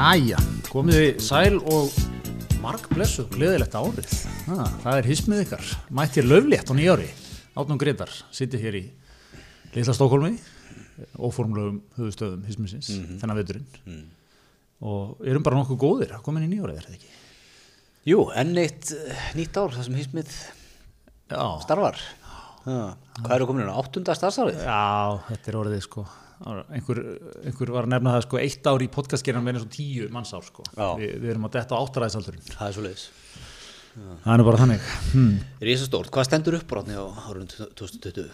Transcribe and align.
Jæja, 0.00 0.38
komið 0.72 0.96
þið 0.96 1.18
sæl 1.20 1.56
og 1.68 1.96
marg 2.62 2.86
blessu, 2.88 3.26
gleðilegt 3.34 3.74
árið. 3.76 4.12
Ha, 4.46 4.64
það 4.80 4.94
er 5.00 5.08
hismið 5.10 5.42
ykkar. 5.42 5.66
Mættir 5.98 6.24
löflétt 6.24 6.70
á 6.72 6.74
nýjári. 6.78 7.08
Átnum 7.52 7.76
Gretar 7.80 8.08
sittir 8.32 8.62
hér 8.62 8.78
í 8.78 8.82
Litla 9.74 9.92
Stokholmi, 9.92 10.38
óformlegum 11.20 11.82
höfustöðum 11.98 12.46
hismiðsins, 12.48 12.88
þennan 13.20 13.40
veturinn. 13.42 13.66
Og 14.80 15.20
erum 15.28 15.44
bara 15.44 15.60
nokkuð 15.60 15.80
góðir 15.84 16.16
að 16.16 16.24
koma 16.24 16.40
inn 16.40 16.48
í 16.48 16.54
nýjárið, 16.54 16.80
er 16.80 16.88
þetta 16.88 16.96
ekki? 16.96 17.12
Jú, 18.08 18.24
enn 18.40 18.56
eitt 18.64 18.94
eh, 18.96 19.28
nýtt 19.36 19.60
ár 19.60 19.76
þar 19.76 19.84
sem 19.90 20.00
hismið 20.00 20.32
Já, 21.28 21.44
starfar. 21.66 22.00
Ha, 22.64 22.80
hvað 23.20 23.36
eru 23.36 23.50
komin 23.52 23.66
inn 23.66 23.74
á? 23.76 23.76
Áttunda 23.84 24.16
starfsárið? 24.16 24.64
já 24.64 25.20
þetta 25.28 25.52
er 25.52 25.60
orðið 25.60 25.84
sko. 25.84 26.08
Einhver, 26.40 27.02
einhver 27.44 27.70
var 27.74 27.84
að 27.84 27.92
nefna 27.92 28.14
það 28.14 28.22
sko, 28.24 28.38
eitt 28.40 28.68
ár 28.70 28.80
í 28.80 28.88
podcastgerðan 28.92 29.48
verið 29.50 29.64
svo 29.66 29.72
tíu 29.74 30.06
mannsár 30.14 30.46
sko. 30.46 30.64
Vi, 30.96 31.10
við 31.20 31.34
erum 31.34 31.44
að 31.50 31.58
detta 31.58 31.76
á 31.76 31.80
áttaræðisaldurinn. 31.84 32.46
Það 32.54 32.66
er 32.66 32.76
svo 32.76 32.84
leiðis. 32.86 33.04
Það 33.90 34.32
er 34.32 34.40
nú 34.40 34.46
bara 34.46 34.60
þannig. 34.62 34.88
Hmm. 35.10 35.34
Rísastórt, 35.68 36.10
hvað 36.14 36.28
stendur 36.30 36.56
upp 36.56 36.66
brotni 36.70 36.96
á 36.96 37.04
árun 37.28 37.50
2020? 37.50 38.30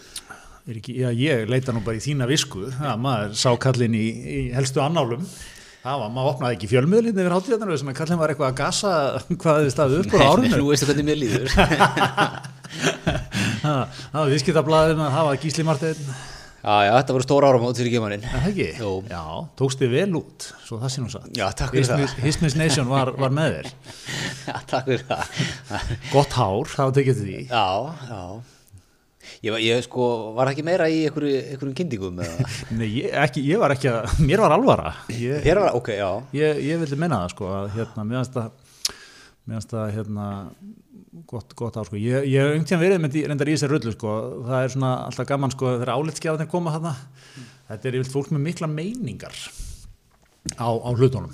Er 0.67 0.79
ekki, 0.79 0.95
já, 1.01 1.09
ég 1.15 1.45
leita 1.51 1.75
nú 1.75 1.81
bara 1.83 1.99
í 1.99 2.03
þína 2.03 2.27
visku, 2.29 2.65
ja, 2.69 2.95
maður 2.99 3.35
sá 3.39 3.49
kallin 3.59 3.95
í, 3.95 4.05
í 4.07 4.39
helstu 4.55 4.81
annálum, 4.83 5.23
það 5.83 6.01
var, 6.03 6.13
maður 6.15 6.31
opnaði 6.33 6.57
ekki 6.57 6.69
fjölmiðlinni 6.73 7.23
yfir 7.23 7.35
hátíðarnar 7.35 7.79
sem 7.79 7.91
að 7.91 7.99
kallin 8.01 8.19
var 8.19 8.33
eitthvað 8.33 8.51
að 8.51 8.57
gasa 8.61 8.93
hvað 9.43 9.61
þið 9.63 9.73
staðið 9.75 10.01
upp 10.03 10.15
á 10.15 10.27
árinu. 10.27 10.53
Nú 10.59 10.71
veistu 10.71 10.89
hvernig 10.89 11.07
mér 11.07 11.21
líður. 11.23 11.51
Það 13.57 13.77
það 14.11 14.17
var 14.19 14.31
viðskiptablaðin 14.31 14.99
að 15.01 15.13
hafa 15.15 15.37
Gísli 15.41 15.63
Marteinn, 15.65 16.09
Já, 16.57 16.73
já, 16.87 16.91
þetta 16.97 17.13
voru 17.15 17.25
stóra 17.27 17.49
áram 17.51 17.65
át 17.67 17.79
fyrir 17.79 17.93
gemaninn. 17.93 18.23
það 18.25 18.47
ekki? 18.49 18.67
Jú. 18.81 18.91
Já, 19.11 19.23
tókst 19.59 19.81
þið 19.83 19.91
vel 19.93 20.09
út, 20.19 20.47
svo 20.65 20.79
það 20.81 20.93
sé 20.93 21.03
nú 21.03 21.11
satt. 21.13 21.29
Já, 21.37 21.45
takk 21.55 21.75
fyrir 21.75 21.87
það. 21.91 22.15
Hismis, 22.25 22.57
Nation 22.59 22.89
var, 22.89 23.13
var 23.15 23.33
með 23.37 23.57
þér. 23.59 23.69
Já, 24.49 24.55
takk 24.73 24.89
fyrir 24.89 25.05
það. 25.07 25.39
Gott 26.11 26.37
hár, 26.39 26.71
það 26.73 26.89
var 26.89 26.95
tekið 26.97 27.13
eftir 27.13 27.29
því. 27.29 27.41
Já, 27.51 27.65
já. 28.09 28.21
Ég, 29.43 29.57
ég 29.61 29.83
sko, 29.85 30.05
var 30.37 30.49
ekki 30.51 30.63
meira 30.65 30.87
í 30.89 31.03
einhverju, 31.05 31.39
einhverjum 31.53 31.75
kynningum? 31.77 32.21
Nei, 32.79 32.87
ég, 33.03 33.11
ekki, 33.25 33.43
ég 33.47 33.61
var 33.61 33.75
ekki 33.75 33.91
að, 33.91 34.17
mér 34.25 34.41
var 34.45 34.55
alvara. 34.57 34.93
Ég, 35.13 35.43
Hér 35.45 35.61
var, 35.61 35.75
ok, 35.77 35.91
já. 35.99 36.09
ég, 36.37 36.63
ég 36.71 36.81
vildi 36.81 36.99
menna 36.99 37.21
það 37.25 37.35
sko 37.35 37.51
að 37.59 37.69
hérna, 37.77 38.07
það 38.33 38.49
mér 39.47 39.53
finnst 39.53 39.71
það 39.71 39.91
hérna 39.95 40.27
gott, 41.25 41.53
gott 41.57 41.77
á 41.79 41.81
sko, 41.87 41.97
ég, 41.99 42.27
ég 42.27 42.41
hef 42.41 42.51
einhvern 42.51 42.67
tíðan 42.67 42.83
verið 42.83 43.01
með 43.03 43.17
reyndar 43.31 43.49
í 43.49 43.55
þessari 43.55 43.73
rullu 43.75 43.93
sko, 43.95 44.13
það 44.47 44.59
er 44.65 44.73
svona 44.73 44.91
alltaf 45.07 45.29
gaman 45.29 45.53
sko 45.53 45.73
þegar 45.73 45.93
álitskjáðin 45.95 46.51
koma 46.51 46.75
þarna. 46.75 46.93
Þetta 47.67 47.89
er 47.89 47.97
yfir 47.99 48.13
fólk 48.13 48.29
með 48.35 48.45
mikla 48.45 48.69
meiningar 48.71 49.39
á, 50.55 50.67
á 50.67 50.89
hlutunum. 50.93 51.33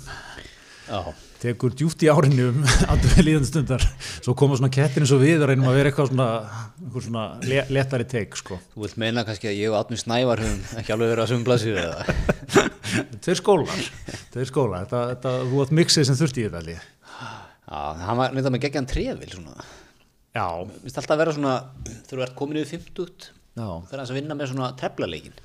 Já, 0.84 1.00
tekur 1.40 1.72
djúft 1.76 2.02
í 2.04 2.10
árinu 2.12 2.48
um 2.52 2.64
alltaf 2.92 3.20
líðandi 3.20 3.50
stundar. 3.50 3.84
Svo 4.16 4.34
koma 4.38 4.58
svona 4.58 4.72
kettir 4.74 5.04
eins 5.04 5.14
og 5.14 5.22
við 5.22 5.44
reynum 5.48 5.68
að 5.70 5.78
vera 5.78 5.92
eitthvað 5.92 6.10
svona, 6.12 6.28
svona 6.96 7.26
le, 7.44 7.60
letari 7.74 8.08
teik 8.08 8.38
sko. 8.40 8.58
Þú 8.74 8.86
vilt 8.86 8.98
meina 9.00 9.26
kannski 9.26 9.50
að 9.52 9.60
ég 9.60 9.72
og 9.72 9.78
Átni 9.80 10.00
Snævar 10.00 10.42
höfum 10.44 10.80
ekki 10.80 10.96
alveg 10.96 11.14
verið 11.14 11.26
að 11.26 11.30
sögum 11.32 11.46
blaðsíðu 11.48 11.84
eða? 11.84 12.18
tveir 13.24 13.40
skólar, 13.40 13.86
tveir 14.34 14.50
skólar. 14.50 14.84
Þetta, 14.84 15.06
þetta, 15.14 15.38
þú 15.52 15.64
átt 15.64 15.78
mixið 15.80 16.10
sem 16.10 16.20
þurfti 16.20 16.44
í 16.44 16.50
þetta 16.50 16.64
Já, 16.64 17.03
hann 17.68 18.18
var 18.20 18.34
neitt 18.36 18.50
með 18.52 18.64
geggjan 18.66 18.88
trefil 18.90 19.30
svona. 19.32 19.54
já, 20.34 20.48
Mér 20.66 20.82
finnst 20.82 20.98
alltaf 21.00 21.14
að 21.16 21.22
vera 21.24 21.36
svona, 21.38 21.54
þegar 22.08 22.18
þú 22.18 22.26
ert 22.28 22.36
komin 22.38 22.60
yfir 22.64 22.80
50 22.80 23.30
já 23.54 23.68
fyrir 23.86 24.02
að 24.02 24.16
vinna 24.18 24.34
með 24.34 24.50
svona 24.50 24.72
treflaleikin. 24.78 25.36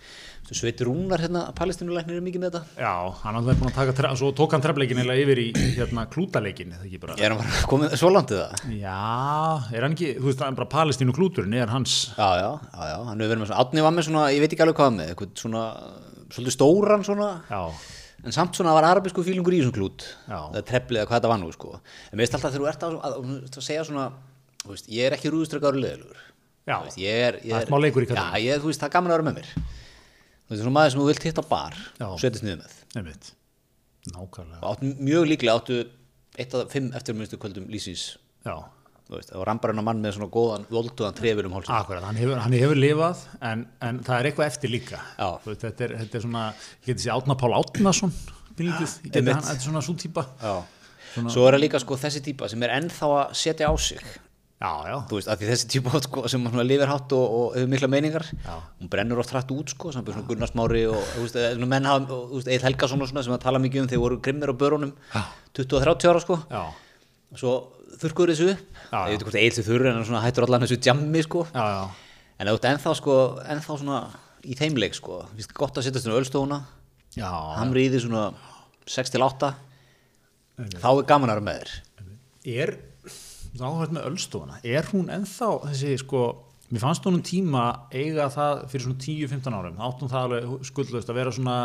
Sveit 0.50 0.80
Rúnar 0.82 1.22
hérna, 1.22 1.44
palestinuleiknir 1.54 2.18
er 2.18 2.24
mikið 2.26 2.42
með 2.42 2.56
þetta. 2.56 2.82
Já, 2.82 2.94
hann 3.22 3.36
er 3.36 3.38
alltaf 3.38 3.60
búin 3.60 3.70
að 3.70 3.76
taka, 3.94 4.14
svo 4.18 4.32
tók 4.34 4.56
hann 4.56 4.64
trefleikin 4.64 4.98
eða 5.04 5.18
yfir 5.22 5.42
í 5.44 5.52
hérna 5.76 6.08
klútaleikin, 6.10 6.72
eða 6.74 6.88
ekki 6.88 7.02
bara. 7.04 7.18
Er 7.22 7.36
hann 7.36 7.44
bara 7.44 7.60
komið 7.70 7.94
svo 8.02 8.10
langt 8.10 8.34
í 8.34 8.40
það? 8.40 8.64
Já, 8.80 8.96
er 9.78 9.86
hann 9.86 9.94
ekki, 9.94 10.10
þú 10.18 10.26
veist, 10.26 10.40
það 10.42 10.48
er 10.50 10.58
bara 10.58 10.70
Palestínu 10.74 11.14
klúturinn, 11.14 11.54
er 11.54 11.70
hans, 11.70 12.00
Já, 12.18 12.30
já, 12.42 12.50
já, 12.66 12.82
já, 12.90 12.98
hann 13.12 13.22
hefur 13.22 13.30
verið 13.36 13.44
með 13.44 13.52
svona, 13.52 13.62
Átni 13.68 13.86
var 13.86 13.94
með 14.00 14.08
svona, 14.10 14.26
ég 14.34 14.42
veit 14.42 14.56
ekki 14.58 14.66
alveg 14.66 14.80
hvað 14.82 14.98
með, 14.98 15.24
svona, 15.44 15.64
svolítið 16.34 16.58
stóran 16.58 17.06
svona, 17.06 17.30
já, 17.46 17.62
en 18.24 18.36
samt 18.36 18.58
svona 18.58 18.74
var 18.76 18.88
arabisku 18.90 19.24
fílingur 19.26 19.56
í 19.56 19.62
þessum 19.62 19.76
klút, 19.76 20.06
það 20.28 20.58
treflið 20.70 21.00
eða 21.02 21.08
hvað 21.10 21.18
þetta 21.20 21.32
var 21.32 21.40
nú, 21.42 21.52
sko. 21.56 21.72
En 22.12 22.20
veist 22.22 22.36
alltaf 22.36 22.54
þegar 22.56 22.66
þú 22.66 22.70
ert 22.72 22.86
að, 22.88 22.98
að, 23.00 23.18
að, 23.20 23.36
að 23.50 23.66
segja 23.70 23.86
svona, 23.88 24.08
veist, 24.74 24.90
ég 24.92 25.08
er 25.10 25.16
ekki. 25.18 25.32
Þú 26.70 26.86
veist, 26.86 27.00
ég 27.02 27.22
er, 27.30 27.40
ég 27.44 27.54
er 27.56 27.64
er, 27.66 27.72
Já, 28.20 28.44
ég, 28.46 28.60
þú 28.62 28.70
veist, 28.70 28.82
það 28.84 28.90
er 28.90 28.96
gaman 28.98 29.12
að 29.12 29.16
vera 29.18 29.28
með 29.30 29.38
mér. 29.40 29.52
Þú 29.56 30.54
veist, 30.54 30.64
svona 30.64 30.76
maður 30.76 30.94
sem 30.94 31.02
þú 31.02 31.08
vilt 31.10 31.28
hitta 31.30 31.46
bar, 31.50 31.78
og 32.10 32.20
setjast 32.22 32.46
niður 32.46 32.60
með. 32.64 32.76
áttu, 34.74 34.92
mjög 35.10 35.30
líklega 35.30 35.56
áttu 35.60 35.80
eitt 36.40 36.54
af 36.56 36.72
fimm 36.74 36.92
eftirminnstu 36.98 37.40
kvöldum 37.42 37.66
lýsins, 37.72 38.04
já, 38.46 38.56
veist, 39.10 39.32
og 39.36 39.46
rambar 39.50 39.74
hennar 39.74 39.86
mann 39.88 40.02
með 40.04 40.18
svona 40.18 40.30
góðan, 40.34 40.66
volduðan 40.70 41.16
trefil 41.18 41.48
um 41.50 41.56
hálsum. 41.58 41.76
akkurat, 41.76 42.06
hann 42.06 42.20
hefur, 42.22 42.42
hann 42.44 42.58
hefur 42.58 42.80
lifað, 42.80 43.24
en, 43.52 43.68
en 43.86 44.02
það 44.06 44.20
er 44.20 44.32
eitthvað 44.32 44.52
eftir 44.52 44.74
líka, 44.74 45.00
veist, 45.46 45.64
þetta 45.66 45.88
er, 45.88 45.96
þetta 46.04 46.20
er 46.20 46.26
svona, 46.28 46.44
ég 46.84 46.92
geti 46.92 47.08
sér 47.08 47.16
Átna 47.18 47.38
Pál 47.40 47.56
Átnason, 47.58 48.14
bílítið, 48.60 48.98
þetta 49.10 49.40
er 49.56 49.64
svona 49.66 49.82
svo 49.86 49.98
típa, 50.00 50.28
Já. 50.44 50.58
Svo 51.18 51.46
er 51.48 51.56
það 51.56 51.64
líka 51.64 51.80
sko 51.82 51.96
þessi 51.98 52.20
típa 52.22 52.50
sem 52.52 52.62
er 52.66 52.76
ennþá 52.76 53.08
að 53.16 53.32
setja 53.40 53.70
á 53.70 53.74
sig. 53.82 54.02
Já, 54.60 54.72
já, 54.92 54.96
veist, 55.08 55.30
þessi 55.40 55.70
típa 55.72 56.02
sko, 56.04 56.26
sem 56.28 56.44
svona 56.44 56.66
lifir 56.68 56.90
hátt 56.92 57.14
og, 57.16 57.36
og 57.40 57.54
hefur 57.56 57.70
mikla 57.72 57.88
meiningar 57.90 58.26
Já. 58.28 58.58
hún 58.82 58.92
brennur 58.92 59.22
oft 59.24 59.32
hrætt 59.32 59.54
út 59.56 59.72
sko, 59.72 59.94
samt 59.96 60.12
svona 60.12 60.28
Gunnar 60.28 60.52
Smári 60.52 60.82
og 60.92 61.00
svona 61.32 61.70
menn 61.72 61.88
hafa, 61.88 62.12
og, 62.12 62.36
Eil 62.44 62.66
Helgason 62.66 63.00
og 63.00 63.08
svona 63.08 63.24
sem 63.24 63.36
að 63.38 63.46
tala 63.46 63.62
mikið 63.64 63.86
um 63.86 63.90
þegar 63.94 64.04
voru 64.04 64.20
grimmir 64.26 64.52
á 64.52 64.56
börunum 64.60 64.92
20 65.56 65.80
og 65.80 65.86
30 65.88 66.12
ára 66.12 66.24
sko. 66.26 66.40
Já, 66.52 66.64
svo 67.40 67.56
þurrkur 68.04 68.34
þessu 68.34 68.52
upp 68.58 68.79
ég 68.90 69.14
veit 69.14 69.18
ekki 69.20 69.28
hvort 69.28 69.40
Eil 69.40 69.54
þið 69.56 69.68
þurr 69.70 69.90
en 69.90 70.00
hann 70.00 70.24
hættur 70.24 70.48
allan 70.48 70.66
þessu 70.66 70.80
jammi 70.90 71.24
sko. 71.26 71.46
En 72.40 72.48
þú 72.48 72.56
veist, 72.56 72.68
ennþá 72.70 72.94
sko, 72.98 73.16
ennþá 73.44 73.78
svona 73.82 74.02
í 74.48 74.56
þeimleik 74.56 74.96
sko, 74.96 75.22
gott 75.58 75.78
að 75.78 75.90
setja 75.90 76.02
svona 76.04 76.20
ölstofuna 76.22 76.60
já, 77.18 77.30
hamri 77.60 77.88
í 77.88 77.92
því 77.92 78.04
svona 78.06 78.30
6 78.90 79.14
til 79.14 79.24
8 79.26 79.50
þá 80.80 80.90
er 80.94 81.08
gaman 81.10 81.34
að 81.34 81.40
vera 81.40 81.46
með 81.50 81.60
þér. 81.60 81.74
Er 82.50 82.76
hægt 83.60 83.96
með 83.96 84.08
öllstofuna, 84.08 84.60
er 84.64 84.88
hún 84.94 85.12
ennþá 85.12 85.52
þessi 85.68 85.96
sko, 86.00 86.24
mér 86.72 86.84
fannst 86.86 87.06
hún 87.08 87.20
um 87.20 87.26
tíma 87.26 87.66
eiga 87.92 88.30
það 88.32 88.66
fyrir 88.72 88.88
svona 88.88 89.04
10-15 89.04 89.58
árum. 89.60 89.80
Áttum 89.90 90.12
það 90.12 90.28
alveg 90.28 90.68
skuldlaust 90.70 91.12
að 91.12 91.20
vera 91.20 91.36
svona 91.36 91.58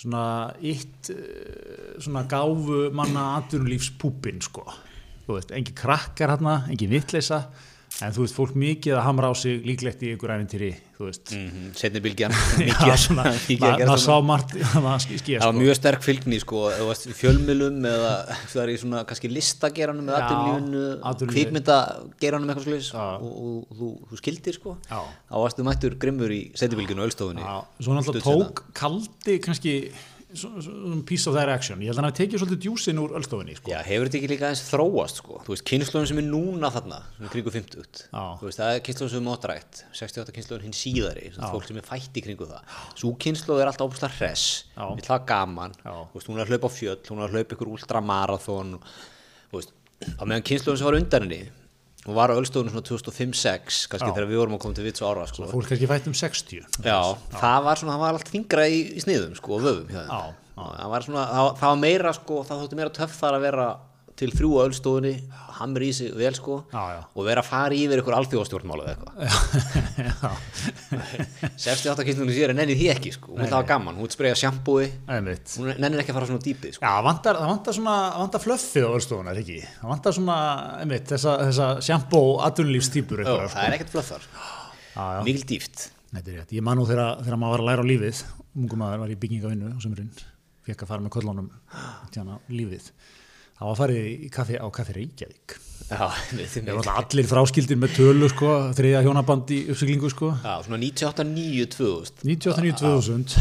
svona 0.00 0.24
eitt 0.64 1.10
eh, 1.12 1.96
svona 2.00 2.24
gáfu 2.28 2.86
manna 2.96 3.34
atvinnulífspúpin 3.40 4.40
sko, 4.44 4.64
þú 5.30 5.40
veist, 5.40 5.56
engin 5.58 5.80
krakkar 5.82 6.34
hérna, 6.34 6.60
engin 6.70 6.90
vitleisa 6.92 7.44
en 8.00 8.14
þú 8.14 8.22
veist, 8.24 8.36
fólk 8.36 8.54
mikið 8.56 8.94
að 8.96 9.02
hamra 9.04 9.28
á 9.28 9.34
sig 9.36 9.64
líklegt 9.66 10.02
í 10.06 10.12
ykkur 10.14 10.30
æfintýri, 10.32 10.70
þú 10.96 11.06
veist 11.08 11.32
mm 11.34 11.48
-hmm. 11.48 11.72
setni 11.76 12.00
bylgjan 12.00 12.32
mikið 12.60 12.92
að 12.94 13.10
ma- 13.16 13.24
gera 13.24 13.66
maður 13.66 13.86
þarna. 13.86 13.96
sá 13.98 14.14
margt 14.30 14.50
það 14.72 14.98
skýja 15.20 15.40
Það 15.40 15.46
var 15.46 15.54
sko 15.54 15.60
mjög 15.60 15.76
sterk 15.76 16.02
fylgni 16.02 16.40
sko, 16.40 16.58
fjölmilum 17.20 17.84
eða 17.84 18.12
það 18.52 18.62
er 18.62 18.68
í 18.70 18.76
svona 18.78 19.04
kannski 19.04 19.28
listageranum 19.28 20.04
með 20.06 20.14
atvinnulífi. 20.16 21.32
kvikmyndageranum 21.34 22.48
eitthvað 22.48 22.66
slúðis 22.68 22.92
Já. 22.94 23.06
og, 23.20 23.32
og, 23.42 23.76
þú, 23.78 23.88
þú 24.10 24.16
skildir 24.22 24.54
sko 24.54 24.76
Já. 24.88 25.00
þá 25.30 25.36
varstu 25.44 25.64
mættur 25.64 25.98
grimmur 25.98 26.30
í 26.30 26.42
setjubylginu 26.54 27.02
og 27.02 27.10
ölstofunni 27.10 27.42
Já, 27.42 27.56
svo 27.80 27.92
náttúrulega 27.98 28.24
tók 28.24 28.64
kaldi 28.72 29.38
kannski 29.40 29.90
piece 31.06 31.26
of 31.26 31.34
their 31.34 31.50
action, 31.50 31.80
ég 31.82 31.90
held 31.90 31.98
að 31.98 32.00
hann 32.00 32.08
hafi 32.10 32.18
tekið 32.20 32.42
svolítið 32.42 32.60
djúsin 32.64 33.00
úr 33.02 33.14
öllstofinni 33.18 33.56
sko. 33.58 33.72
Já, 33.72 33.80
hefur 33.82 34.06
þetta 34.08 34.18
ekki 34.20 34.30
líka 34.30 34.46
aðeins 34.46 34.62
þróast 34.68 35.20
sko 35.20 35.40
þú 35.46 35.54
veist, 35.54 35.64
kynnslóðin 35.70 36.10
sem 36.10 36.20
er 36.22 36.26
núna 36.28 36.70
þarna 36.74 37.00
sem 37.16 37.32
kringu 37.32 37.54
50 37.54 38.04
Já. 38.06 38.22
þú 38.38 38.46
veist, 38.46 38.60
það 38.60 38.74
er 38.76 38.84
kynnslóðin 38.86 39.12
sem 39.14 39.20
er 39.20 39.26
mótrætt 39.26 39.82
68 40.00 40.36
kynnslóðin 40.38 40.66
hinn 40.68 40.78
síðari 40.80 41.32
fólk 41.38 41.66
sem 41.66 41.80
er 41.82 41.88
fætt 41.90 42.20
í 42.20 42.24
kringu 42.24 42.48
það 42.50 42.76
svo 42.94 43.12
kynnslóð 43.26 43.64
er 43.64 43.72
alltaf 43.72 43.90
óbúslega 43.90 44.30
Já. 44.30 44.86
vill 44.94 45.08
hafa 45.10 45.22
gaman 45.26 45.74
Já. 45.82 45.94
þú 46.12 46.20
veist, 46.20 46.30
hún 46.30 46.38
er 46.38 46.46
að 46.46 46.54
hlaupa 46.54 46.70
á 46.70 46.76
fjöll, 46.78 47.00
hún 47.10 47.20
er 47.20 47.26
að 47.26 47.34
hlaupa 47.38 47.58
ykkur 47.58 47.74
ultramarathon 47.74 48.76
á 50.16 50.22
meðan 50.24 50.46
kynnslóðin 50.46 50.80
sem 50.80 50.88
var 50.88 51.00
undan 51.00 51.26
henni 51.26 51.42
hún 52.06 52.16
var 52.16 52.32
á 52.32 52.38
ölstofunum 52.40 52.72
svona 52.72 52.86
2005-06 52.88 53.80
kannski 53.92 54.08
Já. 54.08 54.14
þegar 54.16 54.28
við 54.30 54.40
vorum 54.40 54.56
að 54.56 54.62
koma 54.64 54.78
til 54.78 54.86
vits 54.86 55.02
og 55.04 55.10
ára 55.12 55.26
sko. 55.28 55.48
fólk 55.50 55.68
kannski 55.68 55.88
fætt 55.90 56.08
um 56.08 56.16
60 56.16 56.80
Já, 56.86 57.00
það 57.36 57.66
var 57.66 57.82
svona, 57.82 57.96
það 57.96 58.04
var 58.04 58.18
allt 58.18 58.32
þingra 58.32 58.64
í, 58.72 58.80
í 58.96 59.04
sniðum 59.04 59.36
sko, 59.36 59.58
og 59.58 59.66
vöfum. 59.66 59.92
Já, 59.92 60.06
það 60.56 60.90
var 60.94 61.06
svona, 61.06 61.26
það, 61.34 61.50
það 61.60 61.72
var 61.74 61.80
meira 61.84 62.12
sko, 62.16 62.40
það 62.48 62.62
þótti 62.64 62.80
meira 62.80 62.94
töff 63.00 63.18
þar 63.20 63.36
að 63.38 63.46
vera 63.48 63.68
til 64.20 64.30
þrjú 64.36 64.50
á 64.60 64.62
ölstofunni, 64.68 65.12
hamri 65.60 65.88
í 65.90 65.94
sig 65.96 66.12
vel 66.16 66.32
sko, 66.36 66.58
Já, 66.72 66.82
já. 66.94 67.00
og 67.16 67.24
vera 67.26 67.40
að 67.42 67.48
fara 67.48 67.76
yfir 67.76 68.00
ykkur 68.02 68.16
alþjóðastjórnmála 68.18 68.82
eða 68.84 68.92
eitthvað. 68.94 70.34
68 71.56 72.04
kynnslunni 72.08 72.34
sér 72.36 72.52
en 72.52 72.58
nenni 72.60 72.76
því 72.78 72.88
ekki 72.94 73.12
sko, 73.16 73.32
hún 73.34 73.42
vil 73.44 73.52
hafa 73.54 73.68
gaman, 73.70 73.98
hún 74.00 74.12
spreja 74.12 74.36
sjampúi 74.40 74.88
einmitt. 75.10 75.54
Hún 75.60 75.72
nennir 75.80 76.02
ekki 76.02 76.12
að 76.14 76.18
fara 76.20 76.30
svona 76.30 76.44
dýpið 76.44 76.76
sko. 76.76 76.84
Já, 76.84 76.90
það 76.96 77.06
vantar, 77.08 77.40
það 77.40 77.52
vantar 77.52 77.78
svona, 77.78 77.94
það 78.14 78.24
vantar 78.24 78.44
fluffið 78.46 78.88
á 78.88 78.90
öllstofunar, 78.98 79.40
ekki? 79.44 79.58
Það 79.78 79.92
vantar 79.94 80.16
svona, 80.18 80.38
einmitt, 80.80 81.06
þessa, 81.12 81.36
þessa 81.46 81.70
sjambó 81.88 82.22
atvinnulífstýpur 82.48 83.24
Jó, 83.24 83.28
eitthvað, 83.28 83.54
það 83.56 83.68
er 83.70 83.78
ekkert 83.78 83.94
flöð 83.94 84.10
þar, 84.10 84.28
Já, 84.90 85.04
já, 85.04 85.22
mikil 85.28 85.46
dýft 85.54 85.86
er. 86.20 86.44
Ég 86.50 86.64
man 86.66 86.80
nú 86.80 86.84
þegar, 86.88 87.20
þegar 87.22 87.38
maður 87.40 87.54
var 87.56 87.62
að 87.64 87.68
læra 87.70 87.84
á 87.86 87.90
lífið, 87.92 88.24
ungum 88.58 88.80
maður 88.82 89.04
var 89.04 89.12
í 89.14 89.18
byggingavinnu 89.22 89.70
á 89.70 89.78
sömurinn, 89.80 90.10
fekk 90.66 90.82
að 90.84 90.90
fara 90.90 91.04
með 91.04 91.14
köllunum 91.14 91.50
lífið 92.50 92.90
það 93.60 93.66
var 93.68 93.74
að 93.74 93.80
fara 93.82 93.96
í 94.00 94.30
kaffi 94.32 94.56
á 94.56 94.66
kaffi 94.72 94.96
Reykjavík. 94.96 95.56
Það 95.90 96.70
var 96.78 96.92
allir 96.94 97.28
fráskildir 97.28 97.80
með 97.80 97.96
tölu 97.98 98.30
sko, 98.32 98.52
þriðja 98.78 99.02
hjónaband 99.04 99.52
í 99.52 99.58
uppsiglingu 99.74 100.10
sko. 100.12 100.30
Já, 100.40 100.54
svona 100.64 100.80
98, 100.80 101.26
9, 101.28 101.66
2000 101.76 102.24
98-2000 102.30 103.36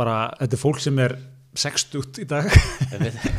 bara, 0.00 0.16
þetta 0.38 0.56
er 0.56 0.62
fólk 0.62 0.80
sem 0.80 1.02
er 1.02 1.16
60 1.60 2.22
í 2.22 2.26
dag. 2.30 2.46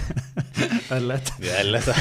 Eðlilegt. 0.92 1.32
Við 1.42 1.56
erum 1.58 1.80
þetta 1.80 1.96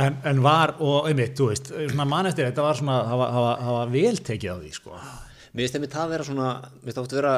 en, 0.00 0.16
en 0.30 0.40
var, 0.44 0.76
og 0.80 1.10
einmitt, 1.10 1.34
þú 1.36 1.50
veist 1.50 1.72
mann 1.98 2.28
eftir, 2.30 2.48
þetta 2.48 2.64
var 2.64 2.78
svona 2.78 3.00
það 3.08 3.20
var, 3.20 3.34
það 3.34 3.46
var, 3.46 3.60
það 3.64 3.76
var 3.76 3.92
vel 3.96 4.22
tekið 4.30 4.54
á 4.54 4.56
því 4.62 4.72
sko. 4.78 5.02
Mér 5.50 5.66
finnst 5.74 5.94
það 5.96 6.04
að 6.04 6.12
vera 6.14 6.26
svona 6.28 6.50
Mér 6.62 6.86
finnst 6.86 6.98
það 7.00 7.06
að 7.08 7.18
vera 7.18 7.34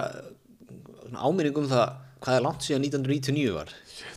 svona 1.03 1.27
áminning 1.27 1.61
um 1.63 1.69
það 1.71 1.87
hvað 2.23 2.37
er 2.37 2.45
langt 2.45 2.67
síðan 2.67 2.85
1999 2.87 3.55
var 3.57 3.73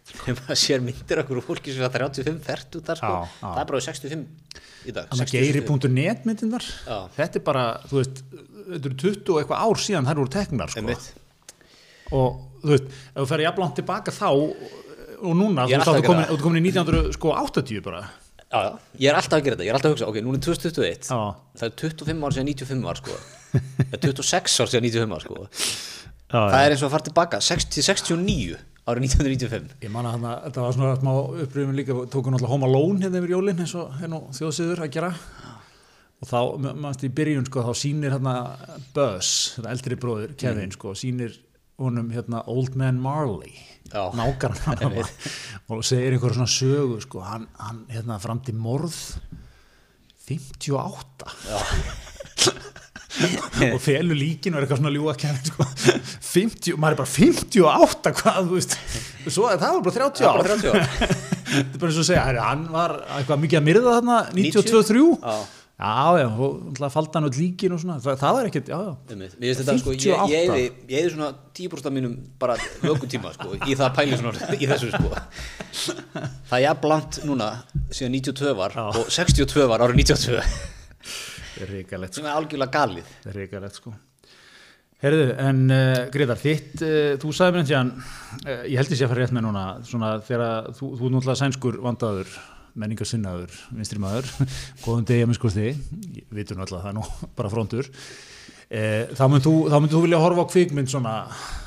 Þegar 0.06 0.38
maður 0.40 0.60
sér 0.62 0.84
myndir 0.86 1.22
okkur 1.24 1.40
úr 1.42 1.46
fólki 1.46 1.74
sem 1.74 1.84
var 1.84 1.94
35 1.94 2.42
fært 2.46 2.78
út 2.78 2.90
þar 2.90 3.00
sko. 3.02 3.14
Það 3.42 3.62
er 3.62 3.70
bara 3.72 3.84
65 3.86 4.26
í 4.86 4.96
dag. 4.96 5.08
Þannig 5.12 5.26
að 5.26 5.32
65. 5.34 5.46
geiri.net 5.46 6.28
myndindar 6.30 6.66
Já. 6.86 6.98
þetta 7.18 7.40
er 7.40 7.46
bara, 7.46 7.64
þú 7.90 8.00
veist 8.00 8.22
þetta 8.32 8.90
eru 8.90 8.98
20 9.04 9.34
og 9.34 9.40
eitthvað 9.42 9.64
ár 9.66 9.82
síðan 9.86 10.10
þær 10.10 10.22
voru 10.22 10.34
teknar 10.36 10.74
sko. 10.74 10.98
Og 12.16 12.44
þú 12.62 12.74
veist, 12.74 12.92
ef 12.92 13.18
þú 13.18 13.28
ferði 13.32 13.48
jafnlangt 13.48 13.80
tilbaka 13.82 14.14
þá 14.16 14.30
og 14.30 15.34
núna, 15.40 15.66
þú 15.66 15.74
er 15.74 15.82
veist, 15.82 15.90
þá 15.90 16.30
þú 16.30 16.40
komin, 16.44 16.60
í 16.60 16.72
1980 16.76 17.84
bara. 17.86 18.04
Já, 18.46 18.60
já, 18.62 18.72
ég 19.02 19.10
er 19.10 19.18
alltaf 19.18 19.40
að 19.40 19.48
gera 19.48 19.58
þetta, 19.58 19.66
ég 19.66 19.72
er 19.72 19.78
alltaf 19.80 19.90
að 19.90 19.96
hugsa, 19.96 20.08
ok, 20.12 20.20
núna 20.24 20.38
er 20.38 20.44
2021 20.46 21.08
Já. 21.10 21.18
Það 21.58 21.66
er 21.66 21.74
25 21.82 22.22
ár 22.28 22.36
síðan 22.36 22.50
95 22.52 22.86
ár 22.92 23.00
sko. 23.02 23.16
Það 23.90 23.96
er 23.98 24.04
26 24.06 24.60
ár 24.62 24.72
síðan 24.72 24.86
95 24.86 25.16
ár 25.16 25.26
sko. 25.26 25.40
Já, 25.50 26.38
Það 26.38 26.60
er 26.60 26.76
eins 26.76 26.84
og 26.84 26.88
að 26.88 26.94
fara 26.94 27.08
tilbaka 27.10 27.40
60, 27.42 27.88
69 27.90 28.60
árið 28.86 29.08
1995 29.08 29.86
Ég 29.86 29.94
man 29.94 30.06
að 30.08 30.18
þarna, 30.18 30.34
þetta 30.46 30.66
var 30.66 30.76
svona 30.78 30.98
smá 31.00 31.12
uppröfum 31.46 31.76
líka, 31.78 31.98
tókum 32.14 32.36
náttúrulega 32.36 32.54
Home 32.54 32.70
Alone 32.70 33.06
hérna 33.06 33.22
yfir 33.22 33.34
jólinn 33.36 33.64
eins 33.66 33.76
og 33.80 33.96
hérna 34.02 34.22
þjóðsýður 34.38 34.84
að 34.86 34.94
gera. 34.96 35.12
Og 36.24 36.30
þá, 36.30 36.40
maður 36.86 37.08
í 37.08 37.16
byrjun 37.18 37.50
sko, 37.50 37.66
þá 37.66 37.82
sýnir 37.82 38.16
hérna 38.16 38.36
Buzz, 38.96 39.32
þetta 39.58 39.74
eldri 39.74 39.98
bróður, 40.00 40.38
Kevin 40.40 40.72
sko, 40.76 40.94
sýnir 40.98 41.36
honum 41.82 42.12
hérna 42.16 42.44
Old 42.48 42.76
Man 42.80 43.00
Marley 43.04 43.52
Já. 43.92 44.12
nákar 44.16 44.56
hann 44.66 44.82
og 45.68 45.84
segir 45.86 46.16
einhver 46.16 46.36
svona 46.36 46.48
sögu 46.50 47.02
sko, 47.04 47.20
hann, 47.26 47.48
hann 47.60 47.84
hérna 47.92 48.20
fram 48.24 48.40
til 48.46 48.56
morð 48.56 48.96
58 50.26 51.28
og 53.74 53.80
felur 53.84 54.18
líkin 54.18 54.56
og 54.56 54.60
er 54.60 54.66
eitthvað 54.66 54.82
svona 54.82 54.94
ljúa 54.94 55.16
kæmi 55.20 55.42
sko. 55.50 55.68
50, 56.34 56.80
maður 56.80 56.96
er 56.96 57.02
bara 57.02 57.12
58 57.12 58.16
hvað, 58.20 58.40
þú 58.50 58.58
veist 58.60 58.78
svo, 59.32 59.50
það 59.52 59.78
var 59.78 59.84
bara 59.86 59.98
30 60.00 60.22
Það 60.22 60.30
ár 60.30 60.40
var 60.40 60.46
bara 60.46 60.56
30 60.56 60.72
ár 60.72 60.80
þetta 61.56 61.76
er 61.76 61.84
bara 61.84 61.92
eins 61.92 62.00
og 62.00 62.06
að 62.06 62.10
segja, 62.10 62.24
hann 62.46 62.66
var 62.74 62.96
eitthvað 63.20 63.46
mikið 63.46 63.62
að 63.62 63.70
myrða 63.70 63.94
þarna 64.00 64.18
92-3 64.36 65.06
Já. 65.22 65.38
já, 65.76 66.28
náttúrulega 66.32 66.92
faldi 66.94 67.18
hann 67.20 67.28
út 67.30 67.40
líkin 67.40 67.74
og 67.76 67.82
svona, 67.82 67.98
það, 68.04 68.20
það 68.22 68.36
var 68.38 68.50
ekkert, 68.50 68.70
já, 68.72 68.78
já. 68.80 68.94
Mér 69.20 69.34
finnst 69.36 69.62
þetta 69.62 69.76
sko, 69.82 69.96
ég, 69.96 70.06
ég, 70.32 70.46
eyði, 70.46 70.68
ég 70.88 71.02
eyði 71.02 71.14
svona 71.16 71.32
10% 71.60 71.90
af 71.90 71.96
mínum 71.98 72.14
bara 72.40 72.56
vökutíma 72.84 73.34
sko, 73.36 73.58
í 73.60 73.76
það 73.76 73.88
að 73.90 73.98
pæli 74.00 74.22
svona 74.22 74.56
í 74.56 74.70
þessu 74.72 74.94
sko. 74.94 75.12
Það 76.48 76.56
er 76.62 76.64
jafnblant 76.70 77.20
núna 77.28 77.50
síðan 77.92 78.16
92 78.22 78.56
var 78.56 78.80
Já. 78.80 78.86
og 78.88 79.12
62 79.12 79.68
var 79.72 79.84
árið 79.84 80.00
92 80.06 80.40
er 81.62 81.72
reikalegt, 81.72 82.18
sem 82.18 82.28
er 82.28 82.36
algjörlega 82.36 82.74
galið. 82.74 83.14
það 83.24 83.40
reikalegt 83.40 83.80
sko. 83.80 83.94
Herðu, 85.06 85.26
en 85.44 85.58
uh, 85.70 86.02
Gretar, 86.14 86.40
þitt, 86.40 86.76
uh, 86.82 87.16
þú 87.22 87.32
sagði 87.36 87.58
mér 87.60 87.66
hérna 87.70 87.98
uh, 88.00 88.62
ég 88.64 88.78
held 88.80 88.94
ég 88.94 89.00
sé 89.00 89.06
að 89.06 89.12
fara 89.12 89.26
rétt 89.26 89.36
með 89.36 89.46
núna 89.46 89.66
svona 89.86 90.12
þegar 90.26 90.70
þú, 90.78 90.92
þú 90.96 91.10
er 91.10 91.16
náttúrulega 91.16 91.42
sænskur 91.42 91.82
vandaður, 91.84 92.38
menningarsinnaður 92.80 93.58
vinstri 93.76 94.00
maður, 94.02 94.32
góðum 94.86 95.10
degi 95.10 95.26
að 95.26 95.30
minn 95.30 95.40
sko 95.40 95.52
þig, 95.52 95.84
vitum 96.32 96.62
náttúrulega 96.62 96.88
það 96.88 96.94
er 96.94 96.98
nú 97.02 97.06
bara 97.38 97.52
frontur. 97.52 97.92
Eh, 98.66 99.12
þá 99.14 99.28
myndir 99.30 99.94
þú, 99.94 100.00
vilja 100.08 100.20
horfa 100.24 100.42
á 100.42 100.50
kvikmynd 100.50 100.90
svona, 100.90 101.14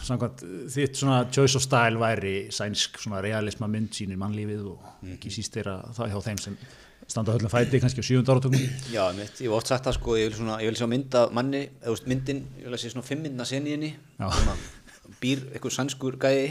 samkvæmt, 0.03 0.43
þitt 0.75 0.99
svona 0.99 1.21
choice 1.31 1.55
of 1.55 1.63
style 1.63 2.01
væri 2.01 2.49
sænsk 2.51 2.99
svona 2.99 3.21
realisma 3.23 3.69
mynd 3.71 3.93
sínir 3.95 4.19
mannlífið 4.19 4.65
og 4.73 5.13
ekki 5.15 5.31
síst 5.31 5.55
þeirra 5.55 5.77
það 5.95 6.11
hjá 6.11 6.25
þeim 6.27 6.41
sem 6.43 6.57
standa 7.09 7.33
höllum 7.33 7.49
fæti 7.53 7.81
kannski 7.81 8.03
á 8.03 8.07
sjújunda 8.07 8.35
áratöngum 8.35 8.61
Já, 8.93 9.05
mitt, 9.17 9.39
ég 9.41 9.49
hef 9.49 9.57
oft 9.57 9.71
sagt 9.71 9.87
það 9.89 9.97
sko, 9.97 10.17
ég 10.21 10.29
vil, 10.29 10.37
svona, 10.37 10.59
ég 10.61 10.69
vil 10.69 10.79
sjá 10.81 10.89
mynd 10.91 11.15
af 11.17 11.33
manni, 11.37 11.63
eða 11.81 11.95
veist, 11.95 12.09
myndin, 12.11 12.43
ég 12.59 12.67
vil 12.69 12.77
að 12.77 12.83
sé 12.83 12.93
svona 12.93 13.07
fimm 13.09 13.23
myndina 13.25 13.47
sen 13.49 13.65
í 13.69 13.73
henni, 13.77 13.91
Já. 14.21 14.29
sem 14.37 14.51
að 14.53 14.59
býr 15.23 15.47
eitthvað 15.55 15.77
sænskur 15.79 16.19
gæði 16.21 16.51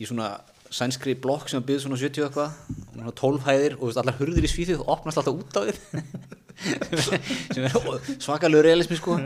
í 0.00 0.08
svona 0.08 0.30
sænskri 0.74 1.14
blokk 1.20 1.52
sem 1.52 1.62
býr 1.62 1.82
svona 1.84 1.98
70 2.00 2.24
og 2.24 2.30
eitthvað, 2.30 2.56
og 2.88 2.96
svona 2.96 3.14
12 3.20 3.44
hæðir 3.50 3.76
og 3.76 3.84
veist, 3.90 4.00
allar 4.00 4.16
hurðir 4.18 4.48
í 4.48 4.52
svíþjóð 4.54 4.86
opnast 4.96 5.20
alltaf 5.20 5.36
út 5.36 5.60
á 5.60 5.62
er 5.68 5.76
svakalegu 8.24 8.64
realismi 8.64 8.96
sko, 8.98 9.18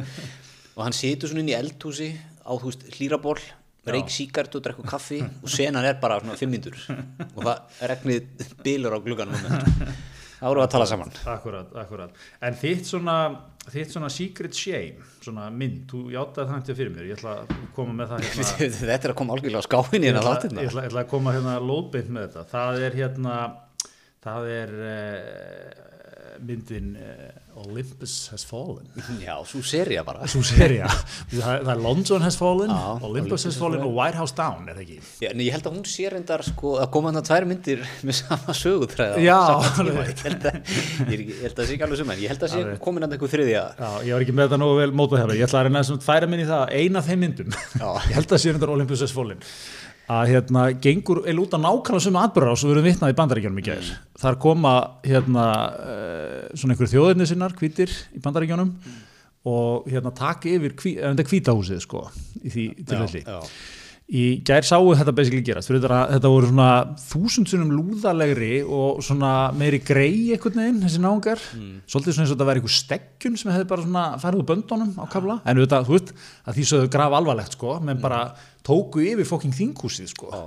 og 0.74 0.82
hann 0.84 0.96
situr 0.96 1.30
svona 1.30 1.44
inn 1.44 1.52
í 1.54 1.56
eldhúsi 1.56 2.10
á, 2.42 2.50
þú 2.50 2.66
veist, 2.72 2.84
hlýraból, 2.98 3.38
reik 3.88 4.10
síkart 4.12 4.52
og 4.58 4.66
drekku 4.66 4.84
kaffi 4.84 5.22
og 5.22 5.48
senan 5.48 5.86
er 5.88 5.96
bara 6.02 6.18
svona 6.20 6.36
fimm 6.36 6.52
myndur 6.52 6.74
og 7.30 7.40
það 7.46 7.86
regnið 7.94 8.48
bílur 8.66 8.92
á 8.92 9.00
glugganum 9.00 9.38
við 10.40 10.64
að 10.64 10.72
tala 10.74 10.86
saman 10.88 11.14
Akkurat, 11.32 11.72
akkurat. 11.82 12.20
En 12.44 12.58
þitt 12.58 12.88
svona, 12.88 13.16
þitt 13.68 13.94
svona 13.94 14.10
secret 14.12 14.56
shame, 14.56 15.08
svona 15.24 15.48
mynd, 15.54 15.80
þú 15.90 16.02
játaði 16.14 16.52
það 16.52 16.68
til 16.68 16.76
fyrir 16.78 16.94
mér, 16.94 17.08
ég 17.10 17.18
ætla 17.18 17.34
að 17.42 17.56
koma 17.76 17.96
með 17.98 18.12
það 18.12 18.26
hérna, 18.28 18.46
þetta 18.78 18.98
er 18.98 19.14
að 19.14 19.18
koma 19.22 19.36
algjörlega 19.36 19.64
á 19.64 19.68
skáinni 19.68 20.10
ég 20.10 20.20
ætla, 20.20 20.36
þáttirna 20.36 20.64
ég 20.64 20.70
ætla, 20.72 20.86
ég 20.86 20.92
ætla 20.92 21.04
að 21.04 21.10
koma 21.14 21.34
hérna 21.36 21.58
lóðbeint 21.64 22.14
með 22.14 22.28
þetta. 22.28 22.46
Það 22.54 22.86
er 22.86 22.98
hérna, 23.02 23.36
það 24.28 24.50
er 24.54 24.74
uh, 24.92 25.84
myndin 26.48 26.94
uh, 27.02 27.37
Olympus 27.58 28.28
Has 28.30 28.44
Fallen. 28.46 28.86
já, 29.26 29.34
svo 29.48 29.60
seria 29.66 30.04
bara 30.06 30.26
Svo 30.30 30.42
seria, 30.46 30.86
það, 31.32 31.64
það 31.64 31.70
er 31.72 31.80
London 31.82 32.22
Has 32.22 32.36
Fallen, 32.38 32.70
Já, 32.70 32.82
Olympus, 32.92 33.08
Olympus 33.08 33.44
Has 33.44 33.54
has 33.54 33.58
Fallen 33.60 33.80
fallen. 33.80 33.88
og 33.90 33.96
White 33.98 34.18
House 34.20 34.34
Down, 34.38 34.68
er 34.68 34.76
það 34.78 34.84
ekki? 34.84 34.98
já, 35.24 35.30
en 35.32 35.42
ég 35.42 35.56
held 35.56 35.66
að 35.70 35.74
hún 35.78 35.86
sé 35.90 36.06
reyndar 36.12 36.44
sko, 36.46 36.74
að 36.82 36.90
koma 36.94 37.10
hann 37.10 37.20
að 37.22 37.26
tvær 37.30 37.46
myndir 37.50 37.82
með 38.06 38.18
sama 38.20 38.54
sögutræða 38.60 39.24
Já, 39.24 39.38
tíma. 39.78 39.88
ég 39.88 40.22
held 40.28 40.46
að 40.46 40.58
ég, 40.58 41.18
ekki- 41.18 41.26
ég 41.34 41.42
held 41.42 41.54
að 41.54 41.58
það 41.62 41.66
sé 41.72 41.76
ekki 41.78 41.86
alveg 41.88 42.02
sem 42.02 42.12
en 42.14 42.22
ég 42.22 42.32
held 42.34 42.46
að 42.46 42.52
sé 42.54 42.62
Alveg. 42.62 42.78
komin 42.86 43.06
hann 43.06 43.16
eitthvað 43.18 43.34
þriðja 43.34 43.64
Já, 43.78 43.90
ég 44.06 44.12
var 44.18 44.26
ekki 44.28 44.36
með 44.38 44.48
þetta 44.48 44.60
nógu 44.62 44.78
vel 44.82 44.90
mótað 45.02 45.22
hefur. 45.24 45.34
Ég 45.38 45.48
ætla 45.48 45.60
að 45.64 45.68
reyna 45.68 45.82
að 45.82 46.06
færa 46.08 46.30
minni 46.30 46.46
það 46.48 46.62
að 46.62 46.74
eina 46.78 47.04
þeim 47.08 47.22
myndum, 47.26 47.58
Já. 47.78 47.90
ég 48.10 48.14
held 48.20 48.32
að 48.38 48.42
sé 48.44 48.54
þetta 48.54 48.70
Olympus 48.78 49.02
S. 49.08 49.14
Fólin, 49.18 49.42
að 50.08 50.30
hérna 50.32 50.68
gengur 50.80 51.22
eða 51.28 51.42
út 51.42 51.56
að 51.56 51.64
nákvæmlega 51.66 52.04
sem 52.06 52.20
atbyrra 52.20 52.54
og 52.54 52.60
svo 52.60 52.76
vitnað 52.84 53.12
í 53.12 53.18
bandaríkjónum 53.18 53.60
í 53.60 53.66
gæðis. 53.66 53.90
Þar 54.18 54.38
koma 54.40 54.74
hérna 55.04 55.48
uh, 55.68 56.38
svona 56.54 56.74
einhverju 56.74 56.94
þjóðirni 56.94 57.28
sinnar, 57.28 57.56
hvítir 57.58 57.92
í 58.16 58.22
bandaríkjónum 58.24 58.72
og 59.48 59.88
hérna 59.88 60.12
taka 60.16 60.50
yfir, 60.50 60.74
þetta 60.80 61.24
er 61.24 61.28
hvítahúsið 61.28 61.84
sko, 61.84 62.06
í 62.42 62.52
því 62.52 62.64
tilfelli. 62.82 63.22
já, 63.26 63.36
já. 63.36 63.76
Í 64.08 64.40
gær 64.40 64.64
sáu 64.64 64.86
þetta 64.96 65.12
basically 65.12 65.42
gerast. 65.44 65.68
Þetta, 65.68 65.98
þetta 66.14 66.28
voru 66.32 66.48
svona 66.48 66.68
þúsundsunum 67.02 67.72
lúðalegri 67.76 68.62
og 68.64 69.02
svona 69.04 69.32
meiri 69.52 69.82
grei 69.84 70.30
einhvern 70.32 70.56
veginn, 70.62 70.78
þessi 70.86 71.02
náungar. 71.04 71.42
Svolítið 71.84 72.16
svona 72.16 72.24
eins 72.24 72.32
og 72.32 72.38
þetta 72.38 72.46
væri 72.48 72.62
einhver 72.62 72.72
steggjun 72.78 73.36
sem 73.36 73.52
hefði 73.52 73.66
bara 73.74 73.84
svona 73.84 74.32
úr 74.38 74.46
böndunum 74.48 74.94
á 74.96 75.04
kafla. 75.12 75.36
En 75.44 75.60
auðvitað, 75.60 75.90
þú 75.90 75.96
veist, 75.98 76.14
að 76.48 76.56
því 76.56 76.64
sögðu 76.70 76.88
graf 76.96 77.18
alvarlegt 77.18 77.58
sko, 77.58 77.74
menn 77.84 78.00
bara 78.00 78.22
tóku 78.64 79.04
yfir 79.04 79.28
fokking 79.28 79.52
þinghúsið 79.58 80.08
sko. 80.14 80.32
Já. 80.32 80.40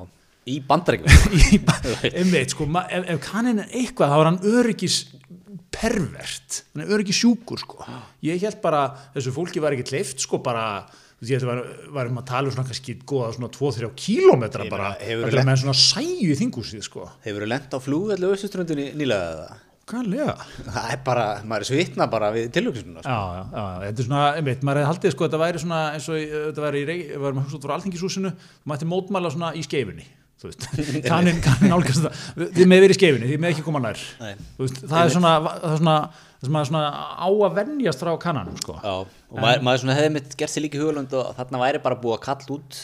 í 0.49 0.55
bandaríkjum 0.65 1.35
Í 1.53 1.59
ba- 1.61 1.77
einmitt, 2.17 2.55
sko, 2.55 2.65
ef, 2.65 3.05
ef 3.13 3.19
kannin 3.27 3.61
er 3.61 3.69
eitthvað 3.77 4.09
þá 4.09 4.17
er 4.23 4.29
hann 4.31 4.39
öryggis 4.57 4.95
pervert, 5.71 6.63
hann 6.73 6.81
er 6.83 6.95
öryggis 6.97 7.19
sjúkur 7.21 7.61
sko. 7.61 7.85
ég 8.25 8.41
held 8.41 8.57
bara, 8.63 8.87
þessu 9.13 9.33
fólki 9.35 9.61
var 9.63 9.75
ekki 9.77 9.85
kleift 9.93 10.25
sko 10.25 10.41
bara 10.43 10.65
þú 11.21 11.29
veist, 11.29 11.45
var, 11.45 11.59
varum 11.93 12.21
að 12.21 12.29
tala 12.31 12.49
um 12.49 12.55
svona 12.55 12.69
kannski 12.69 12.95
góða 13.05 13.33
svona 13.35 13.49
2-3 13.53 13.89
kílómetra 14.03 14.65
Ég 14.65 14.71
bara, 14.73 14.93
þetta 14.97 15.41
er 15.41 15.49
með 15.49 15.59
svona 15.63 15.75
sæju 15.77 16.29
í 16.31 16.37
þingúsið 16.39 16.85
sko, 16.87 17.09
hefur 17.25 17.45
þú 17.45 17.49
lent 17.51 17.75
á 17.75 17.79
flugvellu 17.81 18.31
austuströndinni 18.33 18.87
nýlega 18.97 19.35
eða? 19.35 19.59
Kannlega 19.91 20.33
það 20.71 20.87
er 20.95 21.03
bara, 21.05 21.25
maður 21.45 21.65
er 21.65 21.69
svitna 21.69 22.07
bara 22.09 22.31
við 22.33 22.47
tilhugsununa 22.55 23.03
sko. 23.03 23.11
Já, 23.11 23.37
já, 23.37 23.43
já, 23.51 23.83
þetta 23.83 24.03
er 24.03 24.07
svona, 24.07 24.23
einmitt, 24.39 24.65
maður 24.65 24.81
hefði 24.81 24.91
haldið 24.91 25.15
sko, 25.15 25.27
þetta 25.27 25.41
væri 25.41 25.61
svona 25.61 25.81
eins 25.91 26.09
og 26.09 26.19
þetta 26.31 26.65
væri 26.65 26.81
í 26.81 26.87
rey, 26.87 27.03
við 27.11 27.23
varum 27.25 27.41
að 27.41 27.47
hugsa 27.47 27.59
út 27.59 27.67
frá 27.67 27.75
alþingishúsinu, 27.77 28.33
þú 28.61 28.71
mætti 28.71 28.89
mótmæla 28.89 29.33
svona 29.35 29.53
í 29.57 29.65
veist, 30.47 30.65
kannin, 31.11 31.41
kannin 31.43 31.75
álgast 31.75 32.01
þetta, 32.01 32.49
þið 32.55 32.69
með 32.71 32.83
verið 32.85 32.95
í 32.95 32.97
skeifunni, 32.97 33.27
þið 33.29 33.41
með 33.43 33.51
ekki 33.53 33.65
koma 33.67 33.81
nær, 33.83 33.99
það 34.17 35.01
er 35.03 35.13
svona, 35.13 35.97
er 36.41 36.47
það 36.47 36.49
sem 36.49 36.55
maður 36.57 36.69
svona 36.71 36.89
á 37.21 37.27
að 37.29 37.55
venjast 37.59 38.01
frá 38.01 38.11
kannanum, 38.23 38.57
sko. 38.63 38.75
Já, 38.81 38.93
og 39.31 39.37
maður, 39.41 39.63
maður 39.67 39.81
svona 39.83 39.95
hefði 39.99 40.13
mitt 40.17 40.35
gert 40.39 40.53
sér 40.55 40.65
líka 40.65 40.79
í 40.79 40.81
hugalund 40.81 41.13
og 41.21 41.31
þarna 41.37 41.61
væri 41.61 41.81
bara 41.85 41.99
búið 42.01 42.17
að 42.17 42.23
kalla 42.25 42.55
út 42.57 42.79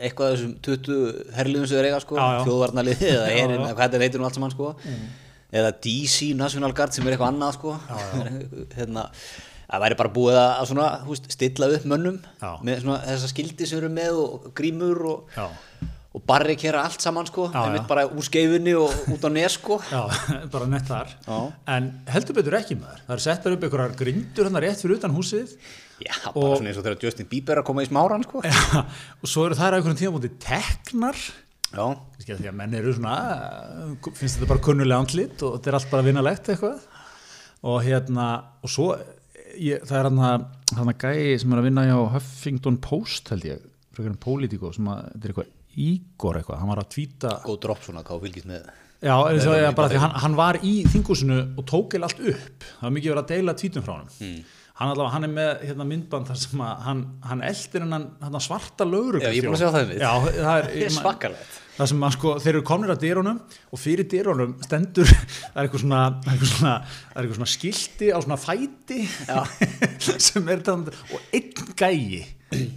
eitthvað 0.00 0.30
af 0.30 0.36
þessum 0.38 0.52
20 0.64 1.34
herliðum 1.36 1.66
sem 1.68 1.76
þeir 1.76 1.88
eiga 1.90 2.00
sko, 2.00 2.16
Já, 2.16 2.26
já. 2.38 2.40
þjóðvarnalið 2.48 3.02
eða 3.10 3.26
Já, 3.30 3.36
erin, 3.44 3.60
já. 3.66 3.74
hvað 3.76 3.84
þetta 3.84 4.00
heitir 4.06 4.22
nú 4.22 4.26
allt 4.30 4.38
saman 4.38 4.54
sko 4.54 4.70
eða 5.60 5.70
DC 5.84 6.30
National 6.38 6.72
Guard 6.78 6.94
sem 6.96 7.04
er 7.06 7.16
eitthvað 7.16 7.32
annað 7.34 7.56
sko 7.58 7.74
hérna, 8.78 9.04
það 9.70 9.84
væri 9.84 9.98
bara 10.00 10.12
búið 10.16 10.38
að, 10.40 10.50
að 10.62 10.68
svona, 10.72 10.86
húst, 11.04 11.28
stilla 11.36 11.68
upp 11.76 11.84
mönnum 11.92 12.16
Já. 12.40 12.50
með 12.64 12.80
svona 12.86 13.00
þessa 13.06 13.30
skildi 13.34 13.68
sem 13.68 13.80
eru 13.82 13.90
með 14.00 14.20
og 14.24 14.48
grímur 14.56 15.02
og, 15.12 15.36
Já, 15.36 15.46
og 16.10 16.22
barrikera 16.26 16.82
allt 16.82 17.02
saman 17.04 17.28
sko 17.28 17.46
einmitt 17.52 17.84
já. 17.84 17.88
bara 17.88 18.06
úr 18.10 18.24
skeifunni 18.26 18.72
og 18.74 18.90
út 19.14 19.22
á 19.22 19.30
nes 19.30 19.54
sko. 19.54 19.76
Já, 19.94 20.00
bara 20.50 20.66
nett 20.66 20.88
þar. 20.88 21.12
Já. 21.22 21.36
En 21.70 21.86
heldur 22.10 22.34
betur 22.40 22.56
ekki 22.58 22.74
maður. 22.80 23.04
Það 23.06 23.14
er 23.14 23.22
settar 23.26 23.54
upp 23.54 23.66
einhverjar 23.66 23.94
grindur 24.00 24.48
hérna 24.48 24.62
rétt 24.64 24.82
fyrir 24.82 24.98
utan 24.98 25.14
húsið. 25.14 25.52
Já, 26.02 26.16
bara 26.34 26.56
svona 26.56 26.72
eins 26.72 26.80
og 26.80 26.86
þegar 26.88 27.06
Justin 27.06 27.28
Bieber 27.30 27.54
er 27.54 27.62
að 27.62 27.68
koma 27.68 27.84
í 27.84 27.90
smáran 27.90 28.26
sko. 28.26 28.42
Já, 28.42 28.82
og 29.20 29.30
svo 29.30 29.46
eru 29.46 29.58
þær 29.60 29.70
á 29.70 29.78
einhverjum 29.78 30.00
tímabúti 30.00 30.32
teknar. 30.42 31.20
Já, 31.70 31.86
því 32.24 32.40
að 32.40 32.58
menn 32.58 32.74
eru 32.74 32.96
svona 32.96 33.14
finnst 34.10 34.40
þetta 34.40 34.50
bara 34.50 34.64
kunnulega 34.66 35.04
andlit 35.04 35.46
og 35.46 35.60
þetta 35.60 35.70
er 35.70 35.78
allt 35.78 35.92
bara 35.92 36.08
vinnalegt 36.08 36.50
eitthvað. 36.50 36.82
Og 37.70 37.78
hérna, 37.86 38.26
og 38.64 38.72
svo 38.72 38.88
ég, 39.54 39.86
það 39.86 39.96
er 40.00 40.10
hann 40.10 40.20
að, 40.26 40.50
hann 40.80 40.92
gæi 40.98 41.38
sem 41.38 41.54
er 41.54 41.62
að 41.62 41.70
vinna 41.70 41.86
hjá 41.86 41.96
Huffington 42.16 42.82
Post 42.82 43.30
held 43.30 43.46
ég, 43.46 43.62
frekar 43.94 44.10
en 44.16 44.20
Politico 44.26 44.74
sem 44.74 44.90
að, 44.90 45.06
þetta 45.12 45.28
er 45.28 45.34
eitthvað 45.34 45.56
Ígor 45.86 46.38
eitthvað, 46.40 46.60
hann 46.62 46.72
var 46.74 46.82
að 46.84 46.88
tvíta 46.94 47.34
góð 47.46 47.58
dropp 47.66 47.82
svona 47.86 48.04
hvað 48.06 48.24
fylgist 48.26 48.48
með 48.50 48.70
Já, 49.00 49.14
eins 49.30 49.46
og 49.48 49.54
ég 49.56 49.64
nei, 49.64 49.74
bara 49.78 49.88
því 49.88 50.00
hann, 50.02 50.16
hann 50.20 50.34
var 50.36 50.58
í 50.60 50.72
þingúsinu 50.92 51.36
og 51.56 51.64
tók 51.70 51.94
eða 51.96 52.10
allt 52.10 52.18
upp. 52.34 52.64
Það 52.74 52.82
var 52.84 52.90
mikið 52.98 53.12
verið 53.14 53.22
að 53.22 53.30
deila 53.30 53.54
tvítum 53.56 53.86
frá 53.86 53.94
hann 53.94 54.10
Hmm. 54.20 54.42
hann, 54.80 54.90
allavega, 54.90 55.12
hann 55.14 55.24
er 55.24 55.32
með 55.32 55.62
hérna, 55.68 55.86
myndband 55.88 56.28
þar 56.28 56.38
sem 56.42 56.60
að 56.64 56.82
hann, 56.84 57.00
hann 57.30 57.42
eldir 57.48 57.82
hennan 57.86 58.44
svarta 58.44 58.84
lögur 58.88 59.18
Já, 59.22 59.30
ég 59.32 59.40
er 59.40 59.48
búinn 59.48 59.56
að 59.56 59.62
sjá 59.62 59.72
það. 59.74 59.94
Já, 59.96 60.10
það 60.20 60.28
er, 60.28 60.68
það 60.74 60.84
er 60.84 60.94
svakalegt. 60.98 61.56
Það 61.80 61.88
sem 61.94 62.04
að 62.04 62.12
sko, 62.18 62.34
þeir 62.44 62.52
eru 62.52 62.62
komnir 62.68 62.92
að 62.92 63.00
dyrunum 63.06 63.38
og 63.72 63.80
fyrir 63.80 64.08
dyrunum 64.12 64.54
stendur 64.66 65.08
það 65.54 65.56
er 65.56 65.64
eitthvað 65.64 65.84
svona, 65.86 66.02
það 66.20 66.28
er 66.28 66.36
eitthvað 66.36 66.52
svona, 66.52 66.74
það 66.90 67.16
er 67.16 67.24
eitthvað 67.24 67.40
svona 67.40 67.50
skilti 67.54 68.10
á 68.12 68.18
svona 68.20 68.40
fæti 68.44 69.00
sem 70.28 70.52
er 70.52 70.64
þannig 70.68 71.00
og 71.08 71.20
einn 71.32 71.66
já, 71.80 72.68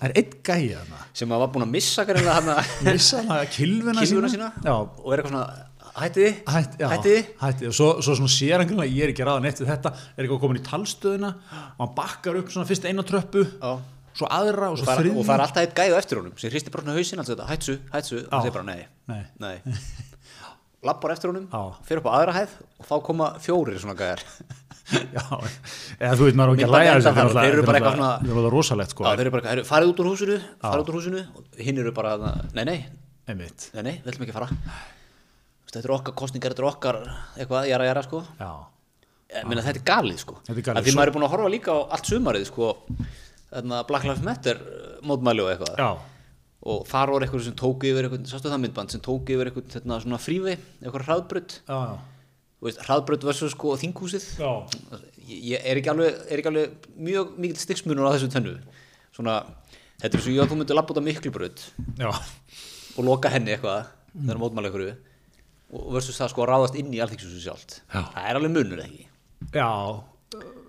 það 0.00 0.06
er 0.08 0.14
einn 0.20 0.36
gæi 0.50 0.62
þarna. 0.74 1.00
Sem 1.20 1.34
að 1.34 1.42
var 1.42 1.50
búinn 1.54 1.66
að 1.66 1.72
missa 1.74 2.04
að 2.54 2.70
missa 2.90 3.20
að 3.36 3.42
kilvuna, 3.56 4.04
kilvuna 4.04 4.30
sína. 4.32 4.48
Já, 4.64 4.74
og 4.76 5.12
er 5.14 5.22
eitthvað 5.22 5.34
svona 5.34 5.68
hætti 6.00 6.24
þið, 6.24 6.36
Hætt, 6.54 6.74
já, 6.80 6.86
hætti 7.40 7.70
og 7.70 7.74
svo, 7.76 7.88
svo 8.04 8.14
svona 8.20 8.32
sér 8.32 8.62
hann 8.62 8.68
ég 8.94 9.06
er 9.08 9.12
ekki 9.14 9.24
eitt 9.50 9.62
við 9.62 9.72
þetta, 9.72 9.90
er 10.14 10.24
eitthvað 10.24 10.42
komin 10.44 10.60
í 10.60 10.66
talstöðuna 10.68 11.32
og 11.32 11.80
hann 11.82 11.96
bakkar 11.96 12.38
upp 12.40 12.52
svona 12.54 12.68
fyrst 12.70 12.86
eina 12.86 13.04
tröppu. 13.06 13.42
Já. 13.58 13.72
svo 14.20 14.28
aðra 14.34 14.70
og 14.72 14.78
svo 14.80 14.86
þriðju 14.90 15.18
og 15.22 15.26
það 15.26 15.34
er 15.36 15.42
alltaf 15.46 15.64
eitt 15.64 15.74
gæði 15.78 15.94
á 15.94 16.00
eftir 16.02 16.20
honum. 16.20 16.36
Sem 16.40 16.50
hristi 16.54 16.72
bara 16.74 16.86
svona 16.86 16.96
þetta, 17.34 17.48
hætsu, 17.50 17.76
hætsu 17.92 18.16
og 18.20 18.30
það 18.30 18.46
segir 18.46 18.56
bara 18.58 18.68
nei, 18.70 18.80
Nei. 19.10 19.22
nei 19.42 19.56
lappar 20.86 21.12
eftir 21.14 21.30
honum, 21.32 21.46
Já. 21.52 21.62
fyrir 21.86 22.00
upp 22.02 22.08
á 22.08 22.12
aðra 22.18 22.34
hæð 22.38 22.52
og 22.80 22.86
þá 22.88 22.94
koma 23.10 23.26
fjórir 23.44 23.76
svona 23.82 23.96
gæðar 23.98 24.22
já, 25.16 25.24
eða 26.00 26.14
þú 26.18 26.24
veit 26.26 26.38
maður 26.40 26.54
ekki 26.56 26.64
að 26.66 26.86
enda 26.90 27.12
þessu 27.18 27.36
þeir 27.36 27.52
eru 27.54 27.66
bara 27.68 27.78
eitthvað 27.80 27.98
svona- 27.98 28.14
þetta 28.20 28.30
er 28.32 28.38
alveg 28.40 28.54
rosalegt 28.54 28.94
sko. 28.94 29.04
Þeir 29.10 29.20
eru 29.26 29.32
bara, 29.34 29.50
heyrðu, 29.52 29.66
farið 29.68 29.92
út 29.92 30.00
úr 30.02 30.08
húsinu 30.10 30.38
farið 30.64 30.82
út 30.82 30.90
úr 30.90 30.98
húsinu. 30.98 31.20
Hinn 31.60 31.78
eru 31.84 31.92
bara, 31.94 32.16
nei, 32.56 32.64
nei, 32.66 32.78
einmitt, 33.30 33.68
nei, 33.76 33.82
nei, 33.86 33.92
við 34.02 34.10
ætlum 34.14 34.26
ekki 34.26 34.34
að 34.34 34.38
fara. 34.40 34.50
Þetta 35.70 35.84
er 35.86 35.94
okkar 35.94 36.16
kostningar, 36.18 36.56
þetta 36.56 36.64
er 36.64 36.70
okkar 36.72 36.98
eitthvað, 37.38 37.68
jara, 37.70 37.86
jara, 37.86 38.02
sko. 38.08 38.24
Meina, 39.46 39.62
þetta 39.62 39.78
er 39.78 39.86
galið, 39.86 40.18
sko. 40.24 40.40
Af 40.42 40.58
Því 40.58 40.96
maður 40.96 41.06
er 41.12 41.14
búin 41.14 41.26
að 41.28 41.34
horfa 41.36 41.52
líka 41.54 41.70
á 41.70 41.78
allt 41.94 42.10
sumarið, 42.10 42.48
sko. 42.50 42.72
Black 43.86 44.08
Lives 44.08 44.24
Matter 44.26 44.58
uh, 44.58 44.96
mótmæli 45.06 45.42
og 45.44 45.52
eitthvað 45.52 45.78
og 46.60 46.84
þar 46.88 47.14
var 47.14 47.24
eitthvað 47.24 47.44
sem 47.46 47.56
tók 47.56 47.86
yfir 47.88 48.06
eitthvað, 48.06 48.26
sástu 48.28 48.50
það 48.52 48.62
myndband 48.64 48.92
sem 48.92 49.02
tók 49.04 49.30
yfir 49.32 49.48
eitthvað 49.48 49.76
þetta, 49.76 50.00
svona 50.04 50.20
frívi, 50.20 50.56
eitthvað 50.82 51.06
hraðbrödd 51.06 51.54
hraðbrödd 52.60 53.24
var 53.24 53.36
svo 53.36 53.48
sko 53.48 53.76
þinghúsið? 53.80 54.26
Ég, 55.30 55.56
er, 55.62 55.78
ekki 55.78 55.92
alveg, 55.92 56.18
er 56.28 56.42
ekki 56.42 56.50
alveg 56.50 56.88
mjög 57.00 57.32
mikill 57.40 57.62
stiksmunur 57.62 58.10
á 58.10 58.12
þessu 58.12 58.28
tönnu 58.34 58.56
svona, 59.16 59.38
þetta 60.02 60.18
er 60.18 60.24
svo 60.26 60.34
ég 60.34 60.44
að 60.44 60.52
þú 60.52 60.60
myndir 60.60 60.76
labba 60.76 60.92
út 60.92 61.00
á 61.00 61.08
miklubrödd 61.08 61.64
já, 62.02 62.10
og 62.10 63.06
loka 63.06 63.32
henni 63.32 63.54
eitthvað 63.54 63.88
þegar 64.12 64.42
mótmæli 64.42 64.70
einhverju. 64.70 64.94
Og 65.70 65.90
versus 65.94 66.18
það 66.18 66.32
sko 66.32 66.42
að 66.44 66.50
ráðast 66.50 66.78
inn 66.80 66.92
í 66.92 67.00
alþýksusu 67.00 67.40
sjálft. 67.44 67.76
Já. 67.94 68.02
það 68.10 68.24
er 68.26 68.38
alveg 68.40 68.54
munur 68.56 68.82
ekki? 68.82 69.04
Já 69.54 69.70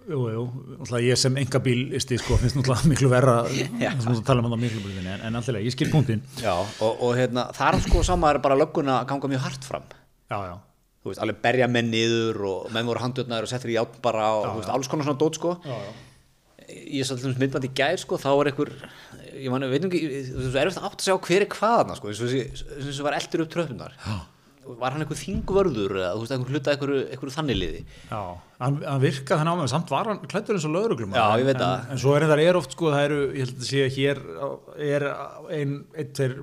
jú, 0.09 0.19
jú, 0.33 0.43
náttúrulega 0.79 1.05
ég 1.11 1.19
sem 1.21 1.37
enga 1.41 1.59
bílisti 1.63 2.17
sko, 2.21 2.37
finnst 2.41 2.57
náttúrulega 2.57 2.89
miklu 2.91 3.09
verra 3.11 3.35
þess 3.47 4.09
að 4.11 4.23
tala 4.27 4.43
um 4.45 4.55
á 4.55 4.59
miklu 4.61 4.81
bílinni 4.85 5.13
en, 5.13 5.23
en 5.29 5.39
alltaf 5.39 5.59
ég 5.61 5.73
skil 5.75 5.89
punktinn. 5.93 6.23
Já, 6.41 6.53
og, 6.57 6.91
og 7.05 7.15
hérna, 7.19 7.47
það 7.57 7.77
er 7.79 7.85
sko 7.87 8.03
sama 8.07 8.31
er 8.33 8.41
bara 8.43 8.57
lögguna 8.59 8.99
að 9.01 9.09
ganga 9.13 9.31
mjög 9.35 9.45
hart 9.47 9.67
fram. 9.67 9.85
Já, 10.31 10.37
já, 10.49 10.55
þú 11.03 11.11
veist, 11.13 11.21
alveg 11.25 11.41
berja 11.43 11.67
menn 11.71 11.91
niður 11.93 12.41
og 12.49 12.71
menn 12.75 12.87
voru 12.89 13.03
handjörnaður 13.03 13.47
og 13.49 13.53
settir 13.53 13.73
í 13.73 13.77
játn 13.77 14.01
bara 14.05 14.29
og 14.39 14.47
þú 14.51 14.57
veist, 14.63 14.73
alls 14.77 14.89
konar 14.91 15.07
svona 15.09 15.21
dót 15.21 15.37
sko. 15.41 15.55
Já, 15.65 15.77
já. 15.85 15.93
ég 16.71 17.03
sá 17.07 17.15
þess 17.17 17.39
myndband 17.41 17.65
í 17.67 17.71
gær 17.75 17.97
sko, 17.99 18.19
þá 18.21 18.29
var 18.37 18.47
einhver 18.51 18.69
ég 19.41 19.49
man, 19.51 19.65
veit 19.71 19.83
ekki, 19.87 20.01
þú 20.29 20.43
veist, 20.45 20.59
erfitt 20.61 20.77
að 20.79 20.85
átt 20.87 21.01
að 21.01 21.07
sjá 21.09 21.15
hver 21.25 21.43
er 21.45 21.49
hvaðna 21.55 21.97
sko, 21.97 22.11
eins 22.11 22.21
og 22.23 22.31
þessi- 22.31 23.03
var 23.07 23.17
eldur 23.17 23.43
upp 23.45 23.51
tröfnunar 23.55 23.95
var 24.61 24.93
hann 24.93 25.01
einhver 25.03 25.17
þingvörður 25.17 25.95
eða 25.97 26.11
þú 26.13 26.21
veist, 26.23 26.33
einhver 26.35 26.53
hluta 26.55 26.73
einhver 26.75 27.33
þannig 27.33 27.57
liði 27.57 27.81
Já, 28.11 28.19
hann, 28.61 28.77
hann 28.85 29.01
virkaði 29.01 29.41
þannig 29.41 29.53
á 29.53 29.59
mig, 29.61 29.71
samt 29.71 29.93
var 29.93 30.09
hann 30.11 30.21
klættur 30.29 30.57
eins 30.57 30.67
og 30.69 30.75
lögreglum 30.75 31.15
Já, 31.17 31.25
ég 31.41 31.47
veit 31.47 31.55
en, 31.57 31.63
það. 31.63 31.89
en, 31.95 32.01
svo 32.03 32.13
er 32.15 32.25
þetta 32.27 32.45
er 32.45 32.59
oft 32.59 32.75
sko, 32.77 32.91
það 32.93 33.05
eru, 33.07 33.19
ég 33.31 33.47
held 33.47 33.57
að 33.57 33.67
sé 33.71 33.83
að 33.85 33.97
hér 33.97 34.21
er 34.91 35.07
ein, 35.57 35.75
ein, 35.97 36.13
tveir 36.17 36.37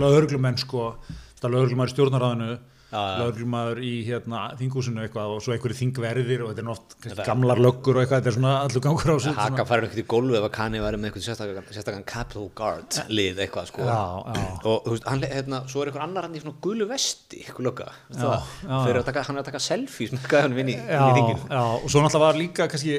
lögreglumenn 0.00 0.60
sko, 0.64 0.88
þetta 1.36 1.52
lögreglumæður 1.54 1.92
í 1.92 1.96
stjórnaráðinu 1.96 2.50
Lögreglumæður 2.88 3.78
í 3.84 3.90
hérna, 4.06 4.38
þingúsinu 4.56 5.02
eitthvað 5.04 5.32
og 5.34 5.42
svo 5.44 5.52
einhverju 5.52 5.76
þingverðir 5.76 6.44
og 6.46 6.52
þetta 6.54 6.62
er 6.64 7.10
Þetta- 7.10 7.26
gamlar 7.26 7.60
löggur 7.60 7.98
og 7.98 8.00
eitthvað, 8.00 8.22
þetta 8.22 8.30
er 8.30 8.36
svona 8.38 8.52
allur 8.64 8.84
gangur 8.86 9.12
á 9.12 9.16
sig 9.20 9.34
Haka 9.36 9.64
færur 9.68 9.84
ekkert 9.88 10.00
í 10.00 10.06
gólfu 10.08 10.38
ef 10.38 10.46
að 10.48 10.54
Kanye 10.56 10.80
væri 10.80 10.96
með 11.02 11.10
eitthvað 11.10 11.26
sérstakann, 11.76 12.06
Capital 12.08 12.48
Guard 12.56 12.96
lið 13.12 13.42
eitthvað 13.44 13.68
sko. 13.68 13.84
Já, 13.84 14.00
já. 14.24 14.46
og 14.64 14.86
þú 14.86 14.94
veist, 14.94 15.04
hann, 15.04 15.20
hérna, 15.20 15.60
svo 15.68 15.82
er 15.82 15.90
einhver 15.92 16.04
annar 16.06 16.22
hann 16.28 16.34
í 16.38 16.40
svona 16.40 16.56
gulu 16.64 16.88
vesti, 16.88 17.42
eitthvað 17.44 17.68
lögga. 17.68 17.90
Hann 18.16 18.88
er 18.88 19.02
að 19.02 19.44
taka 19.44 19.60
selfies 19.60 20.14
með 20.16 20.28
gæðan 20.32 20.56
vinn 20.56 20.72
í, 20.72 20.78
já, 20.80 21.60
og 21.60 21.88
svo 21.92 22.00
náttúrulega 22.00 22.24
var 22.24 22.40
líka 22.40 22.68
kannski, 22.72 22.96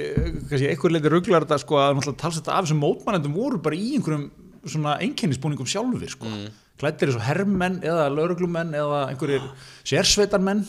kannski 0.49 0.69
einhver 0.69 0.93
leiti 0.93 1.09
rugglar 1.09 1.47
þetta 1.47 1.59
sko 1.65 1.81
að 1.81 1.97
náttúrulega 1.97 2.21
talsett 2.21 2.47
af 2.53 2.65
þessum 2.67 2.81
mótmannendum 2.85 3.33
voru 3.33 3.57
bara 3.57 3.75
í 3.75 3.95
einhverjum 3.97 4.29
svona 4.69 4.97
einkennisbúningum 5.01 5.65
sjálfur 5.65 6.09
sko. 6.13 6.29
Mm. 6.29 6.49
Klættir 6.79 7.11
eins 7.11 7.17
og 7.19 7.25
herrmenn 7.27 7.81
eða 7.83 8.05
lögreglumenn 8.13 8.73
eða 8.79 9.01
einhverjir 9.11 9.45
sérsveitarmenn. 9.89 10.65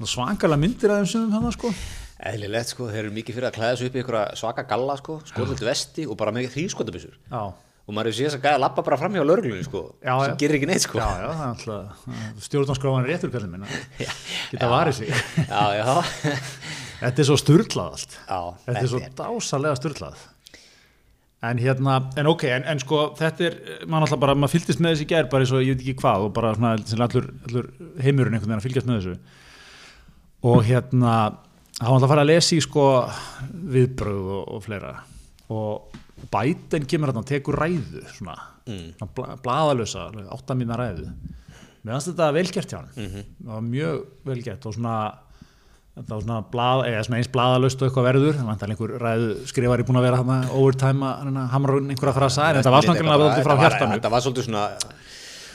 Svakalega 0.00 0.58
myndir 0.58 0.90
að 0.94 1.02
þeim 1.04 1.10
sem 1.12 1.32
hann 1.36 1.50
sko. 1.54 1.70
Eðlilegt 2.30 2.72
sko, 2.74 2.88
þeir 2.90 3.04
eru 3.06 3.12
mikið 3.16 3.36
fyrir 3.38 3.48
að 3.48 3.54
klæða 3.56 3.76
sig 3.80 3.88
upp 3.90 3.96
í 3.96 4.00
einhverja 4.02 4.36
svaka 4.40 4.64
galla 4.68 4.96
sko, 5.00 5.20
skotöldu 5.28 5.64
vesti 5.68 6.04
og 6.10 6.18
bara 6.20 6.32
með 6.36 6.50
þrýskotabissur 6.56 7.14
og 7.90 7.94
maður 7.96 8.10
hefur 8.12 8.26
þess 8.28 8.36
að 8.36 8.42
gæða 8.44 8.58
lappa 8.62 8.82
bara 8.86 8.98
fram 9.00 9.14
hjá 9.16 9.22
lörglunni 9.24 9.64
sko, 9.66 9.80
Já, 10.04 10.12
sem 10.20 10.34
já. 10.34 10.34
gerir 10.38 10.56
ekki 10.60 10.66
neitt 10.68 10.84
sko. 10.84 10.98
Já, 11.00 11.06
já, 11.24 11.30
það 11.32 11.40
er 11.40 11.54
alltaf 11.54 12.44
stjórnarskráðan 12.44 13.08
réttur 13.08 13.32
kallið 13.32 13.54
minna 13.54 13.70
geta 14.52 14.68
varið 14.70 14.98
sig. 15.00 15.10
Já, 15.48 15.64
já, 15.80 15.88
Þetta 17.00 17.24
er 17.24 17.26
svo 17.30 17.38
sturlað 17.40 17.96
allt. 17.96 18.14
Já, 18.28 18.38
Þetta 18.68 18.84
er 18.84 18.90
svo 18.92 19.00
dásalega 19.22 19.80
sturlað 19.80 20.22
En 21.40 21.56
hérna, 21.56 21.94
en 22.20 22.28
ok, 22.28 22.42
en, 22.52 22.66
en 22.68 22.80
sko 22.82 22.98
þetta 23.16 23.44
er, 23.46 23.54
maður 23.88 24.06
alltaf 24.06 24.18
bara, 24.20 24.34
maður 24.36 24.58
fylgist 24.58 24.82
með 24.84 24.92
þessi 24.92 25.06
gær 25.08 25.28
bara 25.32 25.46
eins 25.46 25.52
og 25.56 25.62
ég 25.64 25.78
veit 25.78 25.84
ekki 25.86 26.02
hvað 26.02 26.26
og 26.26 26.34
bara 26.36 26.50
svona 26.58 26.74
allur, 26.76 27.30
allur 27.48 27.70
heimurinn 28.04 28.36
einhvern 28.36 28.50
veginn 28.50 28.58
að 28.58 28.66
fylgjast 28.66 28.90
með 28.90 28.98
þessu. 28.98 29.38
Og 30.50 30.60
hérna 30.68 31.14
þá 31.78 31.86
var 31.86 31.94
alltaf 31.94 32.04
að 32.04 32.12
fara 32.12 32.26
að 32.26 32.30
lesa 32.34 32.56
í 32.56 32.60
sko 32.66 32.84
viðbröð 33.72 34.28
og, 34.36 34.42
og 34.52 34.62
fleira. 34.66 34.92
Og 35.56 35.98
Biden 36.30 36.84
kemur 36.84 37.14
hérna 37.14 37.24
og 37.24 37.30
tekur 37.32 37.56
ræðu 37.56 38.04
svona, 38.12 38.36
mm. 38.68 39.08
bla, 39.16 39.40
blaðalösa 39.40 40.10
átta 40.36 40.58
mína 40.60 40.76
ræðu. 40.76 41.08
Fannst 41.80 42.10
þetta 42.12 42.28
velgert 42.36 42.72
hjá 42.74 42.82
hann 42.82 42.90
það 42.92 43.52
var 43.54 43.62
mjög 43.64 44.00
velgert 44.28 44.66
og 44.68 44.76
svona 44.76 44.96
var 45.96 46.22
svona, 46.22 46.40
blað, 46.52 46.84
svona 47.06 47.18
eins 47.18 47.30
blaðalöst 47.32 47.80
og 47.82 47.88
eitthvað 47.88 48.06
verður, 48.06 48.36
það 48.38 48.50
vantar 48.50 48.72
einhver 48.72 48.92
ræðu 49.02 49.30
skrifari 49.50 49.86
búin 49.88 50.00
að 50.00 50.06
vera 50.06 50.20
hann 50.20 50.52
overtime 50.56 51.08
að 51.10 51.40
hamra 51.54 51.76
hún 51.76 51.90
einhverja 51.92 52.16
frasa, 52.16 52.48
en 52.48 52.60
þetta 52.60 52.74
var 52.74 52.86
svona 52.86 53.00
greinlega 53.00 53.46
frá 53.46 53.56
hjartanu. 53.64 53.96
Þetta 53.98 54.12
var 54.14 54.24
svolítið 54.24 54.46
svona 54.48 54.64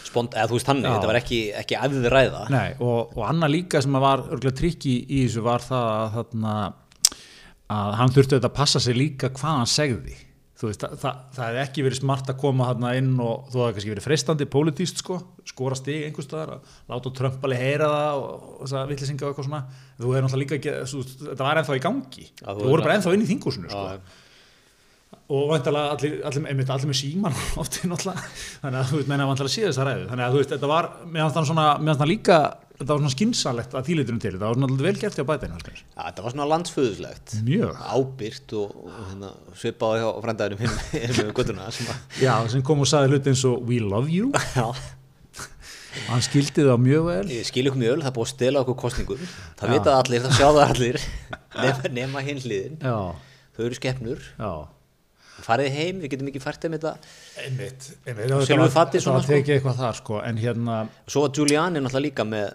spont, 0.06 0.36
eða 0.36 0.50
þú 0.52 0.60
veist 0.60 0.70
þannig, 0.72 0.90
þetta 0.92 1.12
var 1.12 1.20
ekki, 1.22 1.42
ekki 1.64 1.80
æfðið 1.88 2.10
ræða. 2.14 2.44
Nei, 2.54 2.68
og, 2.80 3.16
og 3.16 3.24
annað 3.30 3.56
líka 3.56 3.82
sem 3.84 3.98
að 3.98 4.06
var 4.06 4.26
trikki 4.60 4.96
í 5.08 5.24
þessu 5.26 5.46
var 5.46 5.66
það 5.66 5.90
að, 5.96 6.20
þarna, 6.20 6.56
að 7.80 7.98
hann 8.02 8.16
þurfti 8.20 8.40
að 8.42 8.54
passa 8.60 8.84
sig 8.84 9.00
líka 9.00 9.32
hvað 9.34 9.62
hann 9.62 9.72
segði 9.72 10.20
veist, 10.62 10.84
það, 10.84 10.98
það, 11.02 11.22
það 11.36 11.48
hefði 11.50 11.62
ekki 11.66 11.86
verið 11.86 12.00
smart 12.00 12.30
að 12.32 12.38
koma 12.42 12.68
þarna 12.70 12.92
inn 13.00 13.10
og 13.20 13.50
þú 13.52 13.62
hefði 13.62 13.76
kannski 13.76 13.92
verið 13.92 14.06
freistandi 14.08 14.48
pólitíst 14.56 15.02
sko, 15.04 15.18
skora 15.52 15.78
stig 15.80 16.06
einhvers 16.08 16.30
staðar 16.30 16.54
að 16.56 16.76
láta 16.94 17.12
Trump 17.20 17.48
alveg 17.48 17.64
heyra 17.64 17.90
það 17.92 18.22
og, 18.22 18.46
og 18.56 18.62
þess 18.64 18.78
að 18.80 18.94
villisinga 18.94 19.26
og 19.26 19.34
eitthvað 19.34 19.50
svona 19.50 19.64
þú 20.00 20.14
hefði 20.14 20.24
náttúrulega 20.26 20.60
líka 20.60 20.76
þetta 21.26 21.50
var 21.50 21.62
ennþá 21.62 21.76
í 21.76 21.84
gangi 21.84 22.30
þú 22.40 22.70
voru 22.70 22.88
bara 22.88 22.96
ennþá 23.00 23.18
inn 23.18 23.26
í 23.26 23.30
þingúsinu 23.34 23.74
sko. 23.74 23.84
Og 25.26 25.48
vantilega 25.50 25.96
allir, 25.96 26.20
allir, 26.28 26.44
allir 26.70 26.90
með 26.92 26.98
síman 27.00 27.34
ofti 27.62 27.88
náttúrulega. 27.90 28.28
Þannig 28.62 28.80
að 28.82 28.92
þú 28.92 29.00
veist, 29.00 29.10
menna 29.10 29.26
vantilega 29.26 29.54
sé 29.56 29.64
þessa 29.66 29.88
ræðu. 29.88 30.06
Þannig 30.12 30.26
að 30.26 30.36
þú 30.36 30.42
veist, 30.42 30.52
þetta 30.54 30.70
var, 30.70 30.90
fannst 31.16 32.02
það 32.04 32.12
líka, 32.12 32.38
þetta 32.76 32.90
var 32.92 33.00
svona 33.02 33.14
skinsalegt 33.14 33.74
að 33.74 33.88
þýlitunum 33.90 34.20
til, 34.22 34.34
þetta 34.36 34.50
var 34.50 34.60
svona 34.60 34.70
alveg 34.70 34.86
vel 34.86 35.00
gert 35.02 35.18
hjá 35.18 35.26
bætinn 35.30 35.56
Já, 35.56 36.02
þetta 36.02 36.26
var 36.26 36.36
svona 36.36 36.48
landsföðuslegt 36.52 37.36
mjög, 37.48 37.80
ábyrgt 37.96 38.56
og, 38.60 38.76
og 38.84 39.00
hérna, 39.00 39.32
svipaði 39.62 40.04
hjá 40.04 40.10
frændaðurum 40.26 40.62
hinn 40.66 41.16
með 41.16 41.32
guttuna 41.40 41.70
að 41.72 41.82
já, 42.22 42.34
sem 42.52 42.66
kom 42.68 42.84
og 42.86 42.92
sagði 42.92 43.16
hluti 43.16 43.34
eins 43.34 43.46
og 43.50 43.66
we 43.66 43.80
love 43.82 44.12
you. 44.12 44.30
Já, 45.96 46.06
hann 46.10 46.24
skildi 46.26 46.68
það 46.68 46.82
mjög 46.84 47.06
vel. 47.08 47.26
Ég 47.32 47.48
skil 47.48 47.70
ykkur 47.70 47.80
mjög 47.80 47.94
vel, 47.96 48.06
það 48.06 48.16
búið 48.18 48.28
að 48.28 48.34
stela 48.34 48.64
okkur 48.66 48.80
kostningum 48.82 49.22
það 49.56 49.72
vita 49.78 49.88
það 49.88 50.00
allir, 50.02 50.26
það 50.26 50.36
sjá 50.36 50.48
það 50.50 50.64
allir. 50.68 51.04
Nema, 51.56 51.94
nema 51.96 52.26
já, 52.28 52.98
þau 53.56 53.68
eru 53.70 53.78
skeppnur, 53.80 54.32
já 54.36 54.52
farið 55.44 55.76
heim 55.76 56.02
við 56.04 56.14
getum 56.14 56.32
ekki 56.32 56.42
fært 56.44 56.64
þeim 56.64 56.78
þetta 56.78 56.96
einmitt, 57.44 57.88
einmitt. 58.08 58.34
Silfur 58.48 58.72
fati 58.74 59.02
svona 59.04 59.20
svona, 59.20 59.28
það 59.28 59.32
tekið 59.36 59.56
eitthvað 59.58 59.80
þar 59.82 60.00
sko 60.00 60.20
en 60.24 60.40
hérna, 60.40 60.82
svo 61.12 61.26
var 61.26 61.34
Giuliani 61.36 61.84
náttúrulega 61.84 62.08
líka 62.08 62.28
með 62.30 62.48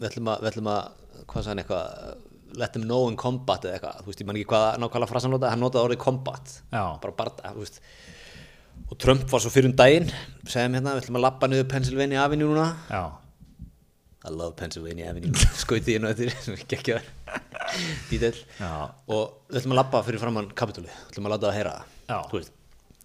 við 0.00 0.10
ætlum 0.10 0.30
að, 0.30 0.42
við 0.44 0.52
ætlum 0.52 0.70
að 0.74 0.82
hvað 1.30 1.46
sagði 1.46 1.50
hann 1.50 1.62
eitthvað 1.64 2.26
let 2.58 2.72
them 2.72 2.82
know 2.86 3.08
in 3.10 3.16
combat 3.18 3.64
eða 3.64 3.78
eitthvað, 3.78 3.98
þú 4.02 4.10
veist, 4.10 4.22
ég 4.22 4.28
man 4.28 4.38
ekki 4.40 4.50
hvað 4.50 4.68
nákvæmlega 4.82 5.10
frasan 5.12 5.34
notaði, 5.34 5.52
hann 5.54 5.62
notaði 5.64 5.88
orðið 5.88 6.00
combat. 6.02 6.54
Já. 6.72 6.82
bara 7.02 7.16
barda, 7.20 7.52
þú 7.54 7.64
veist. 7.64 7.80
Og 8.90 8.98
Trump 8.98 9.26
var 9.30 9.42
svo 9.44 9.52
fyrir 9.54 9.70
um 9.70 9.76
daginn 9.78 10.08
segjum 10.48 10.78
hérna, 10.78 10.96
við 10.96 11.04
ætlum 11.04 11.20
að 11.20 11.26
lappa 11.26 11.50
niður 11.50 11.68
Pennsylvania 11.70 12.24
Avenue 12.24 12.50
núna. 12.50 12.66
Já, 12.90 13.02
I 14.20 14.30
love 14.34 14.52
Pennsylvania 14.58 15.08
Avenue. 15.10 15.32
Skauti 15.56 15.94
ég 15.96 16.02
nú 16.02 16.10
eftir, 16.10 16.28
sem 16.44 16.52
var 16.56 16.60
dítill 18.10 18.36
Já. 18.58 18.70
og 19.08 19.46
við 19.48 19.60
ætlum 19.62 19.72
að 19.76 19.78
lappa 19.80 20.02
fyrir 20.04 20.20
framann 20.20 20.50
kapitúli, 20.58 20.90
við 20.90 21.12
ætlum 21.14 21.28
að 21.30 21.34
láta 21.36 21.48
það 21.48 21.56
heyra 21.56 21.74
Já. 22.10 22.18
það 22.32 22.50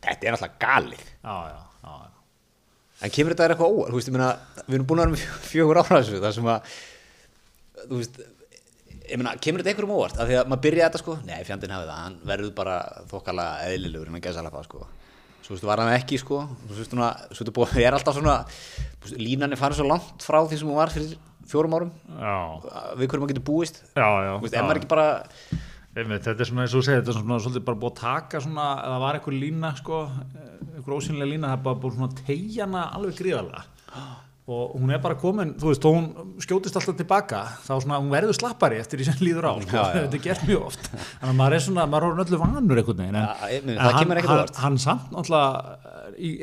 þetta 0.06 0.28
er 0.28 0.36
alltaf 0.38 0.58
galið. 0.62 1.06
Já, 1.24 1.36
já, 1.54 1.62
já, 1.86 1.94
já. 2.02 2.12
en 3.08 3.14
kemur 3.16 3.36
þetta 3.36 3.46
er 3.48 3.54
eitthvað 3.56 3.78
meina 4.18 4.30
við 4.66 4.78
erum 4.80 4.90
búin 4.92 5.02
að 5.02 5.06
vera 5.08 5.16
með 5.16 5.24
fjö- 5.24 5.44
fjögur 5.54 5.80
ára 5.84 6.00
þessu. 6.02 6.20
Það 6.26 6.36
sem 6.40 6.50
að 6.56 6.76
þú 7.86 8.02
veist, 8.02 8.20
meina, 9.22 9.36
kemur 9.46 9.62
þetta 9.64 9.72
einhverjum 9.74 9.96
óvart? 9.96 10.20
Af 10.20 10.30
því 10.30 10.38
að 10.42 10.52
maður 10.52 10.64
byrja 10.68 10.90
þetta 10.90 11.02
sko, 11.06 11.16
nei, 11.30 11.40
fjandinn 11.48 11.74
hafið 11.78 11.90
það. 11.94 12.04
Hann 12.04 12.20
verður 12.34 12.54
bara 12.60 12.76
þokkala 13.14 13.48
eðlilegur 13.72 14.12
en 14.12 14.20
að 14.20 14.26
gæsa 14.28 14.44
alveg 14.44 14.68
sko, 14.68 14.84
svo 15.46 15.54
veist, 15.54 15.68
var 15.70 15.84
hann 15.84 15.94
ekki 15.94 16.18
sko, 16.22 16.42
þú 16.66 16.80
veist, 16.80 16.98
þetta 17.38 17.54
búið 17.54 17.78
ég 17.78 17.88
er 17.92 17.98
alltaf 18.00 18.18
svona, 18.18 18.40
þú 18.98 19.06
veist, 19.06 19.22
línan 19.22 19.54
er 19.54 19.62
farið 19.62 19.82
svo 19.82 19.88
langt 19.92 20.26
frá 20.26 20.40
því 20.42 20.60
sem 20.62 20.72
hún 20.72 20.80
var 20.82 20.94
fyrir 20.94 21.16
fjórum 21.46 21.78
árum. 21.78 21.94
Já, 22.10 22.36
við 22.98 23.06
hverju 23.06 23.22
maður 23.22 23.34
getur 23.36 23.46
búist. 23.46 23.82
Já, 23.94 24.08
já, 24.26 24.32
þú 24.34 24.48
veist, 24.48 24.58
ef 24.58 24.66
maður 24.66 24.82
ekki 24.82 24.94
bara 24.96 25.08
Einmitt, 25.96 26.26
þetta 26.26 26.44
er 26.44 26.48
svona 26.50 26.64
eins 26.66 26.74
og 26.76 26.82
þú 26.82 26.86
segir, 26.90 26.98
þetta 27.00 27.12
er 27.14 27.18
svona 27.22 27.36
svolítið 27.40 27.64
bara 27.70 27.80
búið 27.80 27.94
að 27.94 28.00
taka 28.02 28.40
svona, 28.44 28.64
eða 28.84 28.96
var 29.00 29.16
einhver 29.16 29.36
lína 29.40 29.70
sko, 29.78 30.00
einhver 30.74 30.96
ósynlega 30.98 31.30
lína, 31.30 31.52
það 31.54 31.56
er 31.56 31.62
bara 31.70 31.80
búið 31.86 31.94
svona 31.96 32.18
tegjana 32.20 32.82
alveg 32.98 33.22
gríðarlega 33.22 33.62
og 34.46 34.76
hún 34.78 34.92
er 34.94 35.00
bara 35.02 35.16
komin, 35.18 35.56
þú 35.58 35.72
veist, 35.72 35.82
þó 35.82 35.96
hún 35.96 36.36
skjótist 36.44 36.76
alltaf 36.78 36.98
tilbaka, 37.00 37.40
þá 37.66 37.72
svona, 37.82 37.98
hún 37.98 38.12
verður 38.14 38.38
slappari 38.38 38.78
eftir 38.78 39.02
því 39.02 39.08
sem 39.08 39.24
líður 39.26 39.48
á, 39.50 39.54
sko, 39.64 39.86
þetta 39.96 40.20
er 40.20 40.22
gert 40.22 40.44
mjög 40.46 40.68
oft, 40.68 40.90
þannig 40.94 41.32
að 41.32 41.40
maður 41.40 41.56
er 41.58 41.64
svona, 41.66 41.86
maður 41.90 42.06
er 42.12 42.22
öllu 42.26 42.42
vanur 42.44 42.82
einhvern 42.82 43.02
veginn, 43.02 43.18
en, 43.18 43.66
meina, 43.66 43.90
en 43.90 43.96
hann, 43.98 44.14
óvart. 44.22 44.60
hann 44.62 44.78
samt 44.84 45.16
náttúrulega, 45.16 45.80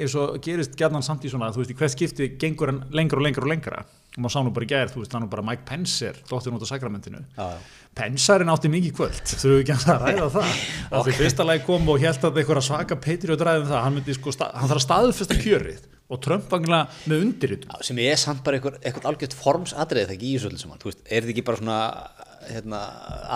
eins 0.03 0.17
og 0.19 0.41
gerist 0.43 0.75
gætnan 0.81 1.07
samt 1.07 1.29
í 1.29 1.31
svona, 1.31 1.53
þú 1.55 1.63
veist, 1.63 1.71
í 1.71 1.79
hvert 1.79 1.95
skipti 1.95 2.33
gengur 2.43 2.73
hann 2.75 2.83
lengra 2.91 3.23
og 3.23 3.27
lengra 3.29 3.47
og 3.47 3.55
lengra, 3.55 3.87
og 3.87 4.19
maður 4.19 4.35
sá 4.35 4.43
nú 4.43 4.57
bara 4.59 4.67
í 4.67 4.73
gær, 4.75 4.91
þú 4.91 5.05
veist, 5.05 5.15
hann 5.15 5.29
er 5.29 5.33
bara 5.37 5.47
Mike 5.47 5.65
Pence 5.71 6.11
er, 6.11 6.19
dóttir 6.27 6.59
út 6.59 6.67
á 6.67 6.73
sakramentinu, 6.75 7.23
Já, 7.39 7.55
já. 7.55 7.63
Pensarinn 7.93 8.49
átti 8.49 8.71
mikið 8.73 8.93
kvöld, 8.97 9.19
þurfum 9.29 9.59
við 9.59 9.63
ekki 9.63 9.75
að 9.77 10.05
ræða 10.07 10.29
það? 10.33 10.61
Og 10.97 11.03
því 11.05 11.17
fyrsta 11.19 11.45
lagi 11.45 11.61
kom 11.67 11.91
og 11.93 11.99
held 12.01 12.23
að 12.25 12.39
eitthvað 12.41 12.63
svaka 12.65 12.97
Patriot 12.97 13.45
ræðum 13.45 13.67
það, 13.69 13.83
hann, 13.85 14.15
sko, 14.17 14.33
hann 14.41 14.71
þarf 14.71 14.79
að 14.79 14.87
staðfesta 14.87 15.37
kjörið 15.43 15.83
og 16.11 16.21
Trump 16.25 16.51
vangilega 16.51 16.89
með 17.11 17.23
undirritum 17.27 17.71
Já, 17.73 17.87
sem 17.87 18.01
er 18.05 18.19
samt 18.21 18.43
bara 18.45 18.59
eitthvað, 18.59 18.81
eitthvað 18.83 19.09
algjört 19.13 19.37
formsadrið 19.39 20.09
það 20.09 20.15
ekki 20.17 20.29
í 20.29 20.35
þessu 20.37 20.51
öllu 20.51 20.61
saman, 20.63 20.81
þú 20.83 20.91
veist, 20.91 21.03
er 21.07 21.23
þetta 21.23 21.35
ekki 21.37 21.45
bara 21.49 21.61
svona 21.63 21.79
hérna, 22.51 22.81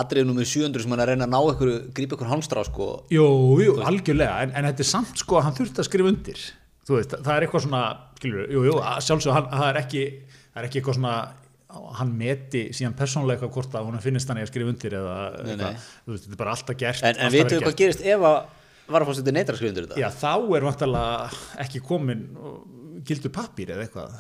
adriðið 0.03 0.29
nummer 0.33 0.51
700 0.51 0.83
sem 0.85 0.93
hann 0.93 1.01
er 1.01 1.07
að 1.07 1.13
reyna 1.15 1.29
að 1.29 1.33
ná 1.33 1.39
eitthvað, 1.41 1.75
grípa 1.97 2.17
eitthvað 2.17 2.33
hálmstrá 2.35 2.65
sko, 2.67 2.89
Jú, 3.15 3.27
jú, 3.63 3.76
algjörlega, 3.87 4.43
en, 4.45 4.55
en 4.59 4.69
þetta 4.71 4.85
er 4.87 4.91
samt 4.91 5.23
sko 5.23 5.39
að 5.39 5.47
hann 5.47 5.59
þurfti 5.61 5.83
að 5.85 5.89
skrifa 5.89 6.11
undir. 6.13 6.45
Þú 6.87 6.99
veist, 6.99 7.15
það 7.17 7.33
er 7.37 7.47
eitthvað 7.47 7.65
svona 7.69 7.83
skilur, 8.19 8.47
jú, 8.50 8.65
jú, 8.67 8.76
sjálfsög 9.07 9.37
hann, 9.37 9.49
það 9.55 9.69
er 9.71 9.81
ekki 9.85 10.05
það 10.26 10.61
er 10.63 10.69
ekki 10.69 10.81
eitthvað 10.81 10.99
svona 10.99 11.17
hann 11.99 12.13
meti 12.17 12.63
síðan 12.76 12.95
persónulega 12.97 13.37
eitthvað 13.37 13.57
hvort 13.57 13.75
að 13.76 13.89
hún 13.91 14.02
finnist 14.05 14.31
hann 14.31 14.39
eigi 14.41 14.47
að 14.47 14.52
skrifa 14.52 14.73
undir 14.73 14.95
eða 14.97 15.17
Nei, 15.45 15.57
nei. 15.61 15.73
veist, 16.07 16.25
þetta 16.25 16.37
er 16.37 16.41
bara 16.41 16.55
alltaf 16.55 16.79
gert 16.81 17.02
en, 17.05 17.19
en 17.21 17.35
verið 17.35 17.57
við 17.59 17.65
hvað 17.67 17.76
gerist 17.83 18.05
ef 18.07 18.25
að 18.31 18.39
varafórsetið 18.91 19.37
neytra 19.37 19.59
skrifundur 19.59 19.89
þetta? 19.89 20.01
Já, 20.01 20.09
þá 20.15 20.57
er 20.59 20.67
vantarlega 20.69 21.43
ekki 21.67 21.83
komin 21.85 22.25
gildur 23.07 23.33
pappír 23.35 23.75
eða 23.75 23.87
eitthvað. 23.87 24.17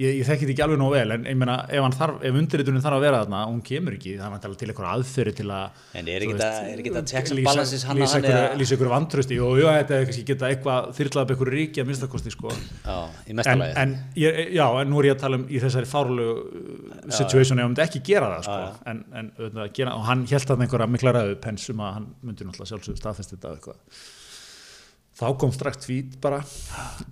Ég, 0.00 0.14
ég 0.16 0.24
þekki 0.24 0.46
þetta 0.46 0.52
ekki 0.54 0.62
alveg 0.64 0.78
nóg 0.80 0.92
vel, 0.94 1.12
en 1.12 1.26
ég 1.28 1.36
meina, 1.36 1.54
ef, 1.68 1.98
ef 2.24 2.36
undirritunin 2.38 2.80
þarf 2.80 2.96
að 2.96 3.02
vera 3.04 3.18
þarna 3.20 3.40
og 3.44 3.50
hún 3.52 3.58
kemur 3.66 3.96
ekki, 3.98 4.14
það 4.16 4.36
er 4.48 4.54
til 4.60 4.68
eitthvað 4.70 4.92
aðferði 4.94 5.32
til 5.36 5.46
að... 5.52 5.80
En 6.00 6.06
er 6.08 6.24
ekki 6.24 6.36
þetta 6.38 7.02
checks 7.10 7.34
and 7.34 7.42
balances 7.44 7.84
hann 7.84 8.00
að 8.00 8.14
hann 8.14 8.28
eða- 8.30 8.54
Lýsa 8.60 8.76
ykkur 8.78 8.90
vantrösti, 8.94 9.36
jú, 9.36 9.50
jú, 9.60 9.66
þetta 9.68 9.98
er 9.98 10.06
kannski 10.08 10.24
geta 10.30 10.48
eitthvað 10.48 10.88
þyrlað 10.96 11.26
upp 11.26 11.34
ykkur 11.34 11.50
ríki 11.52 11.82
að 11.82 11.90
minnstakosti, 11.90 12.32
sko. 12.32 12.54
En, 12.54 13.36
mestalagi 13.42 13.76
en 13.82 13.92
ég, 14.22 14.40
já, 14.56 14.64
en 14.80 14.90
nú 14.94 15.02
er 15.02 15.10
ég 15.10 15.18
að 15.18 15.24
tala 15.26 15.40
um 15.42 15.44
í 15.50 15.60
þessari 15.66 15.90
fárlegu 15.90 16.32
situation 17.18 17.60
ef 17.60 17.66
hann 17.66 17.74
myndi 17.74 17.84
ekki 17.84 18.02
gera 18.08 18.32
það, 18.38 18.48
sko. 18.48 18.88
En, 18.94 19.04
en, 19.20 19.30
gera, 19.76 19.98
og 20.00 20.08
hann 20.08 20.24
held 20.32 20.56
að 20.56 20.64
einhverja 20.64 20.88
mikla 20.96 21.14
ræðu 21.18 21.36
pens 21.44 21.68
um 21.74 21.84
að 21.84 21.94
hann 21.98 22.08
myndi 22.24 22.48
náttúrulega 22.48 22.72
sjálfsögðu 22.72 23.02
staðfest 23.04 23.36
þetta 23.36 23.54
eitthvað 23.58 24.00
þá 25.20 25.26
kom 25.40 25.50
strax 25.52 25.82
tweet 25.84 26.14
bara 26.22 26.40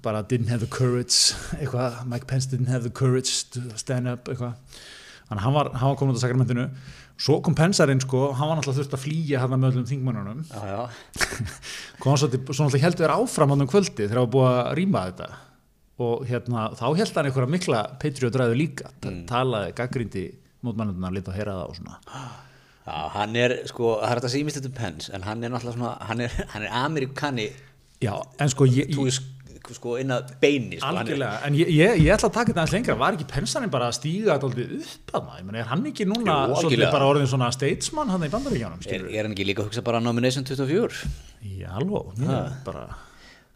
bara 0.04 0.22
didn't 0.24 0.48
have 0.48 0.64
the 0.64 0.70
courage 0.70 1.34
eitthvað, 1.58 2.04
Mike 2.08 2.28
Pence 2.30 2.48
didn't 2.48 2.72
have 2.72 2.82
the 2.86 2.92
courage 2.92 3.44
to 3.52 3.64
stand 3.76 4.08
up 4.08 4.30
eitthvað. 4.30 4.56
Þannig 5.28 5.42
að 5.42 5.44
hann 5.44 5.56
var, 5.58 5.68
hann 5.76 5.92
var 5.92 5.98
komin 6.00 6.14
út 6.14 6.18
af 6.18 6.24
sakramentinu. 6.24 6.64
Svo 7.18 7.40
kom 7.44 7.56
Pensarinn 7.58 8.00
sko, 8.00 8.30
hann 8.38 8.48
var 8.48 8.60
náttúrulega 8.60 8.78
þurft 8.78 8.96
að 8.96 9.02
flýja 9.02 9.42
hann 9.42 9.52
með 9.58 9.72
öllum 9.72 9.86
þingmannunum 9.90 10.42
kom 12.02 12.14
til- 12.14 12.40
svo 12.46 12.68
náttúrulega 12.68 12.84
heldur 12.86 13.04
þér 13.04 13.14
áfram 13.16 13.52
hann 13.52 13.64
um 13.66 13.70
kvöldi 13.70 14.06
þegar 14.06 14.20
það 14.20 14.24
var 14.24 14.34
búið 14.36 14.50
að 14.54 14.72
rýma 14.78 15.04
þetta. 15.10 15.28
Og 16.08 16.28
hérna, 16.30 16.66
þá 16.78 16.84
held 16.94 17.16
hann 17.18 17.28
einhverja 17.28 17.52
mikla 17.56 17.80
Patriot 17.98 18.38
ræðu 18.38 18.58
líka, 18.60 18.92
mm. 19.02 19.24
talaði 19.28 19.72
gaggrindi 19.80 20.26
mótmannundina, 20.62 21.10
lítið 21.10 21.32
að 21.32 21.40
heyra 21.40 21.56
það 21.58 21.72
og 21.72 21.80
svona. 21.80 21.98
Já, 22.88 22.98
hann 23.18 23.34
er 23.36 23.56
sko, 23.68 23.96
það 23.98 24.12
er 24.14 24.20
þetta 24.22 24.30
að 24.30 24.46
Mr. 24.46 24.70
Pence 24.78 25.12
en 25.12 25.26
hann 25.26 25.42
er 25.42 25.52
náttúrulega 25.52 25.76
svona, 25.76 25.96
hann 26.08 26.22
er, 26.24 26.38
hann 26.54 26.68
er 26.70 26.76
já, 28.04 28.14
en 28.38 28.52
sko 28.52 28.66
ég, 28.68 28.92
þú 28.94 29.04
ég, 29.04 29.08
veist, 29.08 29.26
sko, 29.76 29.96
inn 30.00 30.12
að 30.14 30.30
beini 30.40 30.78
sko, 30.80 30.88
er- 30.94 31.00
Algjörlega, 31.02 31.40
en 31.48 31.56
ég, 31.58 31.72
ég, 31.74 31.98
ég 32.06 32.12
ætla 32.14 32.30
að 32.30 32.36
taka 32.38 32.52
þetta 32.52 32.62
aðeins 32.62 32.76
lengra. 32.78 32.94
Var 33.02 33.16
ekki 33.18 33.26
pensaninn 33.32 33.72
bara 33.74 33.88
að 33.90 33.96
stíga 33.98 34.36
þetta 34.38 34.48
aldrei 34.48 34.78
upp 34.78 35.12
að 35.18 35.26
maður, 35.28 35.58
er 35.60 35.68
hann 35.72 35.82
ekki 35.90 36.06
núna 36.08 36.36
Jú, 36.48 36.60
svolítið 36.62 36.92
bara 36.94 37.10
orðin 37.10 37.28
svona 37.28 37.50
statesman 37.52 38.08
hann 38.14 38.24
í 38.24 38.30
bandaríkjánum, 38.32 38.78
er, 38.80 38.86
skilur 38.88 39.12
er 39.12 39.28
hann 39.28 39.34
ekki 39.36 39.48
líka 39.50 39.64
að 39.64 39.68
hugsa 39.68 39.84
bara 39.90 40.00
nomination 40.00 40.46
24 40.48 41.02
Já, 41.58 41.68
alveg, 41.76 42.24
bara 42.64 42.86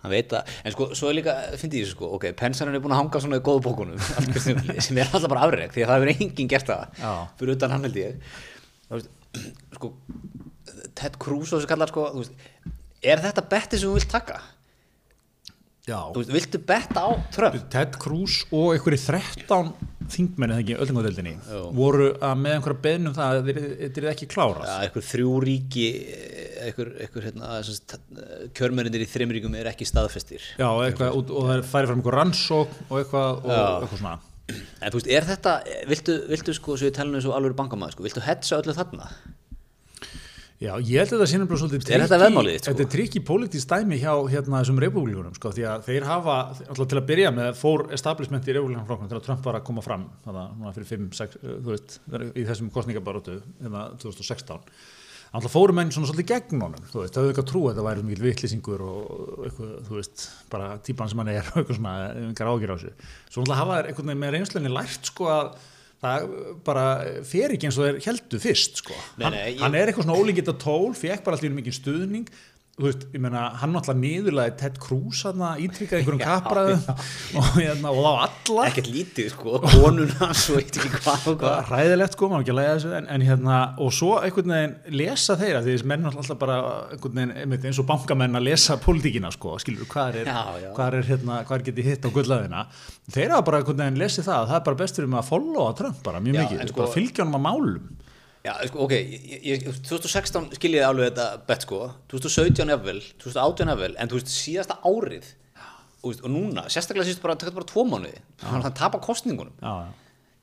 hann 0.03 0.11
veit 0.11 0.33
að, 0.35 0.53
en 0.67 0.75
sko, 0.75 0.89
svo 0.99 1.09
er 1.13 1.15
líka 1.21 1.33
fyndi 1.61 1.79
ég 1.79 1.87
þessu 1.87 1.95
sko, 1.97 2.09
ok, 2.19 2.25
pensaninn 2.37 2.75
er 2.75 2.83
búin 2.83 2.93
að 2.97 3.05
hanga 3.05 3.21
svona 3.23 3.39
í 3.39 3.45
góðu 3.47 3.63
bókunum 3.69 4.01
sem 4.83 4.99
er 4.99 5.07
alltaf 5.15 5.31
bara 5.31 5.45
afreg 5.47 5.71
því 5.77 5.85
að 5.87 5.93
það 5.93 6.01
hefur 6.03 6.13
enginn 6.27 6.51
gert 6.51 6.73
það 6.73 7.05
fyrir 7.39 7.55
utan 7.55 7.71
hann 7.77 7.87
held 7.87 8.01
ég. 8.03 8.33
Sko, 9.79 9.93
Ted 10.99 11.15
Cruz 11.23 11.53
og 11.55 11.61
þessu 11.63 11.71
kallar 11.71 11.89
sko, 11.89 12.09
þú 12.13 12.21
veist, 12.25 12.35
er 13.03 13.23
þetta 13.23 13.47
betti 13.51 13.81
sem 13.81 13.91
þú 13.91 13.99
vilt 13.99 14.13
taka? 14.13 14.41
Já, 15.83 15.99
Þú 16.15 16.23
viltu 16.31 16.61
betta 16.63 17.03
á 17.03 17.11
Trump? 17.35 17.57
Ted 17.73 17.97
Cruz 17.99 18.45
og 18.55 18.69
einhverju 18.77 19.01
13 19.03 19.73
þingmenni 20.13 20.77
öllungadeildinni 20.77 21.33
Jú. 21.43 21.63
voru 21.75 22.13
að 22.23 22.37
með 22.39 22.55
einhverja 22.57 22.83
beðnum 22.85 23.17
það 23.17 23.39
að 23.41 23.51
þetta 23.81 24.03
er 24.03 24.07
ekki 24.13 24.29
klárast 24.31 24.71
Já, 24.71 24.77
einhver 24.87 25.07
þrjú 25.09 25.33
ríki 25.43 25.87
einhver, 26.69 26.93
einhver 27.03 27.27
hérna, 27.27 27.51
kjörmerindir 28.55 29.03
í 29.03 29.11
þreim 29.11 29.35
ríkum 29.35 29.59
er 29.59 29.73
ekki 29.73 29.89
staðfestir 29.89 30.45
Já, 30.55 30.69
eitthvað, 30.87 31.19
og, 31.19 31.33
og 31.35 31.51
það 31.51 31.67
færið 31.73 31.91
fram 31.91 32.03
einhver 32.03 32.19
rannsók 32.21 32.79
og 32.87 32.97
eitthvað, 33.01 33.43
og 33.43 33.51
Já. 33.51 33.63
eitthvað 33.73 34.03
svona 34.05 34.17
en 34.53 34.91
þú 34.93 34.99
veist, 35.01 35.13
er 35.19 35.27
þetta, 35.33 35.59
viltu, 35.91 36.19
viltu 36.31 36.55
sko, 36.59 36.77
svo 36.79 36.87
við 36.91 36.97
talum 36.99 37.19
eins 37.19 37.27
og 37.27 37.35
alveg 37.39 37.59
bankamæður, 37.59 37.97
sko, 37.97 38.07
viltu 38.07 38.23
hetsa 38.27 38.59
öllu 38.63 38.75
þarna? 38.77 39.11
Já, 39.11 39.52
ég 40.63 41.03
held 41.03 41.11
að 41.11 41.17
þetta 41.17 41.27
sé 41.31 41.39
nefnilega 41.41 41.61
svolítið 41.63 41.93
Er 41.97 42.05
þetta 42.05 42.19
veðmálið 42.23 42.57
sko? 42.59 42.67
Þetta 42.69 42.85
er 42.85 42.91
trikki 42.95 43.23
pólitísk 43.27 43.73
dæmi 43.73 43.99
hjá 43.99 44.13
hérna 44.31 44.61
þessum 44.63 44.81
republikunum, 44.85 45.35
sko, 45.39 45.53
því 45.57 45.67
að 45.73 45.85
þeir 45.89 46.07
hafa, 46.07 46.37
alltaf 46.69 46.89
til 46.93 47.01
að 47.01 47.07
byrja 47.11 47.33
með, 47.35 47.51
fór 47.59 47.85
establishment 47.97 48.47
í 48.49 48.57
republikanflokknum 48.57 49.11
til 49.11 49.19
að 49.19 49.27
Trump 49.27 49.47
var 49.49 49.59
að 49.59 49.67
koma 49.69 49.85
fram, 49.85 50.09
þannig 50.27 50.57
núna 50.61 50.75
fyrir 50.77 50.91
5, 50.93 51.09
6, 51.19 51.39
þú 51.49 51.73
veist, 51.73 51.97
í 52.33 52.47
þessum 52.51 52.71
kostningabarótu, 52.75 53.39
hérna 53.63 53.89
2016. 54.03 54.73
Alltaf 55.33 55.55
fóru 55.55 55.73
menn 55.73 55.89
svona 55.89 56.11
svolítið 56.11 56.29
gegn 56.29 56.61
honum, 56.61 56.89
þú 56.93 57.03
veist, 57.03 57.15
það 57.17 57.23
hefur 57.25 57.33
ekki 57.33 57.43
að 57.43 57.49
trú 57.49 57.61
að 57.65 57.71
þetta 57.73 57.85
væri 57.87 58.03
mikil 58.05 58.25
vitlýsingur 58.27 58.83
og 58.85 59.47
eitthvað, 59.47 59.71
þú 59.87 59.95
veist, 59.97 60.25
bara 60.53 60.67
típan 60.85 61.09
sem 61.09 61.23
hann 61.23 61.31
er 61.33 61.39
eitthvað 61.41 61.79
svona, 61.79 61.95
einhver 62.21 62.51
ágjur 62.53 62.73
á 62.73 62.77
þessu. 62.77 62.93
Svo 63.33 63.47
alltaf 63.47 63.63
hafa 63.63 63.79
þeir 63.79 63.89
einhvern 63.89 64.11
veginn 64.11 64.21
með 64.27 64.35
reynslunni 64.37 64.75
lært, 64.77 65.09
sko, 65.09 65.31
að 65.33 65.71
það 66.03 66.25
bara 66.67 66.85
fer 67.29 67.53
ekki 67.55 67.69
eins 67.69 67.77
og 67.79 67.87
þeir 67.87 68.01
heldu 68.09 68.41
fyrst, 68.43 68.81
sko. 68.83 68.97
Nei, 69.23 69.29
nei, 69.31 69.45
ég- 69.55 69.61
hann 69.63 69.75
er 69.79 69.87
eitthvað 69.93 70.09
svona 70.09 70.19
ólíkitt 70.19 70.49
að 70.51 70.59
tól, 70.65 70.91
fekk 70.99 71.23
bara 71.25 71.37
alltaf 71.39 71.55
mikið 71.61 71.77
stuðning 71.79 72.27
þú 72.73 72.87
veist, 72.87 73.03
ég 73.13 73.21
meina, 73.21 73.41
hann 73.61 73.75
náttúrulega 73.75 74.01
niðurlega 74.01 74.55
Ted 74.57 74.79
Cruz 74.81 75.19
hann 75.27 75.43
ítrykkað 75.61 75.99
einhverjum 75.99 76.23
kapraðum 76.23 76.87
og, 77.37 77.49
hérna, 77.59 77.91
og 77.93 77.99
þá 78.01 78.13
alla. 78.25 78.65
Ekkert 78.71 78.89
lítið 78.89 79.29
sko, 79.35 79.59
konuna 79.67 80.29
svo 80.41 80.57
eitt 80.57 80.79
ekki 80.81 80.93
hvað 80.95 81.27
og 81.35 81.37
hvað. 81.43 81.59
Hræðilegt 81.69 82.17
sko, 82.17 82.31
maður 82.33 82.47
ekki 82.47 82.55
að 82.55 82.59
leiða 82.63 82.73
þessu 82.79 82.95
en, 82.97 83.09
en 83.13 83.27
hérna, 83.29 83.59
og 83.85 83.93
svo 83.93 84.11
einhvern 84.25 84.55
veginn 84.57 84.99
lesa 85.03 85.37
þeirra, 85.43 85.61
því 85.67 85.77
þessi 85.77 85.91
menn 85.93 86.09
alltaf 86.11 86.41
bara 86.41 86.59
einhvern 86.97 87.21
veginn, 87.21 87.59
eins 87.61 87.83
og 87.85 87.89
bankamenn 87.93 88.41
að 88.41 88.49
lesa 88.49 88.79
pólitíkina 88.81 89.35
sko, 89.37 89.59
skilur, 89.63 89.85
hvað 89.93 90.23
er, 90.23 90.33
Já, 90.33 90.41
já. 90.65 90.71
hvað 90.79 90.99
er 91.03 91.11
hérna, 91.13 91.41
hvað 91.45 91.59
er 91.61 91.67
getið 91.69 91.91
hitt 91.93 92.09
á 92.09 92.11
gullaðina. 92.17 92.65
Þeir 93.13 93.37
hafa 93.37 93.47
bara 93.51 93.61
einhvern 93.61 93.85
veginn 93.85 94.01
lesið 94.01 94.31
það, 94.31 94.49
það 94.49 94.59
er 94.63 94.67
bara 94.71 94.81
bestur 94.81 95.11
um 95.11 95.19
að 95.21 95.29
followa 95.29 95.77
Trump 95.77 96.01
bara 96.09 96.25
mjög 96.25 96.41
Já, 96.41 96.47
mikið, 96.49 96.65
sko, 96.73 96.81
bara 96.87 96.97
fylgja 96.97 97.27
honum 97.27 97.39
að 97.43 97.47
málum 97.51 97.99
Já, 98.43 98.57
sko, 98.67 98.81
ok, 98.89 98.93
ég, 98.99 99.35
ég, 99.47 99.67
2016 99.87 100.49
skiljiði 100.59 100.83
alveg 100.83 101.13
þetta 101.13 101.27
bett 101.47 101.63
sko. 101.63 101.79
2017 102.11 102.73
efvel, 102.75 102.99
2018 103.23 103.71
efvel 103.77 103.93
en 104.03 104.11
þú 104.11 104.19
veist, 104.19 104.33
síðasta 104.35 104.81
árið 104.83 105.29
og, 106.03 106.25
núna, 106.27 106.65
sérstaklega 106.73 107.07
síðust 107.07 107.23
bara, 107.23 107.37
tökkt 107.39 107.55
bara 107.55 107.69
tvo 107.71 107.85
mánuði 107.87 108.19
þannig 108.43 108.67
að 108.73 108.79
tapa 108.81 108.99
kostningunum 109.05 109.55
já, 109.63 109.71
já. 109.87 109.93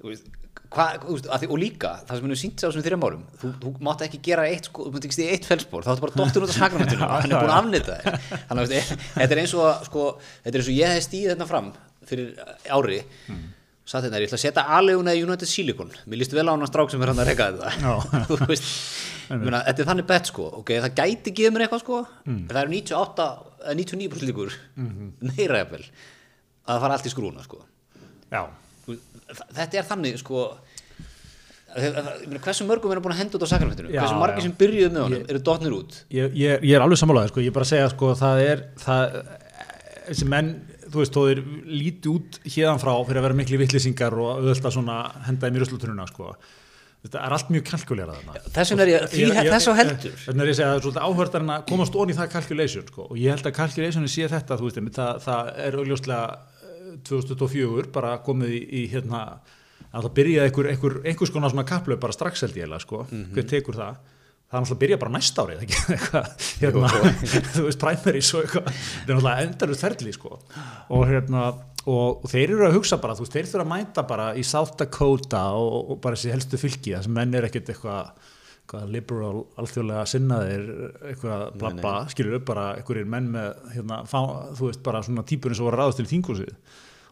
Veist, 0.07 0.29
hva, 0.71 0.85
veist, 1.03 1.27
því, 1.27 1.49
og 1.51 1.59
líka, 1.59 1.91
það 2.07 2.21
sem 2.21 2.31
við 2.31 2.39
sínt 2.45 2.63
á 2.63 2.67
þessum 2.69 2.85
þrjum 2.88 3.05
árum 3.09 3.27
þú, 3.41 3.51
þú 3.65 3.73
mátt 3.89 4.05
ekki 4.07 4.21
gera 4.29 4.47
eitt, 4.47 4.71
sko, 4.71 4.88
þú 4.88 4.95
mátt 4.95 5.09
ekki 5.09 5.17
stíða 5.19 5.35
eitt 5.35 5.49
felsbór 5.49 5.83
þá 5.83 5.91
áttu 5.91 6.05
bara 6.07 6.17
dottur 6.23 6.47
út 6.47 6.55
af 6.55 6.59
Já, 6.63 7.12
hann 7.19 7.35
er 7.35 7.43
búin 7.43 7.51
að 7.51 7.59
afnita 7.59 7.99
þér 7.99 8.19
þannig 8.47 8.63
að 8.63 8.73
veist, 8.77 8.97
þetta 9.19 9.35
er 9.35 9.43
eins 9.43 9.55
og 9.59 9.85
sko, 9.89 10.07
þetta 10.45 10.55
er 10.55 10.62
eins 10.63 10.71
og 10.71 10.79
ég 10.79 10.95
hef 10.95 11.07
stíð 11.09 11.31
þetta 11.33 11.49
fram 11.51 11.71
fyrir 12.07 12.31
ári 12.79 13.01
Hmm. 13.27 13.47
Satt 13.89 14.06
þetta, 14.06 14.19
ég 14.21 14.30
ætla 14.30 14.38
að 14.38 14.43
setja 14.43 14.63
aðleguna 14.78 15.15
í 15.17 15.23
United 15.25 15.49
Silicon. 15.49 15.91
Mér 16.06 16.21
líst 16.21 16.36
vel 16.38 16.45
á 16.45 16.54
hann 16.54 16.65
að 16.65 16.71
strák 16.71 16.93
sem 16.93 17.04
er 17.04 17.12
hann 17.12 17.21
að 17.23 17.32
reyka 17.32 17.47
þetta. 17.56 17.93
Þú 18.30 18.38
veist, 18.52 18.69
ég 19.32 19.43
meina, 19.43 19.63
þetta 19.65 19.84
er 19.84 19.89
þannig 19.91 20.10
bett 20.12 20.30
sko, 20.30 20.47
ok, 20.62 20.73
það 20.86 20.97
gæti 21.02 21.34
gefið 21.39 21.56
mér 21.56 21.65
eitthvað 21.65 21.84
sko. 21.84 22.02
Hmm. 22.28 22.41
en 22.45 22.54
það 22.54 22.62
eru 22.63 22.75
98, 22.78 23.30
eða 23.65 23.78
99% 23.82 24.30
líkur. 24.30 24.58
Mhm. 24.78 25.12
meira 25.34 25.63
jafnvel. 25.63 25.86
Að 26.69 26.73
það 26.75 26.84
fara 26.86 26.99
allt 26.99 27.10
í 27.10 27.13
skrúna 27.15 27.45
sko. 27.47 27.63
Já. 28.30 28.43
Þetta 28.89 29.82
er 29.82 29.89
þannig 29.89 30.21
sko 30.21 30.45
hversu 32.41 32.65
mörgum 32.65 32.93
er 32.93 33.02
búin 33.04 33.13
að 33.13 33.19
henda 33.21 33.38
út 33.38 33.43
á 33.45 33.49
sakramentinu 33.52 33.91
Já, 33.93 34.02
hversu 34.02 34.17
margir 34.17 34.41
já. 34.41 34.45
sem 34.47 34.56
byrjuðu 34.58 34.89
með 34.93 35.04
honum 35.06 35.28
eru 35.30 35.41
dotnir 35.45 35.75
út? 35.75 35.97
Ég, 36.10 36.34
ég, 36.34 36.63
ég 36.65 36.73
er 36.73 36.82
alveg 36.82 36.97
sammálaður 36.97 37.34
sko, 37.34 37.43
ég 37.43 37.52
er 37.52 37.56
bara 37.60 37.67
að 37.67 37.73
segja 37.75 37.91
sko, 37.93 38.10
það 38.17 38.41
er 38.45 38.63
það, 38.82 39.17
þessi 40.08 40.30
menn, 40.34 40.49
þú 40.93 41.02
veist, 41.02 41.15
þó 41.15 41.21
þeir 41.28 41.43
líti 41.69 42.12
út 42.12 42.39
hérðan 42.45 42.82
frá 42.82 42.91
fyrir 43.08 43.21
að 43.21 43.28
vera 43.28 43.38
miklu 43.39 43.60
vittlýsingar 43.62 44.15
og 44.17 44.32
auðvitað 44.39 44.75
svona 44.75 44.97
henda 45.28 45.47
þeim 45.47 45.60
í 45.60 45.63
ruslutununa 45.63 46.08
sko. 46.10 46.34
þetta 47.06 47.21
er 47.23 47.36
allt 47.38 47.52
mjög 47.54 47.65
kalkulerað 47.69 48.19
þarna 48.19 48.52
þess 48.58 48.73
vegna 48.73 48.86
er 48.86 48.91
ég, 48.91 49.06
því 49.13 49.45
þess 49.54 49.69
á 49.69 49.73
heldur 49.80 50.17
Þannig 50.25 50.43
er 50.43 50.49
ég 50.49 50.54
að 50.54 50.60
segja 50.60 50.67
að 50.67 50.73
það 50.73 50.80
er 50.80 50.84
svolítið 50.86 51.06
áhverðarinn 51.08 51.54
að 51.56 51.65
komast 51.71 51.95
onni 51.95 52.17
það 52.17 52.32
calculation 52.34 52.89
sko. 52.89 53.06
og 53.08 53.21
ég 53.21 53.36
held 53.36 53.47
að 53.47 53.58
calculationin 53.60 54.12
sé 54.12 54.28
þetta 54.34 54.60
þú 54.60 54.67
veist, 54.67 54.82
það, 54.97 55.21
það 55.23 55.52
er 55.65 55.80
augljóslega 55.80 56.25
eh, 56.67 56.91
2024 57.08 57.93
bara 57.95 58.17
komið 58.25 58.56
í, 58.58 58.62
í 58.82 58.86
hérna, 58.91 59.23
að 59.93 60.10
það 60.10 60.15
byrjaði 60.19 60.49
einhver, 60.52 60.71
einhver, 60.73 60.97
einhvers 61.06 61.32
konar 61.34 61.54
svona 61.54 61.67
kaplöf 61.69 62.02
bara 62.04 62.17
strax 62.17 62.43
held 62.43 62.58
ég 62.60 62.67
eiginlega, 62.67 62.84
sko, 62.84 63.06
hver 63.36 63.47
tekur 63.47 63.80
það 63.80 64.18
það 64.49 64.57
er 64.57 64.63
náttúrulega 64.63 64.75
að 64.75 64.83
byrja 64.83 64.99
bara 65.03 65.13
næsta 65.15 65.45
árið 65.45 65.63
ekki? 65.65 65.81
Eitthvað, 65.95 66.29
hérna, 66.63 66.91
þú 67.55 67.65
veist, 67.67 67.81
primaries 67.83 68.31
og 68.33 68.45
eitthvað, 68.45 68.71
þetta 68.71 69.05
er 69.05 69.19
náttúrulega 69.19 69.45
endarust 69.45 69.85
ferli 69.85 70.15
sko, 70.15 70.39
og 70.97 71.05
hérna 71.09 71.45
og, 71.89 72.25
þeir 72.29 72.55
eru 72.55 72.67
að 72.67 72.75
hugsa 72.79 72.99
bara, 73.01 73.15
þú 73.17 73.25
veist, 73.25 73.38
þeir 73.38 73.51
þurfa 73.53 73.67
að 73.67 73.71
mæta 73.75 74.07
bara 74.09 74.27
í 74.35 74.43
South 74.47 74.75
Dakota 74.79 75.45
og, 75.57 75.93
og 75.93 76.03
bara 76.03 76.17
þessi 76.17 76.33
helstu 76.33 76.59
fylki, 76.62 76.97
það 76.97 77.07
sem 77.07 77.17
menn 77.19 77.39
er 77.39 77.49
ekkert 77.49 77.73
eitthvað 77.75 78.12
eitthvað 78.69 78.91
liberal, 78.93 79.39
alþjóðlega 79.57 80.01
sinnaðir 80.05 80.65
eitthvað 81.09 81.45
blabba, 81.57 81.93
skilur 82.12 82.35
upp 82.38 82.43
bara 82.51 82.65
einhverjir 82.77 83.07
menn 83.09 83.31
með, 83.33 83.63
hérna, 83.73 84.03
fá, 84.05 84.19
þú 84.59 84.67
veist, 84.67 84.83
bara 84.85 85.01
svona 85.05 85.23
típurinn 85.25 85.57
sem 85.57 85.65
voru 85.65 85.79
að 85.79 85.81
ráðast 85.81 86.01
til 86.03 86.09
þingúsið 86.12 86.51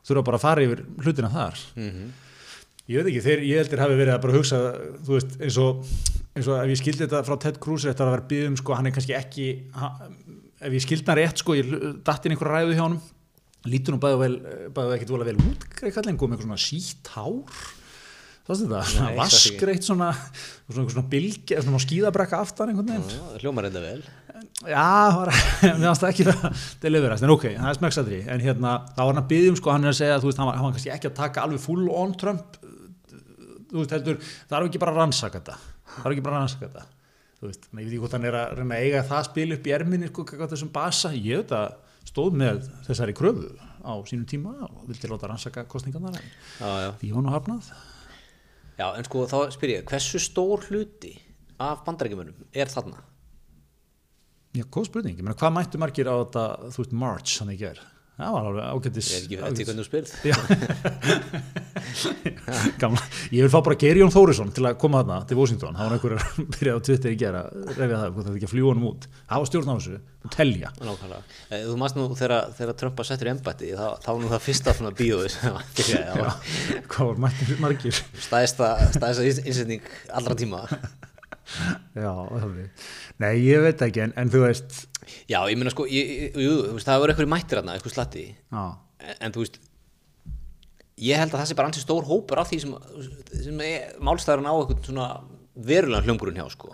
þurfa 0.08 0.24
bara 0.28 0.40
að 0.40 0.46
fara 0.46 0.66
yfir 0.68 0.84
hlutina 1.04 1.32
þar. 1.34 1.64
Ég 2.88 3.02
veit 3.02 3.10
ekki, 3.12 3.24
þeir, 3.26 3.42
ég 3.44 3.64
heldur 3.64 3.82
hafi 3.84 3.98
verið 4.00 4.14
að 4.14 4.22
bara 4.24 4.38
hugsa, 4.38 4.60
þú 5.04 5.18
veist, 5.18 5.34
eins 5.44 5.58
og 5.60 5.82
eins 6.38 6.50
og 6.50 6.60
ef 6.62 6.72
ég 6.72 6.80
skildi 6.80 7.06
þetta 7.06 7.24
frá 7.26 7.38
Ted 7.42 7.60
Cruz 7.64 7.86
var 7.88 7.96
að 7.98 8.14
vera 8.14 8.28
byggðum, 8.32 8.58
sko, 8.62 8.76
hann 8.78 8.90
er 8.90 8.96
kannski 8.96 9.16
ekki 9.18 9.48
hann, 9.78 10.14
ef 10.62 10.78
ég 10.78 10.86
skildi 10.86 11.10
hann 11.10 11.20
rétt, 11.22 11.42
sko 11.42 11.58
ég 11.58 11.72
datt 12.06 12.28
inn 12.28 12.36
einhverja 12.36 12.62
ræðu 12.62 12.78
hjá 12.78 12.84
honum. 12.86 13.02
Lítur 13.68 13.98
bæði 14.00 14.20
vel, 14.22 14.36
bæði 14.76 14.96
ekkert 14.96 15.12
vola 15.12 15.28
vel 15.28 15.40
út 15.42 15.66
greikallin, 15.76 16.20
kom 16.20 16.32
með 16.32 16.38
eitthvað 16.38 16.52
svona 16.54 16.64
sítt 16.64 17.12
hár. 17.16 17.66
Það 18.48 18.54
er 18.54 18.62
þetta, 18.62 18.84
svona 18.94 19.10
vaskreitt 19.18 19.84
svona, 19.84 20.12
svona, 20.70 20.92
svona 20.94 21.10
bylgi 21.12 21.58
svona 21.66 21.82
skíðabrekka 21.84 22.40
aftan 22.46 22.72
einhvern 22.72 22.94
veginn. 22.94 23.18
Já, 23.18 23.42
hljómar 23.42 23.68
enda 23.68 23.82
vel. 23.84 24.00
Já, 24.62 24.86
það 25.12 25.18
var, 25.18 26.08
ekki 26.14 26.28
það. 26.30 26.64
Deliverast, 26.86 27.26
en 27.28 27.34
ok, 27.34 27.48
það 27.58 27.72
er 27.74 27.80
smekksadri 27.82 28.22
en 28.32 28.46
hérna, 28.46 28.78
þá 28.94 29.02
var 29.02 29.12
hann 29.12 29.24
að 29.26 29.30
byggja 29.34 29.52
um, 29.52 29.60
sko, 29.60 29.74
hann 29.74 29.88
er 29.88 29.92
að 29.92 30.00
segja 30.00 30.20
veist, 30.24 30.40
hann 30.40 30.48
var, 30.48 30.60
hann 30.62 30.70
var 30.70 30.78
kannski 30.78 30.94
ekki 30.94 31.10
að 31.12 31.18
taka 31.18 31.44
alveg 31.44 31.64
full 31.66 31.90
on 31.92 32.16
Trump 32.22 32.56
þú 33.68 33.82
veist, 33.82 33.98
heldur 33.98 34.22
það 34.22 34.58
er 34.60 34.70
ekki 34.70 34.82
bara 34.84 34.94
að 34.96 35.02
rannsaka 35.02 35.42
þetta 35.42 35.58
það 35.98 36.08
er 36.10 36.16
ekki 36.16 36.26
bara 36.28 36.38
að 36.38 36.46
rannsaka 36.46 36.70
þetta. 36.70 36.86
Þú 37.38 37.50
veist, 37.52 37.68
en 37.70 37.78
ég 37.78 37.86
veit 37.86 37.92
ekki 37.92 38.02
hvort 38.02 38.16
hann 38.18 38.26
er 38.26 38.38
að 38.40 38.54
reyna 38.58 38.78
að 38.78 38.86
eiga 38.88 39.04
það 39.12 39.28
spil 39.28 39.48
upp 39.54 39.68
í 39.68 39.74
erminni, 39.76 40.08
sko, 40.10 40.26
hvað 40.32 40.54
þessum 40.56 40.72
basa. 40.74 41.12
Ég 41.14 41.44
veit 41.44 41.54
að 41.58 41.68
stóð 42.08 42.40
með 42.40 42.64
þessari 42.88 43.16
kröfu 43.18 43.52
á 43.84 43.94
sínum 44.08 44.26
tíma 44.30 44.56
og 44.68 44.88
vildi 44.88 45.10
láta 45.12 45.30
rannsaka 45.30 45.66
kostningarnar 45.70 46.18
en 46.18 46.26
já, 46.26 46.72
já. 46.86 46.90
því 47.02 47.12
var 47.14 47.26
nú 47.26 47.34
hafnað. 47.34 47.70
Já, 48.78 48.88
en 48.94 49.08
sko 49.08 49.26
þá 49.30 49.38
spyr 49.54 49.74
ég, 49.76 49.86
hversu 49.90 50.22
stór 50.22 50.66
hluti 50.70 51.14
af 51.62 51.84
bandarækjumunum 51.86 52.48
er 52.54 52.72
þarna? 52.72 53.04
Já, 54.58 54.64
góð 54.74 54.90
spurning, 54.90 55.18
ég 55.18 55.26
meina, 55.26 55.38
hvað 55.38 55.56
mættu 55.56 55.82
margir 55.82 56.10
á 56.10 56.16
þetta, 56.24 56.46
þú 56.74 56.84
veist, 56.84 56.98
March, 57.04 57.38
hann 57.42 57.54
ekki 57.54 57.70
er 57.72 57.82
það 58.18 58.32
var 58.36 58.44
alveg 58.50 58.66
ágættis 58.74 59.08
Ég 59.14 59.20
er 59.38 59.42
ekki 59.52 59.66
hvernig 59.68 59.84
þú 59.84 59.88
spyrð. 59.88 60.10
Gamla. 62.82 63.02
Ég 63.32 63.42
vil 63.46 63.52
fá 63.54 63.60
bara 63.64 63.78
Geirjón 63.80 64.12
Þórisson 64.14 64.50
til 64.56 64.66
að 64.68 64.78
koma 64.82 65.02
þarna 65.04 65.18
til 65.30 65.38
Washington, 65.40 65.76
það 65.78 65.86
var 65.90 65.96
einhver 65.98 66.14
að 66.18 66.24
byrja 66.58 66.74
á 66.74 66.80
Twitter 66.88 67.10
í 67.14 67.16
gera, 67.20 67.42
reyfja 67.78 68.00
það, 68.02 68.10
hvort 68.16 68.26
þetta 68.28 68.38
ekki 68.40 68.50
að 68.50 68.54
fljúa 68.56 68.70
honum 68.74 68.88
út. 68.92 69.02
Hafa 69.32 69.46
stjórn 69.52 69.72
á 69.72 69.74
þessu, 69.78 69.96
og 70.28 70.32
telja. 70.34 70.70
Nákvæmlega. 70.82 71.24
Eh, 71.52 71.62
Þú 71.68 71.74
mást 71.82 71.96
nú 72.00 72.04
þegar, 72.18 72.34
þegar 72.58 72.76
Trump 72.82 72.96
var 73.02 73.08
settur 73.12 73.30
í 73.30 73.32
embætti 73.36 73.68
þá, 73.78 73.88
þá 74.04 74.10
var 74.14 74.22
nú 74.24 74.30
það 74.34 74.46
fyrsta 74.48 74.70
bíóið 74.98 75.30
sem 75.34 75.58
að 75.58 75.66
byrja 75.78 76.00
það 76.08 76.18
var 76.24 76.34
hvað 76.94 77.06
var 77.12 77.18
margir 77.62 77.96
stæðsta 78.28 78.68
innsetning 79.28 79.84
allra 80.18 80.34
tíma 80.38 80.60
Já, 81.98 82.12
Nei, 83.24 83.32
ég 83.46 83.64
veit 83.64 83.82
ekki, 83.88 84.04
en, 84.04 84.14
en 84.20 84.32
þú 84.34 84.44
veist 84.44 84.82
Já, 85.32 85.40
ég 85.48 85.56
meina 85.56 85.72
sko, 85.72 85.86
ég, 85.88 86.36
jú, 86.36 86.54
þú 86.68 86.76
veist, 86.76 86.88
það 86.90 87.02
var 87.04 87.14
eitthvað 87.14 87.32
mættir 87.32 87.62
þarna, 87.62 87.76
eitthvað 87.78 87.94
slatti. 87.96 88.24
En, 88.52 89.14
en 89.24 89.36
þú 89.36 89.44
veist 89.46 89.60
ég 91.08 91.22
held 91.22 91.32
að 91.32 91.40
það 91.42 91.50
sé 91.52 91.58
bara 91.60 91.70
ansi 91.72 91.84
stór 91.84 92.08
hópur 92.10 92.42
af 92.42 92.50
því 92.50 92.60
sem, 92.64 92.74
sem 93.46 93.62
málstæðurinn 94.04 94.50
á 94.50 94.56
eitthvað 94.58 94.88
svona 94.90 95.10
verulega 95.68 96.04
hljómgrunn 96.08 96.40
hjá 96.42 96.48
sko. 96.52 96.72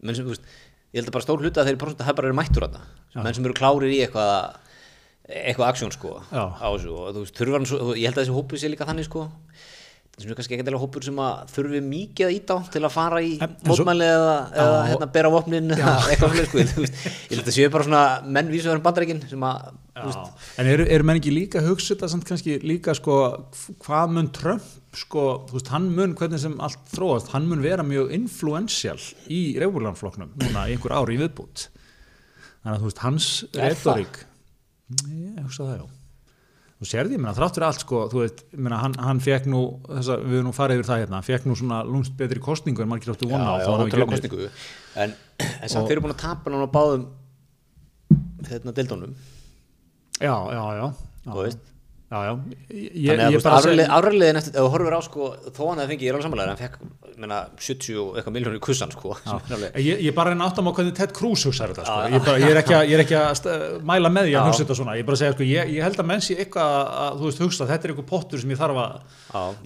menn 0.00 0.16
sem, 0.16 0.24
þú 0.24 0.32
veist, 0.32 0.46
ég 0.94 1.00
held 1.00 1.10
að 1.10 1.16
bara 1.18 1.26
stór 1.26 1.42
hluta 1.42 1.62
að 1.62 1.72
þeir 1.72 1.80
bara, 1.82 2.12
bara 2.12 2.30
eru 2.30 2.38
mættur 2.38 2.66
þarna. 2.66 2.84
Menn 3.18 3.36
sem 3.36 3.48
eru 3.48 3.58
klárir 3.58 3.92
í 3.92 4.00
eitthvað 4.06 4.62
eitthvað 5.26 5.72
aksjón 5.72 5.90
sko 5.90 6.12
Já. 6.30 6.44
á 6.54 6.68
þessu 6.70 6.92
og 6.94 7.08
þú 7.16 7.22
veist, 7.24 7.34
þurfa 7.34 7.58
hann 7.58 7.66
svo, 7.66 7.94
ég 7.98 8.06
held 8.06 8.14
að 8.14 8.22
þessi 8.22 8.34
hópur 8.36 8.60
sé 8.62 8.68
líka 8.70 8.86
þannig 8.86 9.08
sko 9.08 9.24
sem 10.16 10.30
er 10.32 10.36
kannski 10.38 10.54
ekki 10.54 10.64
endilega 10.64 10.80
hópur 10.80 11.04
sem 11.04 11.18
að 11.20 11.50
þurfi 11.52 11.80
mikið 11.84 12.26
að 12.26 12.34
íta 12.38 12.54
á 12.56 12.58
til 12.72 12.80
að 12.86 12.92
fara 12.94 13.18
í 13.20 13.34
mótmæli 13.68 14.06
eða, 14.08 14.36
eða 14.62 14.78
hérna, 14.88 15.08
bera 15.12 15.32
vopnin 15.34 15.74
eða 15.76 15.96
eitthvað 16.08 16.32
fyrir 16.32 16.48
sko 16.48 16.62
ég 16.86 17.34
held 17.34 17.42
að 17.42 17.56
séu 17.58 17.72
bara 17.74 17.86
svona 17.88 18.04
menn 18.24 18.48
vísverðin 18.48 18.84
bandarækin 18.86 19.20
sem 19.28 19.44
að 19.44 19.66
veist. 20.06 20.46
En 20.56 20.70
eru, 20.72 20.86
eru 20.96 21.08
menn 21.08 21.20
ekki 21.20 21.34
líka 21.34 21.60
að 21.60 21.68
hugsa 21.72 21.92
þetta 21.92 22.10
samt 22.14 22.28
kannski 22.30 22.56
líka 22.64 22.94
sko, 22.96 23.18
hvað 23.84 24.14
mun 24.16 24.30
Trump 24.36 24.64
sko, 24.96 25.26
veist, 25.52 25.68
hann 25.74 25.90
mun 25.92 26.16
hvernig 26.16 26.40
sem 26.40 26.56
allt 26.64 26.80
þróast, 26.94 27.34
hann 27.34 27.50
mun 27.50 27.64
vera 27.64 27.84
mjög 27.84 28.14
influential 28.16 28.96
í 29.28 29.42
reyfurlandflokknum 29.60 30.32
núna 30.40 30.64
í 30.70 30.78
einhver 30.78 30.96
ári 30.96 31.18
í 31.18 31.20
viðbútt 31.26 31.68
þannig 32.64 32.72
að 32.72 32.80
þú 32.80 32.88
veist, 32.88 33.04
hans 33.04 33.30
Er 33.52 33.68
retorík 33.74 34.22
ég 35.12 35.44
hugsa 35.44 35.68
það 35.68 35.78
já 35.82 35.86
þú 36.76 36.88
ég 36.92 37.20
meina, 37.20 37.32
þráttur 37.36 37.64
allt 37.64 37.80
sko 37.80 38.02
veit, 38.12 38.42
ég 38.52 38.60
meina, 38.60 38.80
hann, 38.82 38.96
hann 39.00 39.20
fekk 39.24 39.46
nú 39.48 39.60
þessa, 39.86 40.18
við 40.20 40.40
erum 40.40 40.50
nú 40.50 40.56
farið 40.56 40.80
yfir 40.80 40.88
það 40.90 40.98
hérna, 41.02 41.20
hann 41.20 41.28
fekk 41.28 41.46
nú 41.48 41.56
svona 41.56 41.78
lúmst 41.88 42.16
betri 42.18 42.42
kostningu 42.44 42.84
en 42.84 42.90
margir 42.90 43.14
áttu 43.14 43.28
vona 43.30 43.46
á 43.48 43.56
já, 43.62 43.64
já, 43.64 43.76
hann 43.80 44.10
kostningu 44.10 44.48
en, 45.04 45.14
en 45.46 45.72
samt 45.72 45.88
þeir 45.88 45.96
eru 45.96 46.04
búin 46.04 46.12
að 46.16 46.20
tapa 46.20 46.52
nána 46.52 46.68
báðum 46.74 47.06
hérna 48.50 48.76
dildónum 48.76 49.16
já, 50.20 50.36
já, 50.36 50.62
já, 50.76 50.90
já, 51.24 51.56
já, 52.06 52.18
já. 52.22 52.32
Ég, 52.70 53.18
að 53.18 53.32
ég 53.34 53.42
bara 53.42 53.56
segi- 53.64 53.86
afræðiðin 53.96 54.38
eftir, 54.40 54.52
ef 54.54 54.62
þú 54.62 54.70
horfir 54.76 54.94
á 54.94 55.00
sko, 55.02 55.30
þó 55.56 55.60
hann 55.70 55.80
hefði 55.82 55.90
fengið, 55.92 56.04
ég 56.06 56.10
er 56.12 56.16
alveg 56.16 56.26
samanlega 56.26 56.52
hann 56.52 56.60
fekk, 56.60 56.76
menna, 57.16 57.38
70 57.66 57.96
og 58.02 58.08
eitthvað 58.20 58.34
miljónir 58.36 58.58
í 58.58 58.62
kussan 58.66 58.92
sko, 58.94 59.08
Ég, 59.86 60.02
ég 60.06 60.14
bara 60.14 60.30
reyna 60.34 60.46
áttam 60.46 60.68
á 60.68 60.72
hvernig 60.76 60.94
Ted 60.98 61.12
Cruz 61.16 61.42
hugsaði 61.48 61.74
þetta 61.74 61.84
sko. 61.88 61.96
ég, 62.14 62.20
bara, 62.28 62.38
ég 62.44 62.50
er 62.52 62.60
ekki 62.60 62.74
að, 62.76 62.84
ég 62.92 62.94
er 62.98 63.02
ekki 63.06 63.16
að 63.18 63.82
mæla 63.90 64.10
með 64.14 64.28
því 64.28 64.34
að 64.36 64.46
hugsa 64.50 64.62
þetta 64.64 64.76
svona. 64.80 64.94
Ég, 65.00 65.06
bara 65.08 65.20
segja, 65.22 65.32
sko, 65.34 65.44
ég, 65.50 65.72
ég 65.76 65.86
held 65.86 65.98
að 66.04 66.08
menn 66.12 66.22
sé 66.26 66.36
eitthvað 66.44 66.68
að, 66.76 66.86
að 67.06 67.12
þú 67.22 67.24
veist, 67.30 67.42
hugsa 67.46 67.68
þetta 67.72 67.82
er 67.88 67.94
eitthvað 67.94 68.08
pottur 68.12 68.38
sem 68.44 68.52
ég 68.54 68.60
þarf 68.60 68.76
að 68.84 68.92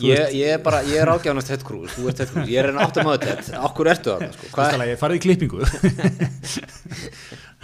ég, 0.06 0.20
ég 0.40 0.54
er 0.56 0.62
bara, 0.64 0.80
ég 0.88 0.96
er 1.04 1.12
ágjáðan 1.12 1.46
Ted 1.50 1.62
Cruz, 1.66 1.90
þú 1.98 2.08
ert 2.10 2.16
Ted 2.22 2.30
Cruz, 2.32 2.48
ég 2.48 2.62
er 2.62 2.70
einn 2.70 2.80
áttum 2.86 3.10
á 3.10 3.14
Ted, 3.20 3.42
okkur 3.68 3.92
ertu 3.92 4.14
það, 4.16 4.32
sko, 4.38 4.44
hvað, 4.54 4.68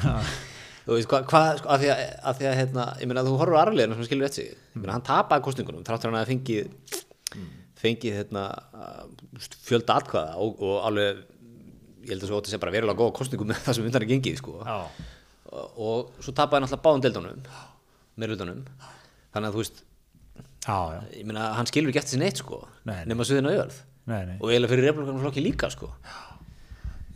Þú 0.87 0.95
veist 0.95 1.11
hvað, 1.11 1.25
hva, 1.33 1.43
sko, 1.59 1.71
af 1.75 1.81
því 1.83 1.89
að, 1.93 2.03
að, 2.31 2.37
því 2.39 2.47
að 2.47 2.59
hérna, 2.61 2.83
ég 3.03 3.11
meina 3.11 3.25
þú 3.27 3.37
horfur 3.41 3.59
arfleginu 3.59 3.97
sem 3.99 4.07
skilur 4.07 4.29
eftir 4.29 4.45
sig. 4.47 4.59
Ég 4.77 4.83
meina 4.83 4.95
hann 4.95 5.07
tapaði 5.07 5.47
kostningunum 5.49 5.87
þráttur 5.87 6.13
hann 6.13 6.21
að 6.21 6.31
fengið 6.31 7.01
fengið 7.77 8.21
hérna 8.21 8.45
fjölda 9.67 9.97
atkvæða 10.01 10.37
og, 10.43 10.63
og 10.63 10.77
alveg 10.87 11.25
ég 12.07 12.13
held 12.15 12.23
að 12.23 12.31
svo 12.31 12.39
ótti 12.39 12.53
sem 12.53 12.63
bara 12.63 12.75
verulega 12.75 13.01
góða 13.01 13.17
kostningum 13.19 13.51
með 13.51 13.65
það 13.67 13.79
sem 13.79 13.89
undan 13.89 14.07
er 14.07 14.11
gengið 14.13 14.39
sko. 14.41 14.55
Og, 14.63 15.83
og 15.89 16.23
svo 16.23 16.35
tapaði 16.37 16.61
hann 16.61 16.69
alltaf 16.69 16.85
báðum 16.87 17.03
deildunum 17.05 17.43
meirlutunum 18.17 18.63
þannig 19.35 19.51
að 19.51 19.57
þú 19.57 19.61
veist, 19.61 19.83
já, 20.65 20.79
já, 20.97 21.01
ég 21.19 21.27
meina 21.29 21.51
hann 21.59 21.69
skilur 21.69 21.93
ekki 21.93 22.01
eftir 22.01 22.17
sér 22.17 22.23
neitt 22.25 22.41
sko 22.41 22.63
Nei. 22.89 23.03
nema 23.11 23.27
suðin 23.29 23.51
á 23.51 23.53
jörð 23.53 23.77
nei, 24.09 24.21
nei. 24.31 24.37
Og 24.41 24.49
eiginlega 24.51 24.73
fyrir 24.73 24.89
republikanum 24.89 25.23
flokki 25.27 25.45
líka 25.45 25.71
sko 25.75 25.91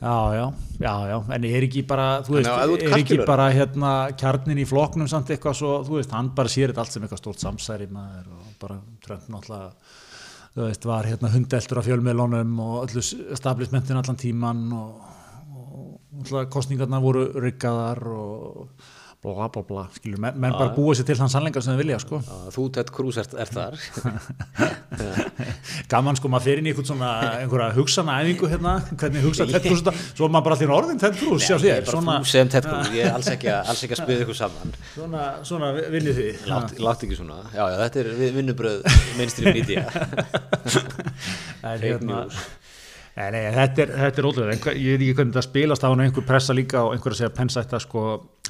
Já, 0.00 0.34
já, 0.34 0.44
já, 0.80 0.92
já, 1.10 1.16
en 1.36 1.44
er 1.44 1.64
ekki 1.66 1.82
bara, 1.84 2.22
þú 2.24 2.38
veist, 2.38 2.48
ert 2.48 2.84
er 2.86 2.94
ekki 2.96 3.18
bara 3.28 3.50
hérna 3.52 3.90
kjarnin 4.16 4.62
í 4.62 4.64
flokknum 4.64 5.08
samt 5.12 5.28
eitthvað 5.34 5.58
svo, 5.58 5.72
þú 5.84 5.98
veist, 5.98 6.14
hann 6.16 6.30
bara 6.36 6.48
sér 6.48 6.72
þetta 6.72 6.84
allt 6.86 6.94
sem 6.94 7.04
eitthvað 7.04 7.20
stórt 7.20 7.42
samsæri 7.44 7.88
maður 7.92 8.30
og 8.38 8.54
bara 8.62 8.78
Trump 9.04 9.26
náttúrulega, 9.28 9.90
þú 10.54 10.62
veist, 10.64 10.86
var 10.88 11.08
hérna 11.10 11.32
hundeltur 11.34 11.82
af 11.82 11.88
fjölmiðlunum 11.90 12.54
og 12.64 12.78
öllu 12.86 13.04
establishmentin 13.36 14.00
allan 14.00 14.20
tíman 14.24 14.64
og, 14.78 15.04
og 15.52 15.92
náttúrulega 16.16 16.52
kostningarnar 16.56 17.04
voru 17.04 17.26
ryggaðar 17.44 18.02
og 18.14 18.88
bla 19.20 19.50
bla 19.52 19.60
bla, 19.68 19.82
skilur, 19.92 20.16
menn, 20.22 20.38
menn 20.40 20.54
bara 20.56 20.70
búa 20.72 20.94
sér 20.96 21.04
til 21.10 21.16
þann 21.18 21.28
sannleika 21.28 21.60
sem 21.60 21.74
þau 21.74 21.80
vilja, 21.82 21.98
sko. 22.00 22.22
Þú 22.54 22.62
Ted 22.72 22.88
Cruz 22.94 23.18
ert, 23.20 23.34
ert 23.36 23.52
þar. 23.52 23.74
Gaman 25.90 26.16
sko, 26.18 26.30
maður 26.32 26.46
fer 26.46 26.60
inn 26.62 26.68
í 26.68 26.72
eitthvað 26.72 26.88
svona 26.88 27.10
einhverja 27.42 27.74
hugsana 27.76 28.14
æfingu 28.22 28.48
hérna, 28.50 28.72
hvernig 29.00 29.24
hugsa 29.26 29.46
Ted 29.50 29.66
Cruz 29.66 29.82
þetta, 29.82 29.92
svo 30.16 30.28
er 30.28 30.32
maður 30.34 30.46
bara 30.48 30.56
allir 30.58 30.72
orðin 30.76 31.00
Ted 31.02 31.18
Cruz, 31.20 31.44
sjá 31.44 31.56
ég 31.58 31.64
þér, 31.66 31.82
er 31.82 31.86
bara 31.90 31.98
svona, 31.98 32.14
þú 32.24 32.30
sem 32.32 32.52
Ted 32.54 32.68
Cruz, 32.70 32.88
ég 32.96 33.08
er 33.10 33.18
alls 33.18 33.28
ekki, 33.34 33.50
að- 33.52 33.72
alls 33.74 33.84
ekki 33.86 33.96
að 33.98 34.02
spila 34.04 34.24
ykkur 34.24 34.38
saman. 34.40 34.74
Svona, 34.94 35.26
svona 35.50 35.70
vinnið 35.96 36.20
þið. 36.22 36.40
Látt, 36.54 36.74
látt 36.88 37.04
ekki 37.08 37.20
svona, 37.20 37.38
já, 37.52 37.62
já, 37.74 37.76
þetta 37.84 38.02
er 38.04 38.10
vi- 38.22 38.32
vinnubröð 38.38 38.88
mainstream 39.20 39.60
media. 39.60 39.84
Fake 41.60 41.84
hérna, 41.84 42.24
news. 42.24 42.40
Nei, 43.16 43.26
nei, 43.34 43.40
þetta 43.52 43.82
er, 43.82 43.90
þetta 44.04 44.20
er 44.22 44.26
ótrúlega, 44.28 44.52
en 44.54 44.60
hva- 44.62 44.72
ég 44.78 44.92
veit 44.94 45.02
ekki 45.02 45.14
hvernig 45.18 45.32
þetta 45.34 45.42
spilast 45.44 45.82
á 45.84 45.88
hann 45.90 46.00
einhver 46.04 46.24
pressa 46.28 46.54
líka 46.56 46.82
og 46.86 46.92
einhver 46.94 47.12
að 47.12 47.18
segja 47.18 47.30
pensætta 47.34 47.80
sko, 47.82 48.02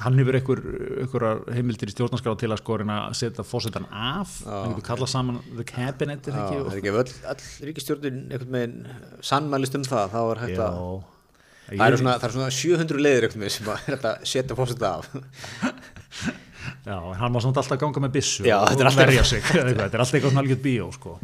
hann 0.05 0.19
hefur 0.21 0.37
einhver, 0.37 0.59
einhverjar 1.01 1.39
heimildir 1.57 1.89
í 1.89 1.95
stjórnarskrá 1.95 2.35
til 2.39 2.51
að 2.53 2.61
sko 2.61 2.77
reyna 2.79 2.97
að 3.07 3.15
setja 3.19 3.43
fósettan 3.47 3.87
af, 3.89 4.35
hann 4.45 4.75
getur 4.75 4.85
kallað 4.91 5.09
saman 5.15 5.39
the 5.57 5.65
cabinet, 5.67 6.29
er 6.29 6.37
Já, 6.37 6.43
ekki? 6.45 6.59
það 6.61 6.71
er 6.71 6.77
ekki 6.83 6.91
ef 6.93 6.99
öll, 7.01 7.15
öll 7.33 7.71
ríkistjórnin 7.71 8.19
einhvern 8.29 8.53
veginn 8.59 8.77
sannmælist 9.31 9.79
um 9.81 9.87
það, 9.89 10.13
þá 10.13 10.21
er 10.35 10.43
hægt 10.45 10.61
að 10.67 10.77
Já, 11.71 11.77
það 11.79 11.87
eru 11.87 11.99
svona, 12.03 12.13
það 12.21 12.27
eru 12.29 12.37
svona 12.37 12.53
700 12.61 13.03
leiðir 13.05 13.27
einhvern 13.27 13.43
veginn 13.47 13.57
sem 13.57 13.71
að 13.71 13.81
er 13.89 13.97
hægt 13.97 14.07
að 14.11 14.29
setja 14.35 14.57
fórseta 14.61 14.93
af. 15.01 15.11
Já, 16.85 16.95
en 16.97 17.17
hann 17.17 17.33
var 17.33 17.41
samt 17.43 17.57
alltaf 17.57 17.73
að 17.77 17.81
ganga 17.81 18.01
með 18.05 18.15
byssu 18.19 18.45
Já, 18.45 18.55
og 18.61 18.69
þetta 18.71 18.87
er 18.91 18.97
verja 19.01 19.23
sig, 19.25 19.41
þetta 19.49 19.87
er 19.89 20.01
alltaf 20.03 20.13
eitthvað 20.17 20.33
svona 20.35 20.43
algjörð 20.45 20.63
bíó, 20.65 20.87
sko. 20.93 21.15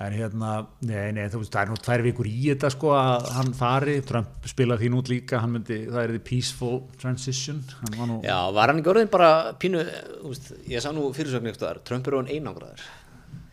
En 0.00 0.14
hérna, 0.16 0.50
nei, 0.88 1.10
nei, 1.12 1.26
þú 1.28 1.42
veist, 1.42 1.52
það 1.52 1.66
er 1.66 1.70
nú 1.70 1.78
tvær 1.84 2.02
vikur 2.06 2.28
í 2.30 2.36
þetta, 2.46 2.70
sko, 2.72 2.92
að 2.96 3.26
hann 3.36 3.50
fari, 3.58 3.98
Trump 4.08 4.46
spilaði 4.48 4.86
þín 4.86 4.96
út 4.96 5.10
líka, 5.12 5.42
hann 5.42 5.52
myndi, 5.58 5.76
það 5.90 6.06
er 6.06 6.14
the 6.14 6.22
peaceful 6.24 6.78
transition, 7.02 7.58
var 7.98 8.08
nú, 8.08 8.16
Já, 8.24 8.38
var 8.56 8.72
hann 8.72 8.80
ekki 8.80 8.92
orðin 8.94 9.10
bara 9.12 9.28
pínu, 9.60 9.82
veist, 10.24 10.48
ég 10.72 10.80
sá 10.80 10.88
nú 10.96 11.10
fyrirsögn 11.16 11.50
eitthvað, 11.52 11.82
Trump 11.90 12.08
er 12.08 12.16
orðin 12.16 12.32
einangraður. 12.38 12.86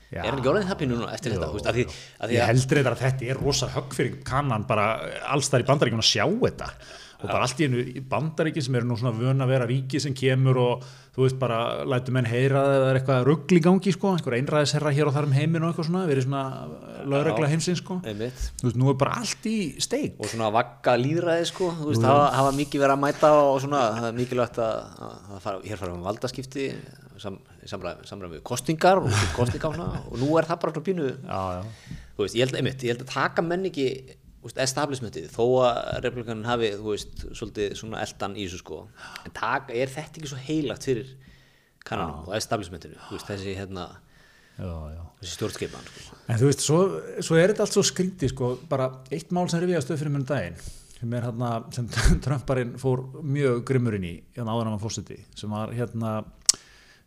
Já. 0.08 0.22
er 0.22 0.30
hann 0.30 0.40
ekki 0.40 0.52
orðin 0.54 0.70
það 0.70 0.80
pínu 0.86 1.02
núna 1.02 1.12
eftir 1.18 1.36
þetta, 1.36 1.50
þú 1.52 1.60
veist, 1.60 1.68
af 1.68 1.76
því, 1.76 1.86
því 2.30 2.38
Ég 2.38 2.46
að 2.46 2.54
heldur 2.54 2.80
þetta 2.80 2.94
að 2.96 3.04
þetta 3.04 3.28
er 3.34 3.42
rosa 3.44 3.70
högg 3.74 3.98
fyrir 3.98 4.16
kannan 4.32 4.64
bara 4.70 4.88
alls 5.34 5.52
þar 5.52 5.66
í 5.66 5.68
bandaríkjum 5.68 6.06
að 6.06 6.12
sjá 6.14 6.24
þetta 6.32 6.70
og 7.18 7.26
bara 7.32 7.48
allt 7.48 7.62
í 7.62 7.66
einu 7.66 7.82
í 7.82 8.02
bandaríkjum 8.06 8.66
sem 8.68 8.76
eru 8.78 8.88
nú 8.90 8.98
svona 9.00 9.16
vön 9.18 9.42
að 9.42 9.52
vera 9.54 9.68
ríki 9.70 10.02
sem 10.02 10.14
kemur 10.18 10.60
og 10.62 10.84
þú 11.18 11.24
veist 11.24 11.38
bara 11.42 11.60
lætu 11.90 12.14
menn 12.14 12.28
heyra 12.30 12.60
að 12.62 12.76
það 12.76 12.84
er 12.88 13.00
eitthvað 13.00 13.24
ruggl 13.26 13.58
í 13.58 13.62
gangi 13.66 13.94
sko, 13.96 14.12
einhver 14.14 14.36
einræðisherra 14.38 14.92
hér 14.94 15.10
og 15.10 15.16
þar 15.16 15.26
um 15.26 15.34
heiminn 15.34 15.64
og 15.66 15.72
eitthvað 15.72 15.88
svona, 15.88 16.04
verið 16.12 16.28
svona 16.28 16.44
lögregla 17.10 17.50
heimsins 17.50 17.82
sko, 17.82 17.98
einmitt, 18.06 18.44
þú 18.62 18.68
veist, 18.68 18.78
nú 18.78 18.92
er 18.92 19.00
bara 19.02 19.18
allt 19.24 19.48
í 19.50 19.56
steik. 19.82 20.20
Og 20.22 20.30
svona 20.30 20.52
vagga 20.54 20.94
líðræði 21.02 21.50
sko, 21.50 21.72
þú 21.80 21.90
veist, 21.90 22.06
hafa, 22.06 22.28
hafa 22.38 22.54
mikið 22.60 22.84
verið 22.86 22.98
að 23.00 23.04
mæta 23.08 23.32
og 23.40 23.58
svona, 23.66 23.82
það 23.98 24.10
er 24.12 24.20
mikilvægt 24.20 24.62
að, 24.68 25.02
að, 25.10 25.42
fara, 25.48 25.64
hér 25.66 25.82
fara 25.82 25.98
um 25.98 26.06
valdaskipti 26.06 26.68
sam, 27.18 27.42
við 27.66 28.44
kostingar 28.46 29.02
og 29.02 29.10
kostingar 29.34 29.82
og 29.82 30.20
nú 30.22 30.38
er 30.38 30.46
það 30.46 30.62
bara 30.68 30.76
svona 30.76 30.86
pínu, 30.92 31.10
Já, 31.26 31.42
já, 31.58 31.98
þú 32.14 32.28
veist, 32.28 32.38
ég 32.38 32.46
held, 32.46 32.60
einmitt, 32.62 32.86
ég 32.86 32.94
held 32.94 33.08
að 33.08 33.16
taka 33.16 33.46
menn 33.46 33.66
ekki 33.72 33.90
veist, 34.48 34.60
establishmentið, 34.64 35.30
þó 35.34 35.44
að 35.68 35.78
republikanin 36.06 36.48
hafi, 36.48 36.72
veist, 36.84 37.28
svolítið 37.36 37.78
svona 37.80 38.02
eldan 38.06 38.38
í 38.38 38.48
þessu 38.48 38.64
sko, 38.64 38.82
en 39.24 39.36
taka, 39.36 39.76
er 39.76 39.92
þetta 39.94 40.22
ekki 40.22 40.32
svo 40.32 40.42
heilagt 40.48 40.88
fyrir 40.88 41.14
kannanum 41.88 42.28
og 42.28 42.36
establishmentinu, 42.38 43.00
veist, 43.12 43.30
þessi 43.30 43.56
hérna 43.58 43.88
já, 44.58 44.74
já. 44.96 45.04
þessi 45.22 45.36
stjórnskipan 45.36 45.92
sko. 45.92 46.20
En 46.28 46.42
þú 46.42 46.50
veist, 46.50 46.66
svo, 46.66 46.82
svo 47.20 47.40
er 47.40 47.54
þetta 47.54 47.68
allt 47.68 47.78
svo 47.78 47.86
skrítið 47.92 48.34
sko, 48.34 48.52
bara 48.72 48.90
eitt 49.14 49.34
mál 49.36 49.48
sem 49.52 49.64
rifjaðast 49.64 49.94
upp 49.94 50.02
fyrir 50.02 50.16
mjög 50.16 50.28
daginn 50.32 50.60
sem 50.98 51.14
er 51.14 51.28
hérna, 51.28 51.52
sem 51.76 51.88
Trumparinn 52.26 52.74
fór 52.82 53.04
mjög 53.22 53.62
grimmur 53.70 53.98
inn 54.00 54.08
í 54.10 54.16
hérna 54.38 54.56
áður 54.56 54.74
var 54.74 54.82
fórseti, 54.82 55.20
sem 55.38 55.52
var 55.54 55.74
hérna 55.78 56.20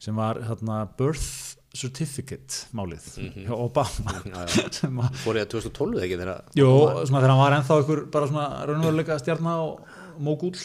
sem 0.00 0.16
var 0.16 0.40
hérna 0.46 0.84
birth 0.98 1.59
certificate 1.70 2.66
málið 2.74 3.06
Obama. 3.54 4.16
Já. 4.26 4.40
sem 4.80 4.96
var, 4.98 5.12
fór 5.22 5.38
ég 5.38 5.46
að 5.46 5.52
2012 5.54 6.04
ekki 6.06 6.18
þegar 6.18 6.44
jú, 6.58 6.70
svona 7.06 7.20
þegar 7.20 7.32
hann 7.34 7.42
var 7.44 7.58
ennþá 7.60 7.80
ykkur 7.84 8.04
bara 8.10 8.30
svona 8.30 8.46
raunveruleika 8.70 9.18
stjarnar 9.22 9.62
og 9.68 10.18
mógúl 10.20 10.56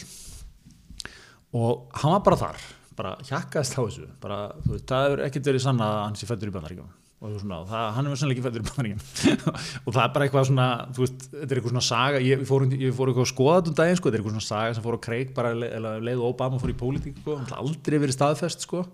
og 1.56 1.96
hann 2.02 2.16
var 2.16 2.26
bara 2.26 2.40
þar 2.42 2.66
bara 2.96 3.16
hjakkaðist 3.28 3.76
á 3.76 3.80
þessu. 3.84 4.06
Bara, 4.22 4.38
þú 4.64 4.70
veist, 4.72 4.86
það 4.88 5.10
er 5.10 5.26
ekkert 5.28 5.50
verið 5.50 5.66
sanna 5.66 5.88
að 5.92 5.98
hann 6.00 6.14
sé 6.16 6.28
fættur 6.28 6.50
í 6.50 6.54
bandaríkjum 6.54 6.94
og 7.16 7.32
svona, 7.40 7.62
það, 7.64 7.84
hann 7.96 8.06
er 8.06 8.12
með 8.12 8.18
sannleiki 8.20 8.42
fættur 8.44 8.62
í 8.62 8.66
bandaríkjum 8.66 9.44
og 9.86 9.94
það 9.96 10.02
er 10.02 10.10
bara 10.16 10.26
eitthvað 10.26 10.48
svona 10.50 10.66
þú 10.96 11.04
veist, 11.04 11.22
þetta 11.30 11.46
er 11.46 11.60
eitthvað 11.60 11.74
svona 11.74 11.86
saga. 11.86 12.24
Ég 12.24 12.44
fór, 12.48 12.66
ég 12.72 12.96
fór 12.96 13.12
eitthvað 13.12 13.26
að 13.28 13.32
skoða 13.32 13.56
þetta 13.60 13.72
um 13.72 13.78
daginn 13.80 14.00
sko, 14.00 14.08
þetta 14.08 14.16
er 14.16 14.24
eitthvað 14.24 14.36
svona 14.36 14.48
saga 14.48 14.76
sem 14.76 14.86
fór 14.88 14.98
á 14.98 15.06
kreik 15.06 15.32
bara 15.36 15.54
leið 15.56 16.20
og 16.20 16.28
Obama 16.32 16.60
fór 16.62 16.72
í 16.72 16.78
pólitík 16.82 17.22
sko, 17.22 17.38
aldrei 17.60 17.98
verið 18.02 18.18
staðfest 18.18 18.66
sko 18.68 18.84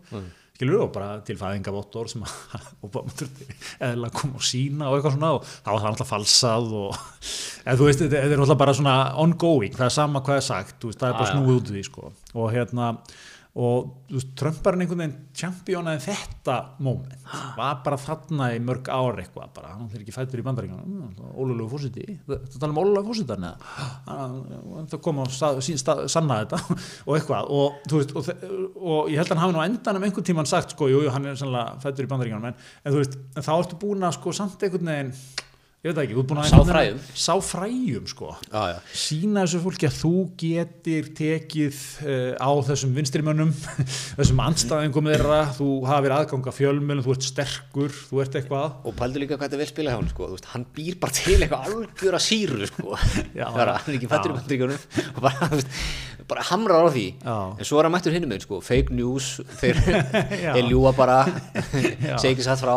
skilur 0.62 0.84
og 0.86 0.92
bara 0.94 1.16
til 1.26 1.36
fæðinga 1.38 1.74
vottor 1.74 2.10
sem 2.10 2.22
að 2.22 2.68
Obama 2.86 3.10
þurfti 3.18 3.48
eða 3.82 4.10
koma 4.14 4.38
og 4.38 4.46
sína 4.46 4.88
og 4.88 4.96
eitthvað 4.96 5.16
svona 5.16 5.32
og 5.34 5.48
þá 5.50 5.68
var 5.72 5.82
það 5.82 5.90
alltaf 5.90 6.12
falsað 6.12 6.72
og 6.78 7.00
eða 7.66 7.76
þú 7.80 7.88
veist, 7.88 8.04
þetta 8.04 8.22
er 8.22 8.44
alltaf 8.44 8.60
bara 8.62 8.76
svona 8.78 8.96
ongoing, 9.22 9.74
það 9.74 9.88
er 9.88 9.96
sama 9.96 10.22
hvað 10.22 10.38
er 10.38 10.46
sagt, 10.46 10.78
veist, 10.86 11.00
það 11.02 11.10
er 11.10 11.18
bara 11.18 11.32
snúið 11.32 11.58
út 11.58 11.72
úr 11.72 11.78
því 11.78 11.84
sko. 11.88 12.12
Og 12.36 12.48
hérna 12.54 12.92
og 13.52 13.88
þú 14.08 14.16
veist, 14.16 14.30
Trump 14.40 14.64
er 14.64 14.76
einhvern 14.78 15.00
veginn 15.02 15.16
championaði 15.36 16.00
þetta 16.06 16.54
moment. 16.80 17.26
Var 17.58 17.82
bara 17.84 17.98
þarna 18.00 18.46
í 18.56 18.62
mörg 18.64 18.88
ár 18.88 19.20
eitthvað 19.20 19.50
bara, 19.58 19.74
hann 19.74 19.90
er 19.92 20.00
ekki 20.00 20.14
fættur 20.14 20.40
í 20.40 20.46
bandaríkjana 20.46 21.28
ólulegu 21.36 21.68
fósiti, 21.74 22.06
þetta 22.30 22.62
tala 22.62 22.72
um 22.72 22.80
ólulegu 22.80 23.12
fósitan 23.12 23.44
það 24.88 24.96
kom 25.04 25.20
stað, 25.28 25.60
sanna 26.08 26.40
þetta 26.46 26.62
og 27.06 27.12
eitthvað. 27.18 27.52
Og, 27.52 27.78
þú 27.92 28.00
veist, 28.00 28.16
og, 28.16 28.32
og 28.80 29.12
ég 29.12 29.20
held 29.20 29.28
að 29.28 29.36
hann 29.36 29.44
hafi 29.44 29.58
nú 29.58 29.60
á 29.60 29.68
endanum 29.68 30.08
einhvern 30.08 30.30
tímann 30.32 30.48
sagt 30.48 30.72
sko, 30.72 30.88
jú, 30.88 31.04
jú, 31.04 31.12
hann 31.12 31.28
er 31.28 31.36
sannlega 31.36 31.76
fættur 31.84 32.08
í 32.08 32.12
bandaríkjana 32.14 32.54
en, 32.54 32.68
en 32.86 32.96
þú 32.96 33.04
veist, 33.04 33.20
en 33.36 33.50
þá 33.50 33.54
ertu 33.58 33.82
búin 33.84 34.08
að 34.08 34.16
sko 34.16 34.36
samt 34.40 34.64
einhvern 34.64 34.94
veginn 34.94 35.16
ég 35.82 35.90
veit 35.90 36.04
ekki, 36.04 36.14
þú 36.14 36.20
ert 36.22 36.28
búin 36.30 36.38
að 36.38 36.50
Sá 36.52 36.58
fræjum. 36.62 36.98
sá 37.18 37.32
fræjum 37.42 38.04
sko 38.06 38.28
já, 38.38 38.60
já. 38.70 38.76
sína 38.94 39.42
þessu 39.42 39.60
fólki 39.64 39.88
að 39.88 39.96
þú 39.98 40.10
getur 40.38 41.08
tekið 41.18 41.80
uh, 42.06 42.34
á 42.38 42.50
þessum 42.68 42.92
vinstrimönnum 42.94 43.50
þessum 44.20 44.42
andstæðingum 44.44 45.10
þeirra 45.10 45.40
þú 45.56 45.66
hafir 45.90 46.14
aðgang 46.14 46.46
að 46.46 46.56
fjölmjölum 46.60 47.02
þú 47.02 47.16
ert 47.16 47.26
sterkur, 47.26 47.96
þú 48.12 48.22
ert 48.22 48.38
eitthvað 48.38 48.86
og 48.86 48.94
pældu 49.00 49.24
líka 49.24 49.34
hvað 49.34 49.48
þetta 49.48 49.58
er 49.58 49.62
vel 49.64 49.70
spilað 49.72 49.96
hjá 49.96 49.98
hann 49.98 50.12
sko. 50.14 50.30
Veist, 50.36 50.48
hann 50.54 50.68
býr 50.78 51.00
bara 51.02 51.18
til 51.18 51.36
eitthvað 51.40 51.66
algjöra 51.72 52.22
síru 52.22 52.70
sko. 52.70 53.02
Já. 53.42 53.46
Bara, 53.50 53.74
hann 53.82 53.90
er 53.90 53.98
ekki 53.98 54.12
fættur 54.14 54.30
í 54.30 54.36
Já. 54.36 54.38
bandaríkjunum 54.38 54.80
og 55.16 55.20
bara, 55.26 55.50
veist, 55.56 55.76
bara 56.30 56.46
hamrar 56.52 56.86
á 56.86 56.90
því 56.94 57.06
Já. 57.26 57.34
en 57.58 57.66
svo 57.66 57.80
er 57.82 57.88
hann 57.88 57.96
mættur 57.96 58.14
hinnum 58.14 58.30
einn 58.38 58.44
sko. 58.46 58.62
fake 58.62 58.94
news, 58.94 59.32
þeir, 59.58 59.82
ljúa 60.70 60.94
bara 60.94 61.18
ekki 62.22 62.46
satt 62.46 62.62
frá 62.62 62.76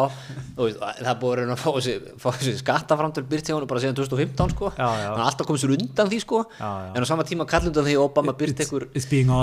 og 0.56 0.74
það 0.82 1.06
er 1.06 1.18
búið 1.22 1.44
að 1.54 1.62
fá 1.62 1.70
þessi, 1.78 1.96
fá 2.18 2.30
skattaframtur 2.96 3.28
byrt 3.30 3.50
hjá 3.50 3.56
hann 3.58 3.68
bara 3.70 3.82
síðan 3.84 3.98
2015 4.00 4.56
sko. 4.56 4.72
Já, 4.78 4.88
já. 5.04 5.10
hann 5.12 5.26
alltaf 5.28 5.48
komið 5.50 5.64
sér 5.64 5.76
undan 5.76 6.10
því 6.12 6.20
sko. 6.24 6.42
Já, 6.60 6.72
en 6.96 7.04
á 7.04 7.08
sama 7.08 7.24
tíma 7.28 7.46
kallundan 7.50 7.86
því 7.86 7.96
Obama 8.02 8.34
byrt 8.38 8.60
einhver 8.64 8.88
it's 8.96 9.08
being 9.10 9.30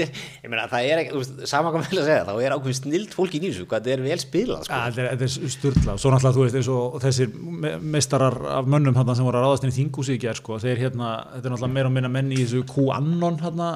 er- 0.00 0.14
ég 0.42 0.48
meina 0.48 0.64
það 0.70 0.86
er 0.88 1.00
ekki, 1.02 1.10
þú 1.12 1.18
veist, 1.20 1.40
sama 1.50 1.72
hvað 1.74 1.88
vel 1.90 2.00
að 2.00 2.06
segja 2.06 2.22
þá 2.24 2.32
er 2.46 2.54
ákveðin 2.54 2.78
snild 2.78 3.12
fólk 3.16 3.34
í 3.36 3.40
nýsu 3.42 3.66
hvað 3.68 3.82
þetta 3.82 3.92
er 3.92 4.04
vel 4.06 4.20
spilað 4.22 4.62
sko. 4.68 4.78
Þetta 4.96 5.26
er, 5.26 5.32
styrla, 5.52 5.96
svo 6.00 6.12
náttúrulega 6.14 6.36
þú 6.38 6.44
veist 6.46 6.58
eins 6.60 6.70
og 6.72 6.96
þessir 7.02 7.34
me- 7.36 7.74
meistarar 7.96 8.38
af 8.60 8.70
mönnum 8.72 8.96
hérna, 8.96 9.16
sem 9.18 9.26
voru 9.28 9.40
að 9.42 9.46
ráðast 9.48 9.66
inn 9.66 9.74
í 9.74 9.76
þingúsi 9.80 10.16
í 10.16 10.22
gerð 10.22 10.40
sko, 10.40 10.56
þeir 10.62 10.80
hérna, 10.86 11.10
þetta 11.34 11.42
er 11.50 11.54
náttúrulega 11.56 11.76
meira 11.76 11.90
og 11.92 11.96
minna 11.98 12.12
menn 12.14 12.32
í 12.32 12.40
þessu 12.40 12.62
QAnon 12.72 13.36
hérna, 13.42 13.68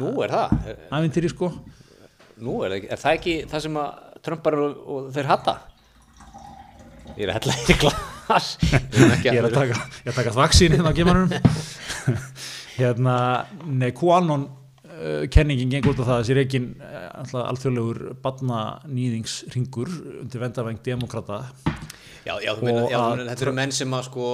nú 0.00 0.14
er 0.26 0.34
það 0.34 0.58
æfintýri 0.90 1.30
sko 1.36 1.52
nú 2.42 2.58
er, 2.66 2.74
það 2.80 2.92
er 2.96 3.00
það 3.04 3.16
ekki 3.20 3.38
það 3.52 3.66
sem 3.68 3.78
að 3.84 4.04
Trumpar 4.26 4.54
og, 4.58 4.78
og 4.90 5.10
þeir 5.14 5.28
hata 5.30 5.52
ég 7.18 7.24
er 7.26 7.32
að 7.34 7.38
hella 7.40 7.56
í 7.58 7.76
glas. 7.82 8.48
Ég 9.24 9.38
er 9.40 9.46
að 9.48 9.54
taka, 9.56 9.76
ég 10.04 10.10
að 10.12 10.16
taka 10.18 10.32
þvaksín 10.36 10.74
hérna 10.76 10.90
á 10.92 10.96
gemanum 10.96 11.30
hérna, 12.78 13.14
nei, 13.64 13.88
QAnon 13.96 14.44
uh, 14.48 15.24
kenningin 15.32 15.70
gengur 15.72 15.94
út 15.94 16.02
af 16.04 16.10
það 16.10 16.20
þessi 16.22 16.36
reikin 16.36 16.66
uh, 16.84 17.40
alþjóðlegur 17.48 18.02
badnanýðingsringur 18.24 19.88
undir 20.22 20.42
vendavæng 20.44 20.80
demokrata 20.84 21.40
Já, 22.28 22.36
já, 22.44 22.52
meina, 22.60 22.84
já, 22.92 22.98
að- 22.98 23.08
þú 23.08 23.16
meina, 23.16 23.30
þetta 23.32 23.46
eru 23.46 23.56
menn 23.56 23.72
sem 23.72 23.94
að 23.96 24.06
sko 24.10 24.28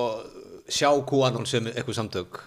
sjá 0.74 0.88
QAnon 1.06 1.46
sem 1.46 1.66
eitthvað 1.70 1.98
samtök 2.00 2.40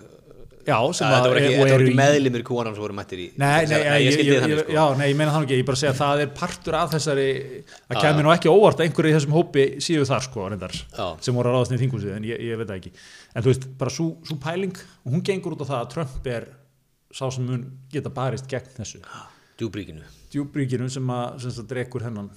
já, 0.68 0.78
sem 0.98 1.08
að 1.08 1.16
þetta 1.16 1.30
voru 1.32 1.76
ekki 1.78 1.96
meðlimir 1.98 2.44
QAnon 2.48 2.76
sem 2.76 2.84
voru 2.84 2.98
mættir 2.98 3.22
í 3.24 3.28
Nei, 3.40 3.66
nei, 3.70 3.78
ég, 3.78 4.04
ég, 4.04 4.18
skildi 4.18 4.40
þannig 4.44 4.62
sko 4.62 4.76
já, 4.76 4.84
nei, 5.00 5.06
ég 5.08 5.18
meina 5.20 5.34
það 5.34 5.44
nú 5.44 5.48
ekki, 5.48 5.60
ég 5.62 5.70
bara 5.70 5.82
segja 5.82 5.94
að 5.94 6.02
það 6.02 6.24
er 6.26 6.34
partur 6.42 6.78
af 6.78 6.92
þessari, 6.94 7.28
það 7.78 7.98
Já, 7.98 8.02
kemur 8.04 8.28
nú 8.28 8.34
ekki 8.36 8.52
óvart 8.52 8.82
að 8.82 8.88
einhverju 8.88 9.14
í 9.14 9.18
þessum 9.18 9.38
hópi 9.38 9.66
séu 9.88 10.06
þar 10.12 10.28
sko, 10.28 10.50
reyndar, 10.52 10.78
sem 11.24 11.40
voru 11.40 11.54
að 11.54 11.58
ráðast 11.58 11.78
í 11.78 11.82
þingúsið, 11.86 12.14
en 12.18 12.28
ég, 12.28 12.44
ég 12.50 12.60
veit 12.60 12.68
það 12.68 12.78
ekki. 12.82 12.94
En 13.34 13.46
þú 13.46 13.54
veist, 13.54 13.68
bara 13.80 13.96
svo 13.96 14.38
pæling, 14.44 14.84
og 15.06 15.16
hún 15.16 15.26
gengur 15.32 15.56
út 15.56 15.64
á 15.64 15.70
það 15.72 15.80
að 15.80 15.90
Trump 15.96 16.30
er 16.36 16.48
sá 17.16 17.26
sem 17.32 17.48
mun 17.48 17.66
geta 17.94 18.12
barist 18.14 18.50
gegn 18.52 18.76
þessu. 18.78 19.02
Djúbríkinu 19.58 20.06
Djúbríkinu 20.34 20.90
sem 20.92 21.08
að, 21.10 21.40
sem 21.46 21.54
sagt, 21.56 21.72
rekur 21.74 22.04
hennan 22.06 22.28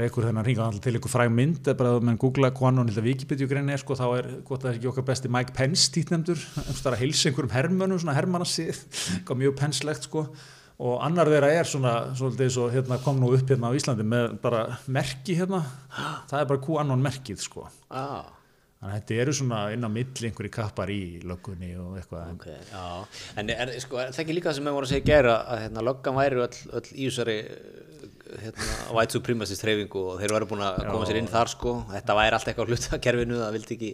rekur 0.00 0.26
þennan 0.26 0.44
ringa 0.46 0.66
til 0.82 0.98
ykkur 0.98 1.12
fræg 1.12 1.30
mynd 1.32 1.62
eða 1.62 1.78
bara 1.78 1.94
að 1.96 2.04
menn 2.08 2.18
googla 2.20 2.50
hvað 2.56 2.80
hann 2.80 3.06
Wikipedia 3.06 3.48
grein 3.48 3.70
er 3.72 3.80
sko 3.80 3.96
þá 3.96 4.04
er 4.18 4.28
gott 4.44 4.60
að 4.60 4.66
það 4.66 4.70
er 4.72 4.78
ekki 4.80 4.90
okkar 4.90 5.08
besti 5.08 5.30
Mike 5.32 5.56
Pence 5.56 5.88
títnefndur, 5.94 6.42
það 6.66 6.90
er 6.90 6.96
að 6.96 7.02
heilsa 7.04 7.30
einhverjum 7.30 7.54
hermönum, 7.54 8.02
svona 8.02 8.16
hermannasið 8.18 8.82
eitthvað 9.16 9.42
mjög 9.42 9.58
penslegt 9.62 10.08
sko. 10.08 10.26
Og 10.76 10.98
annar 11.00 11.30
þeirra 11.32 11.48
er 11.56 11.68
svona, 11.68 11.92
svolítið 12.18 12.50
svo 12.52 12.66
hérna 12.68 12.98
kom 13.00 13.20
nú 13.22 13.30
upp 13.32 13.48
hérna 13.48 13.70
á 13.72 13.76
Íslandi 13.78 14.04
með 14.04 14.34
bara 14.42 14.66
merki 14.92 15.38
hérna, 15.38 15.62
það 16.28 16.42
er 16.42 16.50
bara 16.50 16.64
QAnon 16.66 17.04
merkið 17.06 17.40
sko, 17.46 17.64
ah, 17.88 18.26
þannig 18.76 18.90
að 18.90 18.98
þetta 18.98 19.16
eru 19.22 19.36
svona 19.38 19.62
inn 19.72 19.88
á 19.88 19.90
milli 19.94 20.28
einhverju 20.28 20.52
kappar 20.52 20.92
í 20.92 21.00
löggunni 21.24 21.72
og 21.80 21.96
eitthvað. 21.96 22.34
Ok, 22.34 22.46
já. 22.68 22.84
En 23.40 23.54
er, 23.56 23.72
sko, 23.80 24.02
er 24.02 24.12
það 24.12 24.26
ekki 24.26 24.36
líka 24.36 24.52
sem 24.52 24.68
við 24.68 24.76
vorum 24.76 24.90
að 24.90 24.92
segja 24.92 25.08
gera 25.14 25.38
að 25.48 25.62
hérna, 25.64 25.86
löggan 25.88 26.20
væri 26.20 26.44
öll, 26.44 26.60
öll 26.76 26.86
í 26.92 27.08
þessari 27.08 27.38
hérna, 28.42 28.70
white 28.96 29.14
supremacist 29.16 29.64
hreyfingu 29.64 30.02
og 30.12 30.20
þeir 30.20 30.34
væri 30.36 30.48
búin 30.50 30.64
að 30.66 30.80
koma 30.88 31.06
sér 31.08 31.20
inn 31.20 31.30
þar 31.30 31.52
sko. 31.52 31.76
Þetta 31.92 32.16
væri 32.18 32.38
allt 32.38 32.50
eitthvað 32.50 32.72
hluta 32.72 33.00
kerfinu 33.02 33.38
það 33.42 33.54
vildi 33.56 33.76
ekki 33.76 33.92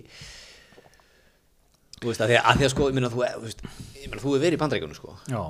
þú 2.03 2.11
veist, 2.11 2.25
að 2.25 2.33
því 2.33 2.39
að, 2.41 2.57
því 2.61 2.67
að 2.67 2.73
sko, 2.75 2.89
meina 2.97 3.13
þú, 3.13 3.21
veist, 3.45 3.63
meina 4.01 4.23
þú 4.23 4.33
er 4.37 4.43
verið 4.47 4.59
í 4.59 4.63
bandreikunum 4.63 4.99
sko. 4.99 5.15
Já, 5.31 5.43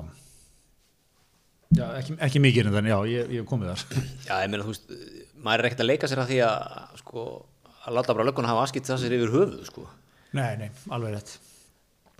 já 1.79 1.85
ekki, 2.01 2.17
ekki 2.27 2.43
mikið 2.43 2.69
en 2.69 2.77
þannig, 2.77 2.93
já, 2.93 2.99
ég, 3.13 3.33
ég 3.39 3.47
komið 3.49 3.71
þar. 3.73 4.03
Já, 4.27 4.35
ég 4.43 4.53
meina, 4.53 4.67
þú 4.67 4.75
veist, 4.75 4.93
maður 5.43 5.63
er 5.63 5.69
ekkert 5.69 5.85
að 5.85 5.89
leika 5.89 6.11
sér 6.11 6.21
að 6.23 6.29
því 6.33 6.43
að, 6.49 6.99
sko, 7.01 7.25
að 7.83 7.97
láta 7.97 8.17
bara 8.17 8.27
lögguna 8.29 8.53
hafa 8.53 8.67
askipt 8.67 8.91
það 8.91 9.01
sér 9.01 9.17
yfir 9.17 9.33
höfuð, 9.33 9.57
sko. 9.71 9.87
Nei, 10.37 10.51
nei, 10.61 10.69
alveg 10.93 11.17
rétt 11.17 11.33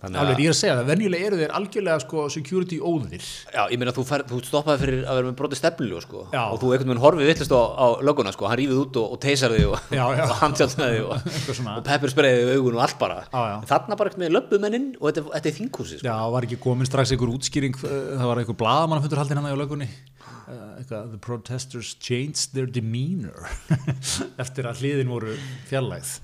Alveg, 0.04 0.42
ég 0.44 0.50
er 0.50 0.54
að 0.54 0.58
segja 0.58 0.76
það, 0.78 0.90
venjulega 0.92 1.28
eru 1.28 1.40
þeir 1.40 1.54
algjörlega 1.58 2.02
sko 2.04 2.26
security 2.32 2.78
óðir. 2.80 3.28
Já, 3.54 3.62
ég 3.72 3.80
meina, 3.80 3.94
þú, 3.96 4.04
þú 4.30 4.40
stoppaði 4.48 4.82
fyrir 4.84 5.04
að 5.04 5.20
vera 5.20 5.30
með 5.30 5.36
brotið 5.40 5.60
stefnlu, 5.60 6.02
sko, 6.04 6.24
og 6.30 6.58
þú 6.62 6.72
einhvern 6.74 6.92
veginn 6.92 7.02
horfið 7.04 7.30
vittlust 7.30 7.54
á, 7.54 7.62
á 7.64 7.86
lögguna, 8.04 8.34
sko, 8.34 8.48
hann 8.50 8.60
rífið 8.60 8.82
út 8.84 9.00
og, 9.00 9.14
og 9.16 9.22
teisar 9.24 9.54
þig 9.54 9.70
og, 9.70 9.92
og 10.28 10.34
handjálnaði 10.42 11.04
og, 11.06 11.28
og 11.76 11.82
peppersprayði 11.88 12.44
í 12.44 12.58
augun 12.58 12.78
og 12.78 12.84
allt 12.86 12.98
bara. 13.00 13.22
Þarna 13.70 13.98
bara 14.00 14.12
ekkert 14.12 14.24
með 14.24 14.36
löppumennin 14.38 14.90
og 15.00 15.08
þetta, 15.10 15.26
þetta 15.36 15.50
er 15.52 15.58
þinghúsi, 15.60 16.00
sko. 16.00 16.08
Já, 16.10 16.16
var 16.34 16.48
ekki 16.48 16.60
komin 16.62 16.88
strax 16.88 17.14
einhver 17.14 17.32
útskýring 17.34 17.76
uh, 17.80 17.94
það 18.18 18.28
var 18.30 18.42
einhver 18.42 18.58
blaðamannafundur 18.60 19.20
haldinn 19.22 19.40
hann 19.40 19.54
á 19.54 19.58
lögunni 19.58 19.88
uh, 19.88 20.76
eitthvað, 20.78 21.10
the 21.14 21.20
protesters 21.20 21.94
changed 22.00 22.54
their 22.54 22.68
demeanor 22.70 23.48
eftir 24.42 24.68
að 24.68 24.82
hliðin 24.82 25.12
voru 25.12 25.36
fjarlægð 25.70 26.16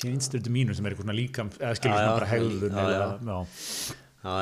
changed 0.00 0.34
their 0.34 0.44
demeanor 0.44 0.76
sem 0.76 0.86
er 0.86 0.94
eitthvað 0.94 1.18
líkam 1.18 1.50
eða 1.58 1.74
skilur 1.78 1.98
svona 1.98 2.14
bara 2.18 2.30
hegðun 2.30 2.78
eða, 2.84 3.10
já. 3.30 3.40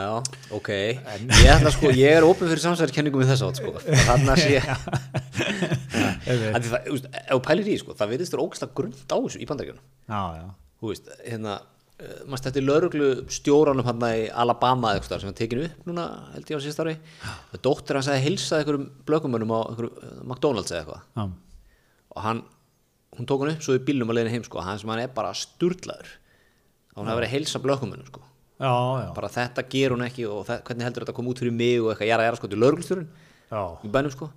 já. 0.02 0.12
Ok. 0.58 0.70
Ég 0.74 1.50
ætla, 1.54 1.72
sko, 1.74 1.92
ég 1.94 2.18
er 2.18 2.26
opið 2.26 2.54
fyrir 2.54 2.64
samsæðarkenningum 2.64 3.22
í 3.22 3.28
þess 3.28 3.44
átt, 3.46 3.60
sko. 3.60 3.74
Þannig 4.08 4.32
að 4.34 4.42
sé... 4.42 4.62
Þannig 6.28 6.70
að, 6.72 6.88
veist, 6.90 7.10
ef 7.24 7.42
pælir 7.46 7.72
í, 7.72 7.76
sko, 7.80 7.96
það 7.98 8.14
virðist 8.14 8.34
þér 8.34 8.44
ógæslega 8.44 8.78
grund 8.78 9.02
á 9.06 9.16
þessu 9.16 9.42
í 9.42 9.48
bandaríkjunum. 9.48 9.84
já, 10.08 10.22
já, 10.38 10.46
þú 10.80 10.92
veist, 10.92 11.10
hérna 11.24 11.54
uh, 11.58 12.20
maður 12.26 12.42
stætti 12.42 12.64
lauruglu 12.64 13.08
stjóranum 13.32 13.88
hann 13.88 14.06
í 14.08 14.28
Alabama 14.42 14.92
eða 14.92 15.00
eitthvað 15.00 15.22
sem 15.22 15.30
var 15.30 15.38
tekinu 15.40 15.66
upp 15.68 15.88
núna 15.88 16.06
held 16.34 16.52
ég 16.52 16.60
á 16.60 16.64
síðast 16.64 16.82
ári 16.84 16.96
dóttir 17.64 17.98
hans 17.98 18.10
að 18.12 18.22
heilsa 18.26 18.60
einhverjum 18.60 18.86
blökumönnum 19.08 19.54
á 19.54 19.60
einhverjum 19.64 20.24
McDonalds 20.24 20.74
eða 20.74 20.82
eitthvað 20.82 21.02
já, 21.18 21.24
og 22.14 22.24
hann, 22.26 22.44
hún 23.18 23.28
tók 23.28 23.44
hann 23.44 23.52
upp 23.56 23.64
svo 23.66 23.76
í 23.76 23.84
bílnum 23.84 24.10
að 24.12 24.20
leiðin 24.20 24.36
heim 24.36 24.46
sko, 24.46 24.62
hann 24.64 24.80
sem 24.80 24.90
hann 24.92 25.02
er 25.02 25.12
bara 25.14 25.34
sturlaður. 25.36 26.10
Og 26.94 27.02
hann 27.02 27.10
hafi 27.10 27.20
verið 27.20 27.28
að 27.28 27.34
heilsa 27.36 27.62
blökumönnum 27.62 28.08
sko. 28.10 28.22
Já, 28.58 28.74
já, 29.04 29.10
bara 29.14 29.30
þetta 29.30 29.62
ger 29.70 29.94
hún 29.94 30.02
ekki 30.02 30.24
og 30.26 30.40
það, 30.48 30.62
hvernig 30.66 30.86
heldur 30.88 31.04
þetta 31.04 31.12
að 31.14 31.18
koma 31.20 31.30
út 31.30 31.42
fyrir 31.42 31.54
mig 31.54 31.76
og 31.78 31.92
eitthvað, 31.92 32.08
ég 32.08 32.14
er 32.14 32.18
að 32.18 32.24
ég 32.24 32.30
er 32.32 32.34
að 32.34 32.40
sko 32.40 32.48
til 32.50 32.58
lauruglustjórun 32.58 33.04
já. 33.52 33.60
í 33.86 33.90
bænum 33.94 34.14
sko. 34.14 34.30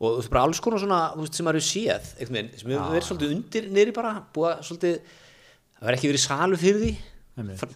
Og 0.00 0.14
þú 0.14 0.20
veist 0.22 0.32
bara 0.32 0.44
alls 0.48 0.62
konar 0.64 0.80
svona 0.80 1.00
veist, 1.18 1.36
sem 1.36 1.44
maður 1.44 1.60
hefur 1.60 1.68
séð 1.68 2.06
veginn, 2.22 2.48
sem 2.56 2.72
hefur 2.72 2.94
verið 2.94 3.06
svolítið 3.10 3.34
undir 3.34 3.68
nýri 3.76 3.92
bara, 3.92 4.14
búið 4.32 4.48
að 4.54 4.62
svolítið 4.70 4.94
það 5.76 5.90
verið 5.90 5.98
ekki 5.98 6.12
verið 6.14 6.24
salu 6.24 6.60
fyrir 6.62 6.80
því 6.86 6.94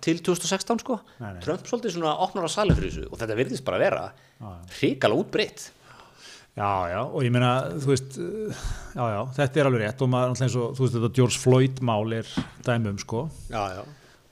til 0.05 0.17
2016 0.25 0.81
sko. 0.81 0.99
Nei, 1.21 1.29
nei. 1.35 1.43
Trump 1.45 1.69
svolítið 1.69 1.99
svona 1.99 2.17
opnar 2.25 2.49
á 2.49 2.51
salu 2.53 2.77
fyrir 2.79 2.95
þessu 2.95 3.11
og 3.11 3.21
þetta 3.21 3.37
virðist 3.43 3.69
bara 3.69 3.83
vera 3.85 4.07
hrikalega 4.79 5.21
útbreytt 5.21 5.69
Já, 6.55 6.87
já, 6.87 7.01
og 7.03 7.25
ég 7.27 7.33
meina, 7.35 7.49
þú 7.83 7.89
veist, 7.91 8.15
já, 8.95 9.03
já, 9.11 9.21
þetta 9.35 9.59
er 9.59 9.69
alveg 9.69 9.81
rétt 9.83 10.03
og 10.05 10.11
maður, 10.13 10.29
náttúrulega 10.31 10.47
eins 10.47 10.57
og, 10.61 10.75
þú 10.79 10.85
veist, 10.85 10.95
þetta 10.95 11.17
George 11.19 11.39
Floyd 11.43 11.81
mál 11.83 12.13
er 12.15 12.29
dæmum, 12.63 12.99
sko, 13.03 13.23
já, 13.51 13.63
já. 13.75 13.81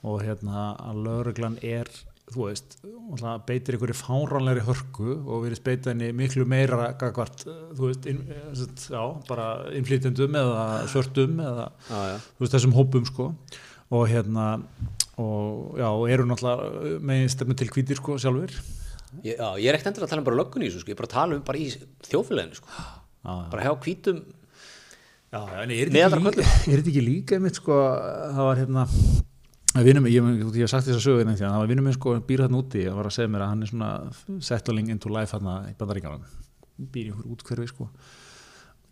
og 0.07 0.21
hérna 0.23 0.61
að 0.79 1.01
lögreglan 1.03 1.57
er, 1.67 1.89
þú 2.31 2.45
veist, 2.47 2.77
náttúrulega 2.85 3.33
beitir 3.49 3.75
einhverju 3.75 3.97
fáránlegri 3.99 4.63
hörku 4.69 5.17
og 5.19 5.43
verið 5.43 5.61
beita 5.65 5.91
henni 5.91 6.13
miklu 6.15 6.45
meira 6.47 6.93
gagvart, 7.01 7.43
þú 7.75 7.89
veist, 7.89 8.07
inn, 8.07 8.21
eh, 8.31 8.63
já, 8.95 9.01
bara 9.27 9.49
innflytjendum 9.75 10.37
eða 10.45 10.63
svörtum 10.93 11.41
eða, 11.43 11.65
Já, 11.89 11.99
já. 12.13 12.15
þú 12.37 12.45
veist, 12.45 12.55
þessum 12.55 12.77
hópum, 12.77 13.09
sko, 13.11 13.27
og 13.91 14.05
hérna, 14.07 14.47
og 15.19 15.75
já, 15.75 15.89
og 15.91 16.07
eru 16.07 16.29
náttúrulega 16.31 17.27
stefnu 17.35 17.59
til 17.59 17.67
hvítir, 17.75 17.99
sko, 17.99 18.15
sjálfur. 18.15 18.55
Ég, 19.23 19.35
já, 19.37 19.49
ég 19.61 19.67
er 19.69 19.77
ekkert 19.77 19.91
endur 19.91 20.05
að 20.07 20.13
tala 20.13 20.23
um 20.23 20.27
bara 20.29 20.39
löggun 20.41 20.63
í 20.65 20.69
þessu 20.71 20.81
sko. 20.83 20.91
ég 20.91 20.95
er 20.97 21.01
bara 21.01 21.09
að 21.11 21.17
tala 21.17 21.37
um 21.37 21.43
bara 21.47 21.61
í 21.61 21.67
þjófélaginu 22.09 22.57
sko. 22.59 22.67
Bara 23.53 23.67
hjá 23.67 23.73
já, 25.33 25.39
en 25.63 25.71
er 25.73 26.77
þetta 26.77 26.91
ekki, 26.91 27.03
líka- 27.05 27.37
einmitt 27.37 27.57
sko, 27.57 27.77
það 28.37 28.43
var 28.49 28.59
hérna 28.61 28.87
vinum, 29.81 30.05
ég, 30.05 30.27
hef 30.59 30.69
sagt 30.69 30.85
þess 30.85 30.99
að 30.99 31.05
sögu 31.07 31.21
einhvern 31.23 31.39
tíðan, 31.39 31.53
það 31.55 31.63
var 31.63 31.71
vinum 31.71 31.87
minn 31.87 31.95
sko 31.97 32.13
býr 32.29 32.43
þarna 32.45 32.59
úti 32.61 32.83
og 32.91 32.97
var 32.99 33.09
að 33.09 33.15
segja 33.15 33.31
mér 33.33 33.45
að 33.45 33.49
hann 33.53 33.63
er 33.65 33.71
svona 33.71 33.89
settling 34.45 34.91
into 34.93 35.09
life 35.09 35.33
þarna 35.33 35.55
í 35.71 35.73
bandaríkjanum 35.79 36.27
býr 36.93 37.07
í 37.07 37.13
einhver 37.13 37.31
útkverfi 37.33 37.69
sko. 37.71 37.87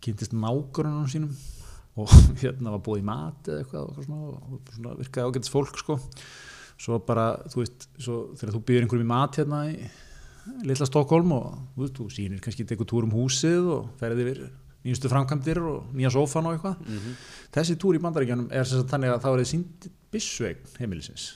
Kynntist 0.02 0.34
nágrunum 0.34 1.06
sínum 1.10 1.34
og 2.02 2.10
hérna 2.42 2.72
var 2.74 2.82
búið 2.82 3.04
í 3.04 3.06
mat 3.06 3.50
eða 3.52 3.62
eitthvað 3.62 3.92
og 3.92 4.06
svona, 4.06 4.32
og 4.42 4.72
svona 4.74 4.96
virkaði 4.98 5.28
ágætis 5.30 5.52
fólk 5.52 5.78
sko. 5.78 5.98
Svo 6.82 6.98
bara, 7.06 7.28
þú 7.52 7.60
veist, 7.62 7.84
svo, 8.02 8.16
þegar 8.40 8.56
þú 8.56 8.62
býður 8.66 8.86
einhverjum 8.86 9.06
í 9.06 9.12
mat 9.12 9.38
hérna 9.38 9.60
í 9.70 9.76
litla 10.66 10.86
Stokkólm 10.88 11.32
og 11.36 11.46
þú 11.76 11.88
þú 11.98 12.08
sýnir 12.14 12.42
kannski 12.42 12.66
tekur 12.68 12.88
túr 12.90 13.06
um 13.06 13.14
húsið 13.14 13.68
og 13.76 13.92
ferði 14.00 14.26
yfir 14.26 14.42
nýjustu 14.82 15.10
framkvæmdir 15.12 15.60
og 15.62 15.92
nýja 15.94 16.10
sófan 16.10 16.48
og 16.50 16.56
eitthvað. 16.56 16.76
Þessi 17.54 17.76
túr 17.78 17.94
í 17.98 18.02
bandaríkjanum 18.02 18.48
er 18.50 18.66
sem 18.66 18.80
sagt 18.82 18.90
þannig 18.90 19.12
að 19.14 19.22
það 19.22 19.36
var 19.36 19.44
sínd 19.52 19.88
bissveign 20.12 20.76
heimilisins. 20.80 21.28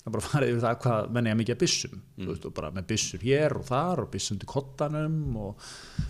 Það 0.00 0.06
er 0.08 0.14
bara 0.14 0.24
farið 0.24 0.50
yfir 0.54 0.62
það 0.64 0.78
hvað 0.80 1.10
menn 1.12 1.26
er 1.28 1.34
mikið 1.36 1.54
að 1.54 1.60
bissum 1.60 1.98
þú 2.16 2.28
veist, 2.30 2.44
og 2.48 2.54
bara 2.56 2.70
með 2.72 2.86
bissur 2.88 3.20
hér 3.20 3.56
og 3.58 3.66
þar 3.68 4.00
og 4.00 4.10
bissum 4.14 4.38
til 4.40 4.48
kottanum 4.48 5.36
og 5.36 5.66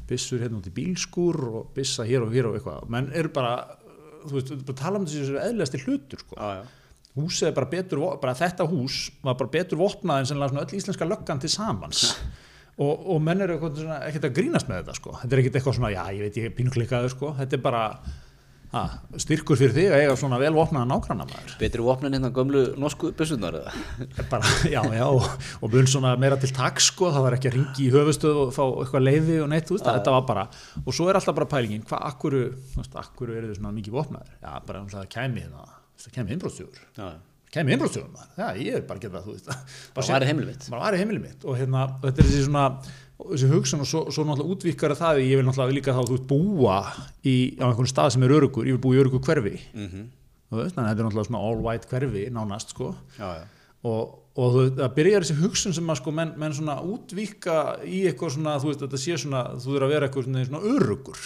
bissur 0.06 0.38
hérna 0.44 0.60
út 0.60 0.68
í 0.70 0.74
bílskúr 0.76 1.40
og 1.50 1.72
bissa 1.74 2.06
hér 2.06 2.22
og 2.22 2.30
hér 2.30 2.46
og 2.52 2.54
eitthvað. 2.60 2.86
Menn 2.94 3.10
eru 3.18 3.32
bara, 3.34 3.56
þú 4.28 4.36
veist, 4.36 4.54
bara 4.68 4.78
tala 4.78 5.00
um 5.02 5.08
þessi 5.10 5.34
eðlæsti 5.42 5.82
hlutur 5.82 6.22
sko. 6.22 6.38
Já. 6.38 6.62
Húsið 7.18 7.50
er 7.50 7.56
bara 7.56 7.70
betur, 7.70 8.04
bara 8.22 8.36
þetta 8.38 8.66
hús 8.70 9.08
var 9.24 9.38
bara 9.40 9.52
betur 9.52 9.80
vopnað 9.80 10.22
en 10.22 10.30
sennilega 10.30 10.64
öll 10.64 10.78
íslenska 10.78 11.08
löggan 11.08 11.42
til 11.42 11.52
samans. 11.52 12.06
Og, 12.80 13.02
og 13.12 13.18
menn 13.20 13.42
eru 13.44 13.58
ekkert 13.60 14.24
að 14.24 14.38
grínast 14.38 14.68
með 14.70 14.78
þetta 14.78 14.94
sko. 14.96 15.11
þetta 15.20 15.36
er 15.36 15.40
ekkert 15.42 15.56
eitthvað 15.58 15.74
svona, 15.76 15.88
já 15.92 16.04
ég 16.16 16.22
veit 16.24 16.36
ég 16.38 16.46
er 16.48 16.52
pínuklikkaður 16.56 17.12
sko. 17.12 17.32
þetta 17.36 17.58
er 17.58 17.61
bara 17.61 17.80
ha, 18.72 18.82
styrkur 19.20 19.58
fyrir 19.58 19.74
þig 19.74 19.88
að 19.90 20.04
eiga 20.04 20.14
svona 20.16 20.38
vel 20.40 20.54
vopnaða 20.56 20.88
nágranna 20.88 21.26
maður 21.28 21.56
betri 21.61 21.84
vopnin 21.84 22.16
hérna 22.16 22.30
gömlu 22.34 22.62
norsku 22.80 23.11
byssunar 23.18 23.58
eða? 23.58 23.72
Bara, 24.32 24.52
já, 24.70 24.80
já, 24.94 25.06
og, 25.08 25.66
mun 25.74 25.90
svona 25.90 26.14
meira 26.20 26.38
til 26.40 26.52
takk 26.56 26.80
sko, 26.80 27.11
það 27.12 27.26
var 27.26 27.36
ekki 27.36 27.50
að 27.50 27.56
ringi 27.58 27.88
í 27.88 27.94
höfustöð 27.94 28.40
og 28.46 28.54
fá 28.56 28.62
eitthvað 28.68 29.06
leiði 29.08 29.36
og 29.42 29.50
neitt, 29.52 29.74
veist, 29.74 29.90
þetta 29.90 30.14
var 30.14 30.24
bara 30.30 30.46
og 30.84 30.94
svo 30.94 31.11
er 31.11 31.20
alltaf 31.20 31.36
bara 31.36 31.50
pælingin, 31.50 31.84
hvað, 31.90 32.06
akkuru 32.14 32.42
þú 32.70 32.78
það 36.01 36.11
að 36.11 36.22
það 36.22 36.32
innbróðstjóður 36.36 36.80
já, 36.96 37.11
kæmi 37.55 37.74
innbróðstjóður 37.74 38.11
maður, 38.14 38.32
já, 38.38 38.48
ég 38.64 38.78
er 38.78 38.82
bara 38.86 39.01
að 39.01 39.05
geta 39.05 39.16
það, 39.16 39.24
þú 39.26 39.36
veist. 39.36 39.76
Bara 39.94 40.14
var 40.14 40.26
heimilið 40.28 40.51
mitt. 40.53 40.66
Bara 40.70 40.82
var 40.84 40.96
í 40.96 41.01
heimilið 41.01 41.24
mitt. 41.24 41.46
Og 41.46 41.57
hérna, 41.59 41.86
og 41.96 42.05
þetta 42.07 42.22
er 42.22 42.28
þessi 42.28 42.44
svona 42.46 42.66
þessi 43.28 43.51
hugsun 43.51 43.84
og 43.84 43.88
svo, 43.88 44.03
svo 44.14 44.24
náttúrulega 44.26 44.55
útvíkara 44.55 44.96
það 44.98 45.18
að 45.18 45.26
ég 45.26 45.40
vil 45.40 45.46
náttúrulega 45.48 45.76
líka 45.76 45.96
þá, 45.96 46.01
þú 46.09 46.16
veist, 46.16 46.26
búa 46.30 46.78
í, 47.26 47.34
á 47.61 47.66
einhvern 47.68 47.90
stað 47.90 48.14
sem 48.14 48.24
er 48.26 48.34
örugur, 48.36 48.68
ég 48.68 48.76
vil 48.76 48.82
búa 48.84 48.96
í 48.96 49.03
örugur 49.03 49.24
hverfi. 49.26 49.57
Mm 49.74 49.88
-hmm. 49.88 50.07
veist, 50.57 50.76
þannig 50.76 50.86
að 50.86 50.90
þetta 50.90 51.03
er 51.03 51.09
náttúrulega 51.09 51.28
svona 51.28 51.44
all 51.48 51.61
white 51.66 51.90
hverfi 51.90 52.24
nánast, 52.30 52.70
sko. 52.70 52.94
Já, 53.18 53.28
já. 53.40 53.44
og, 53.82 54.01
og 54.36 54.48
þú, 54.55 54.64
það 54.78 54.94
byrjar 54.94 55.22
þessi 55.24 55.40
hugsun 55.42 55.74
sem 55.74 55.90
að 55.90 56.01
sko 56.01 56.11
menn, 56.11 56.32
menn 56.36 56.55
svona 56.55 56.80
útvíka 56.80 57.57
í 57.84 58.07
eitthvað 58.07 58.34
svona, 58.36 58.59
þú 58.59 58.70
veist, 58.70 58.80
þetta 58.80 58.98
sé 58.98 59.18
svona 59.18 59.42
þú 59.59 59.74
þurfa 59.74 59.86
að 59.86 59.94
vera 59.94 60.07
eitthvað 60.07 60.24
svona, 60.24 60.44
svona 60.44 60.64
örugur 60.74 61.18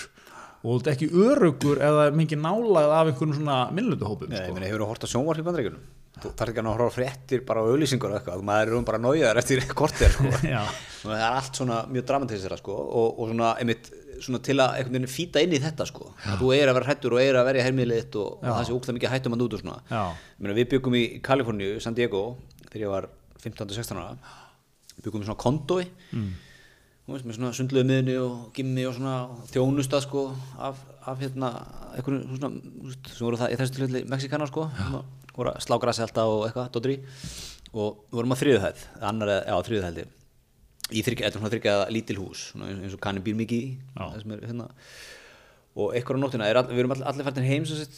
og 0.64 0.70
þú 0.70 0.76
ert 0.78 0.88
ekki 0.94 1.10
örugur 1.12 1.80
eða 1.84 2.06
mikið 2.16 2.40
nálagð 2.40 2.94
af 2.96 3.10
einhvern 3.10 3.34
svona 3.36 3.56
minnlutuhópum 3.76 4.30
Nei, 4.32 4.38
ég 4.38 4.46
sko. 4.46 4.54
meina, 4.56 4.70
hefur 4.70 4.84
þú 4.84 4.88
hort 4.88 5.04
á 5.04 5.08
sjónvarp 5.12 5.42
í 5.42 5.44
bandaríkjunum? 5.48 5.82
Þú 6.14 6.30
þarf 6.38 6.52
ekki 6.52 6.62
að 6.62 6.68
horfa 6.70 6.94
fréttir 6.94 7.42
bara 7.44 7.60
á 7.60 7.68
auðlýsingur 7.68 8.12
og 8.12 8.16
eitthvað, 8.20 8.44
maður 8.48 8.70
er 8.70 8.78
um 8.78 8.86
bara 8.86 9.00
nájaðar 9.02 9.40
eftir 9.42 9.64
kortir, 9.80 10.14
sko. 10.14 10.30
Það 11.04 11.18
er 11.18 11.24
allt 11.26 11.58
svona 11.60 11.80
mjög 11.90 12.06
dramatísera, 12.08 12.58
sko, 12.62 12.76
og, 12.80 13.18
og 13.20 13.32
svona, 13.32 13.50
einmitt, 13.60 13.90
svona 14.24 14.40
til 14.46 14.56
að 14.62 14.78
einhvern 14.78 14.96
veginn 14.96 15.10
fýta 15.10 15.42
inn 15.44 15.52
í 15.52 15.60
þetta, 15.60 15.88
sko, 15.90 16.06
að 16.30 16.38
þú 16.40 16.52
er 16.54 16.70
að 16.70 16.78
vera 16.78 16.88
hættur 16.92 17.16
og 17.18 17.20
er 17.24 17.40
að 17.40 17.48
verja 17.50 17.66
hermiðlið 17.66 18.00
þitt 18.04 18.18
og, 18.22 18.30
og 18.38 18.46
það 18.46 18.64
sé 18.70 18.76
ógstað 18.78 18.98
mikið 19.00 19.12
hættum 19.16 19.36
að. 19.36 19.90
Ég 19.90 20.46
meina, 20.46 20.56
við 20.56 20.70
byggum 20.70 20.96
í 20.96 21.04
Kaliforníu, 21.26 21.74
San 21.82 21.98
Diego, 21.98 22.22
þegar 22.70 22.86
ég 22.86 22.94
var 22.94 23.10
15-16 23.42 24.00
ára, 24.00 24.14
byggum 25.02 25.26
í 25.26 25.28
svona 25.28 25.42
kondói, 25.44 25.82
mm. 26.14 26.30
Veist, 27.08 27.26
með 27.28 27.36
svona 27.38 27.52
sundluðu 27.56 27.86
miðni 27.90 28.14
og 28.20 28.36
gimmi 28.56 28.84
og 28.88 28.94
svona 28.96 29.14
þjónusta, 29.52 30.00
sko, 30.04 30.22
af, 30.58 30.78
af 31.04 31.20
hérna, 31.20 31.50
einhvern 31.98 32.22
svona, 32.38 32.50
veist, 32.88 33.10
sem 33.12 33.26
voru 33.26 33.40
það 33.40 33.54
í 33.54 33.58
þessu 33.60 33.76
tilfelli 33.76 34.04
Mexikanar, 34.10 34.50
sko, 34.50 34.68
að 34.72 35.00
voru 35.36 35.52
að 35.52 35.64
slá 35.66 35.76
grassi 35.82 36.04
alltaf 36.06 36.32
og 36.32 36.44
eitthvað, 36.48 36.70
dóttri, 36.76 36.98
og 37.74 37.98
við 38.08 38.20
vorum 38.20 38.36
að 38.36 38.42
þriðuhæð, 38.44 38.84
annar, 39.10 39.34
eða- 39.34 39.48
já, 39.50 39.56
þriðuhæði, 39.68 40.06
í 40.94 41.02
þryggja, 41.04 41.26
þetta 41.26 41.34
er 41.34 41.42
svona 41.42 41.52
þryggja 41.56 41.76
lítil 41.96 42.20
hús, 42.22 42.46
svona 42.52 42.70
eins 42.72 42.96
og 42.96 43.02
kannin 43.04 43.24
býr 43.26 43.36
mikið 43.42 43.60
í, 43.60 43.76
sem 44.22 44.34
er 44.36 44.46
hérna, 44.48 44.70
og 45.74 45.90
einhver 45.98 46.14
á 46.14 46.22
nóttina, 46.22 46.46
er 46.46 46.56
all, 46.60 46.68
við 46.70 46.84
erum 46.84 46.92
all, 46.94 47.02
allir 47.10 47.26
fættin 47.26 47.46
heim 47.48 47.64
sem 47.66 47.80
sett, 47.80 47.96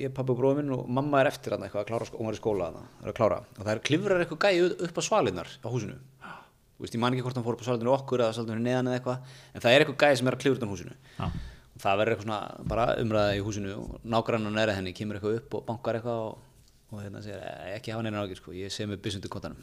ég, 0.00 0.10
pappi 0.16 0.32
og 0.34 0.38
bróður 0.40 0.56
minn 0.58 0.72
og 0.74 0.88
mamma 0.90 1.20
er 1.22 1.28
eftir 1.30 1.54
hann 1.54 1.62
eitthvað 1.62 1.84
að 1.84 1.90
klára, 1.92 2.08
hún 2.18 2.26
var 2.26 2.34
í 2.34 2.40
skóla 2.40 2.70
er 2.74 3.12
að 3.12 3.14
klára. 3.20 3.36
Og 3.54 3.60
það 3.62 3.70
er 3.76 3.82
klifrar 3.86 4.24
eitthvað 4.24 4.40
gæi 4.42 4.64
upp 4.88 4.98
á 4.98 5.02
svalinnar 5.06 5.52
á 5.62 5.68
húsinu 5.70 5.94
Þú 6.74 6.82
veist, 6.84 6.94
ég 6.96 7.00
man 7.04 7.14
ekki 7.14 7.22
hvort 7.22 7.36
hann 7.38 7.44
fór 7.46 7.54
upp 7.54 7.62
á 7.62 7.66
svalinnar 7.68 7.92
okkur 7.94 8.22
eða 8.24 8.34
svalinnar 8.34 8.62
neðan 8.64 8.88
eða 8.90 8.96
eitthvað 8.98 9.18
en 9.54 9.62
það 9.62 9.74
er 9.76 9.84
eitthvað 9.84 10.00
gæi 10.02 10.16
sem 10.18 10.26
er 10.30 10.34
að 10.36 10.40
klifra 10.42 10.58
utan 10.58 10.72
húsinu 10.74 10.94
Já. 11.18 11.26
og 11.74 11.84
það 11.84 12.00
verður 12.00 12.14
eitthvað 12.14 12.26
svona 12.26 12.66
bara 12.72 12.86
umræða 13.04 13.36
í 13.38 13.42
húsinu 13.46 13.74
og 13.78 14.00
nágrannan 14.14 14.58
er 14.64 14.72
henni 14.74 14.92
kemur 14.98 15.18
eitthvað 15.20 15.36
upp 15.38 15.54
og 15.60 15.64
bankar 15.68 15.98
eitthvað 16.00 16.18
og, 16.24 16.42
og 16.90 16.98
hérna 17.04 17.22
segir 17.22 17.38
"Eh, 17.38 17.76
ekki 17.78 17.94
hafa 17.94 18.02
neina 18.02 18.24
ágjur 18.24 18.40
sko, 18.42 18.52
ég 18.58 18.74
sé 18.74 18.88
með 18.90 19.00
byssundu 19.06 19.30
kottanum 19.30 19.62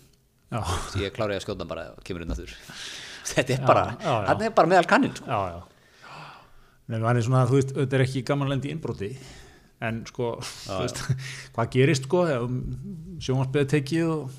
Já. 0.52 0.62
ég 1.04 1.12
klára 1.16 1.36
ég 1.36 1.42
að 1.42 1.46
skjóta 1.50 1.60
hann 1.66 1.72
bara 1.74 1.84
og 1.98 2.04
kemur 2.08 2.24
inn 2.24 2.32
aftur 2.32 2.56
þetta 3.34 3.54
er 3.54 3.60
Já, 3.60 3.68
bara, 3.68 3.84
já, 4.00 4.08
já. 4.08 4.28
hann 4.32 4.42
er 4.48 4.56
bara 4.56 4.68
meðal 4.72 4.88
kannin 4.88 5.16
sko. 5.16 5.28
já, 5.28 5.40
já. 5.52 5.62
Nei, 6.92 7.00
það 7.00 7.18
er 7.18 7.22
svona, 7.28 7.44
þú 7.48 7.56
veist, 7.60 7.76
þetta 7.76 7.96
er 8.00 8.02
ekki 8.08 8.24
gaman 8.28 8.48
að 8.48 8.54
lenda 8.56 8.68
í 8.68 8.72
innbroti 8.76 9.12
en 9.82 10.02
sko, 10.08 10.32
þú 10.44 10.80
veist, 10.86 11.04
hvað 11.56 11.70
gerist 11.76 12.08
sko, 12.08 12.24
sjónvarsbyðið 13.24 13.70
tekið 13.76 14.10
og. 14.16 14.32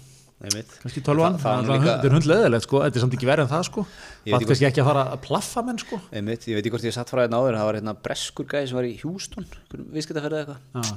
Kannski 0.82 1.03
tölvan, 1.07 1.36
Það- 1.38 1.62
það 1.62 1.68
það, 1.70 1.84
þetta 1.86 2.09
er 2.11 2.14
hundleðilegt 2.16 2.66
sko, 2.66 2.80
þetta 2.82 2.99
er 2.99 3.05
samt 3.05 3.14
ekki 3.18 3.28
verið 3.30 3.45
en 3.47 3.53
það 3.53 3.64
sko, 3.68 3.84
það 4.26 4.36
ekki 4.38 4.49
kannski 4.51 4.66
ekki 4.70 4.82
að 4.82 4.88
fara 4.90 5.05
að 5.12 5.20
plaffa 5.28 5.62
menn 5.68 5.78
sko. 5.78 6.01
Einmitt, 6.12 6.47
ég 6.51 6.55
veit 6.59 6.64
ekki 6.66 6.74
hvort 6.74 6.88
ég 6.90 6.97
satt 6.99 7.11
frá 7.14 7.22
hérna 7.22 7.38
áður, 7.43 7.59
það 7.61 7.68
var 7.70 7.78
hérna 7.80 7.95
breskur 8.03 8.47
gæði 8.51 8.68
sem 8.72 8.76
var 8.80 8.88
í 8.90 8.95
Houston, 9.05 9.47
viðskiptaferð 9.95 10.38
eða 10.43 10.57
eitthvað, 10.59 10.93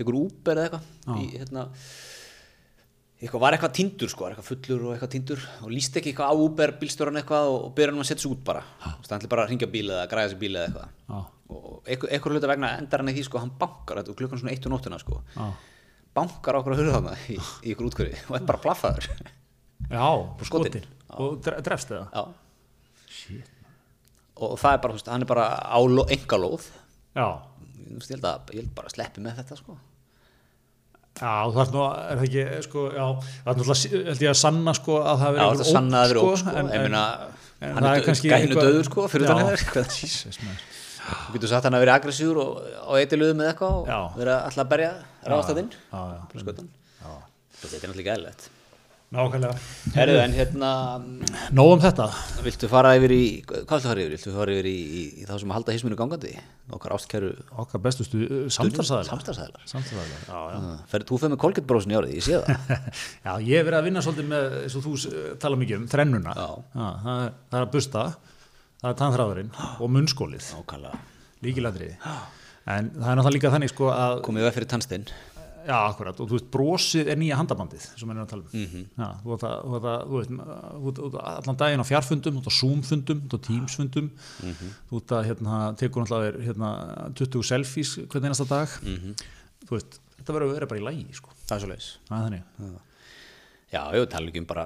tekur 0.00 0.20
Uber 0.20 0.56
eða 0.60 0.68
eitthvað, 0.68 1.16
í, 1.16 1.24
hérna, 1.40 1.64
eitthvað 3.20 3.42
var 3.44 3.52
eitthvað 3.56 3.74
tindur 3.76 4.08
sko, 4.12 4.28
eitthvað 4.30 4.46
fullur 4.48 4.84
og 4.88 4.92
eitthvað 4.94 5.10
tindur 5.12 5.42
og 5.64 5.72
líst 5.74 5.96
ekki 6.00 6.12
eitthvað 6.14 6.30
á 6.32 6.34
Uber 6.40 6.70
bílstjóran 6.80 7.18
eitthvað 7.20 7.50
og, 7.52 7.66
byrjar 7.76 7.92
hann 7.92 8.00
að 8.04 8.08
setja 8.08 8.24
sig 8.24 8.32
út 8.32 8.44
bara, 8.46 8.62
ætli 9.04 9.28
bara 9.28 9.44
að 9.44 9.50
ringja 9.52 9.68
bíl 9.74 9.90
eða 9.92 10.06
græða 10.08 10.30
sér 10.32 10.40
bíl 10.40 10.54
eða 10.56 10.68
eitthvað. 10.70 10.94
Já, 11.10 11.18
og 11.50 11.90
eitthvað, 11.90 12.30
hluta 12.32 12.48
vegna 12.48 12.70
endar 12.80 13.02
hann 13.02 13.12
í 13.12 13.16
því 13.18 13.24
sko, 13.28 13.42
hann 13.42 13.52
bankar 13.60 14.00
þetta 14.00 14.14
og 14.14 14.16
klukkan 14.22 14.40
svona 14.40 14.54
eitt 14.54 14.64
og 14.70 14.72
nóttina 14.72 15.00
sko, 15.02 15.20
já, 15.36 15.50
bankar 16.16 16.58
okkur 16.60 16.74
að 16.74 16.80
hurða 16.82 16.96
þarna 16.98 17.14
í, 17.30 17.36
í 17.64 17.72
ykkur 17.74 17.88
útkvöri 17.90 18.16
og 18.28 18.36
er 18.40 18.46
bara 18.48 18.62
plaffaður, 18.64 19.06
já, 19.90 20.06
skotin 20.48 20.86
og 21.10 21.36
dre- 21.44 21.60
drefst 21.66 21.92
eða? 21.94 22.08
Já, 22.14 22.24
og 24.40 24.56
það 24.60 24.74
er 24.76 24.82
bara, 24.84 24.96
veist, 24.96 25.10
hann 25.12 25.24
er 25.24 25.28
bara 25.30 25.46
á 25.60 25.78
engalóð, 26.16 26.66
Já, 27.18 27.26
ég 27.90 28.06
held 28.14 28.24
að, 28.30 28.52
ég 28.54 28.60
held 28.62 28.74
bara 28.76 28.88
að 28.90 28.94
sleppi 28.94 29.22
með 29.24 29.40
þetta 29.40 29.56
sko. 29.58 29.74
já, 31.20 31.32
það 31.50 31.60
er 31.64 31.72
nú, 31.74 31.82
er 31.90 32.20
það 32.20 32.26
ekki 32.28 32.44
sko, 32.68 32.84
já, 32.94 33.06
það 33.20 33.50
er 33.50 33.58
náttúrulega 33.58 34.02
held 34.10 34.22
ég 34.24 34.30
að 34.30 34.38
sanna 34.40 34.74
sko 34.78 34.98
að 35.02 35.16
það 35.24 35.30
Já, 35.30 35.36
verið 35.40 35.60
þetta 35.60 35.72
sanna 35.74 36.00
að 36.04 36.12
vera 36.14 36.22
óg 36.24 36.36
sko, 36.40 36.54
en, 36.60 36.70
meina, 36.70 37.02
en 37.60 37.74
hann 37.74 37.84
það 37.84 37.90
er 37.90 38.00
er 38.00 38.06
kannski 38.06 38.30
gæhinu 38.30 38.46
eitthvað- 38.54 38.70
döður 38.70 38.88
sko, 38.90 39.08
fyrir 39.12 39.26
Já. 39.26 39.32
utan 39.34 39.50
hefur, 39.50 39.90
Jesus, 40.00 40.38
maður. 40.46 40.66
þú 41.10 41.34
getur 41.34 41.50
sagt 41.50 41.64
hann 41.66 41.74
að 41.76 41.84
vera 41.84 41.96
aggressífur 41.98 42.38
og 42.40 42.50
á 42.62 42.92
eitthiluðu 43.02 43.34
með 43.40 43.50
eitthvað 43.52 43.74
og 43.82 43.90
Já. 43.90 44.00
vera 44.22 44.38
alltaf 44.46 44.64
að 44.64 44.70
berja 44.70 44.92
ráðast 44.94 45.09
að 45.26 45.60
inn, 45.64 45.74
Já, 45.90 46.00
já, 46.14 46.22
bara 46.32 46.46
skötan. 46.46 46.72
Þetta 47.60 47.76
er 47.76 47.90
náttúrulega 47.90 48.14
gæðilegt. 48.14 48.48
nákvæmlega 49.10 49.56
Herðu, 49.96 50.18
en 50.22 50.34
hérna, 50.36 50.68
Nóg 51.50 51.72
um 51.74 51.80
þetta 51.82 52.04
viltu 52.44 52.68
fara 52.70 52.92
yfir 52.94 53.10
í, 53.10 53.24
hvað 53.42 53.72
viltu 53.74 53.88
fara 53.90 54.04
yfir? 54.04 54.12
Viltu 54.14 54.34
fara 54.36 54.54
yfir 54.54 54.68
í, 54.70 54.74
í, 54.78 55.02
í 55.18 55.26
þá 55.26 55.32
sem 55.42 55.50
halda 55.50 55.74
hisminu 55.74 55.98
gangandi? 55.98 56.30
Okkar 56.70 56.94
ástkæru 56.94 57.32
Okkar 57.58 57.82
bestustu 57.82 58.22
samtalsæðilega 58.54 59.10
samstagsæðlar. 59.10 59.66
Samtalsæðilega, 59.66 60.22
já, 60.30 60.38
já 60.54 60.88
Ferðu 60.94 61.10
þú 61.10 61.20
fyrir 61.24 61.34
með 61.34 61.42
kolgettbrósin 61.44 61.90
í 61.92 61.98
árið, 61.98 62.16
ég 62.20 62.26
sé 62.28 62.38
það. 62.38 62.74
Já, 63.26 63.32
ég 63.50 63.54
hef 63.58 63.66
verið 63.66 63.78
að 63.80 63.86
vinna 63.90 64.04
svolítið 64.06 64.30
með, 64.30 64.58
eins 64.62 64.78
og 64.78 64.86
þú 64.86 64.96
uh, 65.10 65.22
tala 65.42 65.58
mikið 65.60 65.80
um, 65.80 65.88
þrennuna. 65.90 66.36
Já. 66.38 66.48
það, 66.78 67.24
er, 67.26 67.32
það 67.50 67.58
er 67.60 67.66
að 67.66 67.72
busta, 67.74 68.04
það 68.80 68.92
er 68.94 69.00
tannþráðurinn 69.02 69.50
og 69.66 69.90
munnskólið, 69.98 70.52
Nákvæmlega. 70.54 71.02
líkilætriði. 71.44 71.96
En 72.70 72.90
það 72.94 73.10
er 73.10 73.18
náttúrulega 73.20 73.36
líka 73.38 73.50
þannig 73.54 73.72
sko 73.74 73.90
að, 73.94 74.20
Komið 74.26 74.46
veg 74.48 74.54
fyrir 74.58 74.68
tannstinn. 74.72 75.06
já, 75.60 75.76
akkurat, 75.90 76.18
og 76.20 76.28
þú 76.30 76.34
veist, 76.38 76.46
brosið 76.50 77.08
er 77.12 77.18
nýja 77.20 77.36
handabandið, 77.36 77.82
sem 78.00 78.10
er 78.10 78.16
að 78.22 78.28
tala 78.30 78.42
um. 78.42 78.48
Mhm. 78.56 78.84
Já, 78.96 79.08
þú 79.22 79.28
veist, 79.30 79.44
þú 79.44 79.72
veist, 79.74 80.30
þú 80.30 80.84
veist, 80.86 81.00
þú 81.00 81.20
allan 81.20 81.58
daginn 81.60 81.82
á 81.84 81.90
fjarfundum, 81.90 82.34
þú 82.34 82.40
veist, 82.40 82.50
á 82.50 82.58
Zoom-fundum, 82.60 83.20
þú 83.28 83.30
veist, 83.30 83.36
á 83.36 83.46
Teams-fundum, 83.48 84.10
Mhm. 84.42 84.70
þú 84.88 84.92
veist, 84.96 85.12
að 85.18 85.26
hérna, 85.28 85.76
tekur 85.76 86.02
náttúrulega 86.04 86.44
hérna, 86.48 86.70
20 87.14 87.42
selfies 87.44 87.90
hvern 88.08 88.24
einasta 88.24 88.48
dag, 88.48 88.68
Mhm. 88.82 89.14
þú 89.66 89.70
veist, 89.76 90.00
þetta 90.18 90.32
verður 90.34 90.48
að 90.48 90.54
vera 90.54 90.66
bara 90.66 90.80
í 90.80 90.84
lægi, 90.88 91.14
sko. 91.14 91.28
Það 91.46 91.56
er 91.56 91.60
svo 91.60 91.68
leiðis. 91.74 91.90
Já, 93.70 93.84
ég 93.94 94.08
tala 94.10 94.26
ekki 94.32 94.40
um 94.42 94.46
bara 94.50 94.64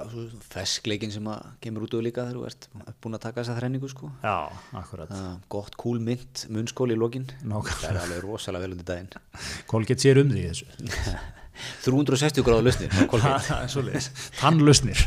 feskleikin 0.48 1.10
sem 1.12 1.26
að 1.28 1.42
kemur 1.60 1.84
út 1.84 1.92
úr 1.98 2.04
líka 2.06 2.22
þegar 2.24 2.38
þú 2.38 2.44
ert 2.48 2.68
búin 3.04 3.16
að 3.18 3.22
taka 3.26 3.42
þessa 3.42 3.56
þrenningu 3.58 3.90
sko. 3.92 4.08
Já, 4.24 4.36
akkurat. 4.80 5.10
Það, 5.12 5.34
gott, 5.52 5.76
cool 5.82 6.00
mynd, 6.00 6.44
munnskóli 6.48 6.96
í 6.96 7.00
lokin. 7.02 7.26
Nákvæmlega. 7.44 7.82
Það 7.84 7.90
er 7.90 8.00
alveg 8.06 8.22
rosalega 8.24 8.64
vel 8.64 8.72
undir 8.78 8.88
daginn. 8.88 9.10
Kolgett 9.74 10.00
sér 10.00 10.22
um 10.24 10.32
því 10.32 10.46
þessu. 10.48 10.68
360 11.84 12.42
gráðu 12.48 12.64
lausnir. 12.66 12.90
það 13.12 13.52
er 13.60 13.68
svoleiðis, 13.70 14.08
tannlausnir 14.40 15.02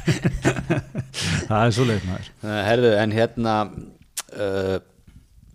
það 1.49 1.57
er 1.65 1.73
svoleiðis 1.75 2.05
maður 2.07 2.29
Eh, 2.47 2.61
Herðu, 2.69 2.91
en 3.01 3.15
hérna, 3.17 3.55
uh, 4.31 4.77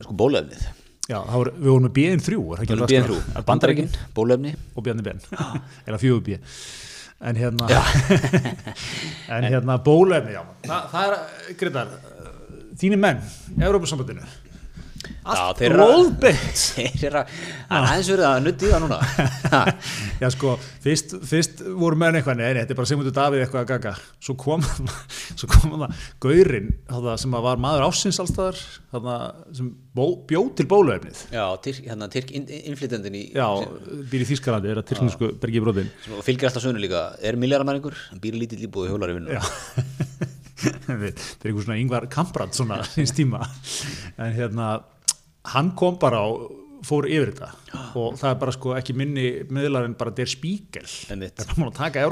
sko 0.03 0.17
bólefnið. 0.21 0.67
já, 1.09 1.17
voru, 1.33 1.55
við 1.57 1.71
vorum 1.73 1.87
með 1.89 1.95
BN3 1.97 2.37
er 2.37 2.43
það 2.43 2.65
ekki 2.67 2.69
Við 2.69 2.75
erum 2.77 2.85
dagskrá? 2.93 3.23
BN3, 3.39 3.47
Bandaríkin 3.49 3.89
bólefni. 4.19 4.53
og 4.77 4.85
Ben 4.85 5.01
eða 5.87 6.03
fjögur 6.03 6.23
B 6.27 6.37
en 7.23 7.39
hérna 7.39 7.69
en 9.37 9.47
hérna 9.47 9.79
bólefni 9.85 10.35
já. 10.35 10.43
Þa, 10.67 10.81
það 10.93 11.05
er, 11.07 11.19
Gretar 11.61 11.93
þínir 12.81 13.01
menn, 13.01 13.21
Európa-sambandinu 13.61 14.25
allt 15.23 15.61
að, 15.63 15.63
það 15.63 17.07
er 17.07 17.17
aðeins 17.73 18.11
verið 18.13 18.27
að 18.29 18.39
nutti 18.47 18.69
í 18.69 18.73
það 18.73 18.85
núna. 18.85 18.99
Já 20.23 20.29
sko, 20.35 20.55
fyrst, 20.85 21.15
fyrst 21.29 21.63
voru 21.79 21.99
menn 22.01 22.19
eitthvað 22.19 22.41
nei, 22.41 22.49
nei, 22.53 22.63
þetta 22.63 22.75
er 22.75 22.81
bara 22.81 22.91
Sigmundur 22.91 23.15
Davíð 23.17 23.45
eitthvað 23.45 23.63
að 23.63 23.71
gaga 23.73 23.95
svo 24.23 24.37
kom, 24.41 24.67
svo 25.39 25.51
kom 25.51 25.77
það 25.85 26.05
gaurinn 26.23 26.71
þarna, 26.91 27.17
sem 27.23 27.39
var 27.47 27.63
maður 27.63 27.87
ásins 27.89 28.21
allstaðar 28.23 28.61
sem 28.63 29.73
bó, 29.97 30.05
bjó 30.29 30.45
til 30.59 30.69
bóluefnið. 30.71 31.25
Já, 31.35 31.45
tyrk, 31.65 31.83
hérna, 31.89 32.09
tyrk 32.13 32.33
inn, 32.37 32.47
innflytendin 32.63 33.19
í, 33.19 33.25
Já, 33.37 33.47
býr 34.13 34.25
í 34.25 34.29
Þýskalandi, 34.33 34.73
er 34.73 34.83
að 34.83 34.89
tyrknisku 34.93 35.33
bergi 35.43 35.63
brotin. 35.65 35.91
Sem 36.05 36.23
fylgir 36.25 36.51
alltaf 36.51 36.65
sögnu 36.65 36.83
líka, 36.83 37.09
er 37.23 37.39
milljaramæringur, 37.41 37.99
býr 38.23 38.39
í 38.39 38.45
lítið 38.45 38.67
líbúið 38.67 38.89
og 38.89 38.95
hjólar 38.95 39.13
í 39.13 39.19
vinnu. 39.19 39.37
Já. 39.37 40.31
Það 40.63 41.05
er 41.09 41.15
einhver 41.49 41.65
svona 41.65 41.79
yngvar 41.81 42.07
kamprad 42.13 42.55
svona 42.55 42.81
síns 42.87 43.15
tíma. 43.17 43.43
En 44.15 44.35
hérna, 44.37 44.69
hann 45.51 45.73
kom 45.79 45.97
bara 46.01 46.23
og 46.29 46.51
fór 46.83 47.07
yfir 47.07 47.31
þetta. 47.31 47.49
Og 47.99 48.17
það 48.19 48.29
er 48.33 48.39
bara 48.41 48.53
sko 48.57 48.73
ekki 48.75 48.95
minni 48.99 49.27
meðlar 49.55 49.87
en 49.87 49.95
bara 49.99 50.11
Der 50.17 50.27
Einmitt. 51.13 51.37
þetta 51.39 51.55
er 51.55 51.61
bara 51.61 51.71
að 51.71 51.77
taka 51.79 52.03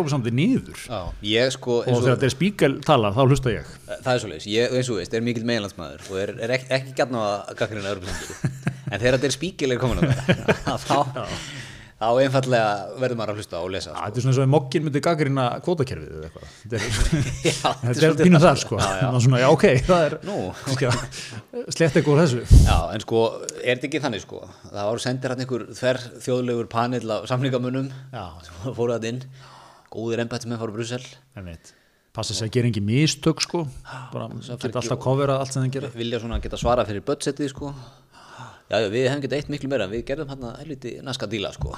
Já, 0.87 1.01
ég 1.27 1.55
sko, 1.57 1.81
og 1.83 2.05
þegar 2.05 2.21
Der 2.23 2.35
Spiegel 2.35 2.77
talar 2.87 3.17
þá 3.17 3.23
hlusta 3.25 3.55
ég. 3.55 3.73
Það 3.91 4.13
er 4.13 4.23
svo 4.23 4.31
leiðis, 4.31 4.47
ég, 4.53 4.77
eins 4.79 4.93
og 4.93 5.01
veist, 5.01 5.17
er 5.19 5.27
mikill 5.27 5.47
meginlandsmaður 5.49 6.07
og 6.07 6.21
er, 6.23 6.35
er 6.47 6.55
ekki, 6.55 6.71
ekki 6.79 6.95
gætna 7.01 7.25
að 7.27 7.57
gaggrina 7.59 7.95
Európa-sambandi 7.97 8.63
en 8.91 9.03
þegar 9.03 9.19
þetta 9.19 9.29
er 9.31 9.35
spíkil 9.35 9.75
er 9.75 9.83
komin 9.83 9.99
á 9.99 10.07
það 10.07 10.87
þá, 10.87 10.97
þá 12.01 12.07
einfallega 12.23 12.69
verður 12.97 13.19
maður 13.19 13.33
að 13.35 13.41
hlusta 13.41 13.59
og 13.61 13.73
lesa 13.75 13.93
Þetta 13.93 14.21
er 14.21 14.25
svona 14.25 14.33
eins 14.33 14.39
og 14.41 14.45
að 14.47 14.53
mokkin 14.55 14.85
myndi 14.87 15.03
gaggrina 15.05 15.45
kvótakerfið 15.67 16.15
eða 16.17 16.29
eitthvað. 16.31 16.55
Þetta 16.63 16.79
er, 16.79 16.87
Já, 17.51 17.73
þetta 17.83 17.91
er 17.91 17.99
svolítið 17.99 18.29
pínu 18.29 18.41
það, 18.41 18.47
þar 18.47 18.63
sko. 18.63 18.79
Svona, 19.27 19.41
já 19.43 19.49
ok, 19.51 19.67
það 19.91 20.07
er 20.07 20.17
slett 21.77 21.99
eitthvað 22.01 22.15
úr 22.15 22.23
þessu. 22.23 22.47
Já, 22.65 22.79
en 22.95 23.05
sko, 23.05 23.25
er 23.61 23.75
þetta 23.75 23.91
ekki 23.91 24.03
þannig 24.07 24.25
sko? 24.25 24.41
Það 24.71 24.89
voru 24.89 25.05
sendir 25.05 25.35
hann 25.35 25.45
einhver 25.45 25.67
þver 25.77 26.03
þjóðlegur 26.25 26.73
panel 26.73 27.17
af 27.19 27.29
samlingamunum 27.29 27.93
sem 28.47 28.73
fóru 28.81 28.97
það 28.97 29.11
inn. 29.13 29.23
Góðir 29.93 30.25
embættismenn 30.25 30.63
fara 30.63 30.73
á 30.73 30.77
Brussel. 30.79 31.05
Passa 32.17 32.35
sér 32.35 32.49
að 32.49 32.57
gera 32.57 32.71
engin 32.71 32.87
mistök 32.89 33.43
sko. 33.45 33.67
Bara 34.15 34.31
geta 34.49 34.81
alltaf 34.81 34.99
coverað 35.03 35.45
allt 35.45 35.53
sem 35.55 35.63
þeim 35.67 35.75
gera. 35.77 35.91
Vilja 35.95 36.19
svona 36.23 36.41
geta 36.43 36.59
svara 36.59 36.83
fyrir 36.89 37.05
budgetið 37.07 37.53
sko 37.53 37.75
já, 38.71 38.77
já, 38.79 38.89
við 38.93 39.07
hefum 39.09 39.25
getað 39.25 39.41
eitt 39.41 39.53
miklu 39.53 39.71
meira. 39.73 39.91
Við 39.91 40.05
gerðum 40.09 40.33
hérna 40.33 40.55
helviti 40.61 40.95
naska 41.07 41.29
díla 41.31 41.53
sko. 41.57 41.75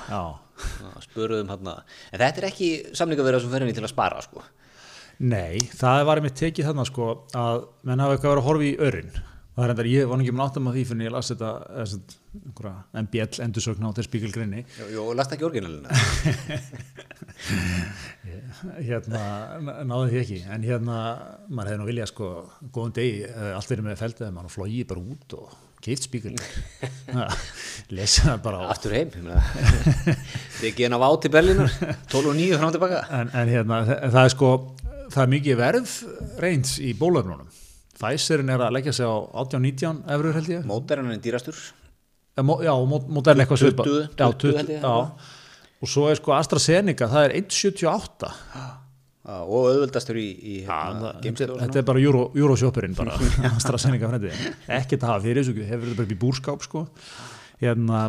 Spöruðum 1.09 1.51
hérna 1.53 1.79
en 2.13 2.23
þetta 2.23 2.43
er 2.43 2.49
ekki 2.53 2.71
samlingaverða 2.99 3.43
sem 3.43 3.53
fyrir 3.55 3.75
til 3.77 3.87
að 3.87 3.95
spara 3.95 4.23
sko. 4.25 4.45
Nei, 5.23 5.61
það 5.77 6.07
var 6.09 6.19
einmitt 6.19 6.39
tekið 6.41 6.71
þarna 6.71 6.89
sko 6.89 7.11
að 7.39 7.67
menn 7.87 8.03
hafa 8.03 8.17
eitthvað 8.17 8.33
verið 8.33 8.43
að 8.43 8.49
horfa 8.49 8.67
í 8.67 8.73
örinn 8.89 9.13
það 9.53 9.67
er 9.67 9.73
endar, 9.75 9.89
ég 9.93 10.07
var 10.09 10.23
ekki 10.23 10.33
með 10.33 10.47
áttum 10.47 10.69
að 10.71 10.77
því 10.79 10.83
fyrir 10.89 11.05
ég 11.05 11.13
las 11.13 11.29
þetta, 11.29 11.51
einhverja 12.39 13.03
MBL 13.03 13.43
endursögn 13.45 13.85
á 13.85 13.91
til 13.93 14.05
spíkilgrinni 14.07 14.63
Jó, 14.65 14.87
jó, 14.95 15.03
lasta 15.13 15.37
ekki 15.37 15.45
orginalina 15.45 15.93
hérna, 18.89 19.23
náði 19.89 20.13
því 20.13 20.21
ekki. 20.23 20.39
En 20.55 20.65
hérna, 20.67 20.97
maður 21.51 21.73
hefði 21.73 21.81
nú 21.81 21.89
viljað 21.89 22.11
sko, 22.13 22.31
góðan 22.75 22.97
degi, 22.99 23.21
eh, 23.29 23.51
allt 23.57 23.73
verið 23.73 23.89
með 23.89 24.01
feldið 24.03 24.33
maður 24.37 24.55
flóið 24.57 24.89
bara 24.93 25.05
út 25.13 25.37
og 25.39 25.55
keift 25.83 26.07
spíkil 26.09 26.37
lesa 27.93 28.29
það 28.33 28.43
bara 28.45 28.61
á 28.63 28.65
aftur 28.73 28.95
heim 28.97 29.11
þið 29.15 30.69
ekki 30.71 30.87
en 30.87 30.97
á 30.97 31.01
áti 31.09 31.31
Berlínar 31.33 31.73
12 32.13 32.31
og 32.33 32.37
9 32.39 32.59
fram 32.59 32.71
og 32.71 32.77
tilbaka 32.77 33.01
en, 33.21 33.33
en 33.43 33.51
hérna, 33.53 33.81
þa- 33.89 33.99
það 34.15 34.23
er 34.29 34.35
sko 34.37 34.51
það 35.13 35.23
er 35.27 35.33
mikið 35.35 35.59
verð 35.61 35.95
reyns 36.41 36.77
í 36.81 36.93
bólöfnunum. 36.97 37.49
Pfizerin 38.03 38.49
er 38.51 38.63
að 38.65 38.73
leggja 38.79 38.95
sig 38.97 39.07
á 39.07 39.15
18-19 39.45 39.99
efrur 40.15 40.35
held 40.39 40.49
ég. 40.51 40.63
Mótverðan 40.67 41.13
er 41.15 41.21
dýrastur. 41.23 41.59
Já, 42.33 42.73
modern 43.13 43.43
eitthvað 43.45 43.61
20, 43.61 43.67
svipað. 43.67 43.91
20 44.17 44.49
Já, 44.49 44.57
held 44.63 44.73
ég, 44.73 44.87
og 45.83 45.91
svo 45.93 46.07
er 46.09 46.17
sko 46.19 46.33
AstraZeneca 46.39 47.11
það 47.13 47.27
er 47.29 47.35
1,78 47.43 48.31
Já, 48.33 48.65
og 49.23 49.69
auðveldastur 49.71 50.19
í, 50.19 50.27
í 50.35 50.55
hérna, 50.67 51.13
það- 51.15 51.29
þetta 51.29 51.59
þetta 51.63 51.79
er 51.83 51.87
bara 51.93 52.01
Euro, 52.03 52.25
Euroshoppurinn 52.35 52.97
bara 52.99 53.15
AstraZeneca 53.57 54.11
frendi 54.11 54.33
ekkert 54.67 55.05
að 55.07 55.13
hafa 55.13 55.25
fyrir 55.29 55.43
þessu, 55.45 55.67
hefur 55.69 55.87
þetta 55.87 56.01
bara 56.01 56.09
upp 56.09 56.17
í 56.17 56.21
búrskáp 56.25 56.67
sko. 56.67 56.85
Hérna 57.63 58.03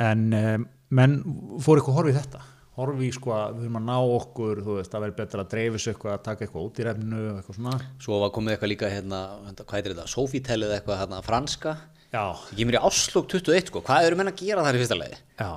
en 0.00 0.24
um, 0.32 0.66
menn 0.94 1.18
fór 1.62 1.78
eitthvað 1.80 1.92
að 1.94 1.98
horfa 2.00 2.12
í 2.14 2.18
þetta. 2.18 2.42
Horfi 2.74 3.06
í 3.06 3.12
sko 3.14 3.30
að 3.36 3.52
við 3.60 3.66
höfum 3.68 3.76
að 3.78 3.84
ná 3.86 3.96
okkur 4.16 4.62
þú 4.66 4.76
veist, 4.80 4.90
það 4.90 5.02
verður 5.04 5.18
betra 5.20 5.42
að 5.44 5.50
dreifis 5.52 5.84
eitthvað 5.92 6.14
að 6.16 6.24
taka 6.26 6.42
eitthvað 6.48 6.64
út 6.66 6.80
í 6.82 6.86
refnu 6.88 7.20
eitthvað 7.36 7.58
svona. 7.60 7.74
Svo 8.02 8.18
var 8.24 8.32
komið 8.34 8.56
eitthvað 8.56 8.72
líka 8.72 8.90
hérna, 8.90 9.20
hvað 9.60 9.76
heitir 9.78 9.94
þetta, 9.94 10.06
Sofitel 10.10 10.58
eða 10.66 10.80
eitthvað 10.80 10.98
hérna, 11.04 11.20
franska. 11.22 11.76
Já, 12.14 12.24
ég 12.50 12.58
kemur 12.64 12.76
í 12.78 12.82
áslug 12.88 13.28
21 13.30 13.70
sko, 13.70 13.84
hvað 13.86 14.08
eru 14.08 14.18
menn 14.18 14.32
að 14.32 14.40
gera 14.42 14.64
þar 14.66 14.74
í 14.78 14.82
fyrsta 14.82 14.98
lagi? 14.98 15.20
Já, 15.38 15.50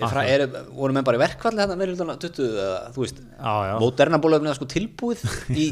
er, 0.00 0.44
voru 0.74 0.96
menn 0.96 1.06
bara 1.06 1.18
í 1.18 1.22
verkvalli 1.22 1.62
hérna 1.62 1.76
meira 1.78 1.94
hlutan 1.94 2.12
20 2.24 2.50
eða 2.50 2.78
þú 2.94 3.04
veist. 3.04 3.20
Moderna 3.80 4.20
bólöfnið 4.22 4.56
sko 4.58 4.68
tilbúið 4.70 5.24
í 5.54 5.66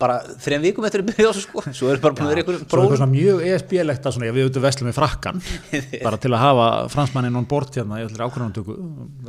bara 0.00 0.20
þrejum 0.40 0.62
vikum 0.64 0.86
eftir 0.88 1.02
að 1.02 1.10
byrja 1.10 1.30
þessu 1.30 1.42
sko. 1.44 1.62
Svo 1.76 1.90
er 1.92 2.00
bara 2.00 2.16
búin 2.16 2.28
að 2.28 2.32
vera 2.34 2.44
Svo 2.44 2.54
eitthvað 2.54 2.70
prófum. 2.72 2.96
svona 2.96 3.10
mjög 3.12 3.42
ESB-legt 3.50 4.06
að 4.08 4.14
svona, 4.16 4.30
við 4.32 4.46
auðvitað 4.46 4.64
vesla 4.64 4.86
með 4.88 4.96
frakkan 4.96 5.42
bara 6.06 6.20
til 6.22 6.32
að 6.32 6.44
hafa 6.44 6.68
fransmannin 6.94 7.40
on 7.40 7.48
board 7.50 7.76
hérna 7.76 8.00
í 8.00 8.06
allir 8.06 8.24
ákvörðantöku 8.24 8.76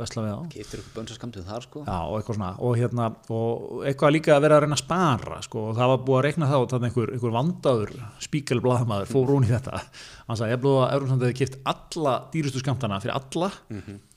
vesla 0.00 0.24
við 0.24 0.32
á 0.32 0.40
Keftir 0.54 0.82
ykkur 0.82 0.96
bönsa 0.96 1.18
skamtuð 1.18 1.48
þar 1.50 1.66
sko. 1.66 1.84
Já, 1.84 1.98
og 2.08 2.16
eitthvað 2.18 2.38
svona, 2.38 2.52
og 2.62 2.78
hérna 2.80 3.10
og 3.36 3.84
eitthvað 3.90 4.16
líka 4.16 4.36
að 4.36 4.46
vera 4.46 4.58
að 4.58 4.64
reyna 4.66 4.78
að 4.78 4.84
spara 4.84 5.42
sko, 5.44 5.66
og 5.70 5.76
það 5.80 5.92
var 5.92 6.02
búið 6.06 6.30
að 6.32 6.48
það 6.52 6.58
og 6.62 6.70
þannig 6.72 6.90
einhver, 6.92 7.12
einhver 7.16 7.36
vandaður 7.36 7.92
spíkelblaðmaður 8.26 9.12
fór 9.12 9.32
hún 9.34 9.46
í 9.46 9.50
þetta. 9.52 9.82
Hann 10.28 10.38
sagði, 10.38 10.54
ég 10.56 10.62
blóða 10.62 10.86
að 10.86 10.94
Európsland 10.96 11.26
hefði 11.26 11.38
kipt 11.42 11.58
alla 11.72 12.14
dýrustu 12.32 12.62
skamtana 12.62 13.00
fyrir 13.02 13.16
alla 13.18 13.50
að 13.52 14.11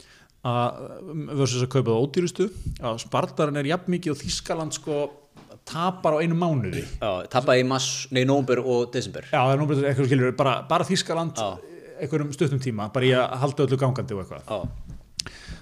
versus 0.45 1.63
að 1.65 1.71
kaupa 1.73 1.91
það 1.93 2.01
ódýrustu 2.05 2.47
að 2.85 2.99
spartarinn 3.05 3.61
er 3.61 3.69
jafn 3.71 3.93
mikið 3.95 4.13
og 4.15 4.19
Þískaland 4.21 4.75
sko 4.77 4.97
tapar 5.65 6.17
á 6.17 6.21
einu 6.21 6.37
mánuði 6.37 6.83
Já, 7.01 7.11
tappaði 7.33 7.63
í 7.63 7.67
mass, 7.69 8.05
nei, 8.13 8.21
nómber 8.29 8.61
og 8.61 8.91
desember 8.93 9.25
Já, 9.31 9.41
er 9.49 9.57
bara 9.63 9.79
eitthvað 9.89 10.09
skilur, 10.11 10.35
bara, 10.37 10.57
bara 10.69 10.85
Þískaland 10.85 11.39
Já. 11.41 11.47
einhverjum 12.03 12.33
stuttum 12.35 12.61
tíma, 12.61 12.91
bara 12.93 13.07
í 13.09 13.13
að 13.17 13.37
halda 13.41 13.65
öllu 13.65 13.79
gangandi 13.81 14.17
og 14.17 14.25
eitthvað. 14.25 14.45
Já, 14.45 14.91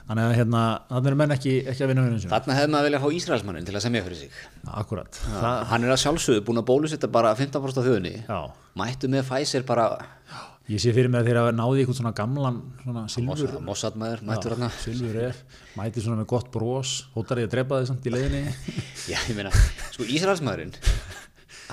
Þannig 0.04 0.26
að 0.28 0.34
hérna, 0.36 0.62
þannig 0.90 1.08
er 1.14 1.16
menn 1.22 1.32
ekki, 1.32 1.52
ekki 1.72 1.84
að 1.86 1.92
vinna 1.94 2.02
sinni. 2.20 2.32
þarna 2.34 2.56
hefði 2.58 2.72
maður 2.74 2.88
viljað 2.90 3.04
fá 3.06 3.14
Ísraelsmannin 3.18 3.68
til 3.70 3.76
að 3.78 3.84
semja 3.86 4.02
fyrir 4.04 4.18
sig 4.20 4.34
Akkurat. 4.68 5.20
Það, 5.30 5.62
Hann 5.70 5.86
er 5.88 5.94
að 5.96 6.02
sjálfsögðu 6.02 6.42
búin 6.50 6.60
að 6.60 6.66
bólusetta 6.68 7.08
bara 7.14 7.32
15% 7.40 7.80
af 7.80 7.88
þjóðinni 7.88 8.12
Já, 8.28 8.40
Mættu 8.82 9.08
með 9.14 9.24
Pfizer 9.30 9.64
bara 9.70 9.86
ég 10.72 10.80
sé 10.80 10.94
fyrir 10.96 11.12
mig 11.12 11.20
að 11.20 11.28
þeirra 11.30 11.52
náði 11.56 11.82
eitthvað 11.84 11.98
svona 12.00 12.14
gamlan, 12.16 12.60
svona 12.84 13.04
silfur, 13.12 13.58
Mossad 13.68 13.98
maður, 14.00 14.24
mættur 14.30 14.56
hann 14.56 14.72
silfur 14.80 15.18
er, 15.26 15.36
mæti 15.76 16.04
svona 16.04 16.22
með 16.22 16.30
gott 16.32 16.48
brós, 16.54 16.94
hóttar 17.18 17.42
ég 17.42 17.50
að 17.50 17.56
drepa 17.58 17.82
þið 17.82 17.90
samt 17.92 18.08
í 18.08 18.14
leiðinni. 18.14 18.44
Já, 19.12 19.18
ég 19.28 19.36
meina, 19.36 19.52
sko 19.92 20.08
Ísraelsmaðurinn 20.08 20.76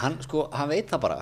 Hann, 0.00 0.16
sko, 0.24 0.46
hann 0.56 0.70
veit 0.70 0.88
það 0.88 1.00
bara. 1.02 1.18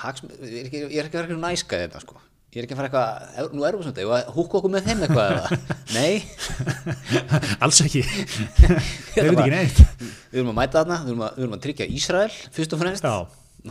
Hagsm, 0.00 0.30
ég, 0.40 0.46
er 0.48 0.68
ekki, 0.70 0.80
að 0.86 0.94
vera 0.94 1.26
eitthvað 1.26 1.42
næska 1.42 1.80
þetta, 1.82 2.00
sko. 2.00 2.16
Ég 2.54 2.62
er 2.62 2.64
ekki 2.64 2.72
að 2.72 2.78
fara 2.80 2.88
eitthvað, 2.88 3.50
nú 3.52 3.64
erum 3.68 3.82
við 3.82 3.88
svona, 3.90 4.04
að 4.16 4.30
húka 4.32 4.56
okkur 4.60 4.72
með 4.72 4.86
þeim 4.86 5.00
eitthvað 5.04 5.26
eða? 5.34 5.46
Nei, 5.96 6.14
Alls 7.66 7.82
ekki. 7.84 8.02
Þetta 8.06 8.78
Þeir 9.12 9.28
veit 9.28 9.42
ekki 9.42 9.52
neitt. 9.52 9.78
við 10.30 10.38
erum 10.40 10.54
að 10.54 10.58
mæta 10.62 10.80
þarna, 10.80 10.96
við 11.02 11.10
erum 11.12 11.24
að, 11.26 11.32
við 11.36 11.42
erum 11.44 11.56
að 11.58 11.64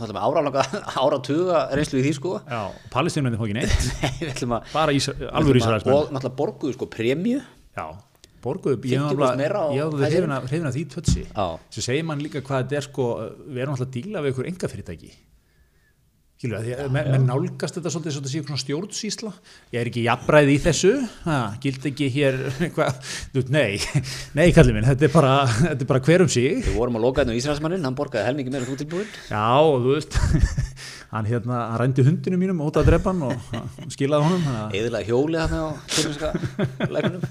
að 0.04 0.18
áralanga, 0.20 0.64
áratuga 1.02 1.60
reynslu 1.76 2.00
í 2.00 2.04
því, 2.06 2.12
sko 2.18 2.34
Já, 2.44 2.60
palestínmennið 2.92 3.40
fór 3.40 3.48
ekki 3.50 3.58
neitt. 3.60 3.86
Nei, 4.02 4.32
að 4.32 4.72
Bara 4.74 4.92
Ísra, 4.96 5.14
alveg 5.32 5.60
Ísraelsmenn. 5.62 5.96
Og 5.96 6.12
náttúrulega 6.14 6.36
borguðu, 6.42 6.74
sko, 6.76 6.88
premju 6.92 7.40
Já, 7.76 7.86
borguðu, 8.46 8.76
ég 8.86 9.00
50% 9.02 9.24
hef 9.26 9.38
meira 9.40 9.62
á 9.62 9.66
alveg 9.72 10.02
Pfizer. 10.02 10.18
hrifin 10.20 10.34
af- 10.36 10.44
hrifin 10.50 10.68
af 10.70 10.74
því 10.76 10.84
tötsi. 10.94 11.24
Já. 11.32 11.46
Svo 11.74 11.82
segir 11.88 12.04
mann 12.06 12.20
líka 12.22 12.42
hvað 12.46 12.62
þetta 12.66 12.76
er 12.80 12.86
sko, 12.90 13.06
við 13.48 13.62
erum 13.64 13.74
alltaf 13.74 13.88
að 13.88 13.94
díla 13.96 14.22
við 14.26 14.34
ykkur 14.34 14.50
enga 14.52 14.70
fyrirtæki. 14.74 15.10
Skilur, 16.36 16.58
því 16.60 16.72
að 16.76 16.90
menn, 16.92 17.22
nálgast 17.24 17.78
þetta 17.78 17.90
svolítið 17.94 18.12
svolítið 18.12 18.32
síðan 18.34 18.46
svona 18.50 18.60
stjórnsýsla. 18.60 19.30
Ég 19.72 19.78
er 19.80 19.88
ekki 19.88 20.02
jafnræði 20.04 20.52
í 20.52 20.58
þessu, 20.66 20.90
ha, 21.24 21.36
gild 21.62 21.86
ekki 21.88 22.08
hér 22.12 22.36
eitthvað, 22.66 22.98
nei, 23.56 23.78
nei 24.36 24.50
kallið 24.52 24.76
minn, 24.76 24.84
þetta 24.90 25.06
er 25.08 25.14
bara, 25.14 25.30
þetta 25.48 25.86
er 25.86 25.90
bara 25.94 26.02
hver 26.04 26.24
um 26.26 26.32
sig. 26.34 26.58
Við 26.66 26.76
vorum 26.76 26.98
að 27.00 27.06
loka 27.06 27.22
hérna 27.24 27.32
á 27.32 27.38
Ísraelsmannin, 27.40 27.86
hann 27.88 27.96
borgaði 27.96 28.28
helmingi 28.28 28.52
meira 28.52 28.68
þú 28.68 28.76
tilbúin 28.82 29.08
Já, 29.30 29.48
þú 29.64 29.94
veist, 29.94 30.18
hann 31.14 31.30
hérna, 31.32 31.62
hann 31.72 31.80
rændi 31.86 32.04
hundinu 32.10 32.42
mínum 32.44 32.60
út 32.68 32.76
að 32.82 32.90
drepa 32.92 33.14
hann 33.14 33.24
og 33.30 33.48
hann 33.56 33.96
skilaði 33.96 34.28
honum. 34.28 34.46
að- 34.52 34.76
Eðilega 34.76 35.08
hjólið 35.08 35.40
hérna 35.46 35.64
á 35.64 35.68
kynninska 35.96 36.34
lækunum 36.92 37.24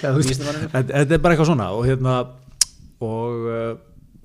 þetta 0.00 0.82
þetta 0.90 1.14
er 1.16 1.22
bara 1.24 1.34
eitthvað 1.36 1.48
svona 1.54 1.70
og 1.76 1.86
hérna 1.88 2.14
og 3.00 3.46
uh, 3.48 3.70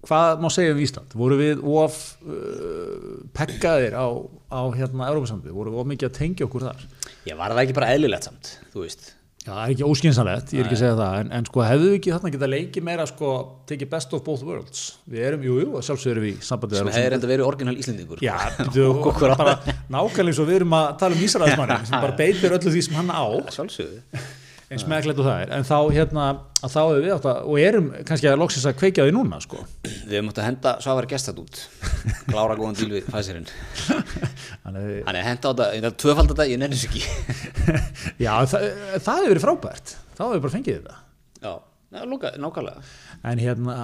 hvað 0.05 0.43
má 0.43 0.49
segja 0.53 0.75
um 0.75 0.81
Ísland? 0.85 1.17
Voru 1.17 1.39
við 1.39 1.65
of 1.65 1.99
uh, 2.25 3.19
peggaðir 3.35 3.97
á, 3.97 4.07
á 4.53 4.61
hérna 4.75 5.09
Európa-sambið, 5.11 5.53
voru 5.55 5.73
við 5.73 5.83
of 5.83 5.91
mikið 5.91 6.09
að 6.11 6.17
tengja 6.19 6.47
okkur 6.47 6.69
þar? 6.69 6.87
Ég 7.25 7.37
var 7.39 7.53
það 7.53 7.63
ekki 7.65 7.77
bara 7.77 7.93
eðlilegt 7.95 8.29
samt, 8.29 8.57
þú 8.73 8.85
veist. 8.85 9.13
Já, 9.45 9.51
það 9.51 9.59
er 9.61 9.71
ekki 9.75 9.85
óskynsanlegt, 9.85 10.51
ég 10.55 10.61
er 10.61 10.65
ekki 10.65 10.73
að 10.73 10.79
segja 10.79 10.93
það. 10.97 11.15
En, 11.21 11.27
en 11.37 11.45
sko 11.45 11.61
hefðu 11.61 11.89
við 11.91 11.97
ekki 11.99 12.13
þarna 12.15 12.31
geta 12.33 12.47
leikið 12.49 12.85
meira 12.87 13.03
sko, 13.05 13.33
tekið 13.69 13.91
best 13.91 14.15
of 14.17 14.23
both 14.25 14.45
worlds? 14.47 14.85
Við 15.05 15.27
erum, 15.27 15.43
jú, 15.45 15.57
jú, 15.61 15.81
sjálfsögur 15.85 16.21
við 16.23 16.31
í 16.31 16.47
sambandið 16.47 16.81
sem 16.81 16.89
hefði 16.95 17.11
reynda 17.13 17.29
verið 17.29 17.49
orginal 17.51 17.75
Íslendingur. 17.77 18.23
Já, 18.25 18.33
nákvæmlega 18.65 20.25
eins 20.31 20.41
og 20.41 20.49
við 20.49 20.57
erum 20.63 20.73
að 20.79 20.87
tala 21.03 21.13
um 21.19 21.21
Ísraelsmannin 21.27 21.85
sem 21.91 22.07
bara 22.07 22.17
beitir 22.17 22.57
öllu 22.57 22.73
því 22.73 22.83
sem 22.87 22.97
hann 22.97 23.13
á. 23.13 23.25
Sjálfsögðu 23.53 24.25
eins 24.71 24.85
meðklætt 24.89 25.19
og 25.21 25.27
það 25.27 25.41
er, 25.43 25.51
en 25.55 25.65
þá 25.67 25.75
hérna 25.93 26.25
þá 26.65 26.79
hefur 26.79 27.03
við 27.03 27.13
átt 27.15 27.27
að, 27.29 27.41
og 27.45 27.59
erum 27.61 27.89
kannski 28.07 28.29
að 28.29 28.39
loksins 28.41 28.65
að 28.69 28.77
kveikja 28.79 29.05
því 29.05 29.15
núna 29.15 29.39
sko. 29.43 29.61
Við 29.85 30.15
höfum 30.17 30.31
átt 30.31 30.41
að 30.41 30.47
henda 30.49 30.73
Svavar 30.85 31.09
gestat 31.11 31.41
út. 31.41 31.61
Klára 32.29 32.57
góðan 32.57 32.79
díl 32.79 32.89
við 32.95 33.11
fæsirinn 33.13 33.45
Þannig 34.63 35.11
að 35.11 35.21
henda 35.27 35.45
á 35.45 35.51
þetta, 35.51 35.69
ég 35.77 35.89
er 35.89 35.99
tvöfald 36.05 36.33
þetta, 36.33 36.47
ég 36.49 36.61
nenni 36.61 36.79
þessu 36.79 36.89
ekki. 36.89 37.03
Já, 38.25 38.31
það, 38.49 38.65
það 38.95 39.21
hefur 39.21 39.33
verið 39.35 39.45
frábært. 39.45 39.95
Þá 40.15 40.23
hefur 40.23 40.35
við 40.35 40.47
bara 40.47 40.55
fengið 40.55 40.79
þetta. 40.79 40.97
Já, 41.45 41.53
lúka, 42.09 42.33
nákvæmlega. 42.41 42.89
En 43.25 43.41
hérna 43.41 43.77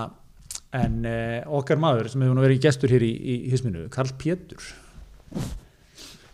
en 0.77 1.05
eh, 1.07 1.41
okkar 1.51 1.79
maður 1.81 2.09
sem 2.11 2.23
hefur 2.23 2.41
verið 2.43 2.63
gestur 2.63 2.93
hér 2.93 3.03
í, 3.03 3.11
í 3.11 3.35
hisminu, 3.51 3.87
Karl 3.91 4.13
Pétur 4.19 4.71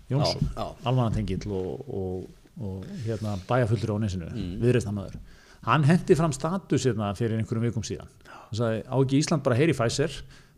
Jónsson, 0.08 0.46
almanatengill 0.88 1.50
og, 1.52 1.88
og, 1.90 2.28
og 2.60 2.86
hérna 3.06 3.36
bæjafullur 3.50 3.96
á 3.96 3.98
nesinu, 4.02 4.30
mm. 4.34 4.56
viðreistamaður 4.64 5.20
hann 5.68 5.84
hendi 5.88 6.16
fram 6.16 6.34
status 6.36 6.86
hérna 6.88 7.12
fyrir 7.18 7.38
einhverjum 7.42 7.66
vikum 7.68 7.84
síðan. 7.86 8.10
Hann 8.30 8.56
sagði, 8.60 8.84
á 8.88 8.96
ekki 8.96 9.20
Ísland 9.20 9.44
bara 9.44 9.58
heyri 9.60 9.74
Pfizer? 9.76 10.14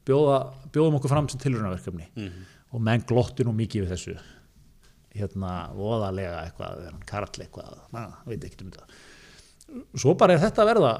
Bjóða, 0.05 0.39
bjóðum 0.73 0.97
okkur 0.99 1.11
fram 1.11 1.29
sem 1.29 1.39
tilrunarverkefni 1.41 2.05
Mhm. 2.15 2.43
og 2.73 2.81
menn 2.81 3.03
glotti 3.09 3.43
nú 3.43 3.53
mikið 3.55 3.85
við 3.85 3.93
þessu. 3.95 4.17
Hérna 5.15 5.73
voðalega 5.73 6.43
eitthvað, 6.45 6.99
Karl 7.05 7.41
eitthvað, 7.41 7.79
na, 7.91 8.07
veit 8.27 8.43
ekki 8.45 8.61
um 8.63 8.71
þetta. 8.71 8.85
Svo 9.95 10.13
bara 10.17 10.33
er 10.33 10.39
þetta 10.39 10.63
að 10.63 10.69
verða 10.73 10.93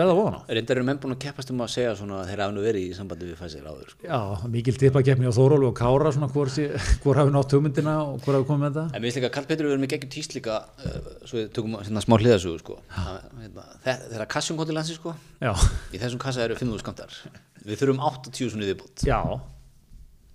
verða 0.00 0.14
ofan 0.16 0.36
á. 0.38 0.40
Reyndar 0.48 0.78
eru 0.78 0.84
menn 0.88 0.98
búin 1.02 1.12
að 1.14 1.20
keppast 1.24 1.50
um 1.52 1.60
að 1.64 1.70
segja 1.74 1.92
svona 1.98 2.20
að 2.22 2.30
þeir 2.30 2.40
hafa 2.44 2.54
nú 2.56 2.62
verið 2.64 2.84
í 2.86 2.94
sambandi 2.96 3.26
við 3.28 3.36
Pfizer 3.40 3.66
áður 3.68 3.90
sko. 3.92 4.06
Já, 4.08 4.18
mikil 4.54 4.74
tippakefni 4.80 5.28
á 5.28 5.32
Þórólu 5.36 5.68
og 5.68 5.74
Kára 5.76 6.12
svona 6.16 6.28
hvor, 6.32 6.48
sé- 6.54 6.70
hvor 7.04 7.20
hafi 7.20 7.34
nátt 7.34 7.52
hugmyndina 7.56 7.94
og 8.06 8.20
hvor 8.24 8.38
hafi 8.38 8.48
komið 8.48 8.62
með 8.64 8.72
þetta. 8.78 8.84
En 8.96 9.02
við 9.02 9.08
finnst 9.10 9.20
líka 9.20 9.30
Karl 9.36 9.48
Petri 9.50 9.68
verið 9.68 9.82
með 9.84 9.92
geggjum 9.94 10.12
tíst 10.16 10.36
líka 10.38 10.56
uh, 10.64 10.98
svo 11.28 11.38
við 11.42 11.50
tökum 11.58 11.76
hérna, 11.82 12.04
smá 12.06 12.16
hliðasögu 12.22 12.62
sko. 12.64 12.78
Hérna, 12.96 13.66
þe- 13.84 13.98
Þegar 14.12 14.28
kassum 14.36 14.56
kom 14.60 14.70
til 14.70 14.78
landsi 14.80 14.96
sko, 14.96 15.14
Já, 15.44 15.52
í 15.92 16.00
þessum 16.00 16.22
kassa 16.22 16.44
eru 16.46 16.56
5.000 16.56 16.80
skamtar 16.84 17.12
Við 17.62 17.78
þurfum 17.82 18.00
80 18.08 18.50
svona 18.54 18.66
viðbútt 18.70 19.04
já, 19.06 19.20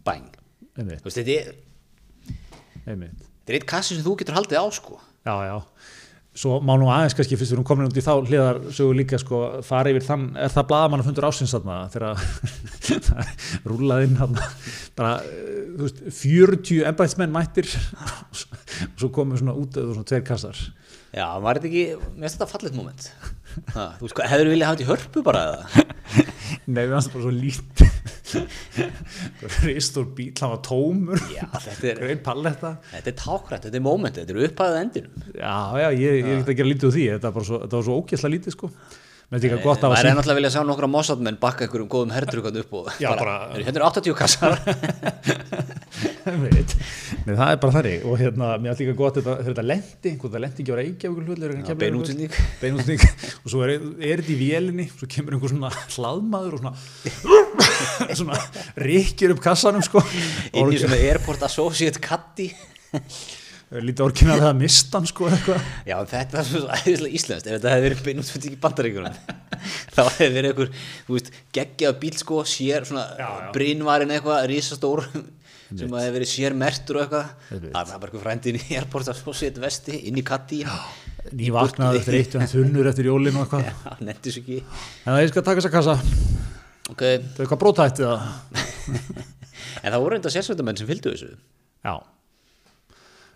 Bang. 0.07 0.29
Einmitt, 0.77 1.01
Þú 1.01 1.09
veist, 1.09 1.17
Þetta 1.17 1.33
er, 1.41 1.55
einmitt. 2.87 3.25
þetta 3.41 3.53
er 3.53 3.57
eitt 3.59 3.65
kassi 3.69 3.95
sem 3.97 4.05
þú 4.05 4.13
getur 4.21 4.37
haldið 4.37 4.59
á 4.61 4.65
sko. 4.75 4.99
Já, 5.27 5.33
já 5.49 5.57
Svo 6.37 6.59
má 6.61 6.75
nú 6.77 6.85
aðeins 6.93 7.15
kannski 7.17 7.37
fyrst 7.39 7.49
við 7.49 7.57
erum 7.57 7.65
komin 7.65 7.87
út 7.89 7.97
í 7.97 8.03
þá 8.05 8.11
hliðar 8.27 8.59
sögu 8.77 8.93
líka 8.99 9.17
sko 9.17 9.39
fara 9.65 9.89
yfir 9.89 10.05
þann, 10.05 10.25
er 10.37 10.51
það 10.53 10.67
blaðamann 10.69 11.01
að 11.01 11.07
fundur 11.09 11.25
ásins 11.31 11.53
þarna 11.55 11.77
þegar 11.93 12.13
rúlað 13.71 14.03
inn 14.05 14.19
þarna? 14.19 14.45
Bara, 14.99 15.15
eh, 15.25 15.63
þú 15.79 15.87
veist, 15.87 16.03
40 16.19 16.83
embæðismenn 16.91 17.33
mættir 17.33 17.71
og 17.73 18.43
svo 19.01 19.09
komum 19.15 19.39
svona 19.41 19.57
út 19.57 19.81
eða 19.81 19.95
svona 19.97 20.11
tveir 20.11 20.25
kassar. 20.29 20.61
Já, 21.15 21.25
var 21.41 21.57
þetta 21.57 21.71
ekki, 21.71 21.85
mér 22.13 22.27
finnst 22.27 22.37
þetta 22.37 22.51
fallegt 22.53 22.77
moment. 22.77 23.09
Ha, 23.73 23.87
Þú 23.97 24.05
veist 24.05 24.17
hvað, 24.19 24.31
hefur 24.35 24.51
viljað 24.53 24.69
hafa 24.69 24.77
þetta 24.77 24.85
í 24.85 24.91
hörpu 24.91 25.25
bara 25.25 25.45
eða? 25.47 26.33
Nei, 26.67 26.83
við 26.83 26.93
varst 26.95 27.13
bara 27.13 27.23
svo 27.25 27.33
lítið 27.33 27.87
Ristur 29.63 30.07
bíl, 30.17 30.33
hann 30.41 30.51
var 30.51 30.61
tómur. 30.65 31.21
Já, 31.31 31.45
þetta 31.63 31.89
er, 31.91 31.99
Grein 32.01 32.21
palletta? 32.25 32.73
Þetta 32.91 33.11
er 33.13 33.17
tákrætt, 33.21 33.67
þetta 33.67 33.79
er 33.79 33.85
moment, 33.85 34.17
þetta 34.19 34.35
er 34.35 34.49
upphæðið 34.49 34.79
endinum 34.81 35.27
Já, 35.31 35.57
já, 35.79 35.87
ég, 35.95 36.17
ég 36.19 36.31
er 36.31 36.41
ekki 36.41 36.55
að 36.55 36.59
gera 36.61 36.71
lítið 36.73 36.89
úr 36.89 36.95
því. 36.97 37.05
Þetta 37.15 37.33
svo, 37.37 37.61
þetta 37.63 37.79
var 37.79 37.87
svo 37.87 37.99
ógæsla 38.01 38.33
lítið 38.35 38.57
sko 38.57 38.71
Að 39.27 39.43
Það 39.43 39.83
hafa 39.83 39.97
er 40.07 40.15
náttúrulega 40.15 40.37
vilja 40.39 40.49
sjá 40.53 40.61
nokkra 40.63 40.87
mossatmenn 40.87 41.37
bakka 41.41 41.65
einhverjum 41.65 41.89
góðum 41.91 42.13
hertrukkan 42.15 42.59
upp 42.61 42.73
og 42.79 42.85
Já, 42.95 43.09
bara- 43.19 43.33
"Heyrðu, 43.51 43.65
Hérna 43.67 43.81
eru 43.81 43.87
80 43.89 44.13
kassar. 44.15 44.53
Nei, 46.27 47.35
það 47.35 47.49
er 47.51 47.57
bara 47.59 47.73
þannig. 47.75 48.05
Og 48.07 48.15
hérna, 48.21 48.47
mér 48.61 48.71
er 48.71 48.79
líka 48.79 48.95
gott 48.95 49.17
þetta, 49.19 49.33
þetta 49.47 49.63
lendi 49.65 50.11
það 50.31 50.43
lendi 50.43 50.63
ekki 50.63 50.71
á 50.71 50.79
Reykjavík 50.79 51.75
beinútsending. 51.81 52.37
beinútsending 52.61 53.03
og 53.43 53.51
svo 53.51 53.63
er, 53.65 53.73
er 53.99 54.21
þetta 54.23 54.31
í 54.31 54.37
vélinni 54.39 54.85
svo 54.93 55.09
kemur 55.11 55.35
einhver 55.37 55.51
svona 55.51 55.71
hlaðmaður 55.95 56.55
og 56.55 56.63
svona 56.63 58.15
svona 58.21 58.39
ríkir 58.79 59.35
upp 59.35 59.43
kassanum 59.43 59.83
sko. 59.83 60.03
Inn 60.53 60.71
í 60.71 60.79
svona 60.79 60.99
Airport 61.03 61.43
Associate 61.47 61.99
Caddy 61.99 62.47
lítið 63.71 64.03
orginal 64.05 64.37
að 64.47 64.59
mista 64.61 64.99
hann 65.01 65.07
sko 65.09 65.27
eitthvað? 65.27 65.63
Já, 65.89 65.95
þetta 66.07 66.39
er 66.39 66.45
svo 66.47 66.61
æðislega 66.77 67.17
íslenskt. 67.19 67.47
Ef 67.49 67.57
þetta 67.57 67.73
hefði 67.73 67.87
verið 67.87 68.03
beinútsending 68.05 68.53
í 68.55 68.59
bandaríkjunum 68.63 69.17
þá 69.95 70.01
hefði 70.05 70.29
verið 70.37 70.51
einhver, 70.53 70.69
þú 71.07 71.17
veist, 71.17 71.31
geggjað 71.57 71.97
bíl 72.03 72.13
sko, 72.21 72.37
sér 72.47 72.87
svona 72.87 73.03
Já, 73.19 73.27
já. 73.27 73.49
brínvarinn 73.57 74.13
eitthvað, 74.15 74.45
risastór 74.53 75.03
sem 75.67 75.91
að 75.91 76.05
hefði 76.05 76.15
verið 76.15 76.31
sér 76.31 76.55
mertur 76.55 77.01
og 77.01 77.03
eitthvað. 77.03 77.31
Það 77.51 77.59
er 77.67 77.73
bara 77.75 77.97
eitthvað 78.07 78.23
frændi 78.23 78.53
inn 78.53 78.59
í 78.61 78.77
Airport 78.79 79.11
Associate 79.11 79.63
vesti 79.65 79.97
inn 80.07 80.21
í 80.21 80.23
Caddy 80.23 80.61
Já, 80.63 80.75
nývaknaður 81.35 82.05
þreytt 82.07 82.37
og 82.37 82.45
hann 82.45 82.51
þunnur 82.53 82.87
eftir 82.93 83.09
jólin 83.11 83.35
og 83.41 83.49
eitthvað. 83.49 83.97
Netti 84.07 84.31
svo 84.31 84.45
ekki. 84.45 84.61
En 85.03 85.09
það 85.11 85.23
er 85.25 85.33
skal 85.33 85.43
taka 85.49 85.59
þessa 85.65 85.73
kassa. 85.75 85.97
Ok, 86.87 87.01
það 87.03 87.11
er 87.11 87.43
eitthvað 87.43 87.59
brótætti 87.65 88.07
það. 88.07 88.21
En 89.83 89.91
það 89.91 89.99
voru 90.05 90.15
enda 90.21 90.31
sérsveitamenn 90.31 90.79
sem 90.79 90.87
fylgdu 90.87 91.11
þessu. 91.17 91.33
Já, 91.83 91.97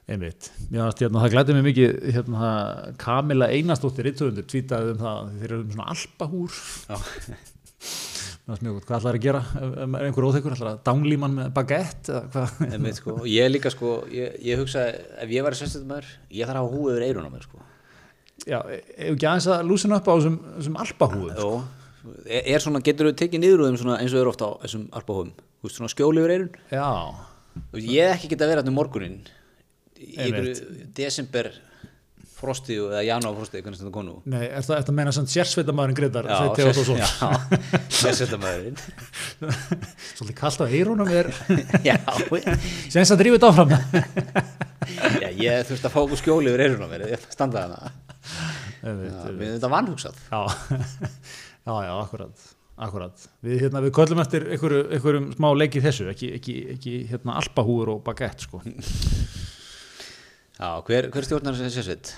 einmitt. 0.09 0.49
Mér 0.69 0.85
varst 0.85 1.01
hérna, 1.03 1.21
það 1.23 1.33
glædi 1.35 1.55
mig 1.55 1.65
mikið 1.69 1.95
hérna, 2.15 2.49
Kamila 3.01 3.49
Einarsdóttir 3.53 4.07
Rittöfundur 4.07 4.47
tvítaði 4.49 4.93
um 4.95 5.01
það 5.01 5.17
að 5.21 5.31
þeir 5.39 5.47
eru 5.49 5.59
um 5.61 5.73
svona 5.75 5.89
alpahúr. 5.95 6.59
Já. 6.89 6.95
Mér 8.51 8.63
mjög 8.65 8.77
gott, 8.77 8.87
hvað 8.87 8.97
ætlar 8.97 9.17
að 9.17 9.25
gera 9.25 9.41
er 9.61 10.07
einhver 10.07 10.25
óþekkur, 10.27 10.55
ætlar 10.55 10.71
að 10.71 10.79
dánlíman 10.87 11.35
með 11.37 11.59
hvað? 12.33 12.55
Einmitt, 12.67 12.97
sko. 12.97 13.13
og 13.21 13.27
ég 13.29 13.51
líka 13.51 13.71
sko 13.71 13.91
ég, 14.11 14.39
ég 14.43 14.59
hugsa 14.59 14.87
ef 14.91 15.29
ég 15.31 15.45
væri 15.45 15.59
sérstöðumæður 15.59 16.09
ég 16.33 16.49
þarf 16.49 16.57
að 16.57 16.65
hafa 16.65 16.73
húið 16.73 16.95
yfir 16.95 17.05
eirun 17.07 17.29
á 17.29 17.31
mér 17.31 17.45
sko. 17.45 17.61
Já, 18.41 18.57
ef 18.65 19.13
ekki 19.13 19.29
aðeins 19.29 19.47
að 19.53 19.63
lúsina 19.69 20.01
upp 20.01 20.09
á 20.09 20.13
þessum, 20.17 20.39
þessum 20.57 20.79
alpahúðum. 20.81 21.37
Jó, 21.37 21.51
er, 22.25 22.41
er 22.41 22.65
svona, 22.65 22.81
getur 22.85 23.11
þú 23.11 23.15
tekið 23.21 23.43
niður 23.43 23.65
þeim 23.67 23.79
svona, 23.83 23.99
eins 24.01 24.15
og 24.15 24.23
eru 24.23 24.33
ofta 24.33 24.49
á 24.49 24.51
þessum 24.65 24.87
alpahúðum 24.97 25.91
skjóli 25.91 26.23
yfir 26.23 26.33
eirun 26.35 26.49
Já, 26.71 26.87
ég 27.77 28.15
ekki 28.15 28.31
geta 28.33 28.49
verið 28.49 28.63
hann 28.63 28.73
um 28.73 28.79
morgunin 28.79 29.19
í 30.01 30.15
einhverju 30.25 30.87
desember 30.97 31.51
frosti 32.41 32.77
eða 32.81 33.01
janúar 33.05 33.35
frosti 33.37 33.61
hvernig 33.61 33.77
sem 33.77 33.87
það 33.87 33.93
konu 33.93 34.15
nei, 34.33 34.43
er 34.47 34.65
það 34.65 34.79
eftir 34.79 34.93
að 34.93 34.97
meina 34.97 35.11
samt 35.13 35.31
sérsveitamæðurinn 35.33 35.97
Theodórsson. 36.57 36.97
já, 36.97 37.09
sérstöðumæðurinn 37.99 38.79
Svolítið 40.17 40.37
kallt 40.39 40.63
á 40.63 40.65
eirunum 40.65 41.11
er, 41.13 41.29
já, 41.89 41.97
sem 42.17 42.97
þess 42.97 43.13
að 43.13 43.21
drífa 43.21 43.37
þetta 43.37 43.51
áfram. 43.51 43.75
já, 45.23 45.29
ég 45.37 45.69
þurfti 45.69 45.89
að 45.89 45.93
fá 45.93 45.99
okkur 46.01 46.21
skjóli 46.23 46.51
yfir 46.51 46.65
eirun 46.65 46.85
á 46.85 46.89
mér 46.89 47.05
ég 47.13 47.27
standaði 47.29 47.69
hana 47.69 47.93
finnst 48.81 49.53
þetta 49.59 49.71
vanhugsað 49.75 50.17
Já, 50.31 50.41
já, 51.61 51.73
já, 51.85 51.91
akkurat, 52.01 52.45
akkurat. 52.81 53.27
Við, 53.45 53.59
hérna, 53.67 53.81
við 53.85 53.93
köllum 53.93 54.21
eftir 54.23 54.47
einhverju, 54.55 54.81
einhverjum 54.97 55.27
smá 55.37 55.47
leikið 55.61 55.85
þessu, 55.85 56.07
ekki, 56.09 56.31
ekki, 56.39 56.55
ekki 56.73 56.93
hérna, 57.11 57.35
alpahúur 57.37 57.91
og 57.93 57.99
baguette, 58.07 58.47
sko. 58.47 58.63
Já, 60.61 60.69
hver, 60.85 61.07
hver 61.09 61.25
stjórnar 61.25 61.55
þessi 61.57 61.79
sérsveit? 61.79 62.09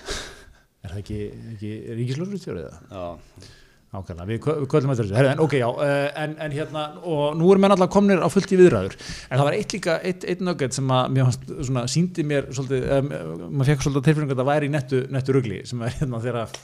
Er 0.84 0.92
það 0.92 0.98
ekki, 1.00 1.20
ekki 1.54 1.74
ríkislöfrutjórið 1.96 2.66
það? 2.68 2.80
Já, 2.92 3.52
Ákveðna, 3.94 4.24
við, 4.26 4.40
köllum 4.42 4.90
eftir 4.90 5.06
þessu. 5.06 5.14
Herri, 5.14 5.28
en, 5.30 5.40
ok, 5.44 5.52
já, 5.60 5.66
eh, 5.84 6.08
en, 6.18 6.32
en 6.42 6.54
hérna, 6.54 6.82
og 7.06 7.36
nú 7.38 7.46
erum 7.52 7.62
menn 7.62 7.74
alltaf 7.76 7.92
komnir 7.94 8.18
á 8.20 8.28
fullt 8.32 8.50
í 8.50 8.58
viðræður, 8.58 8.96
en 8.98 9.38
það 9.38 9.46
var 9.46 9.56
eitt 9.56 9.76
líka, 9.76 9.94
eitt, 10.02 10.26
eitt 10.26 10.42
nugget 10.42 10.74
sem 10.74 10.90
að 10.90 11.14
mér 11.14 11.28
fannst, 11.28 11.46
svona, 11.68 11.84
síndi 11.92 12.24
mér 12.26 12.48
svolítið, 12.50 12.88
um, 12.96 13.12
maður 13.46 13.70
fekk 13.70 13.86
svolítið 13.86 14.08
tilfinningu 14.08 14.34
að 14.34 14.42
það 14.42 14.50
væri 14.50 14.68
í 14.68 14.74
nettu, 14.74 15.00
nettu 15.14 15.36
rugli, 15.38 15.60
sem 15.70 15.86
er 15.86 15.94
hérna 16.00 16.22
þegar 16.26 16.40
að 16.42 16.58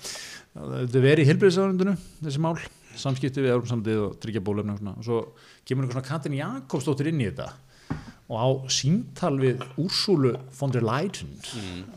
þetta 0.58 1.04
veri 1.06 1.22
í 1.22 1.30
hilbriðsafundinu, 1.30 1.96
þessi 2.26 2.44
mál, 2.48 2.54
samskipti 3.06 3.46
við 3.46 3.54
Európsamdið 3.54 4.04
og 4.08 4.20
tryggja 4.20 4.42
bólefni 4.50 4.74
og 4.74 4.82
svona, 4.82 4.96
og 4.98 5.06
svo 5.06 5.22
kemur 5.62 5.86
einhver 5.86 6.00
svona 6.00 6.10
Katrin 6.10 6.40
Jakobsdóttir 6.40 7.12
inn 7.12 7.22
í 7.22 7.30
þetta 7.30 7.52
og 8.30 8.36
á 8.38 8.48
síntal 8.70 9.34
við 9.40 9.64
Úrsúlu 9.80 10.36
von 10.58 10.70
der 10.70 10.86
Leyen 10.86 11.34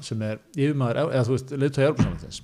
sem 0.02 0.26
er 0.26 0.42
yfirmaður, 0.58 1.14
eða 1.14 1.28
þú 1.28 1.38
veist, 1.38 1.54
leiðtöði 1.54 1.90
Európsamdið 1.92 2.42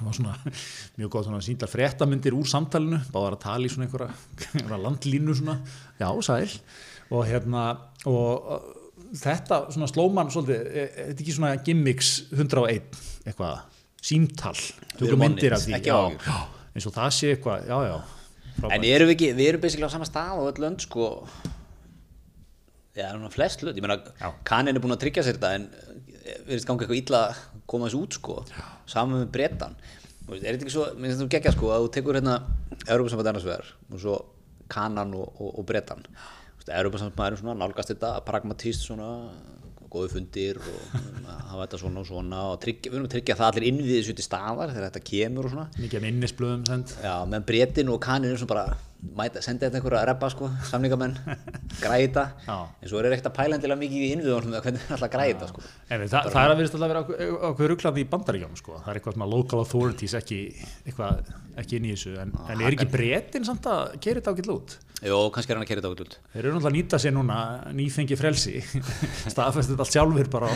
það 0.00 0.08
var 0.08 0.16
svona 0.16 0.52
mjög 0.98 1.12
góð 1.12 1.26
svona 1.28 1.42
síndar 1.44 1.70
fréttamyndir 1.70 2.36
úr 2.36 2.48
samtalinu 2.48 3.00
báðar 3.12 3.36
að 3.36 3.42
tala 3.44 3.68
í 3.68 3.72
svona 3.72 3.86
einhverja, 3.86 4.14
einhverja 4.54 4.80
landlínu 4.86 5.36
svona, 5.36 5.56
já, 6.00 6.08
sæl. 6.24 6.54
Og 7.10 7.26
hérna 7.28 7.64
og 8.08 8.48
uh, 8.54 8.70
þetta 9.20 9.64
svona 9.74 9.90
slóman 9.90 10.32
svolítið, 10.32 10.62
er 10.70 10.88
er 10.88 11.10
þetta 11.10 11.24
ekki 11.26 11.36
svona 11.36 11.52
gimmicks 11.66 12.12
101 12.32 13.00
eitthvað, 13.26 13.60
símtal. 14.00 14.56
Við 14.56 15.04
tökum 15.04 15.24
myndir 15.26 15.56
af 15.56 15.66
því. 15.66 15.82
Já, 15.84 16.00
eins 16.72 16.88
og 16.88 16.96
það 16.96 17.14
sé 17.18 17.34
eitthvað, 17.34 17.68
já, 17.68 17.78
já. 17.90 17.96
Frábært. 18.60 18.76
En 18.76 18.90
erum 18.90 19.10
við 19.10 19.16
ekki, 19.16 19.32
við 19.36 19.52
erum 19.52 19.64
basically 19.64 19.88
á 19.88 19.92
sama 19.92 20.08
stað 20.08 20.40
og 20.40 20.52
öll 20.52 20.64
lönd 20.64 20.84
sko 20.84 21.10
Já, 22.96 23.10
flest 23.30 23.62
lönd, 23.62 23.78
ég 23.78 23.86
meina 23.86 24.00
Já. 24.18 24.32
Kanin 24.48 24.74
er 24.74 24.82
búin 24.82 24.96
að 24.96 25.04
tryggja 25.04 25.22
sér 25.26 25.38
þetta 25.38 25.52
en 25.58 25.68
eh, 25.70 26.40
virðist 26.48 26.66
ganga 26.66 26.86
eitthvað 26.86 27.02
illa 27.02 27.22
að 27.28 27.44
koma 27.70 27.86
þessu 27.86 28.02
út 28.02 28.18
sko. 28.18 28.40
Saman 28.90 29.28
með 29.30 29.66
Þú 30.20 30.34
veist, 30.36 30.44
Er 30.44 30.54
þetta 30.54 30.66
ekki 30.66 30.74
svo, 30.74 30.84
mér 30.94 31.10
finnst 31.10 31.22
þú 31.24 31.30
geggja 31.32 31.52
sko 31.54 31.70
að 31.74 31.84
þú 31.84 31.92
tekur 31.96 32.18
hérna 32.18 32.34
Európa 32.86 33.22
annars 33.30 33.46
vegar 33.46 33.70
og 33.90 34.02
svo 34.02 34.18
Kanan 34.70 35.14
og, 35.18 35.40
og, 35.40 35.56
og 35.58 35.64
bretan 35.66 36.04
Európa 36.70 37.26
er 37.26 37.36
svona 37.40 37.56
nálgast 37.58 37.90
þetta 37.90 38.12
pragmatist 38.22 38.84
svona 38.86 39.08
góði 39.90 40.12
fundir 40.12 40.60
og 40.60 40.98
um, 41.00 41.24
hafa 41.50 41.64
þetta 41.64 41.80
svona 41.82 42.02
og 42.02 42.06
svona 42.06 42.42
og 42.52 42.60
tryggja, 42.62 42.92
við 42.92 42.98
erum 42.98 43.08
að 43.08 43.14
tryggja 43.16 43.36
það 43.40 43.48
allir 43.48 43.66
innviðið 43.70 44.06
sér 44.06 44.18
til 44.20 44.26
staðar 44.26 44.74
þegar 44.74 44.86
þetta 44.86 45.02
kemur 45.10 45.48
og 45.48 45.54
svona. 45.54 45.66
Mikið 45.80 45.98
af 45.98 46.04
minnisblöðum 46.06 46.62
send. 46.68 46.94
Já, 47.02 47.14
meðan 47.26 47.48
bretin 47.48 47.90
og 47.90 48.00
kanin 48.04 48.30
er 48.30 48.38
svona 48.38 48.52
bara 48.52 48.78
mæta, 49.16 49.42
senda 49.44 49.66
þetta 49.66 49.80
einhverja 49.80 50.00
að 50.02 50.08
reppa 50.10 50.30
sko, 50.32 50.48
samningamenn 50.70 51.14
græta, 51.84 52.26
en 52.46 52.90
svo 52.90 53.00
er 53.00 53.10
ekkert 53.10 53.30
að 53.30 53.36
pæla 53.38 53.58
endilega 53.58 53.80
mikið 53.80 54.04
í 54.04 54.10
innviðunum 54.16 54.54
eða 54.54 54.62
hvernig 54.66 54.84
það 54.84 54.90
er 54.90 54.96
alltaf 54.96 55.08
að 55.08 55.14
græta 55.16 55.48
sko. 55.50 55.64
En 55.88 56.04
það, 56.04 56.28
það 56.34 56.42
er 56.42 56.54
að 56.54 56.60
verðist 56.60 56.76
alltaf 56.76 56.86
að 56.86 56.92
vera 56.94 57.30
ákveður 57.50 57.74
rugglandi 57.74 58.04
í 58.04 58.10
bandaríkjum 58.14 58.60
sko. 58.60 58.76
það 58.84 58.92
er 58.92 59.00
eitthvað 59.00 59.18
svona 59.18 59.30
local 59.32 59.62
authorities 59.64 60.16
ekki, 60.20 60.40
eitthvað, 60.84 61.34
ekki 61.64 61.80
inn 61.80 61.88
í 61.88 61.96
þessu. 61.96 62.14
En, 62.20 62.36
en 62.46 62.64
er 62.66 62.76
ekki 62.78 62.90
bretin 62.92 63.48
samt 63.48 63.68
að 63.70 63.98
keira 63.98 64.20
þetta 64.22 64.36
ákveð 64.36 64.52
lút 64.52 64.78
Jó, 65.00 65.16
kannski 65.32 65.54
er 65.54 65.56
hann 65.56 65.64
að 65.64 65.70
kera 65.70 65.80
þetta 65.80 65.90
út 65.94 66.00
út. 66.04 66.14
Þeir 66.34 66.40
eru 66.42 66.50
náttúrulega 66.52 66.70
að 66.70 66.74
nýta 66.76 66.98
sér 67.00 67.12
núna 67.16 67.36
nýfengi 67.72 68.16
frelsi. 68.20 68.58
Staðfæstu 69.32 69.72
þetta 69.72 69.84
allt 69.86 69.94
sjálfur 69.94 70.28
bara. 70.34 70.50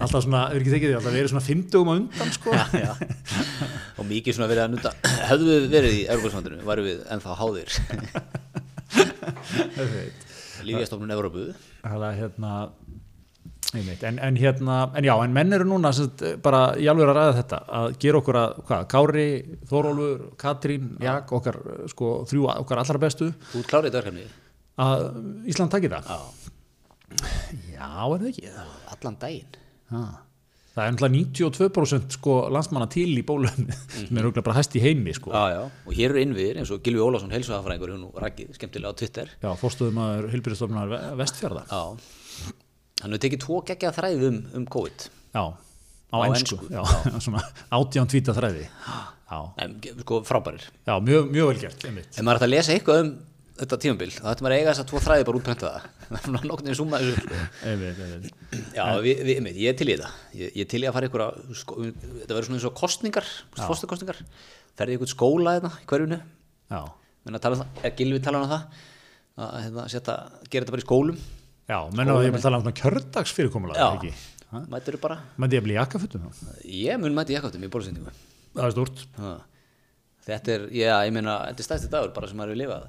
Alltaf 0.00 0.24
svona, 0.24 0.46
er 0.48 0.62
ekki 0.62 0.72
því 0.78 0.92
alltaf 0.96 1.12
verið 1.12 1.32
svona 1.34 1.44
50 1.44 1.76
á 1.76 1.92
undan 1.92 2.32
sko. 2.38 2.54
Já, 2.56 2.64
já. 2.86 2.94
Og 4.02 4.06
mikið 4.10 4.32
svona 4.36 4.50
verið 4.50 4.64
að 4.66 4.72
nuta 4.76 4.90
hefðu 5.30 5.46
við 5.52 5.64
verið 5.72 5.92
í 5.98 6.00
Európa-sandinu, 6.12 6.58
væru 6.68 6.82
við 6.88 6.98
ennþá 7.14 7.32
háðir. 7.40 7.68
Lífjastofnun 10.66 11.14
Európu 11.14 11.42
það 11.82 12.02
er 12.10 12.14
hérna 12.20 12.50
Einmitt, 13.72 14.02
en, 14.04 14.18
en 14.20 14.36
hérna, 14.36 14.74
en 14.92 15.00
já, 15.06 15.14
en 15.24 15.32
menn 15.32 15.48
eru 15.56 15.64
núna 15.64 15.94
sagt, 15.96 16.20
bara 16.44 16.74
í 16.76 16.84
alveg 16.92 17.08
að 17.08 17.16
ræða 17.16 17.36
þetta. 17.38 17.58
Að 17.78 17.94
gera 18.04 18.18
okkur 18.20 18.36
að, 18.36 18.50
hvað, 18.68 18.82
Kári, 18.92 19.24
Þórólfur 19.70 20.18
Katrín, 20.42 20.90
Jak, 21.00 21.32
okkar 21.38 21.56
sko, 21.88 22.10
þrjú 22.28 22.42
okkar 22.52 22.82
allra 22.82 23.00
bestu. 23.00 23.30
Þú 23.54 23.62
klárið 23.70 23.88
þetta 23.88 24.02
verkefnið? 24.02 24.28
að 24.82 24.98
Ísland 25.48 25.72
takir 25.72 25.94
það? 25.94 26.04
Já, 26.12 26.18
Já, 27.72 27.88
er 27.88 28.20
það 28.20 28.28
ekki? 28.28 28.44
Allan 28.92 29.16
daginn. 29.24 29.56
Ha. 29.92 30.02
Það 30.72 30.86
er 30.86 30.94
náttúrulega 30.94 31.16
92% 31.52 32.14
sko 32.16 32.34
landsmanna 32.54 32.86
til 32.92 33.10
í 33.12 33.22
bólöfni 33.28 33.74
sem 33.92 34.16
er 34.16 34.24
auðvitað 34.24 34.46
bara 34.46 34.56
hæst 34.56 34.76
í 34.78 34.80
heimi 34.80 35.12
sko. 35.12 35.32
Já, 35.34 35.42
já, 35.52 35.60
og 35.68 35.96
hér 35.98 36.14
eru 36.14 36.22
innviðir 36.22 36.60
eins 36.62 36.70
og 36.72 36.80
Gilvi 36.86 37.02
Ólafsson 37.04 37.34
heilsuhafræðingur 37.34 37.92
hefur 37.92 38.00
nú 38.00 38.22
rakið 38.24 38.54
skemmtilega 38.56 38.96
á 38.96 38.98
Twitter. 39.02 39.34
Já, 39.42 39.50
fórstuðum 39.60 40.00
að 40.00 40.30
Hilbyrðistofnunar 40.32 40.94
Vestfjörða 41.20 41.66
Já, 41.68 41.82
hann 43.02 43.12
hefur 43.12 43.24
tekið 43.26 43.42
tvo 43.44 43.58
geggjað 43.68 43.98
þræði 43.98 44.30
um, 44.30 44.38
um 44.62 44.64
COVID. 44.76 45.04
Já, 45.36 45.44
á, 45.44 46.16
Á 46.16 46.16
ensku, 46.30 46.56
ensku, 46.56 46.72
Já, 46.72 47.20
svona 47.26 47.44
átján 47.76 48.08
tvíta 48.14 48.36
þræði. 48.38 48.64
Já, 49.28 49.38
en, 49.64 49.76
sko 50.06 50.22
frábærir. 50.28 50.64
Já 50.88 50.96
mjög, 51.04 51.28
mjög 51.36 51.52
vel 51.52 51.60
gert, 51.66 51.84
einmitt. 51.88 52.08
Ef 52.16 52.24
maður 52.24 52.40
ætti 52.40 52.48
að 52.48 52.54
lesa 52.56 52.74
eitthvað 52.78 53.04
um 53.04 53.12
þetta 53.60 53.78
tímabil. 53.84 54.08
Þá 54.16 54.28
ætti 54.32 54.44
maður 54.46 54.54
að 54.54 54.60
eiga 54.62 54.72
þess 54.72 54.82
að 54.82 54.88
tvo 54.92 55.02
þræði 55.04 55.26
bara 55.28 55.40
útprentaða 55.40 55.82
það. 56.12 56.22
Er 56.22 56.46
nokkurnig 56.48 56.78
suma 56.78 57.00
þessu 57.02 57.18
sko. 57.18 57.42
Einmitt, 57.68 58.00
einmitt. 58.06 58.56
Já, 58.76 58.84
við, 59.04 59.22
við, 59.26 59.34
einmitt, 59.40 59.60
ég 59.62 59.72
er 59.74 59.78
til 59.80 59.88
í 59.88 59.96
þetta. 59.96 60.10
Ég, 60.38 60.54
ég 60.56 60.64
er 60.66 60.70
til 60.72 60.82
í 60.82 60.88
að 60.88 60.96
fara 60.96 61.10
ykkur 61.10 61.24
að 61.26 61.42
sko, 61.60 61.78
þetta 61.90 62.32
verður 62.36 62.48
svona 62.48 62.60
eins 62.60 62.68
og 62.70 62.74
kostningar 62.80 63.30
fórstakostningar, 63.60 64.22
ferði 64.78 64.98
ykkur 64.98 65.12
skóla 65.12 65.56
þetta 65.58 65.72
í 65.82 65.86
hverjunu 65.92 66.20
að 66.72 67.38
tala 67.44 67.58
um 67.58 67.62
það, 67.62 67.78
er 67.86 67.94
Gilvi 67.98 68.18
tala 68.24 68.40
um 68.42 68.50
það? 68.50 68.82
Að 69.42 69.54
hérna, 69.62 69.86
setja, 69.92 70.16
gera 70.50 70.64
þetta 70.64 70.74
bara 70.74 70.82
í 70.82 70.86
skólum? 70.86 71.20
Já, 71.70 71.78
menn 71.94 72.10
að 72.12 72.26
ég 72.26 72.34
vil 72.34 72.42
tala 72.42 72.58
um 72.58 72.64
svona 72.66 72.76
kjördags 72.80 73.32
fyrirkomulega, 73.36 73.78
Já, 73.78 73.94
ekki? 73.96 74.66
Mættur 74.72 74.98
bara? 75.00 75.20
Mætti 75.40 75.56
ég 75.56 75.62
að 75.62 75.68
bli 75.68 75.76
jakkafötum 75.78 76.26
þá? 76.26 76.42
ég 76.68 76.98
mun 77.00 77.14
mæti 77.16 77.36
jakkáttum 77.36 77.62
í 77.64 77.70
bólusendingu 77.72 78.12
Það 78.52 78.66
er 78.66 78.74
stort 78.74 79.04
þetta 80.26 80.52
er, 80.54 80.66
já, 80.76 80.92
ég 81.06 81.14
meina 81.16 81.38
þetta 81.48 81.64
er 81.64 81.68
stæsti 81.70 81.90
dagur 81.92 82.12
bara 82.16 82.28
sem 82.28 82.38
maður 82.38 82.52
hefur 82.52 82.60
lifað 82.60 82.84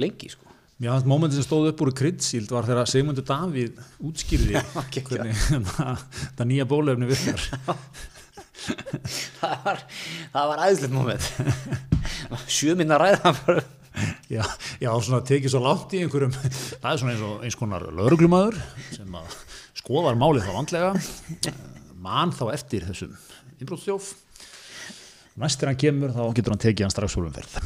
lengi 0.00 0.30
sko. 0.32 0.46
Mér 0.78 0.94
fannst 0.94 1.08
mómentin 1.10 1.40
sem 1.40 1.46
stóð 1.46 1.72
upp 1.72 1.80
úr 1.82 1.90
kryddsíld 1.98 2.52
var 2.54 2.66
þegar 2.68 2.90
Sigmundur 2.90 3.26
Davíð 3.26 3.80
útskýrði 4.06 4.62
hvernig 5.08 5.40
það, 5.74 6.44
nýja 6.46 6.68
bólefni 6.70 7.10
virkar. 7.10 7.48
Það 9.38 9.52
var, 9.64 9.78
það 10.32 10.48
var 10.50 10.60
æðislegt 10.66 10.92
moment 10.92 11.26
sjö 12.50 12.74
minna 12.76 12.98
ræða 13.00 13.32
bara. 13.38 13.62
Já, 14.30 14.42
já, 14.82 14.90
svona 15.02 15.22
tekið 15.26 15.52
svo 15.52 15.60
langt 15.64 15.94
í 15.96 16.02
einhverjum 16.04 16.34
það 16.34 16.90
er 16.90 17.00
svona 17.00 17.14
eins, 17.14 17.22
og, 17.24 17.36
eins 17.46 17.56
konar 17.58 17.86
lögreglumæður 17.88 18.58
sem 18.94 19.16
að 19.18 19.36
skoðar 19.78 20.18
málið 20.20 20.46
þá 20.46 20.52
vandlega 20.54 20.90
mann 21.98 22.34
þá 22.34 22.44
eftir 22.52 22.86
þessum 22.90 23.14
innbróðstjóf 23.58 24.12
næstir 25.38 25.70
hann 25.70 25.80
kemur 25.80 26.14
þá 26.14 26.22
getur 26.36 26.54
hann 26.54 26.62
tekið 26.66 26.86
hann 26.86 26.94
strax 26.94 27.18
úr 27.18 27.30
umferð 27.30 27.58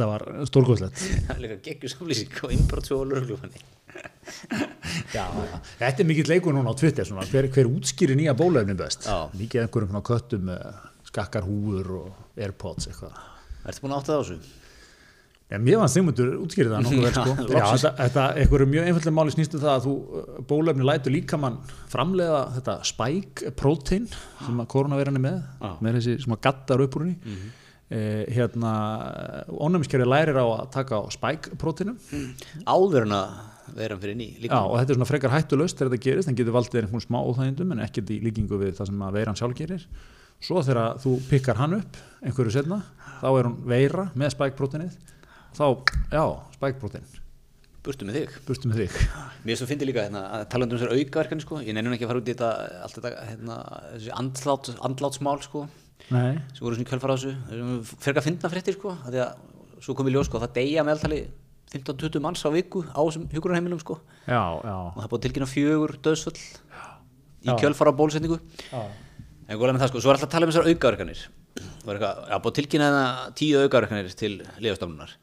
þetta 0.00 0.08
var 0.10 0.24
stórgóðslegt 0.48 1.02
það 1.28 1.34
er 1.36 1.42
líka 1.44 1.58
geggjur 1.68 1.92
samlýsing 1.94 2.32
Já, 5.14 5.24
já. 5.26 5.58
Þetta 5.80 6.02
er 6.02 6.06
mikill 6.08 6.28
leikur 6.30 6.54
núna 6.54 6.72
á 6.72 6.74
Twitter 6.78 7.06
svona, 7.06 7.24
hver, 7.28 7.48
hver 7.52 7.68
útskýri 7.68 8.14
nýja 8.18 8.34
bólefni 8.38 8.76
best 8.78 9.04
Já. 9.08 9.26
mikið 9.34 9.64
einhverjum 9.66 10.04
köttum 10.06 10.46
með 10.46 10.62
skakkar 11.10 11.46
húur 11.46 11.90
og 11.98 12.38
airpods 12.38 12.88
eitthvað 12.90 13.18
Ertu 13.66 13.82
búin 13.84 13.92
að 13.92 14.00
átta 14.00 14.14
það 14.14 14.16
á 14.16 14.22
þessu? 14.24 14.56
Mér 15.50 15.80
fannst 15.80 15.96
Sigmundur 15.98 16.28
útskýrið 16.44 16.70
það 16.70 16.84
nokkuð 16.86 17.00
vel 17.02 17.14
sko. 17.16 17.32
Já, 17.50 17.64
þetta, 17.74 17.90
þetta 17.98 18.24
einhverju 18.38 18.66
mjög 18.70 18.84
einfallega 18.86 19.14
máli 19.16 19.32
snýstu 19.34 19.58
það 19.60 19.72
að 19.72 19.86
þú 19.88 19.94
uh, 19.98 20.28
bólefni 20.52 20.86
lætur 20.86 21.14
líkamann 21.16 21.56
framleiða 21.90 22.42
þetta 22.54 22.76
spike 22.86 23.50
protein 23.58 24.06
sem 24.44 24.62
að 24.62 24.68
koronaviran 24.70 25.18
er 25.18 25.24
með 25.26 25.40
Já. 25.42 25.72
með 25.82 25.98
þessi 25.98 26.14
sem 26.22 26.36
að 26.36 26.42
gattar 26.46 26.84
upp 26.86 26.94
úr 27.00 27.04
henni 27.08 27.18
Mhm. 27.24 27.48
Eh, 27.90 28.24
hérna 28.30 28.72
ónæmiskerfi 29.50 30.08
lærir 30.08 30.38
á 30.38 30.46
að 30.46 30.70
taka 30.74 31.02
á 31.02 31.04
spike 31.12 31.58
proteinum 31.60 31.98
áður 32.66 33.08
en 33.08 33.16
að 33.18 33.38
vera 33.76 33.98
fyrir 34.00 34.18
ný 34.18 34.28
Já, 34.46 34.58
og 34.60 34.76
þetta 34.78 34.94
er 34.94 34.98
svona 34.98 35.08
frekar 35.08 35.34
hættulaust 35.34 35.78
þegar 35.78 35.92
þetta 35.92 36.06
gerist, 36.06 36.30
en 36.30 36.38
getur 36.38 36.56
valdið 36.56 36.82
einhvern 36.84 37.04
smá 37.04 37.20
óþægindum 37.20 37.74
en 37.74 37.84
ekkert 37.84 38.12
í 38.14 38.18
líkingu 38.24 38.58
við 38.60 38.76
það 38.78 38.90
sem 38.90 39.04
að 39.06 39.18
veiran 39.18 39.38
sjálf 39.38 39.56
gerir. 39.58 39.86
Svo 40.40 40.62
þegar 40.64 41.00
þú 41.02 41.14
pikkar 41.28 41.60
hann 41.60 41.78
upp 41.80 41.98
einhverju 42.24 42.54
setna, 42.54 42.80
þá 43.20 43.28
er 43.30 43.48
hún 43.50 43.58
veira 43.68 44.06
með 44.16 44.32
spækpróteinið, 44.36 44.94
þá, 45.56 45.66
já, 46.14 46.22
spækprótein, 46.56 47.10
burtu 47.84 48.08
með 48.08 48.18
þig. 48.20 48.38
Burtu 48.48 48.70
með 48.70 48.82
þig. 48.84 48.96
mér 49.44 49.60
svo 49.60 49.68
fyndi 49.68 49.88
líka 49.88 50.06
hérna, 50.06 50.24
að 50.38 50.46
tala 50.54 50.66
um 50.66 50.72
þessar 50.72 50.94
aukaverkani 50.96 51.44
sko. 51.44 51.60
ég 51.64 51.76
nefnum 51.76 51.96
ekki 51.96 52.08
að 52.08 52.12
fara 52.12 52.22
út 52.22 52.30
í 52.30 52.34
þetta 52.34 52.50
allt 52.86 52.98
þetta 52.98 53.12
hérna, 53.28 53.60
andlátsmál 54.88 55.38
sko, 55.44 55.66
sem 56.08 56.64
voru 56.64 56.76
svona 56.78 56.86
í 56.86 56.90
kjölfara 56.90 57.14
á 57.14 57.18
þessu 57.20 57.96
fyrir 58.00 58.20
að 58.20 58.26
finna 58.26 58.50
fréttir 58.52 58.76
sko, 58.76 58.94
því 59.06 59.22
að 59.24 59.84
svo 59.84 59.96
kom 59.98 60.10
í 60.10 60.14
ljós 60.14 60.30
sko, 60.30 60.40
það 60.42 60.56
deyja 60.58 60.86
meðaltali 60.86 61.20
15-20 61.70 62.24
manns 62.24 62.42
á 62.42 62.50
viku 62.50 62.82
á 62.90 63.00
þessum 63.00 63.28
hjúgrunarheimilum 63.30 63.82
sko. 63.82 64.00
já, 64.26 64.42
já, 64.64 64.76
og 64.90 64.98
það 64.98 65.10
búið 65.12 65.20
að 65.20 65.26
tilkynna 65.26 65.50
fjögur 65.50 65.96
döðsföll 66.02 66.38
í 67.40 67.54
kjölfara 67.62 67.94
bólusetningu. 67.96 68.40
En 69.50 69.58
góðlega 69.58 69.76
með 69.76 69.84
það 69.84 69.92
sko, 69.92 70.02
svo 70.02 70.10
er 70.10 70.18
alltaf 70.18 70.28
að 70.28 70.34
tala 70.34 70.46
um 70.46 70.52
þessar 70.52 70.68
aukaverkanir. 70.70 71.22
Það 71.60 72.42
búið 72.42 72.50
að 72.50 72.56
tilkynna 72.58 72.88
þetta 72.90 73.34
tíu 73.40 73.62
aukaverkanir 73.64 74.14
til 74.18 74.34
liðastofnunar 74.62 75.16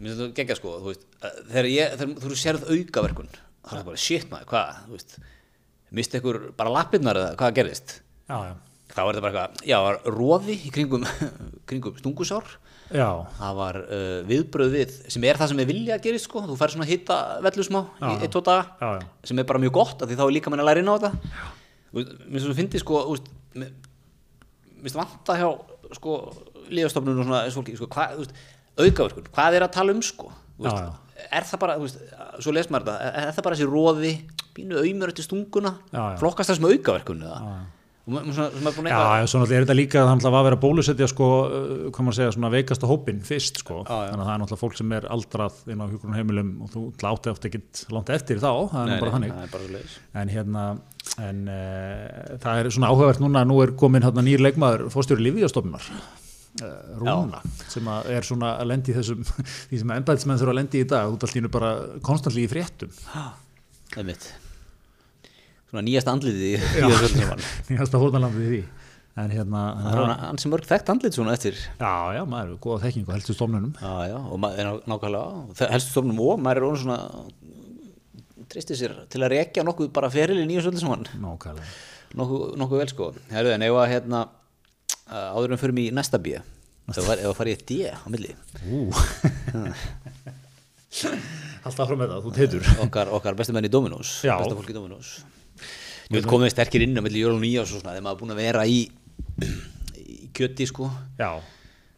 Mér 0.00 0.10
finnst 0.10 0.20
þetta 0.22 0.36
geggja 0.38 0.56
sko, 0.58 0.74
þú 0.80 0.92
veist 0.92 1.04
að 1.20 1.40
Þegar, 1.50 1.68
ég, 1.70 1.96
þegar 2.00 2.22
þú 2.24 2.38
sérð 2.40 2.70
aukaverkun 2.72 3.30
Það 3.66 3.78
er 3.78 3.86
bara, 3.88 4.00
shit 4.00 4.30
maður, 4.30 4.48
hvað, 4.52 5.16
Misti 5.96 6.18
ykkur 6.18 6.38
bara 6.58 6.72
lappirnar 6.74 7.20
eða 7.20 7.34
hvað 7.38 7.54
gerðist? 7.60 7.94
Já, 8.26 8.36
já, 8.48 8.54
Þá 8.96 9.00
er 9.02 9.10
þetta 9.10 9.24
bara 9.26 9.42
eitthvað, 9.44 9.66
já, 9.68 9.76
það 9.76 9.86
var 9.86 9.98
roði 10.16 10.56
í 10.56 10.70
kringum, 10.72 11.02
kringum 11.68 11.98
stungusár. 12.00 12.54
Já, 12.94 13.08
Það 13.40 13.56
var 13.58 13.76
uh, 13.82 14.18
viðbröð 14.28 14.74
við, 14.76 14.92
sem 15.10 15.24
er 15.26 15.38
það 15.40 15.50
sem 15.50 15.60
við 15.60 15.70
vilja 15.72 15.96
að 15.96 16.04
gerist 16.06 16.28
sko. 16.28 16.44
Þú 16.46 16.56
fær 16.60 16.72
svona 16.72 16.86
hitta 16.86 17.16
vellu 17.44 17.64
smá 17.66 17.80
í 17.82 18.12
Já. 18.12 18.12
eitt, 18.22 18.36
daga 18.46 18.60
já, 18.78 18.90
já, 18.94 19.08
sem 19.26 19.42
er 19.42 19.48
bara 19.48 19.62
mjög 19.64 19.74
gott 19.74 20.04
af 20.04 20.08
því 20.10 20.18
þá 20.20 20.22
er 20.28 20.34
líka 20.36 20.52
menn 20.54 20.62
að 20.62 20.68
læra 20.70 20.84
inn 20.84 20.92
á 20.92 20.94
þetta. 20.94 21.42
Mér 21.96 22.12
finnst 22.36 22.56
fyndi 22.60 22.82
sko 22.82 23.00
mér 23.56 23.72
finnst 24.84 24.98
vanta 25.00 25.36
hjá 25.40 25.48
sko 25.96 26.16
lífastofnun 26.70 27.20
og 27.22 27.26
svona 27.28 27.42
fólki 27.54 27.76
sko, 27.78 27.88
þú 27.90 28.22
veist, 28.22 28.38
aukaverkun, 28.76 29.28
hvað 29.34 29.58
er 29.58 29.66
að 29.66 29.74
tala 29.76 29.94
um 29.94 30.02
sko 30.04 30.30
Já, 30.62 30.72
er 31.30 31.46
það 31.46 31.60
bara, 31.62 31.76
veist, 31.82 31.98
svo 32.42 32.54
les 32.54 32.68
maður 32.72 32.90
þetta 32.90 33.10
er, 33.22 33.30
það 33.36 33.46
bara 33.46 33.58
þessi 33.58 33.68
róði, 33.70 34.12
pínu 34.56 34.78
auðmur 34.80 35.12
eftir 35.12 35.26
stunguna, 35.26 35.74
flokkast 36.20 36.52
það 36.52 36.58
sem 36.60 36.68
aukaverkun 36.70 37.24
eða, 37.26 37.40
Já, 38.06 39.26
svo 39.26 39.40
náttúrulega 39.42 39.56
er 39.56 39.64
þetta 39.64 39.74
líka 39.74 39.98
að 39.98 40.04
það 40.06 40.12
náttúrulega 40.12 40.34
var 40.36 40.38
að 40.38 40.46
vera 40.46 40.56
að 40.56 40.62
bólusetja 40.62 41.06
sko, 41.10 41.30
hvað 41.90 42.04
maður 42.06 42.16
segja, 42.20 42.34
svona 42.36 42.50
veikasta 42.52 42.90
hópin 42.90 43.22
fyrst 43.26 43.58
sko, 43.64 43.80
Já, 43.82 43.96
já. 43.96 44.10
þannig 44.12 44.22
að 44.22 44.28
það 44.28 44.34
er 44.36 44.42
náttúrulega 44.42 44.60
fólk 44.62 44.76
sem 44.78 44.94
er 44.94 45.08
aldrað 45.16 45.56
inn 45.74 45.82
á 45.82 45.86
hjúgrunarheimilum 45.90 46.52
og 46.62 46.70
þú 46.70 46.84
láti 47.02 47.32
eftir 47.32 47.50
ekkert 47.50 47.82
langt 47.96 48.12
eftir 48.14 48.38
þá, 48.38 48.52
það 48.70 48.78
er 48.84 48.92
nú 48.92 49.00
bara 49.02 49.16
þannig. 49.16 49.34
það 49.56 49.66
er 49.66 50.22
en 50.22 50.32
hérna 50.36 50.64
en, 51.26 51.42
uh, 51.50 52.38
það 52.46 52.62
er 52.62 52.70
svona 52.78 52.92
áhugavert 52.94 53.24
núna 53.24 53.44
nú 53.48 53.58
er 53.64 53.74
komin 53.82 54.06
hérna 54.06 54.22
nýr 54.22 54.46
leikmaður 54.46 54.86
fórstjóri 54.94 55.26
Lífíastofnunar 55.26 55.90
uh, 55.90 56.72
Rúna 57.02 57.42
sem 57.66 57.90
að 57.90 58.10
er 58.14 58.30
svona 58.30 58.54
að 58.60 58.70
lendi 58.70 58.94
þessum 58.96 59.26
því 59.72 59.82
sem 59.82 59.94
embæðismenn 59.98 60.38
þurfa 60.42 60.54
að 60.54 60.62
lendi 60.62 60.86
í 60.86 60.88
dag 60.94 61.10
allt 61.10 61.30
í 61.34 61.42
einu 61.42 61.50
bara 61.58 61.76
konstantli 62.06 62.46
í 62.46 62.50
fréttum. 62.54 62.94
Það 63.10 64.02
er 64.04 64.12
mitt 64.14 64.34
nýjast 65.84 66.08
andlitið 66.10 66.44
í, 66.46 66.48
þessu 66.60 67.06
öllu 67.08 67.20
saman. 67.22 67.40
nýjasta 67.70 67.96
fórnalandið 68.02 68.50
í. 68.58 68.60
En 69.16 69.30
hérna 69.32 69.60
hann 70.20 70.38
sem 70.40 70.50
mörg 70.52 70.66
þekkt 70.68 70.90
andlit 70.92 71.14
svona 71.16 71.32
eftir. 71.36 71.54
Já, 71.80 71.92
já, 72.12 72.20
maður 72.28 72.50
er 72.52 72.58
góða 72.66 72.82
þekking 72.84 73.04
og 73.06 73.12
helstu 73.14 73.32
stofnunum. 73.36 73.72
Já, 73.80 73.92
já, 74.10 74.18
og 74.20 74.36
maður 74.42 74.56
er 74.60 74.66
nákvæmlega 74.92 75.26
helstu 75.72 75.90
stofnum 75.94 76.18
og 76.20 76.34
maður 76.44 76.58
er 76.60 76.64
orðin 76.68 76.82
svona 76.82 77.00
tristir 78.52 78.76
sér 78.76 78.92
til 79.12 79.20
að 79.24 79.32
rekja 79.32 79.64
nokkuð 79.64 79.88
bara 79.96 80.12
ferilin 80.12 80.52
í 80.52 80.56
þessu 80.58 80.70
öllu 80.74 80.82
saman. 80.84 81.08
Nákvæmlega. 81.22 81.68
Nokkuð, 82.16 82.76
vel 82.76 82.90
sko. 82.92 83.04
Herðu, 83.32 83.50
en 83.56 83.64
ef 83.64 83.72
að 83.80 83.90
hérna 83.94 84.20
áður 85.08 85.52
en 85.56 85.62
fyrir 85.64 85.76
mig 85.80 85.88
í 85.88 85.96
næsta 85.96 86.18
bíja 86.20 86.40
ef 86.92 86.98
að 87.02 87.24
að 87.26 87.32
fara 87.34 87.50
í 87.50 87.56
D 87.66 87.88
á 87.90 88.06
milli. 88.12 88.30
Ú. 88.68 88.86
Alltaf 91.66 91.88
frá 91.88 91.96
með 91.98 92.12
það, 92.12 92.20
þú 92.24 92.30
teitur. 92.36 92.68
okkar, 92.84 93.06
okkar 93.16 93.34
bestu 93.38 93.54
menn 93.56 93.66
í 93.66 93.72
Dominós 93.72 94.10
besta 94.22 94.54
fólk 94.54 94.70
í 94.70 94.76
Dominós 94.76 95.08
ég 96.06 96.16
vil 96.20 96.28
komið 96.30 96.54
sterkir 96.54 96.84
inn 96.86 96.96
á 96.98 97.02
milli 97.04 97.22
jól 97.24 97.34
og 97.36 97.42
nýja 97.42 97.64
og 97.64 97.68
svo 97.70 97.80
svona 97.80 97.96
þegar 97.96 98.06
maður 98.06 98.16
er 98.16 98.22
búin 98.22 98.34
að 98.34 98.42
vera 98.44 98.64
í, 98.70 98.78
í 100.02 100.16
kjöti 100.36 100.66
sko. 100.70 100.90
Já, 101.18 101.30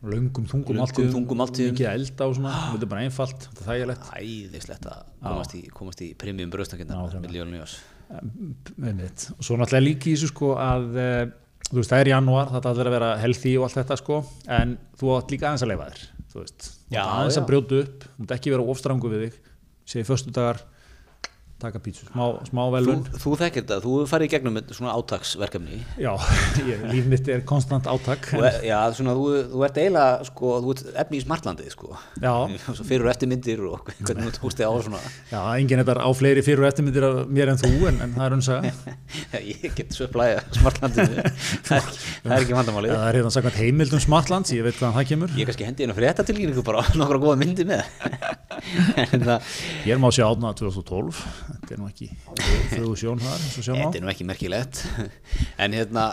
löngum 0.09 0.47
þungum 0.49 0.79
máltíðum, 0.81 1.13
þungum 1.17 1.41
máltíðum. 1.43 1.75
Mikið 1.75 1.91
að 1.91 1.99
elda 1.99 2.29
og 2.31 2.39
svona, 2.39 2.55
þetta 2.73 2.87
er 2.87 2.93
bara 2.95 3.05
einfalt, 3.09 3.49
þetta 3.49 3.65
er 3.65 3.69
þægilegt. 3.73 4.09
Æðislegt 4.23 4.89
að 4.93 5.05
komast 5.27 5.57
í, 5.59 5.63
komast 5.75 6.05
í 6.07 6.09
premium 6.19 6.53
bröðstakirna 6.55 7.03
Já, 7.03 7.21
milli 7.23 7.41
jól 7.43 7.49
og 7.49 7.55
nýjás 7.57 7.77
Einmitt. 8.09 9.27
og 9.35 9.45
svo 9.45 9.59
náttúrulega 9.61 9.85
líki 9.85 10.13
í 10.13 10.17
þessu 10.17 10.31
sko 10.31 10.55
að 10.63 10.95
eh, 11.03 11.25
þú 11.69 11.81
veist, 11.81 11.91
það 11.93 12.01
er 12.05 12.11
janúar, 12.15 12.49
þetta 12.55 12.71
ætlar 12.73 12.89
að 12.89 12.95
vera 12.97 13.11
healthy 13.21 13.53
og 13.59 13.67
allt 13.67 13.79
þetta 13.83 13.99
sko, 14.01 14.21
en 14.57 14.73
þú 14.97 15.11
átt 15.19 15.35
líka 15.35 15.51
aðeins 15.51 15.65
að 15.67 15.73
leifa 15.75 15.89
þér, 15.91 16.07
þú 16.33 16.41
veist. 16.41 16.69
Þú 16.79 16.97
Já, 16.97 17.03
aðeins 17.05 17.37
já. 17.37 17.41
að 17.43 17.49
brjóta 17.51 17.81
upp, 17.83 18.07
þú 18.09 18.25
mátt 18.25 18.35
ekki 18.39 18.55
vera 18.55 18.67
ofstrangu 18.73 19.11
við 19.13 19.25
þig. 19.27 19.37
Segir 19.89 20.09
föstudagar 20.09 20.63
taka 21.59 21.81
pítsu, 21.83 22.07
smá, 22.07 22.25
smá 22.47 22.61
velun 22.71 23.01
þú, 23.09 23.19
þú 23.23 23.33
þekkir 23.41 23.65
þetta, 23.65 23.79
þú 23.83 23.95
farið 24.07 24.29
í 24.29 24.33
gegnum 24.35 24.59
svona 24.71 24.95
átaksverkefni. 24.95 25.79
Já, 25.99 26.13
ég, 26.71 26.85
líf 26.93 27.09
mitt 27.11 27.31
er 27.35 27.43
konstant 27.49 27.89
átak 27.91 28.29
e- 28.39 28.53
já, 28.69 28.79
svona, 28.95 29.17
þú, 29.19 29.27
þú 29.51 29.65
ert 29.67 29.81
eiginlega 29.83 30.29
sko, 30.29 30.53
þú 30.63 30.75
ert 30.77 30.85
efni 31.05 31.19
í 31.19 31.25
smartlandið 31.25 31.73
sko. 31.75 31.93
fyrir 32.89 33.09
og 33.09 33.13
eftirmyndir 33.15 33.65
og 33.67 33.91
hvernig 34.07 34.31
þú 34.31 34.35
tókst 34.39 34.63
þig 34.63 34.71
á 34.71 34.75
svona. 34.87 35.03
Já, 35.33 35.41
enginn 35.59 35.83
þetta 35.83 35.99
á 35.99 36.11
fleiri 36.21 36.45
fyrir 36.47 36.63
og 36.63 36.71
eftirmyndir 36.71 37.09
af 37.09 37.21
mér 37.27 37.55
en 37.55 37.63
þú 37.65 37.73
en, 37.91 38.03
en 38.07 38.15
það 38.15 38.27
er 38.29 38.37
Já, 39.33 39.41
ég 39.43 39.75
get 39.75 39.99
upplæða 40.07 40.45
smartlandið 40.55 41.17
það, 41.67 41.75
er 41.75 41.89
það 42.23 42.35
er 42.37 42.45
ekki 42.45 42.57
vandamáli 42.57 42.91
það 42.93 43.07
er 43.09 43.19
hérna 43.19 43.33
sagðan 43.35 43.57
heimildum 43.59 44.03
smartlands, 44.03 44.53
ég 44.55 44.65
veit 44.67 44.77
hvaðan 44.79 44.97
það 44.99 45.09
kemur. 45.11 45.35
Ég 45.39 45.49
kannski 45.49 45.67
hendi 45.67 45.85
hérna 45.85 45.97
fyrir 45.97 46.11
þetta 46.13 46.27
tilkynningu 46.29 46.65
bara 46.67 46.85
nokkra 46.99 47.21
góða 47.23 47.39
myndi 47.41 47.67
með. 47.69 47.83
Ég 49.87 49.95
er 49.95 50.01
má 50.03 50.09
sjá 50.15 50.27
átna 50.29 50.53
2012, 50.59 51.23
þetta 51.53 51.75
er 51.75 51.83
nú 51.83 51.91
ekki 51.91 52.11
þau 52.73 52.97
sjón 52.99 53.23
þar, 53.23 53.47
þetta 53.59 54.01
er 54.01 54.05
nú 54.05 54.13
ekki 54.15 54.27
merkilegt. 54.29 54.83
En 55.63 55.77
hérna 55.77 56.11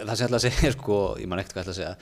það 0.00 0.12
sem 0.14 0.24
ég 0.24 0.28
ætla 0.28 0.38
að 0.38 0.44
segja 0.46 0.74
sko, 0.76 1.00
ég 1.20 1.30
man 1.30 1.42
ekkert 1.42 1.56
hvað 1.56 1.62
ég 1.62 1.70
ætla 1.70 1.74
að 1.74 1.80
segja. 1.80 1.96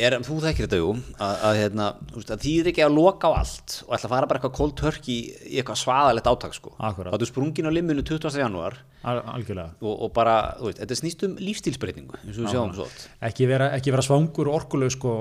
Er, 0.00 0.14
þú 0.22 0.36
þekkir 0.42 0.66
þetta 0.66 0.78
jú 0.78 0.90
að, 0.94 1.32
að, 1.46 1.56
hérna, 1.58 1.86
að 2.20 2.42
þýðir 2.44 2.68
ekki 2.70 2.82
að 2.84 2.92
loka 2.94 3.30
á 3.30 3.32
allt 3.40 3.74
og 3.86 3.94
ætla 3.96 4.06
að 4.06 4.12
fara 4.12 4.28
bara 4.30 4.38
eitthvað 4.38 4.54
cold 4.54 4.74
turkey 4.78 5.16
í 5.50 5.58
eitthvað 5.58 5.80
svaðalegt 5.80 6.30
átak 6.30 6.54
sko. 6.54 6.72
Þá 6.78 7.10
er 7.16 7.24
sprungin 7.26 7.66
á 7.70 7.72
limminu 7.74 8.04
20. 8.06 8.38
janúar. 8.38 8.78
Al 9.02 9.18
og, 9.22 9.90
og 9.90 10.08
bara, 10.14 10.36
þú 10.60 10.70
veist, 10.70 10.80
þetta 10.82 10.98
snýst 11.00 11.26
um 11.26 11.36
lífstílsbreytingu 11.42 12.18
eins 12.20 12.36
og 12.36 12.44
við 12.44 12.50
sjáum 12.54 12.74
svo 12.76 12.86
Ekki 13.30 13.46
vera, 13.50 13.70
ekki 13.78 13.94
vera 13.94 14.04
svangur 14.04 14.50
og 14.50 14.58
orkuleg 14.60 14.92
sko, 14.94 15.14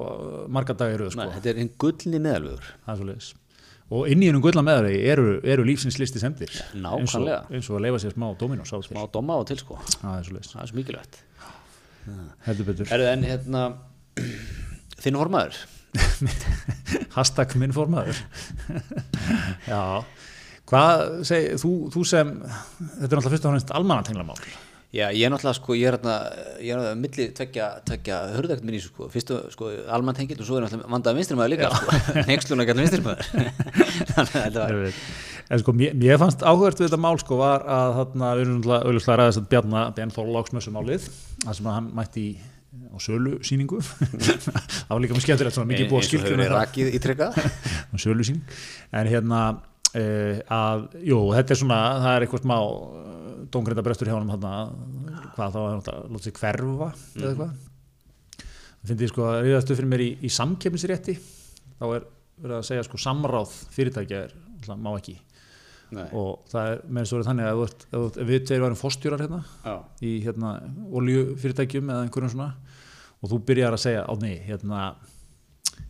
marga 0.51 0.75
dagir 0.77 1.05
sko, 1.07 1.21
Nei, 1.23 1.38
þetta 1.38 1.53
er 1.53 1.61
einn 1.63 1.71
gullni 1.80 2.21
meðalvegur 2.21 2.73
það 2.73 2.93
er 2.93 2.99
svo 2.99 3.09
leiðis. 3.09 3.30
Og 3.90 4.06
inn 4.12 4.22
í 4.22 4.28
hennum 4.30 4.44
guðla 4.44 4.62
meðari 4.62 5.00
eru, 5.10 5.40
eru 5.42 5.64
lífsins 5.66 5.98
listi 5.98 6.22
sendir. 6.22 6.52
eins 6.54 6.76
og, 6.86 7.24
nákvæmlega. 7.24 7.40
eins 7.50 7.70
og 7.72 7.80
að 7.80 7.86
leifa 7.88 8.02
sér 8.04 8.14
smá 8.14 8.28
dominós 8.38 8.70
á 8.70 8.78
því. 8.78 8.94
má 9.00 9.04
doma 9.10 9.40
á 9.40 9.42
til 9.50 9.58
sko 9.58 9.80
Það 9.96 10.14
er 10.20 10.28
svo 10.28 10.44
það 10.54 10.62
er 10.68 10.76
mikilvægt 10.78 11.20
Heldur 12.46 12.66
betur. 12.70 12.92
Erðu 12.96 13.10
en 13.10 13.26
hérna 13.28 13.64
þinn 15.02 15.18
hormaður 15.20 15.58
Hashtag 17.16 17.56
minn 17.58 17.74
formaður. 17.74 18.20
Já. 19.72 20.04
Hvað 20.70 21.04
seg, 21.26 21.48
þú, 21.58 21.72
þú 21.94 22.04
sem, 22.06 22.34
þetta 22.46 23.08
er 23.08 23.16
náttúrulega 23.18 23.32
fyrst 23.34 23.48
og 23.48 23.54
fremst 23.56 23.72
almannatenglamál. 23.74 24.44
Já, 24.90 25.12
ég 25.14 25.22
er 25.22 25.30
náttúrulega 25.30 25.54
sko, 25.54 25.76
ég 25.78 25.86
er 25.86 25.96
hérna 26.00 26.14
ég 26.66 26.72
er 26.74 26.80
að 26.82 26.96
milli 26.98 27.28
tvekja, 27.38 27.66
tvekja 27.86 28.16
hörðagt 28.34 28.64
minni 28.66 28.80
sko, 28.82 29.06
fyrstu 29.14 29.36
sko, 29.54 29.68
almann 29.94 30.18
tengil 30.18 30.40
og 30.42 30.48
svo 30.48 30.58
er 30.58 30.66
náttúrulega 30.66 30.90
vandað 30.96 31.20
vinstrimæður 31.20 31.52
líka 31.54 31.70
sko, 31.76 32.00
nexluna 32.32 32.66
gætla 32.66 32.86
vinstrimæður 32.88 33.28
þannig 34.16 34.34
að 34.34 34.34
þetta 34.34 34.64
var 34.64 35.04
En 35.50 35.62
sko, 35.62 35.74
mér, 35.78 35.94
mér 35.98 36.18
fannst 36.22 36.42
áhugert 36.46 36.82
við 36.82 36.88
þetta 36.88 37.02
mál 37.06 37.22
sko 37.22 37.38
var 37.38 37.64
að 37.70 37.94
þarna, 38.00 38.32
við 38.34 38.44
erum 38.48 38.58
náttúrulega 38.58 38.90
auðvitað 38.90 39.24
þess 39.28 39.42
að 39.44 39.48
Bjarna 39.54 39.86
Ben 39.98 40.16
Þorláksmessu 40.18 40.74
málið, 40.74 41.08
þar 41.46 41.60
sem 41.60 41.70
að 41.70 41.78
hann 41.78 41.94
mætti 41.98 42.26
í, 42.26 42.34
á 42.90 42.98
sölu 43.02 43.38
síningu 43.46 43.80
það 43.86 44.92
var 44.92 45.02
líka 45.06 45.18
mjög 45.18 45.26
skemmtilegt 45.26 45.64
mikið 45.70 45.90
búið 45.94 46.02
að 46.02 46.10
það. 47.38 48.04
sölu 48.06 48.26
sín, 48.30 48.42
en 48.94 49.10
hérna 49.10 49.42
að, 49.94 50.84
jú, 51.02 51.18
þetta 51.34 51.56
er 51.56 51.60
svona 51.64 51.80
það 52.04 52.16
er 52.16 52.26
eitthvað 52.26 52.44
smá 52.44 52.58
dóngreinda 53.50 53.86
brestur 53.86 54.10
hjá 54.10 54.18
hann 54.20 54.30
hvað 55.34 55.56
þá 55.56 55.60
er 55.64 55.80
lótið 56.12 56.28
sig 56.28 56.38
hverfa 56.38 56.92
eða 57.18 57.32
eitthvað. 57.32 57.56
Það 58.80 58.92
finnst 58.92 59.04
ég 59.04 59.12
sko 59.12 59.26
að 59.28 59.40
riðastu 59.48 59.76
fyrir 59.80 59.92
mér 59.92 60.04
í, 60.06 60.12
í 60.24 60.30
samkeppnisrétti 60.32 61.18
þá 61.80 61.88
er 61.88 62.06
verið 62.40 62.56
að 62.60 62.68
segja 62.70 62.86
sko 62.88 63.02
samráð 63.02 63.56
fyrirtækja 63.74 64.22
er, 64.28 64.38
alltaf, 64.60 64.80
má 64.80 64.92
ekki. 64.94 65.18
Nei, 65.90 66.06
og 66.14 66.44
það 66.52 66.68
er 66.70 66.82
með 66.86 67.02
þess 67.02 67.12
að 67.12 67.18
vera 67.18 67.28
þannig 67.32 67.48
að 67.50 67.60
ef, 67.66 67.72
ef, 67.98 68.18
við 68.30 68.44
tveir 68.46 68.62
varum 68.62 68.78
fórstjórar 68.78 69.24
hérna 69.24 69.40
já, 69.42 69.74
í 70.06 70.12
hérna 70.22 70.52
oljufyrirtækjum 71.00 71.90
eða 71.90 72.04
einhverjum 72.06 72.34
svona 72.36 72.52
og 73.20 73.32
þú 73.32 73.40
byrjar 73.48 73.74
að 73.74 73.82
segja 73.88 74.04
á 74.06 74.14
nei, 74.22 74.36
hérna 74.46 74.84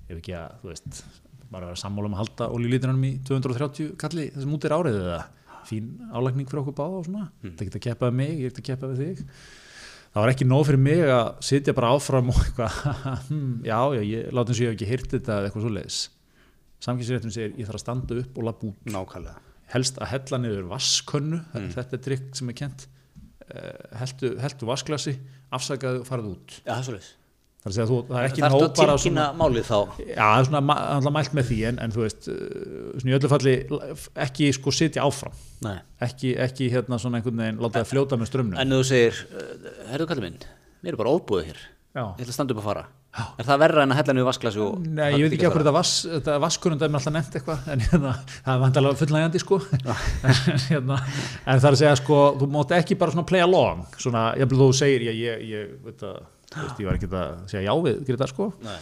ef 0.08 0.14
ekki 0.16 0.38
að, 0.40 0.54
þú 0.62 0.72
veist 0.72 1.02
bara 1.50 1.68
að 1.68 1.74
vera 1.74 1.82
sammála 1.84 2.10
um 2.10 2.16
að 2.18 2.22
halda 2.24 2.50
oljulítunum 2.56 3.08
í 3.08 3.14
230 3.28 3.96
kalli 4.02 4.28
þessum 4.36 4.54
út 4.58 4.68
er 4.68 4.76
árið 4.78 5.00
eða 5.02 5.24
fín 5.70 5.90
álækning 6.14 6.50
fyrir 6.50 6.64
okkur 6.64 6.78
báða 6.78 7.02
og 7.02 7.10
svona. 7.10 7.26
Það 7.44 7.66
geta 7.66 7.82
að 7.82 7.86
keppa 7.88 8.10
við 8.10 8.20
mig, 8.22 8.32
ég 8.36 8.54
geta 8.54 8.64
að 8.64 8.70
keppa 8.70 8.92
við 8.92 9.02
þig. 9.04 9.26
Það 10.10 10.24
var 10.24 10.32
ekki 10.34 10.48
nóg 10.50 10.64
fyrir 10.66 10.82
mig 10.82 11.04
að 11.14 11.28
sitja 11.46 11.76
bara 11.78 11.92
áfram 11.94 12.32
og 12.32 12.40
eitthvað 12.44 12.80
hm, 13.28 13.52
já, 13.68 13.80
já, 13.98 14.02
ég 14.10 14.32
látum 14.34 14.58
svo 14.58 14.66
ég 14.66 14.72
hef 14.72 14.80
ekki 14.80 14.90
heyrt 14.90 15.12
þetta 15.14 15.36
eða 15.36 15.50
eitthvað 15.50 15.66
svo 15.68 15.74
leiðis 15.76 16.00
samkynnsréttum 16.84 17.34
segir 17.34 17.56
ég 17.60 17.68
þarf 17.68 17.80
að 17.80 17.84
standa 17.84 18.18
upp 18.22 18.40
og 18.40 18.48
lappa 18.48 18.70
út. 18.70 18.80
Nákvæmlega. 18.88 19.44
Helst 19.74 20.00
að 20.02 20.12
hella 20.14 20.40
niður 20.42 20.70
vaskönnu 20.72 21.42
þetta 21.76 21.98
er 21.98 22.04
trikk 22.06 22.30
sem 22.40 22.52
er 22.52 22.58
kent 22.58 22.88
heldu, 24.00 24.34
heldu 24.42 24.70
vasklasi 24.70 25.16
afsakaðu 25.56 26.04
og 26.04 26.10
farið 26.10 26.32
út. 26.36 26.60
Já, 26.64 26.76
það 27.60 27.66
það 27.66 27.68
er 27.68 27.72
að 27.72 27.76
segja 27.76 27.88
þú, 27.90 27.98
það 28.08 28.20
er 28.20 28.30
ekki 28.30 28.44
nóg 28.46 28.62
bara 28.78 28.94
svona, 29.04 29.26
málið 29.36 29.66
þá? 29.68 29.80
Já, 30.00 30.20
það 30.20 30.38
er 30.40 30.46
svona 30.48 30.76
alltaf 30.84 31.16
mælt 31.16 31.34
með 31.36 31.50
því 31.50 31.58
en, 31.70 31.82
en 31.84 31.96
þú 31.96 32.04
veist, 32.06 32.30
uh, 32.32 32.36
svona 32.94 33.12
í 33.12 33.18
öllu 33.18 33.32
falli 33.34 33.56
ekki 34.28 34.46
sko 34.56 34.74
sitja 34.76 35.04
áfram. 35.04 35.36
Nei. 35.66 35.76
ekki, 36.08 36.30
ekki 36.40 36.70
hérna 36.72 36.96
svona 37.02 37.20
einhvern 37.20 37.42
veginn 37.44 37.60
láta 37.60 37.82
það 37.82 37.90
fljóta 37.90 38.16
með 38.16 38.30
strömmnum 38.30 38.62
En 38.62 38.72
þú 38.72 38.80
segir, 38.88 39.20
uh, 39.34 39.44
herðu 39.92 40.08
kallið 40.08 40.26
minn 40.30 40.40
mér 40.80 40.96
er 40.96 41.00
bara 41.02 41.12
óbúið 41.12 41.50
hér, 41.50 41.60
já. 41.92 42.04
ég 42.06 42.24
ætla 42.24 42.32
að 42.32 42.38
standa 42.38 42.56
upp 42.56 42.62
að 42.64 42.70
fara. 42.70 42.86
Er 43.42 43.44
það 43.44 43.62
verra 43.64 43.84
en 43.84 43.92
að 43.92 43.98
hella 44.00 44.14
niður 44.16 44.28
vasklasi 44.30 44.60
og 44.62 44.74
Nei, 44.86 45.10
ég 45.18 45.24
veit 45.26 45.34
ekki 45.34 45.48
okkur 45.50 45.64
þetta, 45.66 45.74
vas, 45.74 45.92
þetta 46.14 46.34
vaskunum 46.44 46.78
er 46.78 46.92
mér 46.94 47.00
alltaf 47.02 47.16
nefnt 47.16 47.36
eitthvað 47.40 47.60
en 47.74 47.82
hérna, 47.84 48.12
það 48.46 48.52
er 48.54 48.60
vantalega 48.62 49.00
fullnægjandi 49.02 49.40
sko. 49.42 49.58
En, 49.74 49.82
hérna, 50.70 50.98
en 51.42 51.58
það 51.58 51.66
er 51.66 51.74
að 51.74 51.82
segja 51.82 51.96
sko 52.00 52.18
þú 52.40 52.46
veist, 56.56 56.80
ég 56.82 56.88
var 56.90 56.96
ekki 56.98 57.10
að 57.12 57.18
segja 57.52 57.64
já 57.68 57.74
við 57.86 57.96
Greta 58.08 58.28
sko. 58.32 58.46
Nei. 58.66 58.80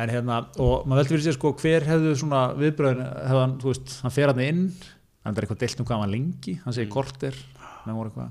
en 0.00 0.08
hérna, 0.14 0.34
og 0.62 0.74
maður 0.86 1.00
veldi 1.02 1.12
fyrir 1.16 1.24
sér 1.26 1.36
sko 1.38 1.48
hver 1.58 1.82
hefðu 1.88 2.10
svona 2.20 2.40
viðbröðin 2.58 3.02
hefðu 3.04 3.40
hann, 3.42 3.54
þú 3.62 3.66
veist, 3.72 3.88
hann 4.04 4.14
fer 4.14 4.28
hann 4.30 4.42
inn 4.44 4.62
hann 5.24 5.34
er 5.34 5.42
eitthvað 5.44 5.62
deilt 5.64 5.80
um 5.82 5.86
hvað 5.88 6.02
hann 6.04 6.14
lengi 6.14 6.52
hann 6.64 6.74
segir 6.76 6.92
korter, 6.92 7.34
menn 7.86 7.98
voru 7.98 8.08
eitthvað 8.12 8.30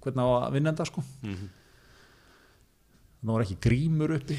hvernig 0.00 0.24
á 0.24 0.28
að 0.46 0.52
vinna 0.56 0.72
þetta 0.72 0.88
sko? 0.88 1.00
Það 3.20 3.32
voru 3.34 3.44
ekki 3.44 3.58
grímur 3.66 4.10
uppi. 4.16 4.36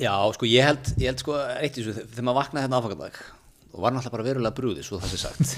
Já, 0.00 0.14
sko, 0.34 0.44
ég 0.48 0.62
held, 0.64 0.84
ég 1.00 1.06
held 1.10 1.20
sko, 1.22 1.32
eitt 1.60 1.76
í 1.76 1.78
þessu, 1.84 1.92
þegar 2.08 2.24
maður 2.26 2.40
vaknaði 2.40 2.62
hérna 2.64 2.78
áfangadag 2.80 3.14
og 3.70 3.78
var 3.84 3.90
náttúrulega 3.94 4.14
bara 4.16 4.26
verulega 4.26 4.56
brúði, 4.56 4.82
svo 4.86 4.96
það 5.02 5.10
sé 5.12 5.18
sagt. 5.20 5.48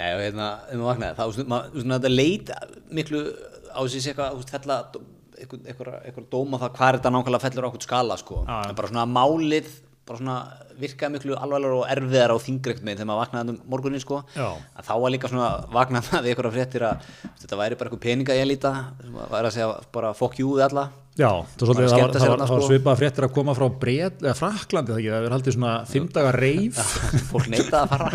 Nei, 0.00 0.10
og 0.16 0.22
hérna, 0.24 0.48
þegar 0.66 0.80
maður 0.80 0.90
vaknaði, 0.90 1.16
þá, 1.18 1.24
þú 1.36 1.46
veist, 1.76 1.90
þetta 1.92 2.12
leit 2.14 2.52
miklu 3.00 3.20
á 3.70 3.80
þessi 3.84 4.00
eitthvað, 4.10 4.30
þú 4.32 4.40
veist, 4.40 4.52
fella 4.56 4.78
eitthvað, 5.40 5.60
eitthvað, 5.68 5.92
eitthvað 6.08 6.28
dóma 6.32 6.60
það 6.60 6.74
hvað 6.78 6.88
er 6.88 6.98
þetta 6.98 7.12
nákvæmlega 7.16 7.44
fellur 7.44 7.66
á 7.66 7.70
okkur 7.70 7.84
skala, 7.84 8.16
sko. 8.20 8.40
En 8.48 8.78
bara 8.78 8.90
svona 8.90 9.06
málið, 9.08 9.70
bara 10.10 10.20
svona 10.20 10.36
virkaði 10.80 11.16
miklu 11.16 11.36
alvarlegar 11.36 11.76
og 11.76 11.84
erfiðar 11.92 12.34
á 12.34 12.36
þingrekt 12.40 12.82
með 12.86 13.00
þegar 13.00 13.08
maður 13.10 13.22
vaknaði 13.24 13.52
um 13.52 13.58
morgunin, 13.70 14.02
sko. 14.02 14.22
Já. 14.34 14.48
Að 14.74 14.88
þá 14.88 14.94
var 15.04 15.10
líka 15.14 15.30
svona 15.30 15.50
vaknaði 15.74 16.04
maður 16.08 16.24
við 16.24 16.32
eitthvað 16.32 16.56
fréttir 16.56 16.82
að 16.88 16.94
þetta 17.42 17.60
væri 17.60 17.78
bara 17.78 17.90
eitthvað 17.90 18.04
peninga 18.06 18.38
ég 18.38 18.48
líta, 18.48 18.72
sem 19.00 19.14
væri 19.20 19.46
að 19.46 19.54
segja 19.56 19.68
bara 19.94 20.14
you 20.40 20.56
við 20.56 20.66
alla. 20.66 20.84
Já, 21.18 21.44
það, 21.58 21.66
var, 21.66 21.74
það, 21.74 21.82
var, 21.90 21.90
það, 21.90 22.22
var, 22.22 22.38
það 22.40 22.52
var 22.54 22.62
sko. 22.62 22.68
svipað 22.70 23.00
fréttir 23.00 23.24
að 23.26 23.32
koma 23.34 23.54
frá 23.58 23.66
Bret, 23.82 24.22
eða 24.22 24.34
Fraklandi 24.38 24.92
það 24.94 25.00
ekki, 25.00 25.10
það 25.10 25.26
er 25.26 25.34
haldið 25.34 25.56
svona 25.56 25.72
fimmdaga 25.90 26.30
reif 26.36 26.78
fólk 27.32 27.48
neitaði 27.50 27.80
að 27.80 27.90
fara 27.90 28.08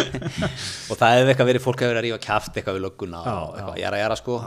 og 0.90 0.96
það 0.96 1.12
hefði 1.12 1.30
eitthvað 1.34 1.50
verið 1.52 1.64
fólk 1.66 1.84
hefur 1.84 1.92
verið 1.92 2.00
að 2.00 2.06
rífa 2.08 2.24
kjaft 2.24 2.56
eitthvað 2.56 2.78
við 2.78 2.84
lögguna 2.86 3.20
og 3.20 3.52
eitthvað 3.60 3.78
jara 3.84 4.00
jara 4.00 4.16
sko 4.18 4.40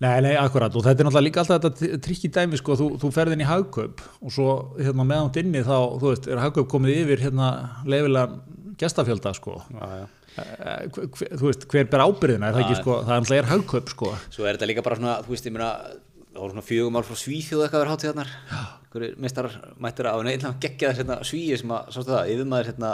Nei, 0.00 0.14
nei, 0.24 0.32
akkurat, 0.40 0.72
og 0.72 0.84
þetta 0.86 1.02
er 1.02 1.06
náttúrulega 1.10 1.26
líka 1.26 1.42
alltaf 1.42 1.60
þetta 1.66 1.98
trikki 2.06 2.30
dæmi, 2.32 2.56
sko, 2.56 2.76
þú, 2.80 2.86
þú 3.02 3.10
ferð 3.12 3.34
inn 3.36 3.42
í 3.44 3.48
hagkaup 3.48 4.00
og 4.24 4.32
svo 4.32 4.46
hérna 4.78 5.04
meðan 5.04 5.34
inni 5.42 5.60
þá, 5.66 5.74
þú 6.00 6.12
veist, 6.14 6.28
er 6.32 6.40
hagkaup 6.40 6.70
komið 6.72 7.02
yfir 7.02 7.24
hérna 7.26 7.48
leifilega 7.84 8.38
gestafjölda, 8.80 9.34
sko. 9.36 9.58
Já, 9.76 9.90
já. 10.00 10.06
Eh, 10.40 10.86
hver, 10.94 11.08
hver- 11.18 11.34
þú 11.36 11.48
veist, 11.50 11.66
hver 11.68 11.88
ber 11.92 12.04
ábyrðina, 12.06 12.48
er 12.48 12.56
það 12.56 12.64
ekki, 12.64 12.78
sko, 12.80 12.94
það 13.04 13.12
er 13.12 13.20
náttúrulega 13.20 13.42
er 13.44 13.50
hagkaup, 13.52 13.92
sko. 13.92 14.12
Svo 14.32 14.46
er 14.48 14.56
þetta 14.56 14.70
líka 14.72 14.84
bara 14.86 14.96
svona 15.02 15.18
þú 15.26 15.34
veist 15.34 15.48
ég 15.50 15.56
meina 15.58 15.70
það 16.30 16.40
voru 16.40 16.54
svona 16.54 16.68
fjögum 16.70 16.96
ál 16.96 17.04
frá 17.10 17.16
Svíþjóð 17.20 17.64
eitthvað 17.66 17.82
verið 17.84 17.92
hátíðarnar 17.96 18.32
einhverjir 18.54 19.16
mistar 19.20 19.48
mættir 19.82 20.08
á 20.08 20.16
neina 20.24 20.54
geggjaðar 20.62 20.96
hérna, 21.02 21.16
Svíi 21.26 21.58
sem 21.60 21.72
að 21.76 21.90
sástu 21.92 22.14
það 22.14 22.30
yfirmaður 22.36 22.70
hérna 22.70 22.92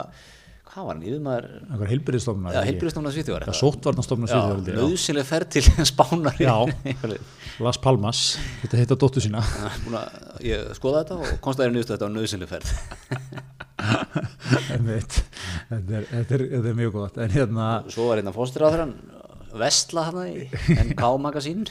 hvað 0.77 0.85
var 0.85 0.93
hann 0.93 1.05
yfirmaður 1.09 1.45
einhver 1.71 1.89
heilbyrðistofnuna 1.89 2.51
ja, 2.53 2.61
heilbristofna 2.67 3.11
Svíþjóðar 3.15 3.45
það 3.47 3.55
sóttvarnastofnuna 3.57 4.29
Já, 4.29 4.75
nöðsynleg 4.77 5.25
ferð 5.25 5.47
til 5.55 5.63
spánar 5.91 6.37
Já. 6.37 6.53
Las 7.65 7.79
Palmas, 7.81 8.19
þetta 8.61 8.77
heita 8.77 8.95
dóttu 9.01 9.23
sína. 9.23 9.41
Búin 9.81 9.95
að- 9.97 10.43
ég 10.45 10.67
skoða 10.77 10.99
þetta 11.01 11.15
og 11.17 11.39
konstaði 11.41 11.73
nýðustu 11.73 11.95
þetta 11.95 12.05
á 12.05 12.13
nöðsynleg 12.13 12.51
ferð. 12.51 12.69
Þetta, 14.57 15.97
er, 15.97 16.05
er, 16.17 16.43
er 16.61 16.75
mjög 16.77 16.93
gott. 16.95 17.17
En 17.21 17.33
hérna, 17.33 17.65
Svo 17.91 18.07
var 18.11 18.21
hérna 18.21 18.33
fóstur 18.35 18.65
á 18.65 18.69
þeirra 18.73 18.87
Vestla 19.57 20.03
hana 20.11 20.27
í 20.29 20.45
NK 20.75 21.01
magasín 21.23 21.65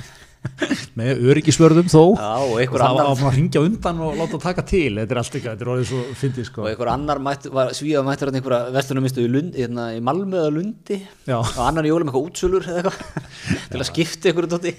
með 0.96 1.20
öryggisvörðum 1.30 1.90
þó. 1.92 2.02
Já, 2.16 2.30
og 2.46 2.56
það 2.56 2.84
annar- 2.86 3.10
var 3.10 3.30
að 3.30 3.36
ringja 3.36 3.62
undan 3.66 4.00
og 4.06 4.16
láta 4.20 4.40
taka 4.42 4.64
til. 4.66 4.94
Þetta 5.00 5.16
er 5.16 5.20
allt 5.22 5.36
eitthvað, 5.36 5.52
þetta 5.56 5.66
er 5.66 5.72
orðið 5.74 5.90
svo 5.90 6.02
fyndið 6.22 6.48
sko. 6.50 6.64
Og 6.64 6.70
einhver 6.72 6.92
annar 6.94 7.22
mætt, 7.26 7.48
var, 7.52 7.72
svíða 7.76 8.04
mættur 8.06 8.30
hann 8.30 8.40
einhverja 8.40 8.72
vestunumistu 8.76 9.26
í, 9.26 9.30
hérna, 9.56 9.88
í 9.96 10.00
Malmö 10.04 10.40
eða 10.42 10.54
Lundi. 10.56 11.00
Já. 11.28 11.38
og 11.42 11.62
annar 11.68 11.84
í 11.86 11.92
jólum 11.92 12.10
eitthvað 12.10 12.28
útsölur 12.30 12.68
eitthvað. 12.72 13.00
Til 13.70 13.80
að 13.82 13.88
skipta 13.90 14.30
einhverju 14.32 14.52
tótti 14.56 14.74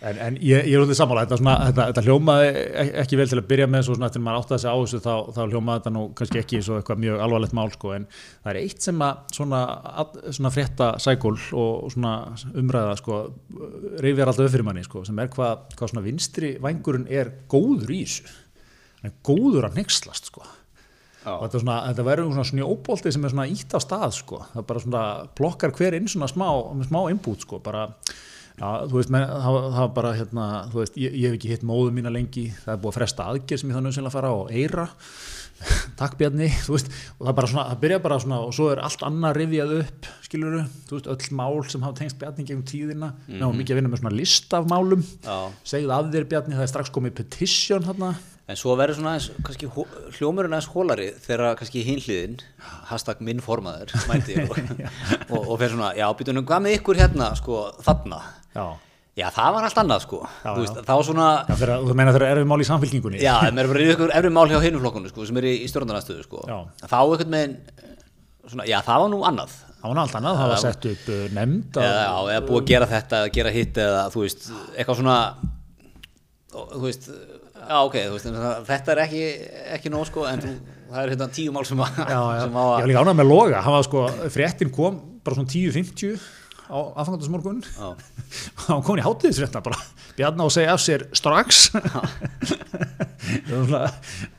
En, 0.00 0.16
en 0.16 0.36
ég, 0.40 0.62
ég 0.64 0.72
er 0.72 0.80
alveg 0.80 0.96
sammála, 0.96 1.26
þetta, 1.26 1.36
svona, 1.36 1.54
þetta, 1.68 1.84
þetta 1.90 2.02
hljómaði 2.06 2.44
ek- 2.82 2.92
ekki 3.02 3.16
vel 3.20 3.26
til 3.28 3.36
að 3.36 3.48
byrja 3.50 3.66
með 3.68 3.82
svo 3.84 3.96
svona 3.98 4.06
eftir 4.08 4.22
að 4.22 4.24
maður 4.24 4.38
áttaði 4.40 4.62
sig 4.62 4.70
á 4.72 4.76
þessu 4.80 5.00
þá, 5.04 5.10
þá 5.36 5.40
hljómaði 5.52 5.80
þetta 5.82 5.92
nú 5.92 6.04
kannski 6.16 6.40
ekki 6.40 6.60
svo 6.64 6.78
eitthvað 6.80 7.02
mjög 7.02 7.24
alvarlegt 7.26 7.56
mál 7.58 7.66
sko. 7.74 7.90
En 7.98 8.06
það 8.14 8.50
er 8.54 8.58
eitt 8.62 8.86
sem 8.86 9.04
að 9.04 9.18
svona, 9.36 9.60
að, 10.00 10.14
svona 10.38 10.52
frétta 10.54 10.88
sækul 11.04 11.34
og 11.64 11.90
svona 11.92 12.14
umræða 12.62 12.94
sko 13.02 13.18
reyfjar 14.00 14.32
alltaf 14.32 14.46
upp 14.48 14.54
fyrir 14.56 14.66
manni 14.70 14.86
sko 14.88 15.04
sem 15.10 15.20
er 15.20 15.28
hvað, 15.36 15.66
hvað 15.76 15.92
svona 15.92 16.04
vinstri 16.08 16.54
vængurinn 16.64 17.04
er 17.20 17.34
góður 17.52 17.92
í 17.92 18.00
þessu. 18.06 18.32
Hann 19.02 19.12
er 19.12 19.18
góður 19.28 19.68
að 19.68 19.78
nexlast 19.82 20.32
sko. 20.32 20.46
Og 21.28 21.44
þetta, 21.44 21.60
svona, 21.60 21.76
þetta 21.90 22.08
verður 22.08 22.32
svona 22.32 22.48
snjóbolti 22.48 23.12
sem 23.12 23.24
er 23.28 23.34
svona 23.36 23.48
ítt 23.52 23.76
á 23.76 23.78
stað 23.84 24.16
sko. 24.16 24.40
Það 24.54 24.66
bara 24.72 24.80
svona 24.86 25.04
blokkar 25.36 25.76
hver 25.76 25.98
inn 26.00 26.08
svona 26.08 26.30
smá, 26.32 26.48
smá 26.88 27.02
inbút 27.12 27.44
sko 27.44 27.60
bara 27.60 27.84
Já, 28.60 28.84
þú 28.90 28.98
veist, 28.98 29.10
menn, 29.12 29.24
það, 29.24 29.58
það 29.64 29.80
var 29.80 29.92
bara 29.96 30.14
hérna, 30.18 30.46
þú 30.68 30.80
veist, 30.82 30.96
ég, 31.00 31.14
ég 31.16 31.30
hef 31.30 31.36
ekki 31.38 31.52
hitt 31.54 31.62
móðu 31.64 31.92
mína 31.96 32.12
lengi, 32.12 32.50
það 32.60 32.72
er 32.74 32.80
búið 32.82 32.90
að 32.90 32.96
fresta 32.98 33.28
aðgerð 33.30 33.62
sem 33.62 33.70
ég 33.70 33.78
þannig 33.78 34.00
að 34.02 34.16
fara 34.16 34.32
á 34.36 34.38
eira, 34.52 34.84
takk 36.00 36.16
bjarni, 36.20 36.48
þú 36.66 36.74
veist, 36.76 36.90
og 37.16 37.30
það 37.30 37.48
svona, 37.54 37.64
það 37.70 37.80
byrja 37.86 38.00
bara 38.04 38.18
svona 38.20 38.40
og 38.44 38.52
svo 38.56 38.66
er 38.74 38.82
allt 38.84 39.04
annað 39.08 39.38
rifjað 39.38 39.72
upp, 39.78 40.10
skiluru, 40.26 40.64
þú 40.90 40.98
veist, 40.98 41.08
öll 41.14 41.38
mál 41.40 41.56
sem 41.72 41.86
hafa 41.88 41.98
tengst 42.02 42.20
bjarni 42.20 42.44
gegnum 42.44 42.66
tíðina, 42.68 43.12
mm 43.14 43.40
-hmm. 43.40 43.56
mikið 43.62 43.74
að 43.74 43.80
vinna 43.80 43.92
með 43.94 44.02
svona 44.02 44.16
lista 44.16 44.58
af 44.60 44.68
málum, 44.68 45.06
Já. 45.24 45.38
segið 45.64 45.90
af 45.96 46.12
þér 46.12 46.28
bjarni, 46.28 46.56
það 46.56 46.66
er 46.66 46.72
strax 46.74 46.90
komið 46.92 47.16
petition 47.16 47.84
hérna, 47.88 48.14
En 48.50 48.58
svo 48.58 48.74
verður 48.78 48.98
svona 48.98 49.14
aðeins, 49.14 49.30
kannski 49.46 49.68
hljómurinn 50.16 50.54
aðeins 50.56 50.70
hólari 50.72 51.08
þegar 51.22 51.58
kannski 51.60 51.84
hinliðin, 51.86 52.38
hashtag 52.88 53.20
minn 53.22 53.42
formaður, 53.44 53.92
mæti 54.10 54.40
og, 54.42 54.56
og, 55.36 55.42
og 55.44 55.52
fyrir 55.60 55.74
svona, 55.76 55.90
já, 55.98 56.06
býtunum, 56.18 56.46
hvað 56.48 56.64
með 56.64 56.78
ykkur 56.80 56.98
hérna, 56.98 57.32
sko, 57.38 57.66
þarna? 57.86 58.22
já, 58.56 58.64
Já, 59.18 59.26
það 59.34 59.54
var 59.56 59.64
allt 59.66 59.78
annað, 59.82 60.02
sko. 60.04 60.18
Já, 60.22 60.48
þú 60.54 60.60
veist, 60.62 60.76
já. 60.78 60.82
þá 60.86 60.90
var 60.94 61.06
svona, 61.08 61.28
já 61.44 61.54
þeirra, 61.60 61.76
þú 61.82 61.94
meina 61.98 62.12
þeirra 62.14 62.28
erfið 62.34 62.46
mál 62.48 62.62
í 62.62 62.66
samfélkingunni, 62.68 63.18
já, 63.20 63.32
maður 63.50 63.62
er 63.62 63.70
bara 63.72 63.82
í 63.82 63.88
ykkur 63.94 64.12
efri 64.16 64.30
mál 64.36 64.44
hjá 64.52 64.60
hinu 64.64 64.80
flokkunum, 64.80 65.10
sko, 65.12 65.24
sem 65.28 65.40
er 65.40 65.46
í, 65.50 65.54
í 65.60 65.70
stjórnarnastöðu, 65.70 66.22
sko. 66.28 66.44
Já. 66.46 66.56
Þá 66.86 66.94
einhvern 67.00 67.34
veginn, 67.36 67.56
svona, 68.52 68.66
já, 68.70 68.76
það 68.86 69.02
var 69.02 69.10
nú 69.12 69.18
annað. 69.28 69.56
það 69.74 69.88
var 69.90 69.98
nú 69.98 70.04
allt 70.04 70.16
annað, 70.20 70.38
það 70.40 70.52
var 70.54 70.62
sett 70.62 70.88
upp 70.92 71.10
uh, 71.10 71.18
nefnd 71.40 71.80
já, 71.82 71.90
eða 72.36 72.46
búið 72.46 72.62
að 72.62 72.70
gera 72.70 72.88
þetta, 72.94 73.20
gera 73.34 73.54
hitt, 73.58 73.82
eða, 73.84 74.06
þú 74.14 74.24
veist, 74.24 74.48
eitthvað 74.76 75.00
svona, 75.02 75.18
þú 76.54 76.84
veist, 76.86 77.10
já, 77.68 77.76
ok, 77.84 77.96
veist, 78.14 78.28
þetta 78.68 78.94
er 78.94 79.02
ekki, 79.04 79.22
ekki 79.76 79.92
nóg, 79.92 80.06
sko, 80.08 80.26
en 80.30 80.42
það 80.44 81.00
er 81.04 81.14
hérna 81.14 81.30
tíu 81.36 81.54
mál 81.54 81.66
sem, 81.68 81.80
að, 81.84 82.02
já, 82.02 82.18
já, 82.18 82.42
sem 82.44 82.58
á 82.58 82.64
ég 82.64 82.66
að, 82.66 82.74
var 82.80 82.90
líka 82.90 83.04
ánægð 83.04 83.20
með 83.20 83.30
loga, 83.30 83.62
hann 83.66 83.76
var 83.76 83.88
sko, 83.88 84.04
fréttin 84.34 84.74
kom 84.74 85.00
bara 85.24 85.38
svona 85.38 85.52
10.50 85.52 86.28
á 86.70 86.78
aðfangandarsmorgun 87.02 87.60
Já. 87.66 87.88
hann 88.68 88.84
kom 88.86 88.98
í 89.00 89.04
hátíðisréttina 89.04 89.62
bara. 89.66 89.78
Bjarna 90.18 90.46
og 90.46 90.54
segja 90.54 90.74
af 90.74 90.82
sér 90.82 91.06
strax. 91.16 91.70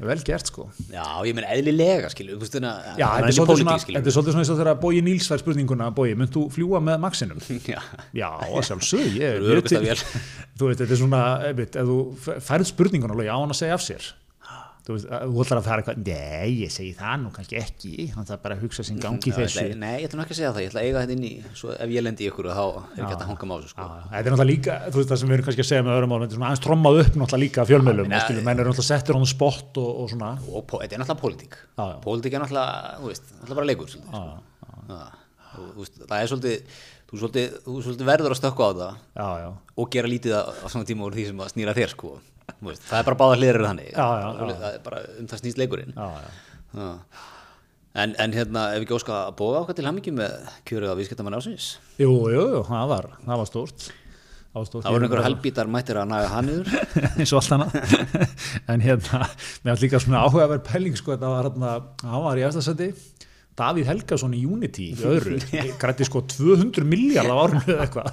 Vel 0.02 0.18
gert 0.26 0.50
sko. 0.50 0.68
Já, 0.92 1.04
ég 1.28 1.36
menn 1.38 1.48
eðlilega, 1.48 2.10
Já, 2.12 3.08
það 3.08 3.28
þetta 3.28 3.30
er 3.30 3.36
svolítið 3.36 4.34
svona, 4.34 4.44
eins 4.44 4.52
og 4.52 4.60
þegar 4.62 4.80
Bói 4.82 5.02
Níls 5.06 5.30
fær 5.32 5.42
spurninguna 5.44 5.92
Bói, 5.96 6.14
mynd 6.18 6.34
þú 6.34 6.48
fljúa 6.56 6.82
með 6.84 7.02
Maxinum? 7.06 7.44
Já, 7.72 7.80
Já, 8.16 8.30
sjálfsög. 8.68 9.20
Þú 9.22 10.70
veist, 10.70 10.82
þetta 10.82 10.90
er 10.90 11.00
svona, 11.00 11.22
ef 11.52 11.62
þú 11.78 12.00
færð 12.44 12.72
spurninguna 12.74 13.16
alveg 13.16 13.32
á 13.32 13.38
hann 13.38 13.54
að 13.54 13.62
segja 13.64 13.78
af 13.78 13.86
sér 13.86 14.10
Þú 15.00 15.44
ætlar 15.44 15.60
að 15.60 15.68
fara 15.68 15.82
eitthvað, 15.82 16.00
nei, 16.08 16.50
ég 16.62 16.72
segi 16.74 16.92
það 16.98 17.16
nú 17.22 17.32
kannski 17.36 17.58
ekki, 17.60 18.08
hann 18.16 18.28
þarf 18.28 18.42
bara 18.44 18.58
að 18.58 18.66
hugsa 18.66 18.86
sinn 18.88 19.00
gangi 19.02 19.32
ég 19.32 19.38
þessu 19.38 19.64
Nei, 19.82 19.96
ég 20.02 20.08
ætla 20.10 20.20
nú 20.20 20.26
ekki 20.26 20.36
að 20.36 20.40
segja 20.42 20.52
það, 20.52 20.62
ég 20.64 20.72
ætla 20.72 20.82
að 20.82 20.88
eiga 20.90 21.04
þetta 21.04 21.16
inn 21.16 21.26
í 21.28 21.32
svo 21.58 21.74
ef 21.76 21.94
ég 21.96 22.06
lendi 22.06 22.28
ykkur 22.30 22.50
þá 22.52 22.62
er 22.62 22.76
ekki 22.92 23.08
hægt 23.08 23.18
að 23.18 23.30
hanga 23.32 23.50
másu 23.52 23.72
sko. 23.72 23.88
Þetta 24.12 24.22
er 24.22 24.28
náttúrulega 24.28 24.50
líka, 24.52 24.78
þú 24.88 25.02
veist 25.02 25.12
það 25.14 25.22
sem 25.22 25.32
við 25.32 25.38
erum 25.38 25.48
kannski 25.50 25.66
að 25.66 25.70
segja 25.72 25.86
með 25.88 25.98
öðrum 25.98 26.14
málum, 26.14 26.28
þetta 26.32 26.52
er 26.52 26.64
trommað 26.68 27.02
upp 27.02 27.14
náttúrulega 27.22 27.44
líka 27.46 27.68
fjölmjölum, 27.72 28.12
menn 28.12 28.22
eru 28.32 28.70
náttúrulega 28.72 28.88
settir 28.92 29.16
á 29.16 29.20
það 29.22 29.32
spott 29.32 29.82
og, 29.82 29.92
og 30.04 30.12
svona. 30.12 30.32
þetta 30.42 30.98
er 30.98 31.04
náttúrulega 31.04 31.24
pólitík. 31.26 31.60
Pólitík 32.06 32.38
er 32.38 32.46
náttúrulega, 32.46 32.96
þú 33.02 33.12
veist, 33.12 33.26
náttúrulega 33.40 33.60
bara 33.62 33.70
leikur 33.72 33.88
sko. 33.92 34.02
Það 35.52 36.18
er 36.22 36.32
svolítið 36.32 36.58
þú, 37.12 37.20
svolítið 37.22 37.56
þú 37.68 37.78
svolítið 37.86 38.08
verður 38.08 38.34
að 38.36 38.40
stökka 38.40 38.68
á 38.68 38.72
það 38.72 38.94
Já, 39.20 39.28
já, 39.44 39.50
og 39.78 39.90
gera 39.94 40.12
lítið 40.12 40.36
á, 40.40 40.42
saman 40.72 40.88
tíma 40.90 41.06
úr 41.08 41.18
því 41.18 41.28
sem 41.30 41.44
að 41.44 41.52
snýra 41.54 41.76
þér 41.78 41.92
sko. 41.94 42.14
Veist, 42.62 42.84
það 42.88 42.98
er 43.02 43.08
bara 43.10 43.20
báða 43.22 43.38
hlirir 43.40 43.66
þannig. 43.68 43.92
Það 43.96 44.66
er 44.72 44.82
bara 44.86 45.04
um 45.20 45.28
það 45.32 45.42
snýst 45.44 45.60
leikurinn. 45.62 45.94
En, 47.92 48.14
en 48.24 48.32
hérna, 48.32 48.70
ef 48.78 48.86
ekki 48.86 48.96
óska 48.96 49.16
að 49.28 49.34
bóða 49.42 49.66
okkar 49.66 49.76
til 49.76 49.84
hammingi 49.84 50.14
með 50.16 50.46
kjörið 50.70 50.94
á 50.94 50.96
viðskiptamann 50.96 51.36
ásins 51.36 51.66
Jú, 52.00 52.14
jú, 52.32 52.44
jú, 52.54 52.62
það 52.70 52.86
var, 52.88 53.08
það 53.26 53.42
var 53.42 53.50
stórt. 53.50 53.88
Það 54.56 54.68
stórt. 54.70 54.86
Það 54.86 54.96
voru 54.96 55.08
einhverja 55.08 55.26
helbítar 55.28 55.72
mættir 55.72 56.00
að 56.00 56.08
naga 56.14 56.30
hann 56.32 56.52
yfir 56.54 56.70
eins 57.20 57.34
og 57.36 57.42
allt 57.42 57.58
annað. 57.58 57.76
En 58.72 58.86
hérna, 58.86 59.28
mér 59.66 59.74
var 59.74 59.84
líka 59.84 60.00
svona 60.00 60.24
áhugaverð 60.24 60.64
pæling 60.70 60.96
sko, 61.00 61.18
þetta 61.18 61.34
var 61.34 61.50
hérna, 61.50 61.74
hann 62.08 62.26
var 62.30 62.40
í 62.40 62.46
eftirsæti 62.48 62.90
Davíð 63.62 63.92
Helgason 63.92 64.34
í 64.34 64.42
Unity 64.50 64.88
í 64.92 65.06
öðru, 65.08 65.38
grætti 65.82 66.08
sko 66.08 66.24
200 66.32 66.88
miljard 66.88 67.30
á 67.30 67.36
árinu 67.38 67.62
eða 67.68 67.86
eitthvað. 67.86 68.10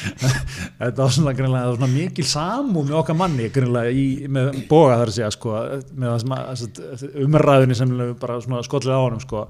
Þetta 0.80 1.02
var 1.02 1.14
svona, 1.16 1.34
svona 1.74 1.90
mikil 1.90 2.26
samú 2.28 2.84
með 2.86 3.00
okkar 3.02 3.18
manni 3.18 3.50
í, 3.50 4.06
með 4.30 4.62
boga 4.70 5.00
þar 5.00 5.12
að 5.12 5.16
segja 5.18 5.32
sko, 5.34 5.56
með 5.90 6.12
það 6.12 6.22
sem 6.22 6.36
að, 6.38 7.04
umræðinni 7.26 7.78
sem 7.80 7.98
bara 8.22 8.40
skollið 8.40 8.94
á 8.94 9.00
honum 9.02 9.22
sko. 9.24 9.44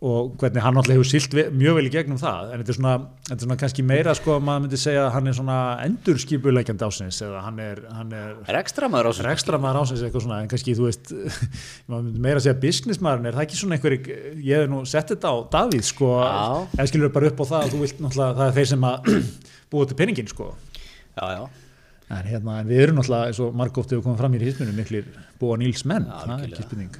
Og 0.00 0.30
hvernig 0.40 0.62
hann 0.64 0.78
alltaf 0.80 0.94
hefur 0.96 1.08
silt 1.10 1.34
mjög 1.52 1.74
vel 1.76 1.84
í 1.84 1.90
gegnum 1.92 2.16
það 2.20 2.54
en 2.54 2.62
þetta 2.62 2.72
er 2.72 2.76
svona, 2.78 2.92
þetta 3.26 3.34
er 3.36 3.42
svona 3.44 3.56
kannski 3.60 3.82
meira 3.84 4.14
sko 4.16 4.32
að 4.38 4.46
maður 4.46 4.62
myndi 4.64 4.78
segja 4.80 5.02
að 5.04 5.10
hann 5.12 5.28
er 5.28 5.36
svona 5.36 5.56
endurskipuleikjandi 5.84 6.86
ásins 6.86 7.18
eða 7.26 7.42
hann 7.44 7.58
er, 7.60 7.82
hann 7.98 8.14
er 8.16 8.30
Er 8.48 8.58
ekstra 8.62 8.88
maður 8.88 9.10
ásins 9.10 9.26
rekstra 9.28 9.60
maður 9.60 9.82
ásins 9.82 10.04
eitthvað 10.06 10.24
svona 10.24 10.38
en 10.40 10.48
kannski 10.54 10.76
þú 10.78 10.86
veist 10.88 11.12
maður 11.90 12.06
myndi 12.06 12.24
meira 12.24 12.40
segja 12.40 12.56
businessmaðurinn 12.64 13.28
er 13.28 13.36
það 13.36 13.44
ekki 13.44 13.60
svona 13.60 13.76
einhver 13.76 13.98
ég 13.98 14.54
hef 14.62 14.70
nú 14.72 14.80
sett 14.88 15.12
þetta 15.12 15.34
á 15.34 15.36
Davíð 15.52 15.84
sko 15.90 16.10
Já. 16.16 16.40
eða 16.78 16.88
skilur 16.94 17.12
bara 17.18 17.30
upp 17.34 17.44
á 17.44 17.50
það 17.52 17.60
að 17.60 17.74
þú 17.76 17.82
vilt 17.84 18.00
náttúrulega 18.06 18.38
það 18.40 18.46
er 18.48 18.56
þeir 18.56 18.70
sem 18.72 18.88
að 18.88 19.12
búa 19.70 19.90
til 19.90 20.00
peningin 20.00 20.32
sko. 20.32 20.48
Já, 21.20 21.24
já. 21.36 21.44
En, 22.10 22.24
hérna, 22.26 22.56
en 22.64 22.72
við 22.72 22.86
erum 22.86 22.96
náttúrulega 22.98 23.28
eins 23.30 23.44
og 23.44 23.52
margóft 23.60 23.92
hefur 23.92 24.08
komið 24.08 24.24
fram 24.24 24.34
í 24.34 24.42
hýsmunum 24.42 24.80
miklir 24.80 25.12
búa 25.38 25.60
Níls 25.60 25.84
menn 25.86 26.08
það 26.08 26.32
er 26.40 26.48
ekki 26.48 26.64
spurning. 26.66 26.96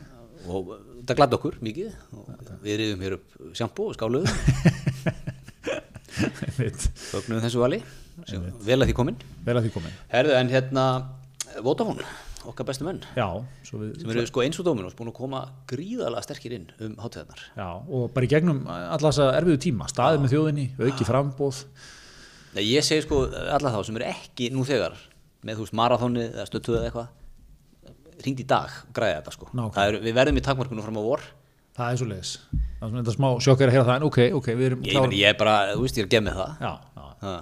Og 0.50 0.70
það 1.10 1.20
gladdi 1.20 1.38
okkur 1.40 1.60
mikið. 1.66 1.94
Og 2.16 2.56
Við 2.64 2.80
riðum 2.80 3.04
hér 3.06 3.16
upp 3.18 3.38
sjampo 3.58 3.90
og 3.90 3.96
skáluðum. 3.98 4.28
Fögnum 7.10 7.40
þessu 7.44 7.62
vali. 7.62 7.80
Vel 8.66 8.80
að 8.80 8.90
því 8.90 8.96
komin. 8.98 9.20
Vel 9.46 9.56
að 9.56 9.66
því 9.66 9.72
komin. 9.78 9.94
Herðu, 10.12 10.34
en 10.36 10.50
hérna 10.52 10.84
Vodafone, 11.64 12.04
okkar 12.46 12.66
bestu 12.68 12.84
menn 12.86 13.00
já, 13.16 13.26
við 13.72 13.96
sem 14.00 14.10
eru 14.12 14.22
sko 14.28 14.42
eins 14.44 14.58
og 14.60 14.66
Dominos 14.68 14.94
búin 14.96 15.10
að 15.10 15.16
koma 15.18 15.40
gríðalega 15.70 16.22
sterkir 16.24 16.54
inn 16.56 16.68
um 16.86 16.92
hátíðarnar 17.02 17.40
Já, 17.56 17.66
og 17.82 18.04
bara 18.14 18.28
í 18.28 18.30
gegnum 18.30 18.60
alla 18.70 19.00
þessa 19.10 19.26
erfiðu 19.34 19.60
tíma, 19.66 19.88
staðið 19.90 20.22
með 20.22 20.34
þjóðinni, 20.36 20.66
auki 20.78 21.08
frambóð, 21.08 21.64
Nei, 22.54 22.62
Ég 22.66 22.86
segi 22.86 23.04
sko 23.04 23.24
alla 23.30 23.70
þá 23.74 23.80
sem 23.86 23.98
eru 23.98 24.08
ekki 24.10 24.48
nú 24.54 24.62
þegar 24.66 24.96
með 25.46 25.58
þú 25.58 25.66
veist 25.66 25.76
marathónið 25.80 26.28
eða 26.30 26.46
stöttuð 26.48 26.78
eða 26.78 26.88
eitthvað 26.88 27.10
ringd 28.26 28.42
í 28.42 28.48
dag 28.50 28.72
og 28.86 28.94
græði 28.96 29.18
þetta 29.20 29.36
sko. 29.36 29.50
Það 29.56 29.84
er, 29.86 30.00
Við 30.04 30.18
verðum 30.20 30.40
í 30.40 30.44
takmarkunum 30.46 30.86
fram 30.86 31.00
á 31.00 31.04
vor 31.04 31.24
það 31.80 31.92
er 31.92 32.00
svo 32.00 32.08
leiðis. 32.10 32.32
Það 32.80 32.98
er 33.00 33.14
smá 33.16 33.28
sjokkar 33.44 33.70
að 33.70 33.76
heyra 33.76 33.86
það, 33.86 33.94
en 34.00 34.06
ok, 34.08 34.18
ok, 34.38 34.50
við 34.56 34.66
erum 34.70 34.82
Ég, 34.88 34.98
meni, 35.04 35.20
ég 35.20 35.32
er 35.32 35.38
bara, 35.40 35.54
þú 35.76 35.84
veist, 35.84 36.00
ég 36.00 36.18
er 36.18 36.24
með 36.24 36.40
það 36.40 36.64
Já, 36.64 36.72
já, 36.96 37.06
Ha. 37.20 37.32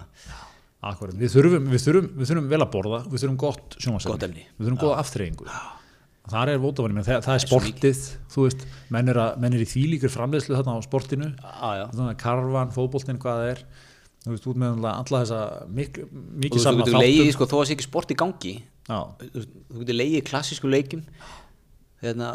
akkurat. 0.91 1.15
Við 1.19 1.35
þurfum, 1.35 1.67
við, 1.71 1.83
þurfum, 1.87 2.07
við 2.19 2.31
þurfum 2.31 2.47
vel 2.51 2.63
að 2.65 2.71
borða, 2.75 2.99
við 3.07 3.23
þurfum 3.23 3.37
gott 3.39 3.77
efni. 3.79 4.45
Við 4.59 4.67
þurfum 4.67 4.81
góða 4.83 4.97
aftreyingu. 5.03 5.47
Þar 6.29 6.51
er 6.53 6.59
vótafanni, 6.61 7.05
það, 7.07 7.21
það 7.25 7.37
er 7.39 7.45
sportið, 7.45 8.01
þú 8.35 8.43
veist, 8.45 8.65
menn 8.93 9.09
er, 9.09 9.21
að, 9.23 9.39
menn 9.41 9.55
er 9.57 9.63
í 9.65 9.69
þýlíkur 9.71 10.13
framleiðslu 10.13 10.59
þarna 10.59 10.75
á 10.77 10.81
sportinu, 10.85 11.29
að 11.41 12.11
karvan, 12.21 12.75
fótboltinn, 12.75 13.21
hvað 13.23 13.39
það 13.41 13.53
er, 13.55 13.63
þú 14.27 14.35
veist, 14.35 14.49
út 14.51 14.61
með 14.61 14.89
alla 14.91 15.23
þessa 15.23 15.41
mikil, 15.79 16.05
Og 16.05 16.43
mikið 16.45 16.67
þú 16.67 16.75
veist, 16.75 16.91
þú 16.93 17.03
leiðið, 17.07 17.31
sko, 17.39 17.49
þó 17.49 17.57
að 17.63 17.65
sé 17.71 17.77
ekki 17.79 17.87
sport 17.89 18.13
í 18.13 18.19
gangi 18.19 18.55
þú 18.89 19.45
þú 19.69 19.83
getur 19.83 19.99
leiðið 19.99 20.25
klassísku 20.31 20.71
leikjum 20.73 21.03
hérna, 22.03 22.29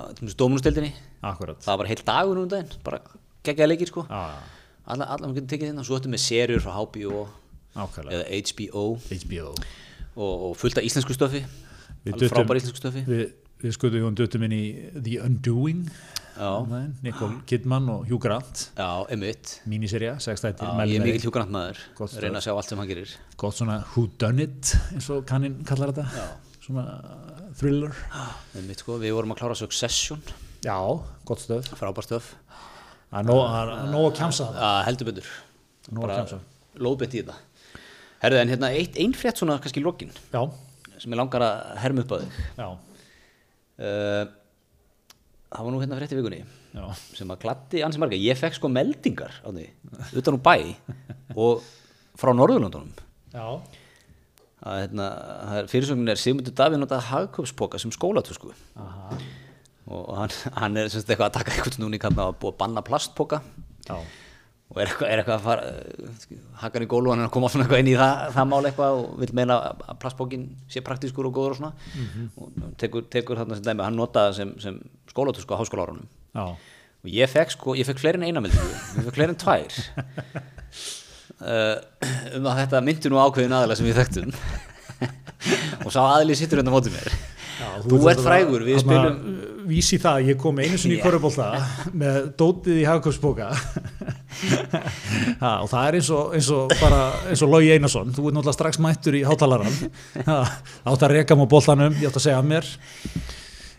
akkurat. 1.23 1.59
það 1.63 1.71
var 1.71 1.77
bara 1.83 1.91
heilt 1.93 2.05
dagur 2.07 2.35
nú 2.37 2.43
um 2.45 2.49
daginn 2.51 2.73
bara 2.83 2.99
geggjaði 3.43 3.69
leikir, 3.73 3.87
sko. 3.91 4.03
Já, 4.09 4.39
alla, 4.85 5.07
maður 5.23 5.37
getur 5.39 5.51
tekið 5.53 5.71
hérna, 5.71 5.85
svo 5.87 5.97
ertu 5.99 6.11
með 6.11 6.23
serjur 6.25 6.63
frá 6.63 6.73
HBO 6.79 7.23
ákvæmlega. 7.75 8.23
eða 8.23 8.41
HBO 8.51 8.83
HBO. 9.09 9.53
og, 10.15 10.33
og 10.49 10.57
fullt 10.59 10.77
af 10.77 10.83
íslensku 10.89 11.15
stöfi 11.15 11.43
Við 12.03 12.13
alveg 12.13 12.19
duttum- 12.27 12.35
frábær 12.43 12.59
íslensku 12.59 12.81
stöfi 12.83 13.05
Við, 13.07 13.23
við 13.63 13.71
skutum 13.77 14.03
við 14.03 14.17
döttum 14.19 14.43
inn 14.43 14.51
í 14.57 14.63
The 14.99 15.21
Undoing. 15.23 15.85
Já. 16.33 16.49
Nicole 17.05 17.35
Kidman 17.45 17.87
og 17.93 18.07
Hugh 18.09 18.19
Grant. 18.19 18.71
Já, 18.75 19.05
emitt 19.13 19.61
míniserja, 19.69 20.15
sex 20.19 20.41
þættir 20.43 20.65
Já, 20.67 20.73
Mel 20.75 20.89
ég 20.89 20.99
er 20.99 21.05
mikill 21.05 21.27
hjúgrant 21.29 21.51
maður. 21.53 21.77
Gott 21.95 22.09
stöð. 22.11 22.23
reyna 22.25 22.39
að 22.41 22.47
sjá 22.47 22.55
allt 22.57 22.69
sem 22.73 22.77
hann 22.81 22.89
gerir. 22.89 23.11
Gott 23.37 23.55
svona 23.55 23.77
who 23.93 24.07
done 24.17 24.41
it 24.43 24.73
eins 24.91 25.09
og 25.13 25.23
kannin 25.29 25.63
kallar 25.63 25.93
þetta. 25.93 26.07
Já. 26.09 26.25
Svona 26.63 26.85
thriller. 27.59 27.93
Emitt 28.59 28.79
sko, 28.83 28.97
við 29.01 29.13
vorum 29.17 29.33
að 29.35 29.41
klára 29.43 29.57
Succession. 29.59 30.21
Já, 30.63 30.77
gott 31.27 31.43
stöð. 31.43 31.67
Frábær 31.75 32.05
stöf 32.07 32.33
það 33.13 33.19
er 33.19 33.27
nóg- 33.27 33.41
það 33.45 33.71
að 33.73 33.89
kjamsa. 34.17 34.45
Það 34.53 34.69
að 34.69 34.85
heldur 34.87 35.09
kjamsa. 36.17 36.39
lóðbett 36.87 37.13
í 37.13 37.21
þetta. 37.21 37.35
Herðu, 38.23 38.39
en 38.39 38.53
hérna 38.53 38.69
eitt, 38.73 38.95
ein 38.97 39.13
frétt 39.13 39.37
svona 39.41 39.59
kannski 39.61 39.81
í 39.81 39.83
lokin 39.83 40.09
já, 40.31 40.41
sem 40.97 41.11
ég 41.11 41.19
langar 41.19 41.43
að 41.43 41.77
herma 41.83 42.01
upp 42.05 42.13
að 42.15 42.23
þig. 42.23 42.39
Já, 42.57 42.67
uh, 43.83 44.25
það 45.53 45.67
var 45.67 45.71
nú 45.75 45.81
hérna 45.83 45.99
frétt 45.99 46.15
í 46.15 46.19
vikunni 46.21 46.41
já. 46.73 46.85
sem 47.19 47.27
að 47.35 47.41
gladdi 47.43 47.83
ansi 47.85 48.01
marga. 48.01 48.17
Ég 48.17 48.39
fekk 48.39 48.57
sko 48.57 48.71
meldingar 48.71 49.35
á 49.43 49.49
því 49.51 49.67
utan 50.17 50.39
úr 50.39 50.43
bæ 50.47 50.55
og 51.35 51.61
frá 52.17 52.31
Norðurlandunum 52.33 52.93
já, 53.33 53.45
að 54.63 54.81
hérna, 54.81 55.07
fyrirsögnin 55.71 56.11
er 56.13 56.19
Sigmundur 56.19 56.55
Davíð 56.57 56.81
notaði 56.81 57.07
hagköpspoka 57.09 57.79
sem 57.81 57.93
skólatusku 57.93 58.51
aha, 58.79 59.17
og, 59.87 60.11
hann, 60.17 60.35
hann 60.55 60.79
er 60.79 60.91
semst 60.91 61.09
eitthvað 61.09 61.29
að 61.29 61.37
taka 61.39 61.53
eitthvað 61.53 61.79
núni 61.83 61.99
kannan 62.01 62.29
að 62.29 62.37
búa 62.41 62.53
að 62.53 62.59
banna 62.61 62.83
plastpoka. 62.85 63.41
Já. 63.89 63.97
Og 64.73 64.79
er 64.79 64.89
eitthvað, 64.89 65.09
er 65.11 65.21
eitthvað 65.21 65.35
að 65.35 65.43
fara 65.43 65.65
uh, 65.69 66.37
hakar 66.63 66.85
í 66.85 66.87
gólu 66.89 67.11
hann 67.11 67.21
er 67.21 67.27
að 67.27 67.33
koma 67.35 67.49
svona 67.51 67.67
eitthvað 67.67 67.83
inn 67.83 67.91
í 67.91 67.97
það, 67.99 68.21
það 68.33 68.47
mál 68.49 68.61
eitthvað 68.69 68.99
og 69.01 69.17
vil 69.21 69.29
meina 69.37 69.57
að 69.75 69.97
plastpókin 70.01 70.45
sé 70.71 70.81
praktískur 70.85 71.27
og 71.29 71.35
góður 71.35 71.57
og 71.57 71.59
svona. 71.59 71.73
Og 72.39 72.63
tekur, 72.81 73.05
tekur 73.11 73.41
þarna 73.43 73.59
sem 73.59 73.67
dæmi, 73.67 73.85
hann 73.85 73.99
notaði 73.99 74.39
sem, 74.39 74.55
sem 74.63 74.79
skólatusku 75.11 75.53
á 75.53 75.61
háskólaárunum. 75.61 76.07
Já, 76.33 76.55
og 77.03 77.11
ég 77.11 77.29
fekk 77.29 77.53
sko, 77.57 77.75
ég 77.77 77.87
fekk 77.87 77.99
fleiri 78.01 78.21
en 78.21 78.27
eina 78.29 78.41
meldingu 78.43 78.71
ég 78.71 79.07
fekk 79.09 79.17
fleiri 79.17 79.35
en 79.35 79.41
tvær 79.43 79.79
um 82.37 82.49
að 82.51 82.59
þetta 82.63 82.83
myndi 82.87 83.11
nú 83.11 83.21
ákveðin 83.21 83.55
aðalega 83.57 83.79
sem 83.79 83.89
við 83.89 84.01
þekktum 84.01 84.35
og 85.85 85.93
sá 85.93 86.01
aðlið 86.05 86.39
sittur 86.39 86.61
hérna 86.61 86.71
á 86.71 86.75
móti 86.77 86.93
mér. 86.93 87.09
Já 87.53 87.67
þú 87.83 87.99
ert 88.09 88.23
frægur, 88.23 88.63
við 88.65 88.79
spilum 88.81 89.17
vísi 89.67 89.99
það, 90.01 90.29
ég 90.31 90.39
kom 90.41 90.57
einu 90.59 90.79
sinni 90.79 90.97
í 90.97 90.99
Já. 90.99 91.03
korfbólta 91.05 91.47
með 91.95 92.17
dótið 92.39 92.81
í 92.81 92.87
hagkaupsbóka 92.87 93.49
og 95.63 95.69
það 95.71 95.85
er 95.85 95.97
eins 95.99 96.09
og, 96.13 96.33
eins 96.37 96.49
og 96.55 96.73
bara 96.81 97.03
eins 97.29 97.43
og 97.45 97.53
Lógi 97.53 97.71
Einarsson, 97.75 98.11
þú 98.15 98.27
ert 98.27 98.37
náttúrulega 98.37 98.57
strax 98.57 98.81
mættur 98.83 99.17
í 99.19 99.23
hátalaran 99.27 99.77
átt 100.89 101.05
að 101.07 101.15
reka 101.15 101.37
múr 101.39 101.51
bóltanum, 101.51 101.95
ég 102.01 102.11
átt 102.11 102.19
að 102.19 102.27
segja 102.27 102.41
af 102.41 102.49
mér 102.49 102.67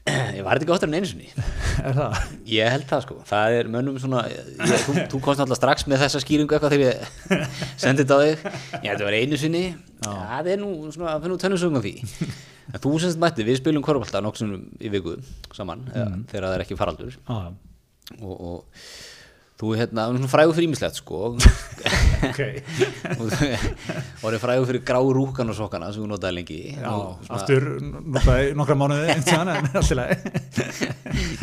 ég 0.04 0.42
var 0.44 0.60
þetta 0.60 0.74
áttur 0.76 0.90
en 0.90 0.96
einu 0.98 1.08
sinni. 1.08 1.30
Er 1.84 1.96
það? 1.96 2.18
Ég 2.48 2.70
held 2.70 2.84
það 2.88 3.04
sko, 3.04 3.14
það 3.28 3.54
er 3.58 3.68
mönnum 3.72 3.96
svona 4.00 4.24
ég, 4.30 4.50
þú, 4.84 4.94
þú 5.10 5.20
komst 5.24 5.42
alltaf 5.42 5.58
strax 5.58 5.86
með 5.90 6.04
þessa 6.04 6.20
skýringu 6.22 6.54
eitthvað 6.56 6.74
þegar 6.76 6.84
ég 6.84 7.62
sendið 7.82 8.04
þetta 8.04 8.16
á 8.16 8.22
þig. 8.24 8.44
Ég 8.78 8.88
held 8.90 9.00
að 9.00 9.08
vera 9.08 9.22
einu 9.24 9.40
sinni. 9.40 9.62
Það 10.04 10.50
er 10.52 10.60
nú 10.62 10.70
svona, 10.94 11.14
það 11.14 11.24
finnum 11.26 11.40
tennusögum 11.44 11.80
af 11.80 11.86
því. 11.88 11.94
En 12.70 12.84
þú 12.84 12.92
semst 13.02 13.20
mætti, 13.20 13.44
við 13.48 13.58
spilum 13.60 13.84
korfbalta 13.84 14.22
nokkuð 14.24 14.54
í 14.84 14.92
viku 14.92 15.16
saman 15.56 15.82
eða, 15.90 16.06
þegar 16.30 16.46
það 16.46 16.54
er 16.56 16.64
ekki 16.64 16.78
faraldur. 16.80 17.18
Ah, 17.32 17.50
og, 18.20 18.34
og 18.34 18.86
þú 19.60 19.70
hérna, 19.78 20.08
þú 20.08 20.14
er 20.16 20.18
svona 20.20 20.30
frægur 20.32 20.56
fyrir 20.56 20.68
ímislegt 20.70 21.00
sko. 21.02 21.20
Ok, 22.24 22.38
og 23.20 23.26
þú 23.34 23.48
voru 24.22 24.38
frægur 24.40 24.68
fyrir 24.70 24.80
grá 24.88 24.96
rúkan 25.12 25.50
og 25.52 25.56
sokkana 25.58 25.90
sem 25.92 26.00
þú 26.00 26.06
notaði 26.08 26.36
lengi. 26.38 26.56
Já, 26.72 26.86
og 26.88 27.18
svona- 27.26 27.36
aftur 27.36 27.66
notaði 28.14 28.54
nokkra 28.56 28.76
mánuði 28.80 29.10
einn 29.12 29.26
tíðan 29.26 29.50
en 29.52 29.68
allt 29.76 29.92
í 29.92 29.98
lagi. 29.98 30.16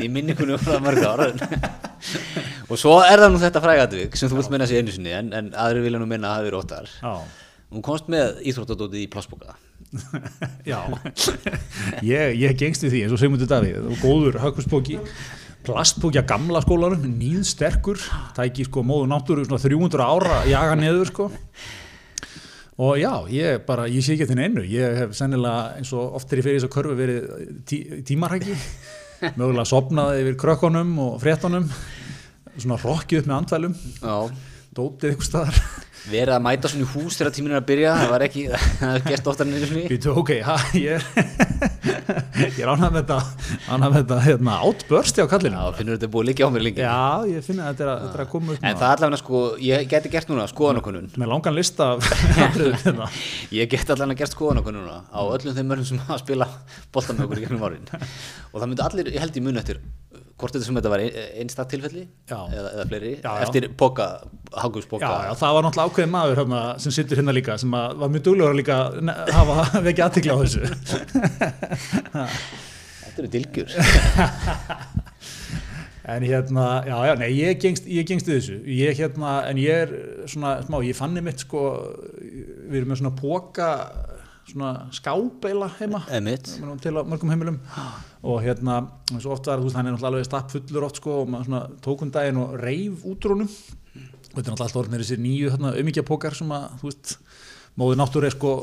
Í 0.01 0.09
minningunni 0.09 0.57
frá 0.63 0.79
mörg 0.81 1.05
ára 1.05 1.27
og 2.65 2.79
svo 2.81 2.95
er 3.05 3.21
það 3.21 3.29
nú 3.35 3.41
þetta 3.43 3.61
frægatvik 3.61 4.17
sem 4.17 4.31
þú 4.31 4.39
vilt 4.39 4.49
minna 4.55 4.67
sér 4.71 4.81
einu 4.81 4.95
sinni 4.95 5.13
en, 5.19 5.29
en 5.37 5.51
aðri 5.53 5.83
vilja 5.85 6.01
nú 6.01 6.09
minna 6.09 6.31
að 6.33 6.39
það 6.39 6.47
verið 6.49 6.61
óttar. 6.63 6.89
Hún 7.71 7.85
komst 7.85 8.09
með 8.11 8.41
íþróttadótið 8.49 9.03
í 9.05 9.09
plássboka 9.13 9.53
já. 10.71 10.79
Ég, 12.03 12.33
ég 12.41 12.57
gengst 12.59 12.83
við 12.87 12.95
því 12.95 13.03
eins 13.05 13.13
og 13.15 13.21
Sigmundur 13.21 13.47
Davíð 13.53 13.85
og 13.91 14.01
góður 14.01 14.41
hagkaupsbóki 14.43 14.97
plastbókja 15.65 16.23
gamla 16.27 16.61
skólanum, 16.63 17.03
nýð 17.19 17.43
sterkur 17.49 18.01
tæki 18.37 18.65
sko 18.67 18.83
móðu 18.85 19.09
náttúru 19.11 19.45
svona 19.45 19.61
300 19.61 20.07
ára 20.07 20.41
jaga 20.49 20.77
neður 20.79 21.11
sko. 21.11 21.29
Og 22.81 22.97
já, 22.97 23.11
ég 23.29 23.61
bara, 23.67 23.85
ég 23.91 24.01
sé 24.01 24.15
ekki 24.15 24.25
til 24.31 24.39
einu 24.41 24.63
ég 24.65 24.95
hef 25.03 25.11
sennilega 25.13 25.77
eins 25.77 25.91
og 25.93 26.15
oft 26.17 26.31
er 26.31 26.41
ég 26.41 26.47
fyrir 26.47 26.57
þess 26.57 26.69
að 26.69 26.75
körfu 26.77 26.95
verið 26.97 27.27
tí, 27.69 27.81
tímarhæki 28.07 28.55
mögulega 29.37 29.67
sopnað 29.69 30.15
yfir 30.23 30.39
krökkunum 30.41 30.95
og 31.03 31.19
fréttunum. 31.21 31.67
Svona 32.57 32.79
rokkið 32.81 33.21
upp 33.21 33.29
með 33.29 33.37
andvælum. 33.37 33.75
Dótið 34.75 35.13
ykkur 35.13 35.27
staðar 35.27 35.61
verið 36.09 36.33
að 36.33 36.41
mæta 36.45 36.69
svona 36.71 36.85
í 36.85 36.89
hús 36.95 37.17
þegar 37.19 37.33
tíminn 37.35 37.53
er 37.53 37.59
að 37.59 37.67
byrja 37.69 37.91
það 37.99 38.11
var 38.11 38.23
ekki, 38.25 38.43
það 38.79 38.95
er 38.95 39.03
gert 39.05 39.27
oftar 39.31 39.47
en 39.47 39.57
einu 39.57 39.83
Býtu, 39.91 40.13
ok, 40.21 40.31
ha, 40.47 40.55
ég, 40.77 41.05
ég 42.41 42.59
er 42.63 42.71
ánægð 42.71 42.95
með 42.95 42.97
þetta, 43.01 43.17
ánægð 43.67 43.85
með 43.85 43.97
þetta 43.99 44.17
hérna, 44.25 44.55
átbörsti 44.65 45.25
á 45.25 45.27
kallinu. 45.31 45.61
já, 45.61 45.77
finnur 45.77 45.99
þetta 45.99 46.11
búið 46.15 46.27
liggja 46.31 46.49
á 46.49 46.53
mér 46.55 46.65
lengi. 46.65 46.83
Já, 46.85 46.97
ég 47.29 47.45
finna 47.45 47.69
þetta 47.69 47.85
er 47.85 47.91
að, 47.93 48.03
þetta 48.05 48.19
er 48.19 48.25
að 48.25 48.31
koma 48.33 48.55
upp 48.55 48.65
en 48.65 48.81
það 48.81 48.87
er 48.89 48.95
allavega 48.97 49.21
sko, 49.21 49.43
ég 49.67 49.87
geti 49.93 50.13
gert 50.15 50.31
núna 50.31 50.47
skoðanakonun 50.51 51.09
með 51.21 51.31
langan 51.35 51.57
lista 51.57 51.89
hérna. 52.49 53.09
ég 53.53 53.71
get 53.71 53.93
allavega 53.93 54.23
gert 54.23 54.37
skoðanakonun 54.37 54.85
núna 54.87 55.01
á 55.11 55.21
öllum 55.21 55.57
þeim 55.57 55.69
mörgum 55.73 55.89
sem 55.93 56.05
að 56.07 56.23
spila 56.25 56.49
bolta 56.93 57.17
með 57.17 57.27
okkur 57.27 57.41
í 57.41 57.45
gegnum 57.45 57.65
árin. 57.67 57.89
Og 58.51 58.57
það 58.57 58.69
myndi 58.71 58.87
allir, 58.89 59.13
ég 59.13 59.21
held 59.25 59.37
í 59.37 59.45
mun 59.45 59.61
eftir 59.61 59.81
hvort 60.41 60.55
þetta 60.57 60.67
sem 60.67 60.77
þetta 60.79 60.91
var 60.93 61.03
einstak 61.05 61.69
tilfelli 61.71 62.03
Já. 62.29 62.37
eða, 62.49 62.69
eða 62.75 62.85
fleiri, 62.91 63.11
Já, 63.21 63.29
já. 63.29 63.41
eftir 63.45 63.67
boka 63.79 64.07
hagusboka 64.63 65.05
Já, 65.05 65.29
já, 65.29 65.33
það 65.41 65.55
var 65.57 65.67
náttúrulega 65.67 65.91
ákveðin 65.93 66.13
maður 66.15 66.41
hérna, 66.41 66.61
sem 66.83 66.95
sittur 66.97 67.21
hérna 67.21 67.35
líka 67.37 67.57
sem 67.61 67.77
að, 67.77 67.95
var 68.01 68.13
mjög 68.15 68.25
duglegur 68.27 68.51
að 68.55 68.59
líka 68.61 68.77
hafa 69.37 69.55
vekja 69.87 70.07
aðtikla 70.09 70.35
á 70.35 70.39
þessu. 70.41 70.61
Þetta 73.01 73.21
eru 73.21 73.31
dilgjur 73.37 73.69
En 76.11 76.23
hérna, 76.25 76.81
já, 76.87 76.95
já, 77.05 77.13
nei, 77.19 77.27
ég 77.37 77.59
gengst, 77.61 77.85
ég 77.85 78.07
gengst 78.09 78.25
við 78.27 78.39
þessu. 78.39 78.55
Ég 78.73 78.97
hérna, 78.97 79.33
en 79.47 79.59
ég 79.61 79.83
er 79.85 79.91
svona, 80.27 80.55
smá, 80.65 80.79
ég 80.83 80.97
fann 80.97 81.13
mitt 81.23 81.43
sko, 81.45 81.61
við 82.17 82.79
erum 82.81 82.89
með 82.91 83.03
svona 83.03 83.11
póka, 83.19 83.67
svona 84.49 84.71
skábeila 84.97 85.69
heima. 85.77 86.01
Emitt 86.17 86.49
til 86.81 86.95
á 86.97 87.05
mörgum 87.05 87.31
heimilum 87.31 87.61
og 88.21 88.41
hérna, 88.43 88.83
eins 89.11 89.25
og 89.25 89.35
oft 89.37 89.49
var, 89.49 89.61
veist, 89.63 89.75
hann 89.77 89.89
er 89.89 89.95
náttúrulega 89.95 90.11
alveg 90.13 90.27
stapp 90.27 90.51
fullur 90.53 90.85
oft 90.85 91.01
sko 91.01 91.21
og 91.23 91.31
maður 91.33 91.49
svona 91.49 91.61
tókum 91.81 92.11
daginn 92.13 92.41
og 92.41 92.53
reif 92.61 93.05
útrónum 93.09 93.49
og 93.49 94.37
þetta 94.37 94.45
er 94.45 94.51
náttúrulega 94.51 94.67
alltaf 94.67 94.81
orðin 94.83 94.97
er 94.99 95.03
þessi 95.03 95.17
nýju 95.23 95.53
þarna 95.55 95.73
umíkja 95.81 96.05
pókar 96.07 96.37
sem 96.37 96.53
að, 96.53 96.67
þú 96.81 96.91
veist, 96.91 97.15
móði 97.81 97.99
náttúru 97.99 98.29
er 98.29 98.35
sko 98.35 98.53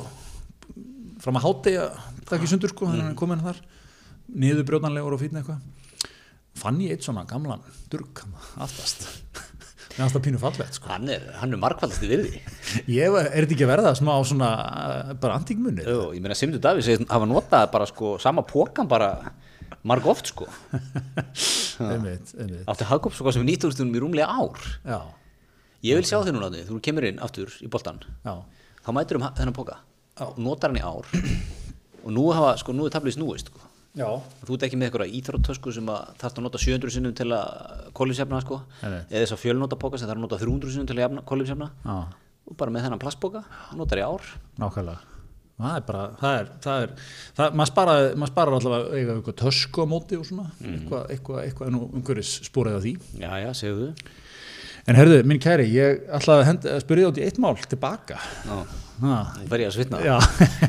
fram 1.22 1.38
að 1.40 1.48
hátegi 1.48 1.80
að 1.82 1.98
taka 2.28 2.46
í 2.46 2.50
sundur 2.50 2.72
sko, 2.72 2.88
þannig 2.88 3.02
að 3.02 3.06
hann 3.06 3.14
er 3.14 3.18
komin 3.18 3.44
þar. 3.44 3.60
Niður 4.38 4.66
brjótanlegur 4.68 5.16
og 5.16 5.22
fýtna 5.22 5.42
eitthvað. 5.42 6.14
Fann 6.58 6.80
ég 6.82 6.94
eitt 6.94 7.06
svona 7.06 7.24
gamlan 7.28 7.62
hann 7.62 8.34
aftast. 8.64 9.06
Með 9.98 10.14
það 10.14 10.24
pínu 10.26 10.40
fallegt 10.42 10.76
sko. 10.78 10.90
Hann 10.92 11.08
er, 11.10 11.24
hann 11.40 11.54
er 11.54 11.60
markvaldast 11.62 12.04
í 12.06 12.10
virði. 12.10 12.40
Ég 12.92 13.10
var, 13.14 13.30
er 13.32 13.44
þetta 13.44 13.56
ekki 13.56 13.66
að 13.66 13.72
verða 13.72 13.94
smá 13.98 14.12
svona 14.28 14.50
uh, 14.54 15.12
bara 15.18 15.38
antíkmunni 15.40 15.82
Ég 15.82 16.22
meina 16.22 16.36
Simdur 16.38 16.62
Davíð 16.62 16.86
segir 16.86 17.08
hafa 17.10 17.26
notað 17.26 17.70
bara 17.72 17.88
sko 17.88 18.14
sama 18.22 18.44
pókan 18.46 18.90
bara 18.90 19.10
marg 19.86 20.06
oft 20.10 20.32
sko. 20.32 20.48
Einmitt, 21.78 22.32
einmitt, 22.34 22.64
átti 22.66 22.86
hagkópsboka 22.88 23.34
sem 23.36 23.46
nýttur 23.46 23.74
í 23.94 24.02
rúmlega 24.02 24.26
ár. 24.26 24.58
Já, 24.82 25.00
Ég 25.86 25.94
vil 25.94 26.06
sjá 26.06 26.18
þig 26.26 26.34
núna 26.34 26.48
þú 26.66 26.80
kemur 26.82 27.04
inn 27.06 27.20
aftur 27.22 27.52
í 27.62 27.68
boltan 27.70 28.00
já, 28.26 28.32
þá 28.82 28.88
mætur 28.96 29.20
um 29.20 29.26
þennan 29.28 29.54
Já. 30.18 30.24
og 30.26 30.38
notar 30.42 30.72
hann 30.72 30.80
í 30.80 30.82
ár. 30.82 31.06
Og 32.02 32.10
nú, 32.14 32.24
hafa, 32.34 32.56
sko, 32.58 32.74
nú 32.74 32.86
er 32.88 32.94
tablið 32.94 33.14
snúist 33.14 33.52
sko. 33.52 33.62
þú 34.46 34.56
ert 34.56 34.64
ekki 34.66 34.78
með 34.78 34.88
eitthvað 34.88 35.14
íþróttösku 35.20 35.74
sem 35.74 35.92
að 35.94 36.10
þarf 36.18 36.40
að 36.40 36.44
nota 36.48 36.60
700 36.62 36.94
sinnum 36.96 37.14
til 37.18 37.28
að 37.34 37.84
kólifsjafna 37.98 38.40
sko. 38.42 38.58
Eða 38.82 39.22
þess 39.22 39.36
að 39.36 39.42
fjölnota 39.44 39.78
póka 39.78 40.00
sem 40.00 40.10
þarf 40.10 40.18
að 40.18 40.26
nota 40.26 40.40
300 40.42 40.74
sinnum 40.74 40.90
til 40.90 40.98
að 40.98 41.04
Já, 41.86 41.96
og 42.48 42.58
bara 42.58 42.74
með 42.74 42.88
þennan 42.88 43.02
plastbóka, 43.02 43.44
notar 43.78 44.02
í 44.02 44.06
ár. 44.08 44.26
Nákvæmlega 44.58 45.17
það 45.58 45.76
er 45.78 45.84
bara, 45.88 46.04
það 46.20 46.38
er, 46.38 46.48
það 46.64 46.84
er 46.84 46.94
það, 47.38 47.58
maður 47.58 47.70
sparaði, 47.72 48.08
maður 48.14 48.32
sparaði 48.32 48.58
allavega 48.60 48.98
eiga 49.00 49.16
eitthvað 49.16 49.38
tösku 49.42 49.84
á 49.84 49.86
móti 49.90 50.18
og 50.18 50.26
svona. 50.28 50.48
Eitthvað, 50.62 51.06
eitthvað, 51.14 51.40
eitthvað 51.44 51.72
nú 51.74 51.84
umhverfis 51.88 52.34
spóraði 52.46 52.78
á 52.78 52.82
því. 52.84 52.94
Já, 53.24 53.30
já, 53.42 53.48
segðu. 53.58 53.88
En 54.88 54.96
herðu, 54.96 55.18
minn 55.28 55.40
kæri, 55.42 55.66
ég 55.74 56.04
ætlaði 56.16 56.54
að 56.72 56.78
spyrja 56.84 57.08
út 57.10 57.18
í 57.20 57.24
eitt 57.26 57.40
mál 57.42 57.56
tilbaka. 57.60 58.20
Já, 58.48 59.16
fer 59.50 59.64
ég 59.64 59.68
að 59.68 59.74
svitna. 59.76 60.00
Já. 60.00 60.16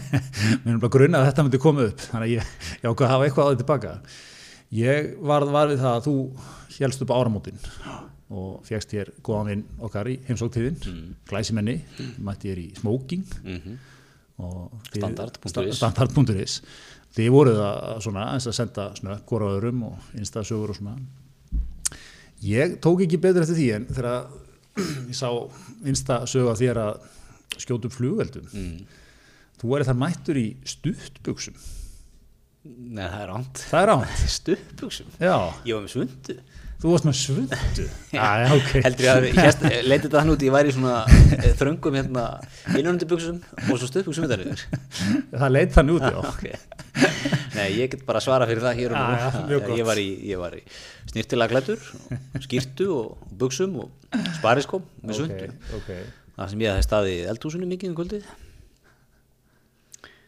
Mér 0.65 0.73
er 0.75 0.81
bara 0.81 0.91
grunna 0.97 1.21
að 1.21 1.29
þetta 1.29 1.45
myndi 1.45 1.61
koma 1.63 1.85
upp 1.87 2.03
þannig 2.03 2.25
að 2.25 2.33
ég, 2.33 2.49
ég 2.81 2.89
ákvað 2.89 3.05
að 3.07 3.13
hafa 3.13 3.29
eitthvað 3.29 3.47
á 3.47 3.49
því 3.49 3.61
tilbaka. 3.61 3.93
Ég 4.79 5.13
varð 5.31 5.53
var 5.55 5.71
við 5.71 5.79
það 5.85 5.95
að 5.95 6.09
þú 6.09 6.15
helst 6.79 7.05
upp 7.05 7.13
á 7.13 7.19
áramótin 7.19 7.63
og 8.29 8.59
fegst 8.67 8.91
hér 8.93 9.09
góðan 9.25 9.49
vinn 9.49 9.63
okkar 9.87 10.09
í 10.11 10.19
heimsóktíðin 10.27 10.75
mm. 10.77 11.07
glæsimenni, 11.31 11.79
mætti 12.21 12.51
ég 12.51 12.61
í 12.61 12.67
smoking. 12.77 13.25
Mhm. 13.41 13.79
Standard.is. 14.93 15.51
sta- 15.51 15.65
Standard.is 15.91 16.59
þið 17.17 17.29
voruð 17.33 17.59
að 17.65 18.01
svona 18.05 18.27
eins 18.35 18.45
að 18.47 18.57
senda 18.59 18.89
snökk 18.97 19.25
hvora 19.31 19.49
öðrum 19.57 19.83
og 19.89 20.11
instasögur 20.19 20.69
og 20.75 20.77
svona 20.79 20.97
Ég 22.45 22.77
tók 22.83 23.01
ekki 23.03 23.17
betur 23.19 23.43
eftir 23.43 23.57
því 23.57 23.67
en 23.75 23.87
þegar 23.91 24.29
ég 25.09 25.17
sá 25.17 25.27
einsta 25.83 26.21
sögu 26.29 26.51
af 26.53 26.59
þér 26.61 26.77
að 26.85 27.01
skjóta 27.59 27.89
upp 27.89 27.95
flugveldum. 27.97 28.45
mm. 28.53 28.77
Þú 29.59 29.73
er 29.75 29.83
þar 29.89 29.97
mættur 29.99 30.37
í 30.39 30.45
stuttbuxum. 30.63 31.57
Nei, 32.63 33.03
það 33.11 33.23
er 33.25 33.33
er 33.83 33.91
ánt. 33.91 34.13
Stuppuksum 34.37 35.09
Já, 35.19 35.35
Ég 35.67 35.75
var 35.75 35.83
með 35.83 35.91
svundu 35.97 36.37
þú 36.79 36.93
varst 36.93 37.07
með 37.07 37.15
svundu. 37.19 37.85
Já, 38.15 38.25
já, 38.41 38.47
ok. 38.55 38.69
Heldur 38.85 39.05
ég 39.05 39.11
að 39.13 39.25
leitið 39.89 40.05
þetta 40.05 40.21
hann 40.23 40.31
út 40.33 40.43
Ég 40.45 40.53
væri 40.55 40.71
í 40.71 40.75
svona 40.75 40.93
eh, 41.35 41.51
þröngum 41.59 41.97
hérna 41.99 42.23
Innunundubuxum 42.73 43.37
og 43.69 43.81
svo 43.83 43.89
er 44.25 44.63
Það 45.35 45.53
leit 45.53 45.75
þannig 45.75 45.99
út, 45.99 46.07
já. 46.07 46.17
Ok 46.31 46.45
Nei, 47.53 47.67
ég 47.75 47.91
get 47.91 48.05
bara 48.07 48.21
svara 48.23 48.47
fyrir 48.49 48.63
það 48.63 48.79
og 48.79 48.95
Já. 49.51 49.59
Ég 49.77 49.85
var 49.85 50.01
í, 50.01 50.07
ég 50.31 50.41
var 50.41 50.55
í 50.57 50.63
snirtilega 51.11 51.53
klættur 51.53 51.83
Skýrtu 52.41 52.89
og 52.95 53.31
buxum 53.43 53.77
og 53.83 54.19
spariskóm 54.39 54.87
með 55.03 55.19
svundu 55.21 55.49
Ok, 55.51 55.81
ok. 55.83 55.95
Það 56.39 56.53
sem 56.53 56.63
ég 56.65 56.73
hafði 56.73 56.87
staðið 56.89 57.17
í 57.17 57.25
eldhúsinu 57.33 57.69
mikið 57.69 57.91
um 57.91 57.99
kvöldið 57.99 58.29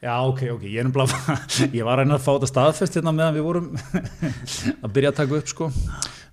Já, 0.02 0.16
ok, 0.26 0.40
ok, 0.56 0.64
ég 0.66 0.88
nefnilega, 0.88 1.36
ég 1.78 1.84
var 1.86 2.00
að 2.00 2.08
reyna 2.08 2.16
að 2.18 2.24
fá 2.26 2.32
þetta 2.32 2.48
staðfest 2.50 2.96
hérna 2.98 3.12
meðan 3.14 3.36
við 3.36 3.44
vorum 3.46 3.68
að 4.82 4.94
byrja 4.96 5.12
að 5.12 5.20
taka 5.20 5.38
upp, 5.38 5.52
sko. 5.52 5.68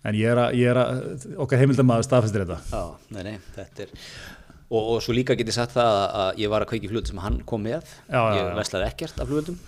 En 0.06 0.14
ég 0.14 0.30
er 0.30 0.38
að, 0.38 0.58
ég 0.60 0.70
er 0.70 0.78
að, 0.78 1.28
okkar 1.42 1.62
heimildamaður 1.62 2.06
staðfestir 2.06 2.44
þetta. 2.44 2.58
Já, 2.70 3.14
nei, 3.16 3.22
nei, 3.26 3.38
þetta 3.56 3.86
er 3.86 3.94
og, 4.68 4.82
og 4.82 4.98
svo 5.04 5.14
líka 5.16 5.36
get 5.38 5.48
ég 5.48 5.56
sagt 5.56 5.74
það 5.76 5.98
að, 6.06 6.30
ég 6.42 6.52
var 6.52 6.64
að 6.64 6.72
kveiki 6.72 6.90
flugöld 6.90 7.10
sem 7.10 7.20
hann 7.24 7.40
kom 7.48 7.64
með 7.64 7.88
Já, 8.08 8.20
já, 8.20 8.36
ég 8.36 8.50
veslaði 8.58 8.88
ekkert 8.90 9.22
af 9.22 9.30
flugöldum 9.30 9.58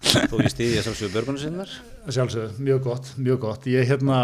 þó 0.00 0.36
ég 0.40 0.52
stiði 0.52 0.78
að 0.80 0.86
sjálfsögðu 0.86 1.12
börgunum 1.18 1.40
sinnar 1.42 1.74
Sjálfsögðu, 2.08 2.64
mjög 2.64 2.84
gott, 2.86 3.10
mjög 3.20 3.42
gott. 3.44 3.66
Ég 3.68 3.84
hérna, 3.90 4.20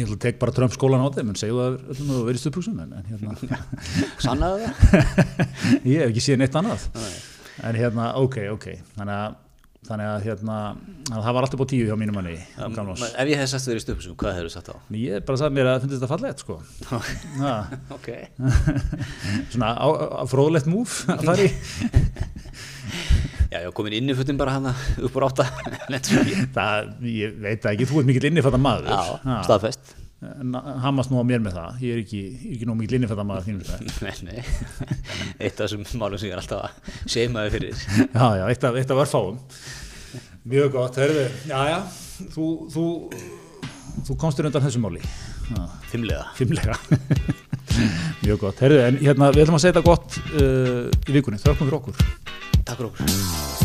ég 0.00 0.12
tek 0.22 0.38
bara 0.40 0.54
Trump 0.56 0.72
skólan 0.74 1.04
á 1.04 1.12
þeim, 1.12 1.32
en 1.34 1.38
segju 1.38 1.58
það 1.60 1.76
öllum 1.92 2.12
að 2.16 2.38
stöðbúksum, 2.40 2.78
en, 2.82 2.94
en 2.96 3.10
hérna, 3.12 3.58
sannaði 4.24 4.70
það 4.70 5.26
ég 5.92 6.00
hef 6.00 6.08
ekki 6.08 6.24
séð 6.24 6.40
neitt 6.40 6.56
annað. 6.56 6.88
Nei. 6.96 7.12
En 7.68 7.78
hérna, 7.78 8.08
ok, 8.24 8.40
ok, 8.56 8.66
þannig 8.96 9.18
að, 9.20 9.36
þannig 9.86 10.08
að 10.10 10.24
hérna, 10.26 10.56
að 11.10 11.20
það 11.24 11.34
var 11.36 11.46
alltaf 11.46 11.60
búið 11.60 11.70
tíu 11.72 11.88
hjá 11.88 11.96
mínum 11.98 12.16
manni, 12.18 12.36
um 12.66 12.92
ef 13.06 13.30
ég 13.30 13.40
hef 13.40 13.50
sagt 13.52 13.66
þér 13.68 13.80
í 13.80 13.82
stöpusum, 13.84 14.16
hvað 14.20 14.38
hefur 14.38 14.54
sagt 14.54 14.70
á? 14.72 14.76
Ég 15.00 15.26
bara 15.26 15.40
sagði 15.40 15.58
mér 15.58 15.70
að 15.72 15.84
finnst 15.84 15.96
þetta 15.96 16.10
fallegt, 16.12 16.44
sko. 16.44 16.54
Svona 19.52 19.72
á, 19.78 19.86
á, 19.86 20.22
fróðlegt 20.30 20.70
múf 20.70 21.02
að 21.12 21.26
fara 21.30 21.46
í. 21.46 21.52
já, 23.52 23.58
já, 23.62 23.70
komin 23.76 23.98
inn 24.00 24.10
í 24.10 24.16
futtin 24.18 24.40
bara 24.40 24.56
hana 24.58 24.74
upp 25.00 25.20
úr 25.20 25.28
átta. 25.28 25.50
Það, 26.56 26.90
ég 27.10 27.38
veit 27.44 27.62
það 27.62 27.72
ekki, 27.76 27.90
þú 27.92 28.02
ert 28.02 28.10
mikill 28.10 28.28
innifætta 28.32 28.60
maður. 28.60 28.90
já, 28.92 29.38
staðfest 29.46 29.96
Hamast 30.82 31.12
nú 31.12 31.20
á 31.20 31.24
mér 31.26 31.42
með 31.44 31.56
það, 31.58 31.80
ég 31.84 31.94
er 31.94 32.02
ekki, 32.02 32.20
ekki 32.54 32.68
nóg 32.68 32.78
mikill 32.80 32.98
innifætta 32.98 33.24
maður 33.26 33.46
þínum 33.48 34.24
nei 34.28 34.38
eitt 35.44 35.58
af 35.60 35.66
þessum 35.66 35.86
málum 36.00 36.20
sem 36.20 36.30
ég 36.30 36.36
er 36.36 36.42
alltaf 36.42 36.66
að 36.66 37.10
seimaði 37.12 37.54
fyrir. 37.56 37.82
Já, 38.12 38.26
já, 38.40 38.44
eitt 38.50 38.68
af, 38.68 38.78
eitt 38.80 38.94
af 38.94 39.02
örfáum. 39.04 39.40
Mjög 40.46 40.70
gott, 40.76 41.00
hörðu, 41.02 41.26
já, 41.50 41.58
já, 41.72 41.78
þú, 42.34 42.46
þú, 42.74 42.86
þú 44.06 44.18
komstur 44.22 44.48
undan 44.48 44.64
þessu 44.66 44.82
máli. 44.82 45.02
Fimmlega 45.90 46.30
fimmlega. 46.38 46.78
Mjög 48.24 48.40
gott, 48.46 48.64
hörðu, 48.64 48.80
en 48.86 49.02
hérna, 49.02 49.30
við 49.34 49.46
ætlum 49.46 49.58
að 49.58 49.66
segja 49.66 49.76
þetta 49.76 49.86
gott 49.90 50.18
uh, 50.38 50.88
í 51.06 51.18
vikunni, 51.18 51.42
þökkum 51.42 51.68
fyrir 51.68 51.80
okkur. 51.82 52.02
takk 52.62 52.76
fyrir 52.76 52.90
okkur 52.92 53.55